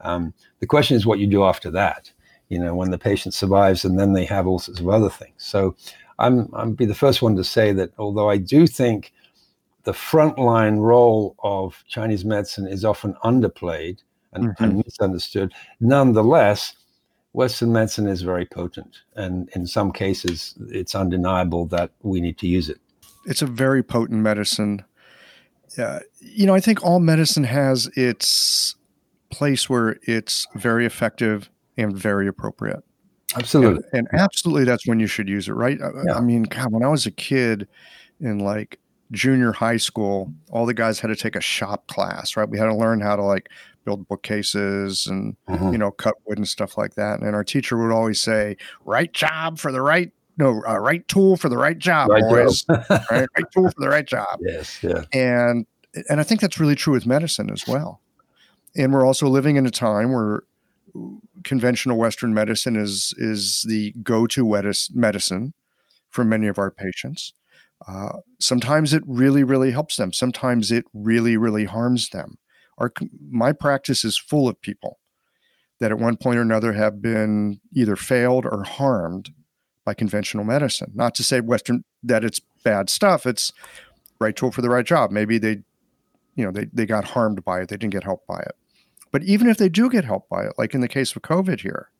Um, 0.00 0.34
the 0.58 0.66
question 0.66 0.96
is 0.96 1.06
what 1.06 1.20
you 1.20 1.26
do 1.26 1.44
after 1.44 1.70
that. 1.70 2.12
You 2.48 2.58
know, 2.58 2.74
when 2.74 2.90
the 2.90 2.98
patient 2.98 3.34
survives 3.34 3.84
and 3.84 3.98
then 3.98 4.12
they 4.12 4.24
have 4.26 4.46
all 4.46 4.58
sorts 4.58 4.80
of 4.80 4.88
other 4.88 5.08
things. 5.08 5.34
So, 5.38 5.76
I'm 6.18 6.48
I'm 6.54 6.74
be 6.74 6.86
the 6.86 6.94
first 6.94 7.22
one 7.22 7.36
to 7.36 7.44
say 7.44 7.72
that 7.72 7.92
although 7.98 8.28
I 8.28 8.36
do 8.36 8.66
think 8.66 9.12
the 9.84 9.92
frontline 9.92 10.78
role 10.80 11.36
of 11.42 11.84
Chinese 11.88 12.24
medicine 12.24 12.66
is 12.66 12.84
often 12.84 13.14
underplayed 13.24 13.98
and, 14.32 14.48
mm-hmm. 14.48 14.64
and, 14.64 14.82
misunderstood. 14.84 15.52
Nonetheless, 15.80 16.74
Western 17.32 17.72
medicine 17.72 18.06
is 18.08 18.22
very 18.22 18.46
potent, 18.46 19.02
and 19.16 19.48
in 19.54 19.66
some 19.66 19.92
cases, 19.92 20.54
it's 20.70 20.94
undeniable 20.94 21.66
that 21.66 21.90
we 22.02 22.20
need 22.20 22.38
to 22.38 22.46
use 22.46 22.68
it. 22.68 22.78
It's 23.26 23.42
a 23.42 23.46
very 23.46 23.82
potent 23.82 24.20
medicine. 24.20 24.84
Uh, 25.78 26.00
you 26.20 26.46
know, 26.46 26.54
I 26.54 26.60
think 26.60 26.84
all 26.84 27.00
medicine 27.00 27.44
has 27.44 27.86
its 27.96 28.76
place 29.30 29.68
where 29.68 29.98
it's 30.02 30.46
very 30.54 30.86
effective 30.86 31.50
and 31.76 31.96
very 31.96 32.28
appropriate. 32.28 32.84
Absolutely. 33.36 33.82
And, 33.92 34.06
and 34.12 34.20
absolutely, 34.20 34.64
that's 34.64 34.86
when 34.86 35.00
you 35.00 35.08
should 35.08 35.28
use 35.28 35.48
it, 35.48 35.54
right? 35.54 35.78
Yeah. 35.78 36.14
I 36.14 36.20
mean, 36.20 36.44
God, 36.44 36.72
when 36.72 36.84
I 36.84 36.88
was 36.88 37.04
a 37.04 37.10
kid 37.10 37.66
in 38.20 38.38
like 38.38 38.78
junior 39.14 39.52
high 39.52 39.76
school, 39.76 40.32
all 40.50 40.66
the 40.66 40.74
guys 40.74 41.00
had 41.00 41.08
to 41.08 41.16
take 41.16 41.36
a 41.36 41.40
shop 41.40 41.86
class, 41.86 42.36
right? 42.36 42.48
We 42.48 42.58
had 42.58 42.66
to 42.66 42.74
learn 42.74 43.00
how 43.00 43.16
to 43.16 43.22
like 43.22 43.48
build 43.84 44.08
bookcases 44.08 45.06
and 45.06 45.36
mm-hmm. 45.48 45.72
you 45.72 45.78
know 45.78 45.90
cut 45.90 46.14
wood 46.26 46.38
and 46.38 46.48
stuff 46.48 46.76
like 46.76 46.94
that. 46.94 47.20
And 47.20 47.34
our 47.34 47.44
teacher 47.44 47.76
would 47.78 47.94
always 47.94 48.20
say, 48.20 48.56
"Right 48.84 49.12
job 49.12 49.58
for 49.58 49.72
the 49.72 49.80
right." 49.80 50.12
No, 50.36 50.62
uh, 50.66 50.78
right 50.78 51.06
tool 51.06 51.36
for 51.36 51.48
the 51.48 51.56
right 51.56 51.78
job, 51.78 52.10
right 52.10 52.22
boys. 52.22 52.64
right, 52.68 52.90
right 53.10 53.50
tool 53.52 53.70
for 53.70 53.80
the 53.80 53.88
right 53.88 54.06
job. 54.06 54.26
Yes, 54.40 54.82
yeah. 54.82 55.04
And 55.12 55.66
and 56.08 56.20
I 56.20 56.24
think 56.24 56.40
that's 56.40 56.58
really 56.58 56.74
true 56.74 56.92
with 56.92 57.06
medicine 57.06 57.50
as 57.50 57.66
well. 57.66 58.00
And 58.76 58.92
we're 58.92 59.06
also 59.06 59.28
living 59.28 59.54
in 59.54 59.64
a 59.64 59.70
time 59.70 60.12
where 60.12 60.42
conventional 61.44 61.96
Western 61.96 62.34
medicine 62.34 62.74
is 62.74 63.14
is 63.16 63.64
the 63.68 63.92
go-to 64.02 64.44
medicine 64.92 65.54
for 66.10 66.24
many 66.24 66.48
of 66.48 66.58
our 66.58 66.70
patients. 66.70 67.32
Uh, 67.86 68.18
sometimes 68.40 68.94
it 68.94 69.02
really, 69.06 69.44
really 69.44 69.70
helps 69.70 69.96
them. 69.96 70.12
Sometimes 70.12 70.72
it 70.72 70.84
really, 70.94 71.36
really 71.36 71.64
harms 71.64 72.10
them. 72.10 72.38
Our, 72.78 72.92
my 73.30 73.52
practice 73.52 74.04
is 74.04 74.18
full 74.18 74.48
of 74.48 74.60
people 74.60 74.98
that 75.80 75.90
at 75.90 75.98
one 75.98 76.16
point 76.16 76.38
or 76.38 76.42
another 76.42 76.72
have 76.72 77.02
been 77.02 77.60
either 77.72 77.96
failed 77.96 78.46
or 78.46 78.64
harmed 78.64 79.30
by 79.84 79.94
conventional 79.94 80.44
medicine. 80.44 80.92
Not 80.94 81.14
to 81.16 81.24
say 81.24 81.40
Western 81.40 81.84
that 82.02 82.24
it's 82.24 82.40
bad 82.64 82.88
stuff. 82.88 83.26
It's 83.26 83.52
right 84.18 84.34
tool 84.34 84.50
for 84.50 84.62
the 84.62 84.70
right 84.70 84.86
job. 84.86 85.10
Maybe 85.10 85.38
they, 85.38 85.62
you 86.34 86.44
know, 86.44 86.50
they, 86.50 86.66
they 86.72 86.86
got 86.86 87.04
harmed 87.04 87.44
by 87.44 87.60
it. 87.60 87.68
They 87.68 87.76
didn't 87.76 87.92
get 87.92 88.04
help 88.04 88.26
by 88.26 88.40
it. 88.40 88.56
But 89.12 89.22
even 89.24 89.48
if 89.48 89.58
they 89.58 89.68
do 89.68 89.90
get 89.90 90.04
help 90.04 90.28
by 90.28 90.44
it, 90.44 90.54
like 90.58 90.74
in 90.74 90.80
the 90.80 90.88
case 90.88 91.14
of 91.14 91.22
COVID 91.22 91.60
here, 91.60 91.90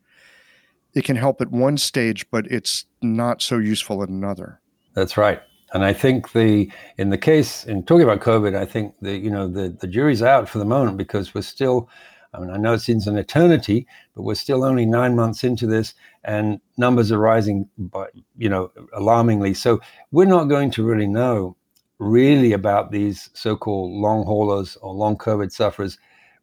it 0.94 1.04
can 1.04 1.16
help 1.16 1.40
at 1.40 1.50
one 1.50 1.76
stage, 1.76 2.28
but 2.30 2.46
it's 2.46 2.86
not 3.02 3.42
so 3.42 3.58
useful 3.58 4.02
at 4.02 4.08
another. 4.08 4.60
That's 4.94 5.16
right. 5.16 5.42
And 5.72 5.84
I 5.84 5.92
think 5.92 6.32
the 6.32 6.70
in 6.98 7.10
the 7.10 7.18
case 7.18 7.64
in 7.64 7.84
talking 7.84 8.04
about 8.04 8.20
COVID, 8.20 8.56
I 8.56 8.64
think 8.64 8.94
the 9.00 9.16
you 9.16 9.30
know 9.30 9.48
the 9.48 9.70
the 9.70 9.86
jury's 9.86 10.22
out 10.22 10.48
for 10.48 10.58
the 10.58 10.64
moment 10.64 10.96
because 10.96 11.34
we're 11.34 11.42
still. 11.42 11.88
I 12.32 12.40
mean, 12.40 12.50
I 12.50 12.56
know 12.56 12.72
it 12.72 12.80
seems 12.80 13.06
an 13.06 13.16
eternity, 13.16 13.86
but 14.16 14.22
we're 14.22 14.34
still 14.34 14.64
only 14.64 14.84
nine 14.84 15.14
months 15.14 15.44
into 15.44 15.68
this, 15.68 15.94
and 16.24 16.60
numbers 16.76 17.12
are 17.12 17.18
rising, 17.18 17.68
by 17.78 18.06
you 18.36 18.48
know, 18.48 18.72
alarmingly. 18.92 19.54
So 19.54 19.80
we're 20.10 20.24
not 20.24 20.46
going 20.46 20.72
to 20.72 20.84
really 20.84 21.06
know 21.06 21.56
really 22.00 22.52
about 22.52 22.90
these 22.90 23.30
so-called 23.34 23.92
long 23.92 24.24
haulers 24.24 24.76
or 24.82 24.92
long 24.92 25.16
COVID 25.16 25.52
sufferers 25.52 25.96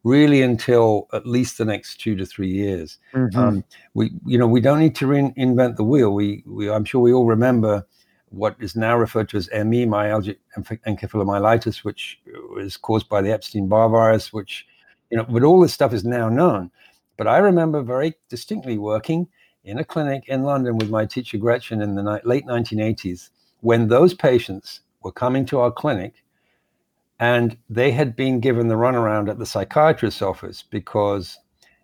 really 0.03 0.41
until 0.41 1.07
at 1.13 1.27
least 1.27 1.57
the 1.57 1.65
next 1.65 1.99
two 1.99 2.15
to 2.15 2.25
three 2.25 2.49
years. 2.49 2.97
Mm-hmm. 3.13 3.37
Um, 3.37 3.63
we, 3.93 4.11
you 4.25 4.37
know, 4.37 4.47
we 4.47 4.61
don't 4.61 4.79
need 4.79 4.95
to 4.95 5.05
reinvent 5.05 5.75
the 5.75 5.83
wheel. 5.83 6.13
We, 6.13 6.43
we, 6.47 6.71
I'm 6.71 6.85
sure 6.85 7.01
we 7.01 7.13
all 7.13 7.25
remember 7.25 7.85
what 8.31 8.55
is 8.59 8.75
now 8.75 8.97
referred 8.97 9.29
to 9.29 9.37
as 9.37 9.49
ME, 9.51 9.85
myalgic 9.85 10.37
encephalomyelitis, 10.57 11.83
which 11.83 12.19
is 12.57 12.77
caused 12.77 13.09
by 13.09 13.21
the 13.21 13.31
Epstein-Barr 13.31 13.89
virus, 13.89 14.31
which, 14.33 14.65
you 15.09 15.17
know, 15.17 15.25
but 15.25 15.43
all 15.43 15.59
this 15.59 15.73
stuff 15.73 15.93
is 15.93 16.05
now 16.05 16.29
known. 16.29 16.71
But 17.17 17.27
I 17.27 17.37
remember 17.37 17.81
very 17.83 18.15
distinctly 18.29 18.77
working 18.77 19.27
in 19.63 19.77
a 19.77 19.83
clinic 19.83 20.23
in 20.27 20.43
London 20.43 20.77
with 20.77 20.89
my 20.89 21.05
teacher 21.05 21.37
Gretchen 21.37 21.81
in 21.81 21.95
the 21.95 22.03
ni- 22.03 22.21
late 22.23 22.45
1980s 22.45 23.29
when 23.59 23.89
those 23.89 24.13
patients 24.13 24.81
were 25.03 25.11
coming 25.11 25.45
to 25.45 25.59
our 25.59 25.71
clinic 25.71 26.23
and 27.19 27.57
they 27.69 27.91
had 27.91 28.15
been 28.15 28.39
given 28.39 28.67
the 28.67 28.75
runaround 28.75 29.29
at 29.29 29.37
the 29.37 29.45
psychiatrist's 29.45 30.23
office 30.23 30.63
because 30.63 31.37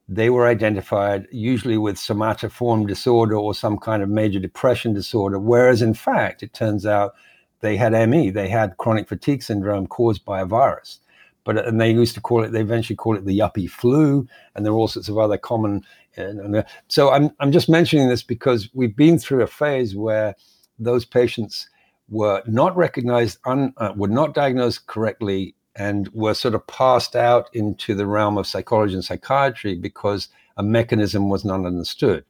they 0.10 0.30
were 0.30 0.48
identified 0.48 1.28
usually 1.32 1.78
with 1.78 1.98
somatoform 1.98 2.88
disorder 2.88 3.36
or 3.36 3.54
some 3.54 3.78
kind 3.78 4.02
of 4.02 4.10
major 4.10 4.40
depression 4.40 4.94
disorder, 4.94 5.38
whereas 5.38 5.82
in 5.82 5.94
fact, 5.94 6.44
it 6.44 6.54
turns 6.54 6.86
out 6.86 7.14
they 7.60 7.76
had 7.76 7.92
ME, 8.10 8.30
they 8.30 8.48
had 8.48 8.78
chronic 8.78 9.08
fatigue 9.08 9.44
syndrome 9.44 9.88
caused 9.88 10.24
by 10.24 10.42
a 10.42 10.46
virus. 10.46 11.00
But 11.44 11.66
and 11.66 11.80
they 11.80 11.92
used 11.92 12.14
to 12.16 12.22
call 12.22 12.44
it, 12.44 12.52
they 12.52 12.62
eventually 12.62 12.96
called 12.96 13.18
it 13.18 13.26
the 13.26 13.40
yuppie 13.40 13.70
flu, 13.70 14.28
and 14.54 14.66
there 14.66 14.74
are 14.74 14.76
all 14.76 14.90
sorts 14.90 15.08
of 15.08 15.18
other 15.18 15.38
common. 15.38 15.82
Uh, 16.18 16.64
so 16.90 17.10
I'm 17.10 17.32
I'm 17.40 17.54
just 17.54 17.70
mentioning 17.70 18.10
this 18.10 18.22
because 18.22 18.70
we've 18.74 18.96
been 18.96 19.18
through 19.18 19.44
a 19.44 19.48
phase 19.48 19.96
where 19.96 20.36
those 20.78 21.06
patients 21.06 21.70
were 22.10 22.44
not 22.48 22.76
recognized, 22.76 23.40
un, 23.46 23.74
uh, 23.78 23.94
were 23.96 24.08
not 24.08 24.34
diagnosed 24.34 24.88
correctly, 24.88 25.56
and 25.78 26.10
were 26.10 26.34
sort 26.34 26.56
of 26.56 26.66
passed 26.68 27.16
out 27.16 27.50
into 27.54 27.94
the 27.94 28.06
realm 28.06 28.38
of 28.38 28.48
psychology 28.48 28.96
and 28.96 29.06
psychiatry 29.06 29.76
because 29.76 30.28
a 30.58 30.64
mechanism 30.64 31.30
was 31.30 31.46
not 31.46 31.66
understood. 31.66 32.26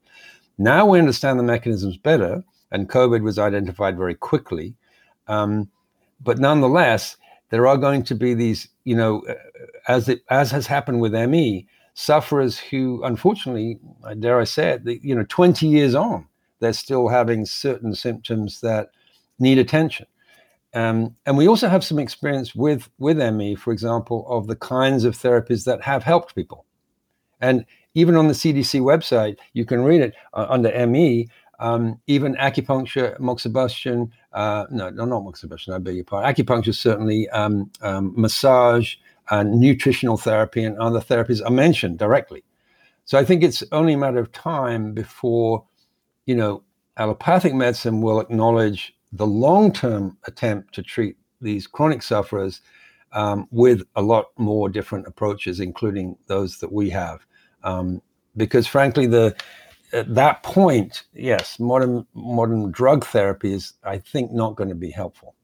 Now 0.57 0.86
we 0.86 0.99
understand 0.99 1.40
the 1.40 1.44
mechanisms 1.44 1.98
better, 1.98 2.44
and 2.72 2.90
COVID 2.90 3.22
was 3.22 3.40
identified 3.40 3.98
very 3.98 4.15
quickly. 4.15 4.76
Um, 5.28 5.69
but 6.22 6.40
nonetheless, 6.40 7.15
there 7.49 7.68
are 7.68 7.78
going 7.78 8.03
to 8.03 8.15
be 8.15 8.34
these, 8.34 8.68
you 8.84 8.95
know, 8.95 9.22
uh, 9.30 9.36
as 9.88 10.10
it 10.10 10.24
as 10.30 10.52
has 10.52 10.68
happened 10.68 10.99
with 10.99 11.14
ME, 11.14 11.65
sufferers 11.94 12.60
who, 12.60 13.02
unfortunately, 13.03 13.80
dare 14.19 14.41
I 14.41 14.44
say 14.44 14.72
it, 14.72 15.03
you 15.03 15.15
know, 15.15 15.26
20 15.30 15.68
years 15.68 15.95
on, 15.95 16.28
they're 16.60 16.74
still 16.74 17.07
having 17.07 17.45
certain 17.45 17.95
symptoms 17.95 18.60
that 18.61 18.90
need 19.40 19.57
attention. 19.57 20.06
Um, 20.73 21.15
and 21.26 21.38
we 21.38 21.48
also 21.48 21.69
have 21.69 21.84
some 21.84 21.99
experience 21.99 22.53
with 22.53 22.89
with 22.99 23.18
ME, 23.18 23.56
for 23.56 23.72
example, 23.72 24.26
of 24.30 24.48
the 24.48 24.56
kinds 24.56 25.03
of 25.06 25.15
therapies 25.15 25.65
that 25.65 25.81
have 25.81 26.03
helped 26.03 26.35
people. 26.35 26.65
And 27.39 27.65
even 27.94 28.15
on 28.15 28.27
the 28.27 28.34
CDC 28.34 28.81
website, 28.81 29.38
you 29.53 29.65
can 29.65 29.84
read 29.84 30.02
it 30.02 30.14
uh, 30.34 30.48
under 30.49 30.88
ME. 30.88 31.30
Um, 31.60 31.99
even 32.06 32.35
acupuncture, 32.35 33.19
moxibustion, 33.19 34.11
uh, 34.34 34.68
no, 34.69 34.91
no, 34.91 35.06
not 35.06 35.23
moxibustion, 35.23 35.73
I 35.73 35.80
beg 35.80 35.95
your 35.95 36.03
pardon. 36.03 36.31
Acupuncture, 36.31 36.76
certainly, 36.76 37.27
um, 37.30 37.72
um, 37.81 38.14
massage, 38.15 38.94
and 39.30 39.60
nutritional 39.60 40.18
therapy, 40.18 40.64
and 40.64 40.77
other 40.77 40.99
therapies 40.99 41.44
are 41.45 41.52
mentioned 41.52 41.99
directly. 41.99 42.44
So 43.06 43.18
I 43.18 43.26
think 43.26 43.44
it's 43.44 43.64
only 43.72 43.94
a 43.94 43.98
matter 43.98 44.19
of 44.19 44.31
time 44.31 44.94
before, 44.94 45.65
you 46.26 46.35
know, 46.35 46.64
allopathic 46.98 47.53
medicine 47.53 48.02
will 48.02 48.19
acknowledge 48.19 48.97
the 49.12 49.28
long 49.28 49.72
term 49.72 50.18
attempt 50.26 50.74
to 50.76 50.84
treat 50.84 51.18
these 51.42 51.68
chronic 51.68 52.02
sufferers 52.02 52.62
um, 53.14 53.48
with 53.52 53.84
a 53.96 54.02
lot 54.02 54.28
more 54.38 54.70
different 54.70 55.08
approaches, 55.08 55.60
including 55.60 56.18
those 56.28 56.60
that 56.60 56.72
we 56.72 56.90
have. 56.90 57.26
Um, 57.64 58.02
because 58.36 58.68
frankly, 58.68 59.08
the 59.08 59.36
at 59.94 60.14
that 60.16 60.44
point, 60.44 61.04
yes, 61.14 61.60
modern 61.60 62.06
modern 62.14 62.72
drug 62.72 63.06
therapy 63.06 63.54
is, 63.54 63.74
I 63.84 63.98
think, 63.98 64.32
not 64.32 64.56
going 64.56 64.70
to 64.70 64.76
be 64.76 64.92
helpful. 64.92 65.36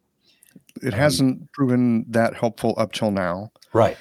It 0.82 0.94
hasn't 0.94 1.52
proven 1.54 2.06
that 2.10 2.36
helpful 2.36 2.74
up 2.78 2.92
till 2.94 3.12
now. 3.12 3.52
Right. 3.74 3.98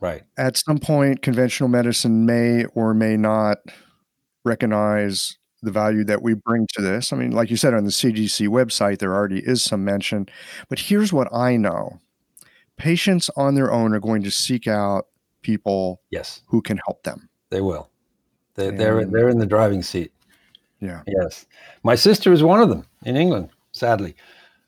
Right. 0.00 0.22
At 0.36 0.56
some 0.56 0.78
point, 0.78 1.22
conventional 1.22 1.68
medicine 1.68 2.26
may 2.26 2.64
or 2.74 2.92
may 2.92 3.16
not 3.16 3.58
recognize 4.44 5.36
the 5.62 5.70
value 5.70 6.04
that 6.04 6.22
we 6.22 6.34
bring 6.34 6.66
to 6.74 6.82
this. 6.82 7.12
I 7.12 7.16
mean, 7.16 7.32
like 7.32 7.50
you 7.50 7.56
said 7.56 7.74
on 7.74 7.84
the 7.84 7.90
CDC 7.90 8.48
website, 8.48 8.98
there 8.98 9.14
already 9.14 9.40
is 9.40 9.62
some 9.62 9.84
mention. 9.84 10.28
But 10.68 10.78
here's 10.78 11.12
what 11.12 11.32
I 11.32 11.56
know 11.56 12.00
patients 12.76 13.30
on 13.36 13.54
their 13.54 13.72
own 13.72 13.94
are 13.94 14.00
going 14.00 14.22
to 14.24 14.30
seek 14.30 14.66
out 14.66 15.06
people 15.42 16.00
yes. 16.10 16.42
who 16.46 16.60
can 16.60 16.78
help 16.86 17.02
them. 17.04 17.28
They 17.50 17.60
will. 17.60 17.90
They, 18.54 18.68
and, 18.68 18.80
they're, 18.80 19.04
they're 19.04 19.28
in 19.28 19.38
the 19.38 19.46
driving 19.46 19.82
seat. 19.82 20.12
Yeah. 20.80 21.02
Yes. 21.06 21.46
My 21.84 21.94
sister 21.94 22.32
is 22.32 22.42
one 22.42 22.60
of 22.60 22.68
them 22.68 22.86
in 23.04 23.16
England, 23.16 23.50
sadly. 23.72 24.16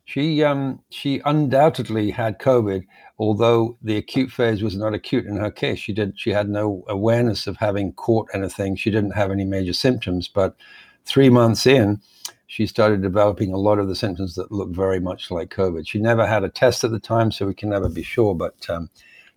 She 0.06 0.44
um, 0.44 0.80
she 0.90 1.22
undoubtedly 1.24 2.10
had 2.10 2.38
COVID, 2.38 2.84
although 3.18 3.78
the 3.82 3.96
acute 3.96 4.30
phase 4.30 4.62
was 4.62 4.76
not 4.76 4.92
acute 4.92 5.24
in 5.24 5.36
her 5.36 5.50
case. 5.50 5.78
She 5.78 5.94
did 5.94 6.12
she 6.20 6.30
had 6.30 6.48
no 6.48 6.84
awareness 6.88 7.46
of 7.46 7.56
having 7.56 7.94
caught 7.94 8.28
anything. 8.34 8.76
She 8.76 8.90
didn't 8.90 9.12
have 9.12 9.30
any 9.30 9.44
major 9.44 9.72
symptoms, 9.72 10.28
but 10.28 10.56
three 11.04 11.30
months 11.30 11.66
in, 11.66 12.00
she 12.46 12.66
started 12.66 13.02
developing 13.02 13.52
a 13.52 13.56
lot 13.58 13.78
of 13.78 13.88
the 13.88 13.96
symptoms 13.96 14.34
that 14.34 14.52
look 14.52 14.70
very 14.70 15.00
much 15.00 15.30
like 15.30 15.50
COVID. 15.50 15.86
She 15.88 15.98
never 15.98 16.26
had 16.26 16.44
a 16.44 16.48
test 16.48 16.84
at 16.84 16.90
the 16.90 17.00
time, 17.00 17.32
so 17.32 17.46
we 17.46 17.54
can 17.54 17.70
never 17.70 17.88
be 17.88 18.02
sure. 18.02 18.34
But 18.34 18.68
um, 18.68 18.90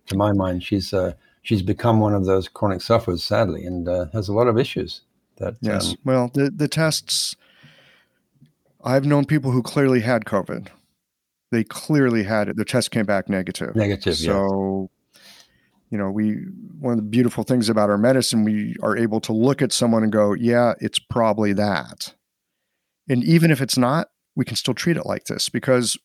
to 0.06 0.16
my 0.16 0.32
mind, 0.32 0.62
she's 0.62 0.92
uh, 0.92 1.14
she's 1.42 1.62
become 1.62 2.00
one 2.00 2.14
of 2.14 2.26
those 2.26 2.48
chronic 2.48 2.80
sufferers, 2.80 3.24
sadly, 3.24 3.64
and 3.64 3.88
uh, 3.88 4.06
has 4.12 4.28
a 4.28 4.32
lot 4.32 4.46
of 4.46 4.58
issues. 4.58 5.02
That 5.38 5.56
yes, 5.60 5.90
um, 5.90 5.96
well, 6.04 6.30
the 6.32 6.50
the 6.50 6.68
tests 6.68 7.34
I've 8.84 9.04
known 9.04 9.24
people 9.24 9.50
who 9.50 9.62
clearly 9.62 10.00
had 10.00 10.24
COVID. 10.24 10.68
They 11.50 11.64
clearly 11.64 12.24
had 12.24 12.48
it. 12.48 12.56
The 12.56 12.64
test 12.64 12.90
came 12.90 13.06
back 13.06 13.28
negative. 13.28 13.74
Negative. 13.74 14.16
So. 14.16 14.90
You 15.90 15.98
know, 15.98 16.10
we 16.10 16.34
one 16.78 16.92
of 16.92 16.98
the 16.98 17.08
beautiful 17.08 17.44
things 17.44 17.68
about 17.68 17.90
our 17.90 17.98
medicine, 17.98 18.44
we 18.44 18.76
are 18.82 18.96
able 18.96 19.20
to 19.22 19.32
look 19.32 19.62
at 19.62 19.72
someone 19.72 20.02
and 20.02 20.12
go, 20.12 20.34
"Yeah, 20.34 20.74
it's 20.80 20.98
probably 20.98 21.52
that." 21.54 22.14
And 23.08 23.24
even 23.24 23.50
if 23.50 23.62
it's 23.62 23.78
not, 23.78 24.08
we 24.36 24.44
can 24.44 24.56
still 24.56 24.74
treat 24.74 24.96
it 24.96 25.06
like 25.06 25.24
this 25.24 25.48
because 25.48 25.96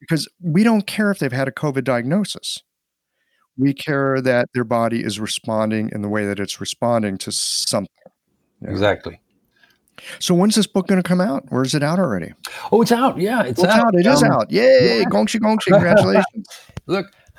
because 0.00 0.28
we 0.40 0.64
don't 0.64 0.86
care 0.86 1.10
if 1.10 1.18
they've 1.18 1.32
had 1.32 1.48
a 1.48 1.52
COVID 1.52 1.84
diagnosis. 1.84 2.62
We 3.56 3.72
care 3.72 4.20
that 4.20 4.48
their 4.52 4.64
body 4.64 5.04
is 5.04 5.20
responding 5.20 5.90
in 5.94 6.02
the 6.02 6.08
way 6.08 6.26
that 6.26 6.40
it's 6.40 6.60
responding 6.60 7.18
to 7.18 7.30
something. 7.30 7.88
You 8.60 8.66
know? 8.66 8.72
Exactly. 8.72 9.20
So 10.18 10.34
when's 10.34 10.56
this 10.56 10.66
book 10.66 10.88
going 10.88 11.00
to 11.00 11.08
come 11.08 11.20
out? 11.20 11.44
Or 11.50 11.62
is 11.62 11.74
it 11.74 11.82
out 11.82 12.00
already? 12.00 12.32
Oh, 12.72 12.82
it's 12.82 12.90
out. 12.90 13.16
Yeah, 13.18 13.42
it's, 13.42 13.60
it's 13.60 13.68
out. 13.68 13.86
out. 13.86 13.94
It 13.94 14.06
um, 14.06 14.14
is 14.14 14.22
out. 14.24 14.50
Yay! 14.50 14.98
Yeah. 14.98 15.04
Gongxi 15.04 15.40
gongxi. 15.40 15.64
Congratulations. 15.68 16.48
Look, 16.86 17.06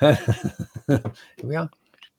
here 0.88 1.02
we 1.42 1.56
are. 1.56 1.70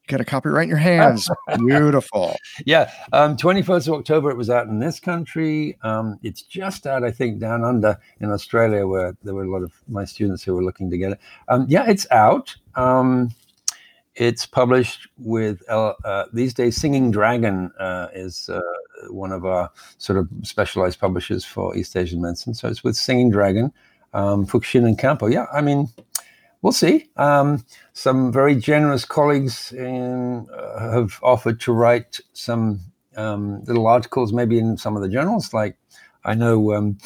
Got 0.07 0.21
a 0.21 0.25
copyright 0.25 0.63
in 0.63 0.69
your 0.69 0.77
hands. 0.77 1.29
Beautiful. 1.57 2.37
Yeah. 2.65 2.89
Um, 3.11 3.35
21st 3.35 3.89
of 3.89 3.93
October, 3.95 4.31
it 4.31 4.37
was 4.37 4.49
out 4.49 4.67
in 4.67 4.79
this 4.79 5.01
country. 5.01 5.77
Um, 5.81 6.17
it's 6.23 6.41
just 6.43 6.87
out, 6.87 7.03
I 7.03 7.11
think, 7.11 7.39
down 7.39 7.65
under 7.65 7.97
in 8.21 8.31
Australia, 8.31 8.87
where 8.87 9.17
there 9.23 9.33
were 9.33 9.43
a 9.43 9.51
lot 9.51 9.63
of 9.63 9.73
my 9.89 10.05
students 10.05 10.43
who 10.43 10.55
were 10.55 10.63
looking 10.63 10.89
to 10.91 10.97
get 10.97 11.11
it. 11.13 11.19
Um, 11.49 11.65
yeah, 11.67 11.89
it's 11.89 12.09
out. 12.09 12.55
Um, 12.75 13.31
it's 14.15 14.45
published 14.45 15.09
with 15.17 15.61
uh, 15.69 15.93
uh, 16.05 16.25
these 16.31 16.53
days. 16.53 16.77
Singing 16.77 17.11
Dragon 17.11 17.69
uh, 17.77 18.07
is 18.13 18.49
uh, 18.49 18.61
one 19.09 19.33
of 19.33 19.45
our 19.45 19.69
sort 19.97 20.17
of 20.19 20.29
specialized 20.43 21.01
publishers 21.01 21.43
for 21.43 21.75
East 21.75 21.97
Asian 21.97 22.21
medicine. 22.21 22.53
So 22.53 22.69
it's 22.69 22.83
with 22.83 22.95
Singing 22.95 23.29
Dragon, 23.29 23.73
um, 24.13 24.47
Fukushin 24.47 24.85
and 24.85 24.97
Kampo. 24.97 25.31
Yeah, 25.31 25.45
I 25.53 25.59
mean, 25.61 25.89
we'll 26.67 26.73
see. 26.73 27.07
Um, 27.15 27.63
some 27.93 28.29
very 28.29 28.53
generous 28.53 29.05
colleagues 29.05 29.71
in, 29.71 30.45
uh, 30.53 30.91
have 30.91 31.17
offered 31.23 31.61
to 31.61 31.71
write 31.71 32.19
some 32.33 32.81
um, 33.15 33.63
little 33.63 33.87
articles, 33.87 34.33
maybe 34.33 34.59
in 34.59 34.75
some 34.75 34.97
of 34.97 35.01
the 35.01 35.07
journals. 35.07 35.53
Like 35.53 35.77
I 36.25 36.33
know 36.33 36.73
um, 36.73 36.97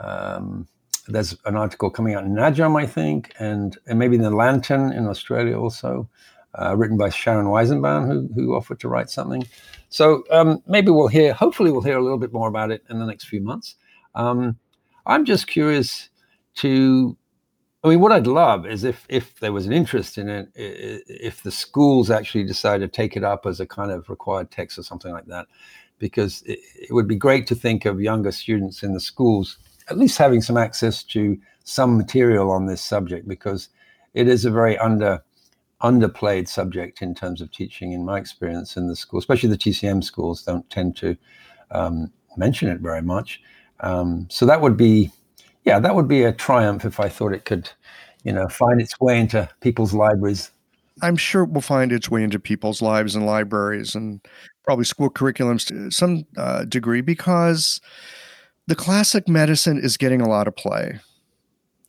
um, 0.00 0.66
there's 1.08 1.36
an 1.44 1.56
article 1.56 1.90
coming 1.90 2.14
out 2.14 2.24
in 2.24 2.32
NAJOM, 2.32 2.80
I 2.80 2.86
think, 2.86 3.34
and, 3.38 3.76
and 3.86 3.98
maybe 3.98 4.16
in 4.16 4.22
the 4.22 4.30
Lantern 4.30 4.94
in 4.94 5.06
Australia 5.06 5.60
also 5.60 6.08
uh, 6.58 6.74
written 6.74 6.96
by 6.96 7.10
Sharon 7.10 7.48
Weizenbaum, 7.48 8.06
who, 8.06 8.30
who 8.34 8.54
offered 8.56 8.80
to 8.80 8.88
write 8.88 9.10
something. 9.10 9.46
So 9.90 10.24
um, 10.30 10.62
maybe 10.66 10.90
we'll 10.90 11.08
hear, 11.08 11.34
hopefully, 11.34 11.70
we'll 11.70 11.82
hear 11.82 11.98
a 11.98 12.02
little 12.02 12.16
bit 12.16 12.32
more 12.32 12.48
about 12.48 12.70
it 12.70 12.82
in 12.88 12.98
the 12.98 13.04
next 13.04 13.26
few 13.26 13.42
months. 13.42 13.74
Um, 14.14 14.58
I'm 15.04 15.26
just 15.26 15.48
curious 15.48 16.08
to, 16.54 17.14
I 17.84 17.88
mean, 17.88 18.00
what 18.00 18.12
I'd 18.12 18.26
love 18.26 18.66
is 18.66 18.84
if 18.84 19.06
if 19.08 19.38
there 19.38 19.52
was 19.52 19.66
an 19.66 19.72
interest 19.72 20.18
in 20.18 20.28
it, 20.28 20.48
if 20.54 21.42
the 21.42 21.52
schools 21.52 22.10
actually 22.10 22.44
decide 22.44 22.80
to 22.80 22.88
take 22.88 23.16
it 23.16 23.22
up 23.24 23.46
as 23.46 23.60
a 23.60 23.66
kind 23.66 23.90
of 23.90 24.08
required 24.08 24.50
text 24.50 24.78
or 24.78 24.82
something 24.82 25.12
like 25.12 25.26
that, 25.26 25.46
because 25.98 26.42
it, 26.42 26.58
it 26.74 26.92
would 26.92 27.06
be 27.06 27.16
great 27.16 27.46
to 27.48 27.54
think 27.54 27.84
of 27.84 28.00
younger 28.00 28.32
students 28.32 28.82
in 28.82 28.92
the 28.92 29.00
schools 29.00 29.58
at 29.88 29.98
least 29.98 30.18
having 30.18 30.42
some 30.42 30.56
access 30.56 31.02
to 31.02 31.38
some 31.64 31.96
material 31.96 32.50
on 32.50 32.66
this 32.66 32.82
subject 32.82 33.26
because 33.26 33.68
it 34.14 34.28
is 34.28 34.44
a 34.44 34.50
very 34.50 34.76
under 34.78 35.22
underplayed 35.82 36.48
subject 36.48 37.02
in 37.02 37.14
terms 37.14 37.42
of 37.42 37.52
teaching, 37.52 37.92
in 37.92 38.04
my 38.04 38.16
experience 38.16 38.78
in 38.78 38.88
the 38.88 38.96
school, 38.96 39.18
especially 39.18 39.50
the 39.50 39.58
TCM 39.58 40.02
schools 40.02 40.42
don't 40.42 40.68
tend 40.70 40.96
to 40.96 41.14
um, 41.70 42.10
mention 42.36 42.68
it 42.68 42.80
very 42.80 43.02
much. 43.02 43.42
Um, 43.80 44.26
so 44.30 44.46
that 44.46 44.62
would 44.62 44.78
be, 44.78 45.10
yeah, 45.66 45.80
that 45.80 45.94
would 45.96 46.08
be 46.08 46.22
a 46.22 46.32
triumph 46.32 46.84
if 46.84 47.00
I 47.00 47.08
thought 47.08 47.34
it 47.34 47.44
could, 47.44 47.68
you 48.22 48.32
know, 48.32 48.48
find 48.48 48.80
its 48.80 48.98
way 49.00 49.18
into 49.18 49.48
people's 49.60 49.92
libraries. 49.92 50.52
I'm 51.02 51.16
sure 51.16 51.42
it 51.42 51.50
will 51.50 51.60
find 51.60 51.92
its 51.92 52.08
way 52.08 52.22
into 52.22 52.38
people's 52.38 52.80
lives 52.80 53.14
and 53.14 53.26
libraries 53.26 53.94
and 53.94 54.20
probably 54.64 54.84
school 54.84 55.10
curriculums 55.10 55.66
to 55.66 55.90
some 55.90 56.24
uh, 56.36 56.64
degree 56.64 57.00
because 57.00 57.80
the 58.68 58.76
classic 58.76 59.28
medicine 59.28 59.78
is 59.78 59.96
getting 59.96 60.20
a 60.20 60.28
lot 60.28 60.48
of 60.48 60.56
play. 60.56 61.00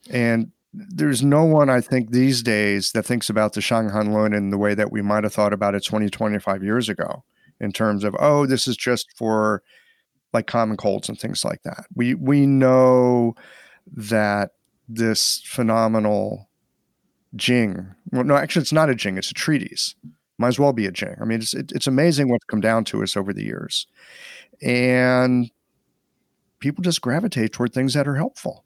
And 0.09 0.51
there's 0.73 1.23
no 1.23 1.45
one 1.45 1.69
I 1.69 1.79
think 1.79 2.11
these 2.11 2.41
days 2.41 2.91
that 2.91 3.03
thinks 3.03 3.29
about 3.29 3.53
the 3.53 3.61
Shang 3.61 3.89
Han 3.89 4.11
Lun 4.11 4.33
in 4.33 4.49
the 4.49 4.57
way 4.57 4.73
that 4.73 4.91
we 4.91 5.01
might 5.01 5.23
have 5.23 5.33
thought 5.33 5.53
about 5.53 5.75
it 5.75 5.85
20, 5.85 6.09
25 6.09 6.63
years 6.63 6.89
ago 6.89 7.23
in 7.59 7.71
terms 7.71 8.03
of, 8.03 8.15
oh, 8.19 8.45
this 8.45 8.67
is 8.67 8.75
just 8.75 9.07
for 9.15 9.61
like 10.33 10.47
common 10.47 10.77
colds 10.77 11.09
and 11.09 11.19
things 11.19 11.45
like 11.45 11.61
that. 11.63 11.85
We 11.95 12.13
we 12.13 12.45
know 12.45 13.35
that 13.95 14.51
this 14.87 15.41
phenomenal 15.45 16.49
Jing, 17.35 17.93
well, 18.11 18.23
no, 18.23 18.35
actually, 18.35 18.61
it's 18.61 18.73
not 18.73 18.89
a 18.89 18.95
Jing, 18.95 19.17
it's 19.17 19.31
a 19.31 19.33
treatise. 19.33 19.95
Might 20.39 20.49
as 20.49 20.59
well 20.59 20.73
be 20.73 20.85
a 20.85 20.91
Jing. 20.91 21.15
I 21.21 21.25
mean, 21.25 21.39
it's 21.39 21.53
it, 21.53 21.71
it's 21.71 21.87
amazing 21.87 22.29
what's 22.29 22.45
come 22.45 22.61
down 22.61 22.85
to 22.85 23.03
us 23.03 23.17
over 23.17 23.33
the 23.33 23.43
years, 23.43 23.87
and 24.61 25.51
people 26.59 26.83
just 26.83 27.01
gravitate 27.01 27.53
toward 27.53 27.73
things 27.73 27.93
that 27.93 28.07
are 28.07 28.15
helpful 28.15 28.65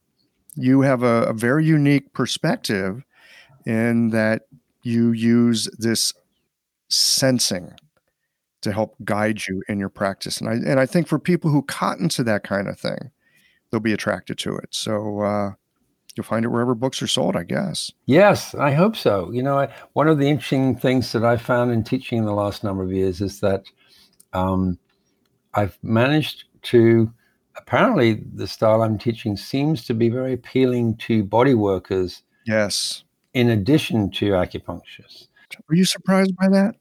you 0.56 0.82
have 0.82 1.04
a, 1.04 1.24
a 1.24 1.34
very 1.34 1.66
unique 1.66 2.14
perspective 2.14 3.04
in 3.66 4.10
that 4.10 4.44
you 4.84 5.12
use 5.12 5.70
this 5.78 6.14
sensing 6.90 7.74
to 8.62 8.72
help 8.72 8.96
guide 9.04 9.42
you 9.48 9.62
in 9.68 9.80
your 9.80 9.90
practice. 9.90 10.40
And 10.40 10.50
I 10.50 10.54
and 10.54 10.80
I 10.80 10.86
think 10.86 11.08
for 11.08 11.20
people 11.20 11.52
who 11.52 11.64
cotton 11.64 12.10
to 12.10 12.24
that 12.24 12.44
kind 12.44 12.68
of 12.68 12.80
thing, 12.80 13.12
they'll 13.72 13.80
be 13.80 13.94
attracted 13.94 14.38
to 14.40 14.56
it. 14.58 14.70
So 14.72 15.22
uh, 15.22 15.52
you'll 16.16 16.24
find 16.24 16.46
it 16.46 16.50
wherever 16.50 16.76
books 16.76 17.02
are 17.02 17.08
sold, 17.08 17.36
I 17.36 17.44
guess. 17.44 17.92
Yes, 18.06 18.54
I 18.56 18.72
hope 18.72 18.96
so. 18.96 19.32
You 19.32 19.44
know, 19.44 19.60
I, 19.60 19.74
one 19.94 20.08
of 20.08 20.18
the 20.18 20.30
interesting 20.30 20.76
things 20.76 21.12
that 21.14 21.24
I 21.24 21.38
found 21.38 21.72
in 21.72 21.84
teaching 21.84 22.18
in 22.18 22.26
the 22.26 22.34
last 22.34 22.64
number 22.64 22.84
of 22.84 22.92
years 22.92 23.22
is 23.22 23.40
that 23.40 23.64
um, 24.34 24.78
I've 25.54 25.78
managed 25.82 26.46
to 26.64 27.12
apparently 27.56 28.24
the 28.34 28.48
style 28.48 28.82
I'm 28.82 28.98
teaching 28.98 29.36
seems 29.38 29.86
to 29.86 29.94
be 29.94 30.10
very 30.10 30.34
appealing 30.34 30.98
to 30.98 31.24
body 31.24 31.54
workers. 31.54 32.24
Yes. 32.46 33.04
In 33.34 33.50
addition 33.50 34.12
to 34.12 34.32
acupuncturists. 34.32 35.28
Were 35.68 35.76
you 35.76 35.86
surprised 35.86 36.36
by 36.38 36.48
that? 36.50 36.76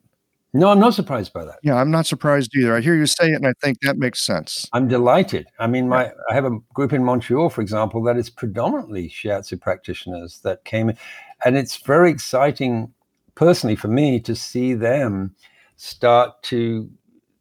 No, 0.53 0.69
I'm 0.69 0.81
not 0.81 0.95
surprised 0.95 1.33
by 1.33 1.45
that. 1.45 1.59
Yeah, 1.63 1.77
I'm 1.77 1.91
not 1.91 2.07
surprised 2.07 2.57
either. 2.57 2.75
I 2.75 2.81
hear 2.81 2.97
you 2.97 3.07
say 3.07 3.31
it, 3.31 3.37
and 3.37 3.47
I 3.47 3.53
think 3.63 3.81
that 3.83 3.99
makes 3.99 4.21
sense. 4.21 4.69
I'm 4.73 4.89
delighted. 4.89 5.47
I 5.61 5.69
mean, 5.69 5.89
my 5.89 6.11
I 6.29 6.35
have 6.35 6.45
a 6.45 6.59
group 6.75 6.93
in 6.93 7.05
Montreal, 7.05 7.51
for 7.51 7.61
example, 7.61 8.03
that 8.05 8.17
is 8.17 8.31
predominantly 8.31 9.09
shiatsu 9.09 9.61
practitioners 9.61 10.41
that 10.41 10.65
came 10.65 10.91
in, 10.91 10.97
and 11.45 11.57
it's 11.57 11.77
very 11.77 12.11
exciting, 12.11 12.93
personally 13.37 13.77
for 13.77 13.89
me, 13.89 14.19
to 14.21 14.35
see 14.35 14.75
them 14.75 15.37
start 15.77 16.43
to 16.45 16.91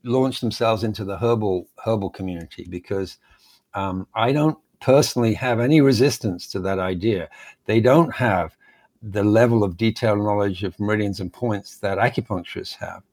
launch 0.03 0.39
themselves 0.39 0.83
into 0.83 1.03
the 1.03 1.17
herbal 1.17 1.67
herbal 1.83 2.11
community 2.11 2.67
because 2.69 3.17
um, 3.73 4.07
I 4.13 4.31
don't 4.31 4.57
personally 4.81 5.33
have 5.33 5.59
any 5.59 5.81
resistance 5.81 6.47
to 6.51 6.59
that 6.61 6.79
idea. 6.79 7.29
They 7.65 7.81
don't 7.81 8.13
have 8.13 8.55
the 9.01 9.23
level 9.23 9.63
of 9.63 9.77
detailed 9.77 10.19
knowledge 10.19 10.63
of 10.63 10.79
meridians 10.79 11.19
and 11.19 11.31
points 11.31 11.77
that 11.77 11.97
acupuncturists 11.97 12.75
have. 12.75 13.03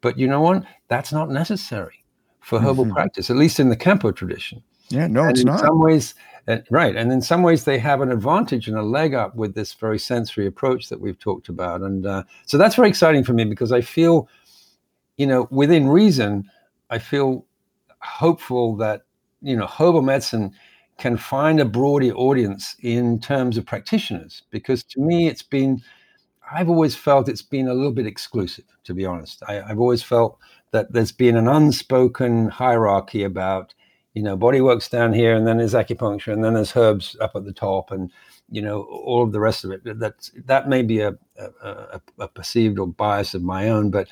But 0.00 0.18
you 0.18 0.26
know 0.26 0.40
what? 0.40 0.64
That's 0.88 1.12
not 1.12 1.30
necessary 1.30 2.04
for 2.40 2.60
herbal 2.60 2.84
mm-hmm. 2.84 2.94
practice, 2.94 3.30
at 3.30 3.36
least 3.36 3.60
in 3.60 3.68
the 3.68 3.76
Kampo 3.76 4.14
tradition. 4.14 4.62
Yeah, 4.88 5.06
no, 5.06 5.22
and 5.22 5.30
it's 5.32 5.40
in 5.40 5.46
not. 5.46 5.60
some 5.60 5.80
ways, 5.80 6.14
uh, 6.46 6.58
right. 6.70 6.96
And 6.96 7.12
in 7.12 7.20
some 7.20 7.42
ways, 7.42 7.64
they 7.64 7.78
have 7.78 8.00
an 8.00 8.10
advantage 8.10 8.68
and 8.68 8.76
a 8.76 8.82
leg 8.82 9.14
up 9.14 9.36
with 9.36 9.54
this 9.54 9.74
very 9.74 9.98
sensory 9.98 10.46
approach 10.46 10.88
that 10.88 11.00
we've 11.00 11.18
talked 11.18 11.48
about. 11.48 11.82
And 11.82 12.06
uh, 12.06 12.24
so 12.46 12.56
that's 12.56 12.74
very 12.74 12.88
exciting 12.88 13.22
for 13.22 13.34
me 13.34 13.44
because 13.44 13.70
I 13.70 13.82
feel, 13.82 14.28
you 15.18 15.26
know, 15.26 15.46
within 15.50 15.88
reason, 15.88 16.50
I 16.90 16.98
feel 16.98 17.44
hopeful 18.00 18.76
that, 18.76 19.02
you 19.42 19.56
know, 19.56 19.66
herbal 19.66 20.02
medicine 20.02 20.54
can 20.98 21.16
find 21.16 21.60
a 21.60 21.64
broader 21.64 22.12
audience 22.12 22.76
in 22.80 23.18
terms 23.20 23.56
of 23.56 23.64
practitioners 23.64 24.42
because 24.50 24.84
to 24.84 25.00
me 25.00 25.26
it's 25.28 25.42
been 25.42 25.80
i've 26.52 26.68
always 26.68 26.94
felt 26.94 27.28
it's 27.28 27.42
been 27.42 27.68
a 27.68 27.74
little 27.74 27.92
bit 27.92 28.06
exclusive 28.06 28.64
to 28.88 28.94
be 28.94 29.04
honest. 29.04 29.42
I, 29.46 29.60
have 29.68 29.78
always 29.78 30.02
felt 30.02 30.38
that 30.72 30.92
there's 30.92 31.12
been 31.12 31.36
an 31.36 31.46
unspoken 31.46 32.48
hierarchy 32.48 33.22
about 33.22 33.74
you 34.14 34.22
know 34.22 34.34
body 34.34 34.62
works 34.62 34.88
down 34.88 35.12
here 35.12 35.34
and 35.34 35.46
then 35.46 35.58
there's 35.58 35.74
acupuncture 35.74 36.32
and 36.32 36.42
then 36.42 36.54
there's 36.54 36.74
herbs 36.74 37.14
up 37.20 37.36
at 37.36 37.44
the 37.44 37.52
top 37.52 37.90
and 37.90 38.10
you 38.50 38.62
know 38.62 38.82
all 38.84 39.22
of 39.22 39.32
the 39.32 39.40
rest 39.40 39.62
of 39.62 39.70
it. 39.70 39.84
That 39.84 40.30
that 40.46 40.68
may 40.70 40.82
be 40.82 41.00
a, 41.00 41.14
a, 41.62 42.00
a 42.18 42.28
perceived 42.28 42.78
or 42.78 42.86
bias 42.86 43.34
of 43.34 43.42
my 43.42 43.68
own 43.68 43.90
but 43.90 44.08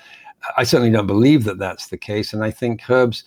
i 0.58 0.62
certainly 0.62 0.92
don't 0.92 1.06
believe 1.06 1.44
that 1.44 1.58
that's 1.58 1.88
the 1.88 1.96
case 1.96 2.34
and 2.34 2.44
i 2.44 2.50
think 2.50 2.88
herbs 2.88 3.24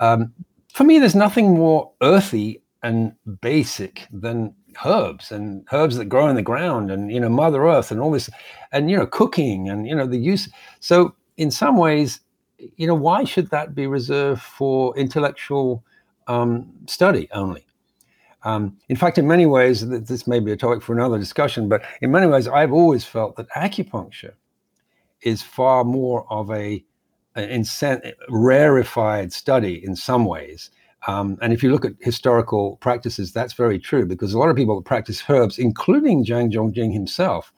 um, 0.00 0.34
for 0.68 0.82
me 0.82 0.98
there's 0.98 1.14
nothing 1.14 1.54
more 1.54 1.92
earthy 2.02 2.60
and 2.82 3.12
basic 3.40 4.06
than 4.12 4.54
herbs 4.84 5.30
and 5.30 5.66
herbs 5.72 5.96
that 5.96 6.06
grow 6.06 6.28
in 6.28 6.36
the 6.36 6.42
ground 6.42 6.90
and 6.90 7.12
you 7.12 7.20
know 7.20 7.28
mother 7.28 7.66
earth 7.66 7.90
and 7.90 8.00
all 8.00 8.10
this 8.10 8.28
and 8.72 8.90
you 8.90 8.96
know 8.96 9.06
cooking 9.06 9.68
and 9.68 9.86
you 9.86 9.94
know 9.94 10.06
the 10.06 10.16
use. 10.16 10.48
So 10.80 11.14
in 11.36 11.50
some 11.50 11.76
ways 11.76 12.20
you 12.76 12.86
know 12.86 12.94
why 12.94 13.24
should 13.24 13.50
that 13.50 13.74
be 13.74 13.86
reserved 13.86 14.42
for 14.42 14.96
intellectual 14.96 15.84
um, 16.26 16.72
study 16.86 17.28
only? 17.32 17.66
Um, 18.44 18.76
in 18.88 18.96
fact 18.96 19.18
in 19.18 19.28
many 19.28 19.46
ways 19.46 19.88
this 19.88 20.26
may 20.26 20.40
be 20.40 20.50
a 20.50 20.56
topic 20.56 20.82
for 20.82 20.92
another 20.94 21.16
discussion 21.16 21.68
but 21.68 21.82
in 22.00 22.10
many 22.10 22.26
ways 22.26 22.48
i've 22.48 22.72
always 22.72 23.04
felt 23.04 23.36
that 23.36 23.48
acupuncture 23.50 24.32
is 25.20 25.42
far 25.42 25.84
more 25.84 26.26
of 26.28 26.50
a 26.50 26.84
an 27.36 27.64
rarefied 28.28 29.32
study 29.32 29.84
in 29.84 29.94
some 29.94 30.24
ways 30.24 30.70
um, 31.06 31.36
and 31.42 31.52
if 31.52 31.62
you 31.62 31.70
look 31.72 31.84
at 31.84 31.94
historical 32.00 32.76
practices, 32.76 33.32
that's 33.32 33.54
very 33.54 33.78
true 33.78 34.06
because 34.06 34.34
a 34.34 34.38
lot 34.38 34.48
of 34.48 34.56
people 34.56 34.76
that 34.76 34.84
practice 34.84 35.22
herbs, 35.28 35.58
including 35.58 36.24
Zhang 36.24 36.52
Zhongjing 36.52 36.92
himself, 36.92 37.52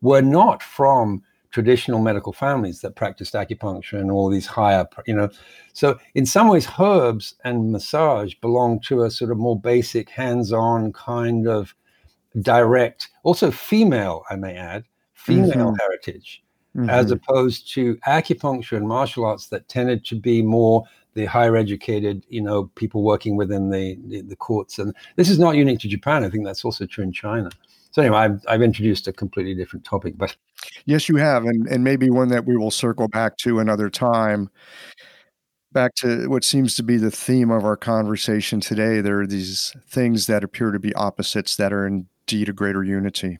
were 0.00 0.22
not 0.22 0.62
from 0.62 1.22
traditional 1.50 2.00
medical 2.00 2.32
families 2.32 2.80
that 2.80 2.96
practiced 2.96 3.34
acupuncture 3.34 3.98
and 3.98 4.10
all 4.10 4.28
these 4.28 4.46
higher, 4.46 4.86
you 5.06 5.14
know. 5.14 5.28
So 5.72 5.98
in 6.14 6.26
some 6.26 6.48
ways, 6.48 6.68
herbs 6.78 7.34
and 7.44 7.72
massage 7.72 8.34
belong 8.42 8.80
to 8.80 9.02
a 9.02 9.10
sort 9.10 9.30
of 9.30 9.38
more 9.38 9.58
basic, 9.58 10.10
hands-on 10.10 10.92
kind 10.92 11.46
of 11.48 11.74
direct, 12.40 13.08
also 13.22 13.50
female, 13.50 14.24
I 14.30 14.36
may 14.36 14.54
add, 14.56 14.84
female 15.14 15.72
mm-hmm. 15.72 15.76
heritage, 15.80 16.42
mm-hmm. 16.76 16.90
as 16.90 17.10
opposed 17.10 17.72
to 17.74 17.96
acupuncture 18.06 18.76
and 18.76 18.86
martial 18.86 19.24
arts 19.24 19.48
that 19.48 19.68
tended 19.68 20.04
to 20.06 20.14
be 20.14 20.42
more 20.42 20.84
the 21.16 21.24
higher 21.24 21.56
educated, 21.56 22.24
you 22.28 22.42
know, 22.42 22.70
people 22.76 23.02
working 23.02 23.36
within 23.36 23.70
the, 23.70 23.98
the, 24.06 24.20
the 24.20 24.36
courts. 24.36 24.78
And 24.78 24.94
this 25.16 25.30
is 25.30 25.38
not 25.38 25.56
unique 25.56 25.80
to 25.80 25.88
Japan. 25.88 26.22
I 26.22 26.28
think 26.28 26.44
that's 26.44 26.64
also 26.64 26.86
true 26.86 27.02
in 27.02 27.10
China. 27.10 27.50
So 27.90 28.02
anyway, 28.02 28.18
I've, 28.18 28.44
I've 28.46 28.60
introduced 28.60 29.08
a 29.08 29.12
completely 29.12 29.54
different 29.54 29.84
topic, 29.84 30.18
but 30.18 30.36
yes, 30.84 31.08
you 31.08 31.16
have, 31.16 31.44
and 31.46 31.66
and 31.66 31.82
maybe 31.82 32.10
one 32.10 32.28
that 32.28 32.44
we 32.44 32.54
will 32.54 32.70
circle 32.70 33.08
back 33.08 33.38
to 33.38 33.58
another 33.58 33.88
time. 33.88 34.50
Back 35.72 35.94
to 35.96 36.28
what 36.28 36.44
seems 36.44 36.76
to 36.76 36.82
be 36.82 36.98
the 36.98 37.10
theme 37.10 37.50
of 37.50 37.64
our 37.64 37.76
conversation 37.76 38.60
today. 38.60 39.00
There 39.00 39.20
are 39.20 39.26
these 39.26 39.74
things 39.88 40.26
that 40.26 40.44
appear 40.44 40.72
to 40.72 40.78
be 40.78 40.94
opposites 40.94 41.56
that 41.56 41.72
are 41.72 41.86
indeed 41.86 42.50
a 42.50 42.52
greater 42.52 42.84
unity. 42.84 43.38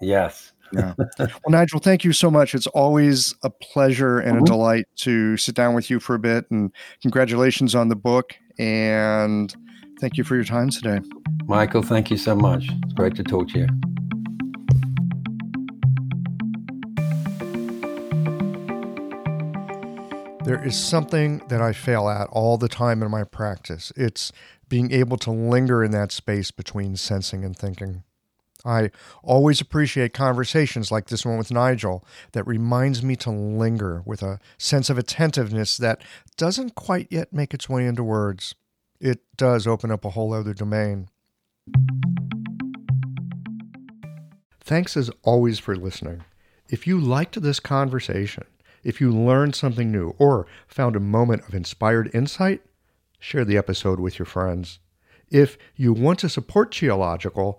Yes, 0.00 0.52
yeah. 0.72 0.94
Well, 1.18 1.28
Nigel, 1.48 1.80
thank 1.80 2.04
you 2.04 2.12
so 2.12 2.30
much. 2.30 2.54
It's 2.54 2.66
always 2.68 3.34
a 3.42 3.50
pleasure 3.50 4.18
and 4.18 4.36
mm-hmm. 4.36 4.44
a 4.44 4.46
delight 4.46 4.86
to 4.96 5.36
sit 5.36 5.54
down 5.54 5.74
with 5.74 5.90
you 5.90 6.00
for 6.00 6.14
a 6.14 6.18
bit. 6.18 6.50
And 6.50 6.72
congratulations 7.00 7.74
on 7.74 7.88
the 7.88 7.96
book. 7.96 8.34
And 8.58 9.54
thank 10.00 10.16
you 10.16 10.24
for 10.24 10.34
your 10.34 10.44
time 10.44 10.70
today. 10.70 11.00
Michael, 11.46 11.82
thank 11.82 12.10
you 12.10 12.16
so 12.16 12.34
much. 12.34 12.68
It's 12.84 12.92
great 12.94 13.14
to 13.16 13.24
talk 13.24 13.48
to 13.48 13.58
you. 13.60 13.66
There 20.44 20.64
is 20.64 20.76
something 20.76 21.40
that 21.48 21.62
I 21.62 21.72
fail 21.72 22.08
at 22.08 22.28
all 22.30 22.58
the 22.58 22.68
time 22.68 23.00
in 23.02 23.10
my 23.12 23.22
practice. 23.22 23.92
It's 23.96 24.32
being 24.68 24.90
able 24.90 25.16
to 25.18 25.30
linger 25.30 25.84
in 25.84 25.92
that 25.92 26.10
space 26.10 26.50
between 26.50 26.96
sensing 26.96 27.44
and 27.44 27.56
thinking. 27.56 28.02
I 28.64 28.90
always 29.22 29.60
appreciate 29.60 30.12
conversations 30.12 30.92
like 30.92 31.06
this 31.06 31.26
one 31.26 31.38
with 31.38 31.50
Nigel 31.50 32.04
that 32.32 32.46
reminds 32.46 33.02
me 33.02 33.16
to 33.16 33.30
linger 33.30 34.02
with 34.04 34.22
a 34.22 34.38
sense 34.58 34.88
of 34.88 34.98
attentiveness 34.98 35.76
that 35.78 36.02
doesn't 36.36 36.74
quite 36.74 37.08
yet 37.10 37.32
make 37.32 37.54
its 37.54 37.68
way 37.68 37.86
into 37.86 38.04
words. 38.04 38.54
It 39.00 39.20
does 39.36 39.66
open 39.66 39.90
up 39.90 40.04
a 40.04 40.10
whole 40.10 40.32
other 40.32 40.54
domain. 40.54 41.08
Thanks 44.60 44.96
as 44.96 45.10
always 45.22 45.58
for 45.58 45.74
listening. 45.74 46.22
If 46.68 46.86
you 46.86 47.00
liked 47.00 47.42
this 47.42 47.58
conversation, 47.58 48.44
if 48.84 49.00
you 49.00 49.10
learned 49.10 49.54
something 49.54 49.90
new 49.90 50.14
or 50.18 50.46
found 50.68 50.96
a 50.96 51.00
moment 51.00 51.46
of 51.48 51.54
inspired 51.54 52.10
insight, 52.14 52.62
share 53.18 53.44
the 53.44 53.56
episode 53.56 54.00
with 54.00 54.18
your 54.18 54.26
friends. 54.26 54.78
If 55.30 55.58
you 55.76 55.92
want 55.92 56.18
to 56.20 56.28
support 56.28 56.72
Qiological, 56.72 57.58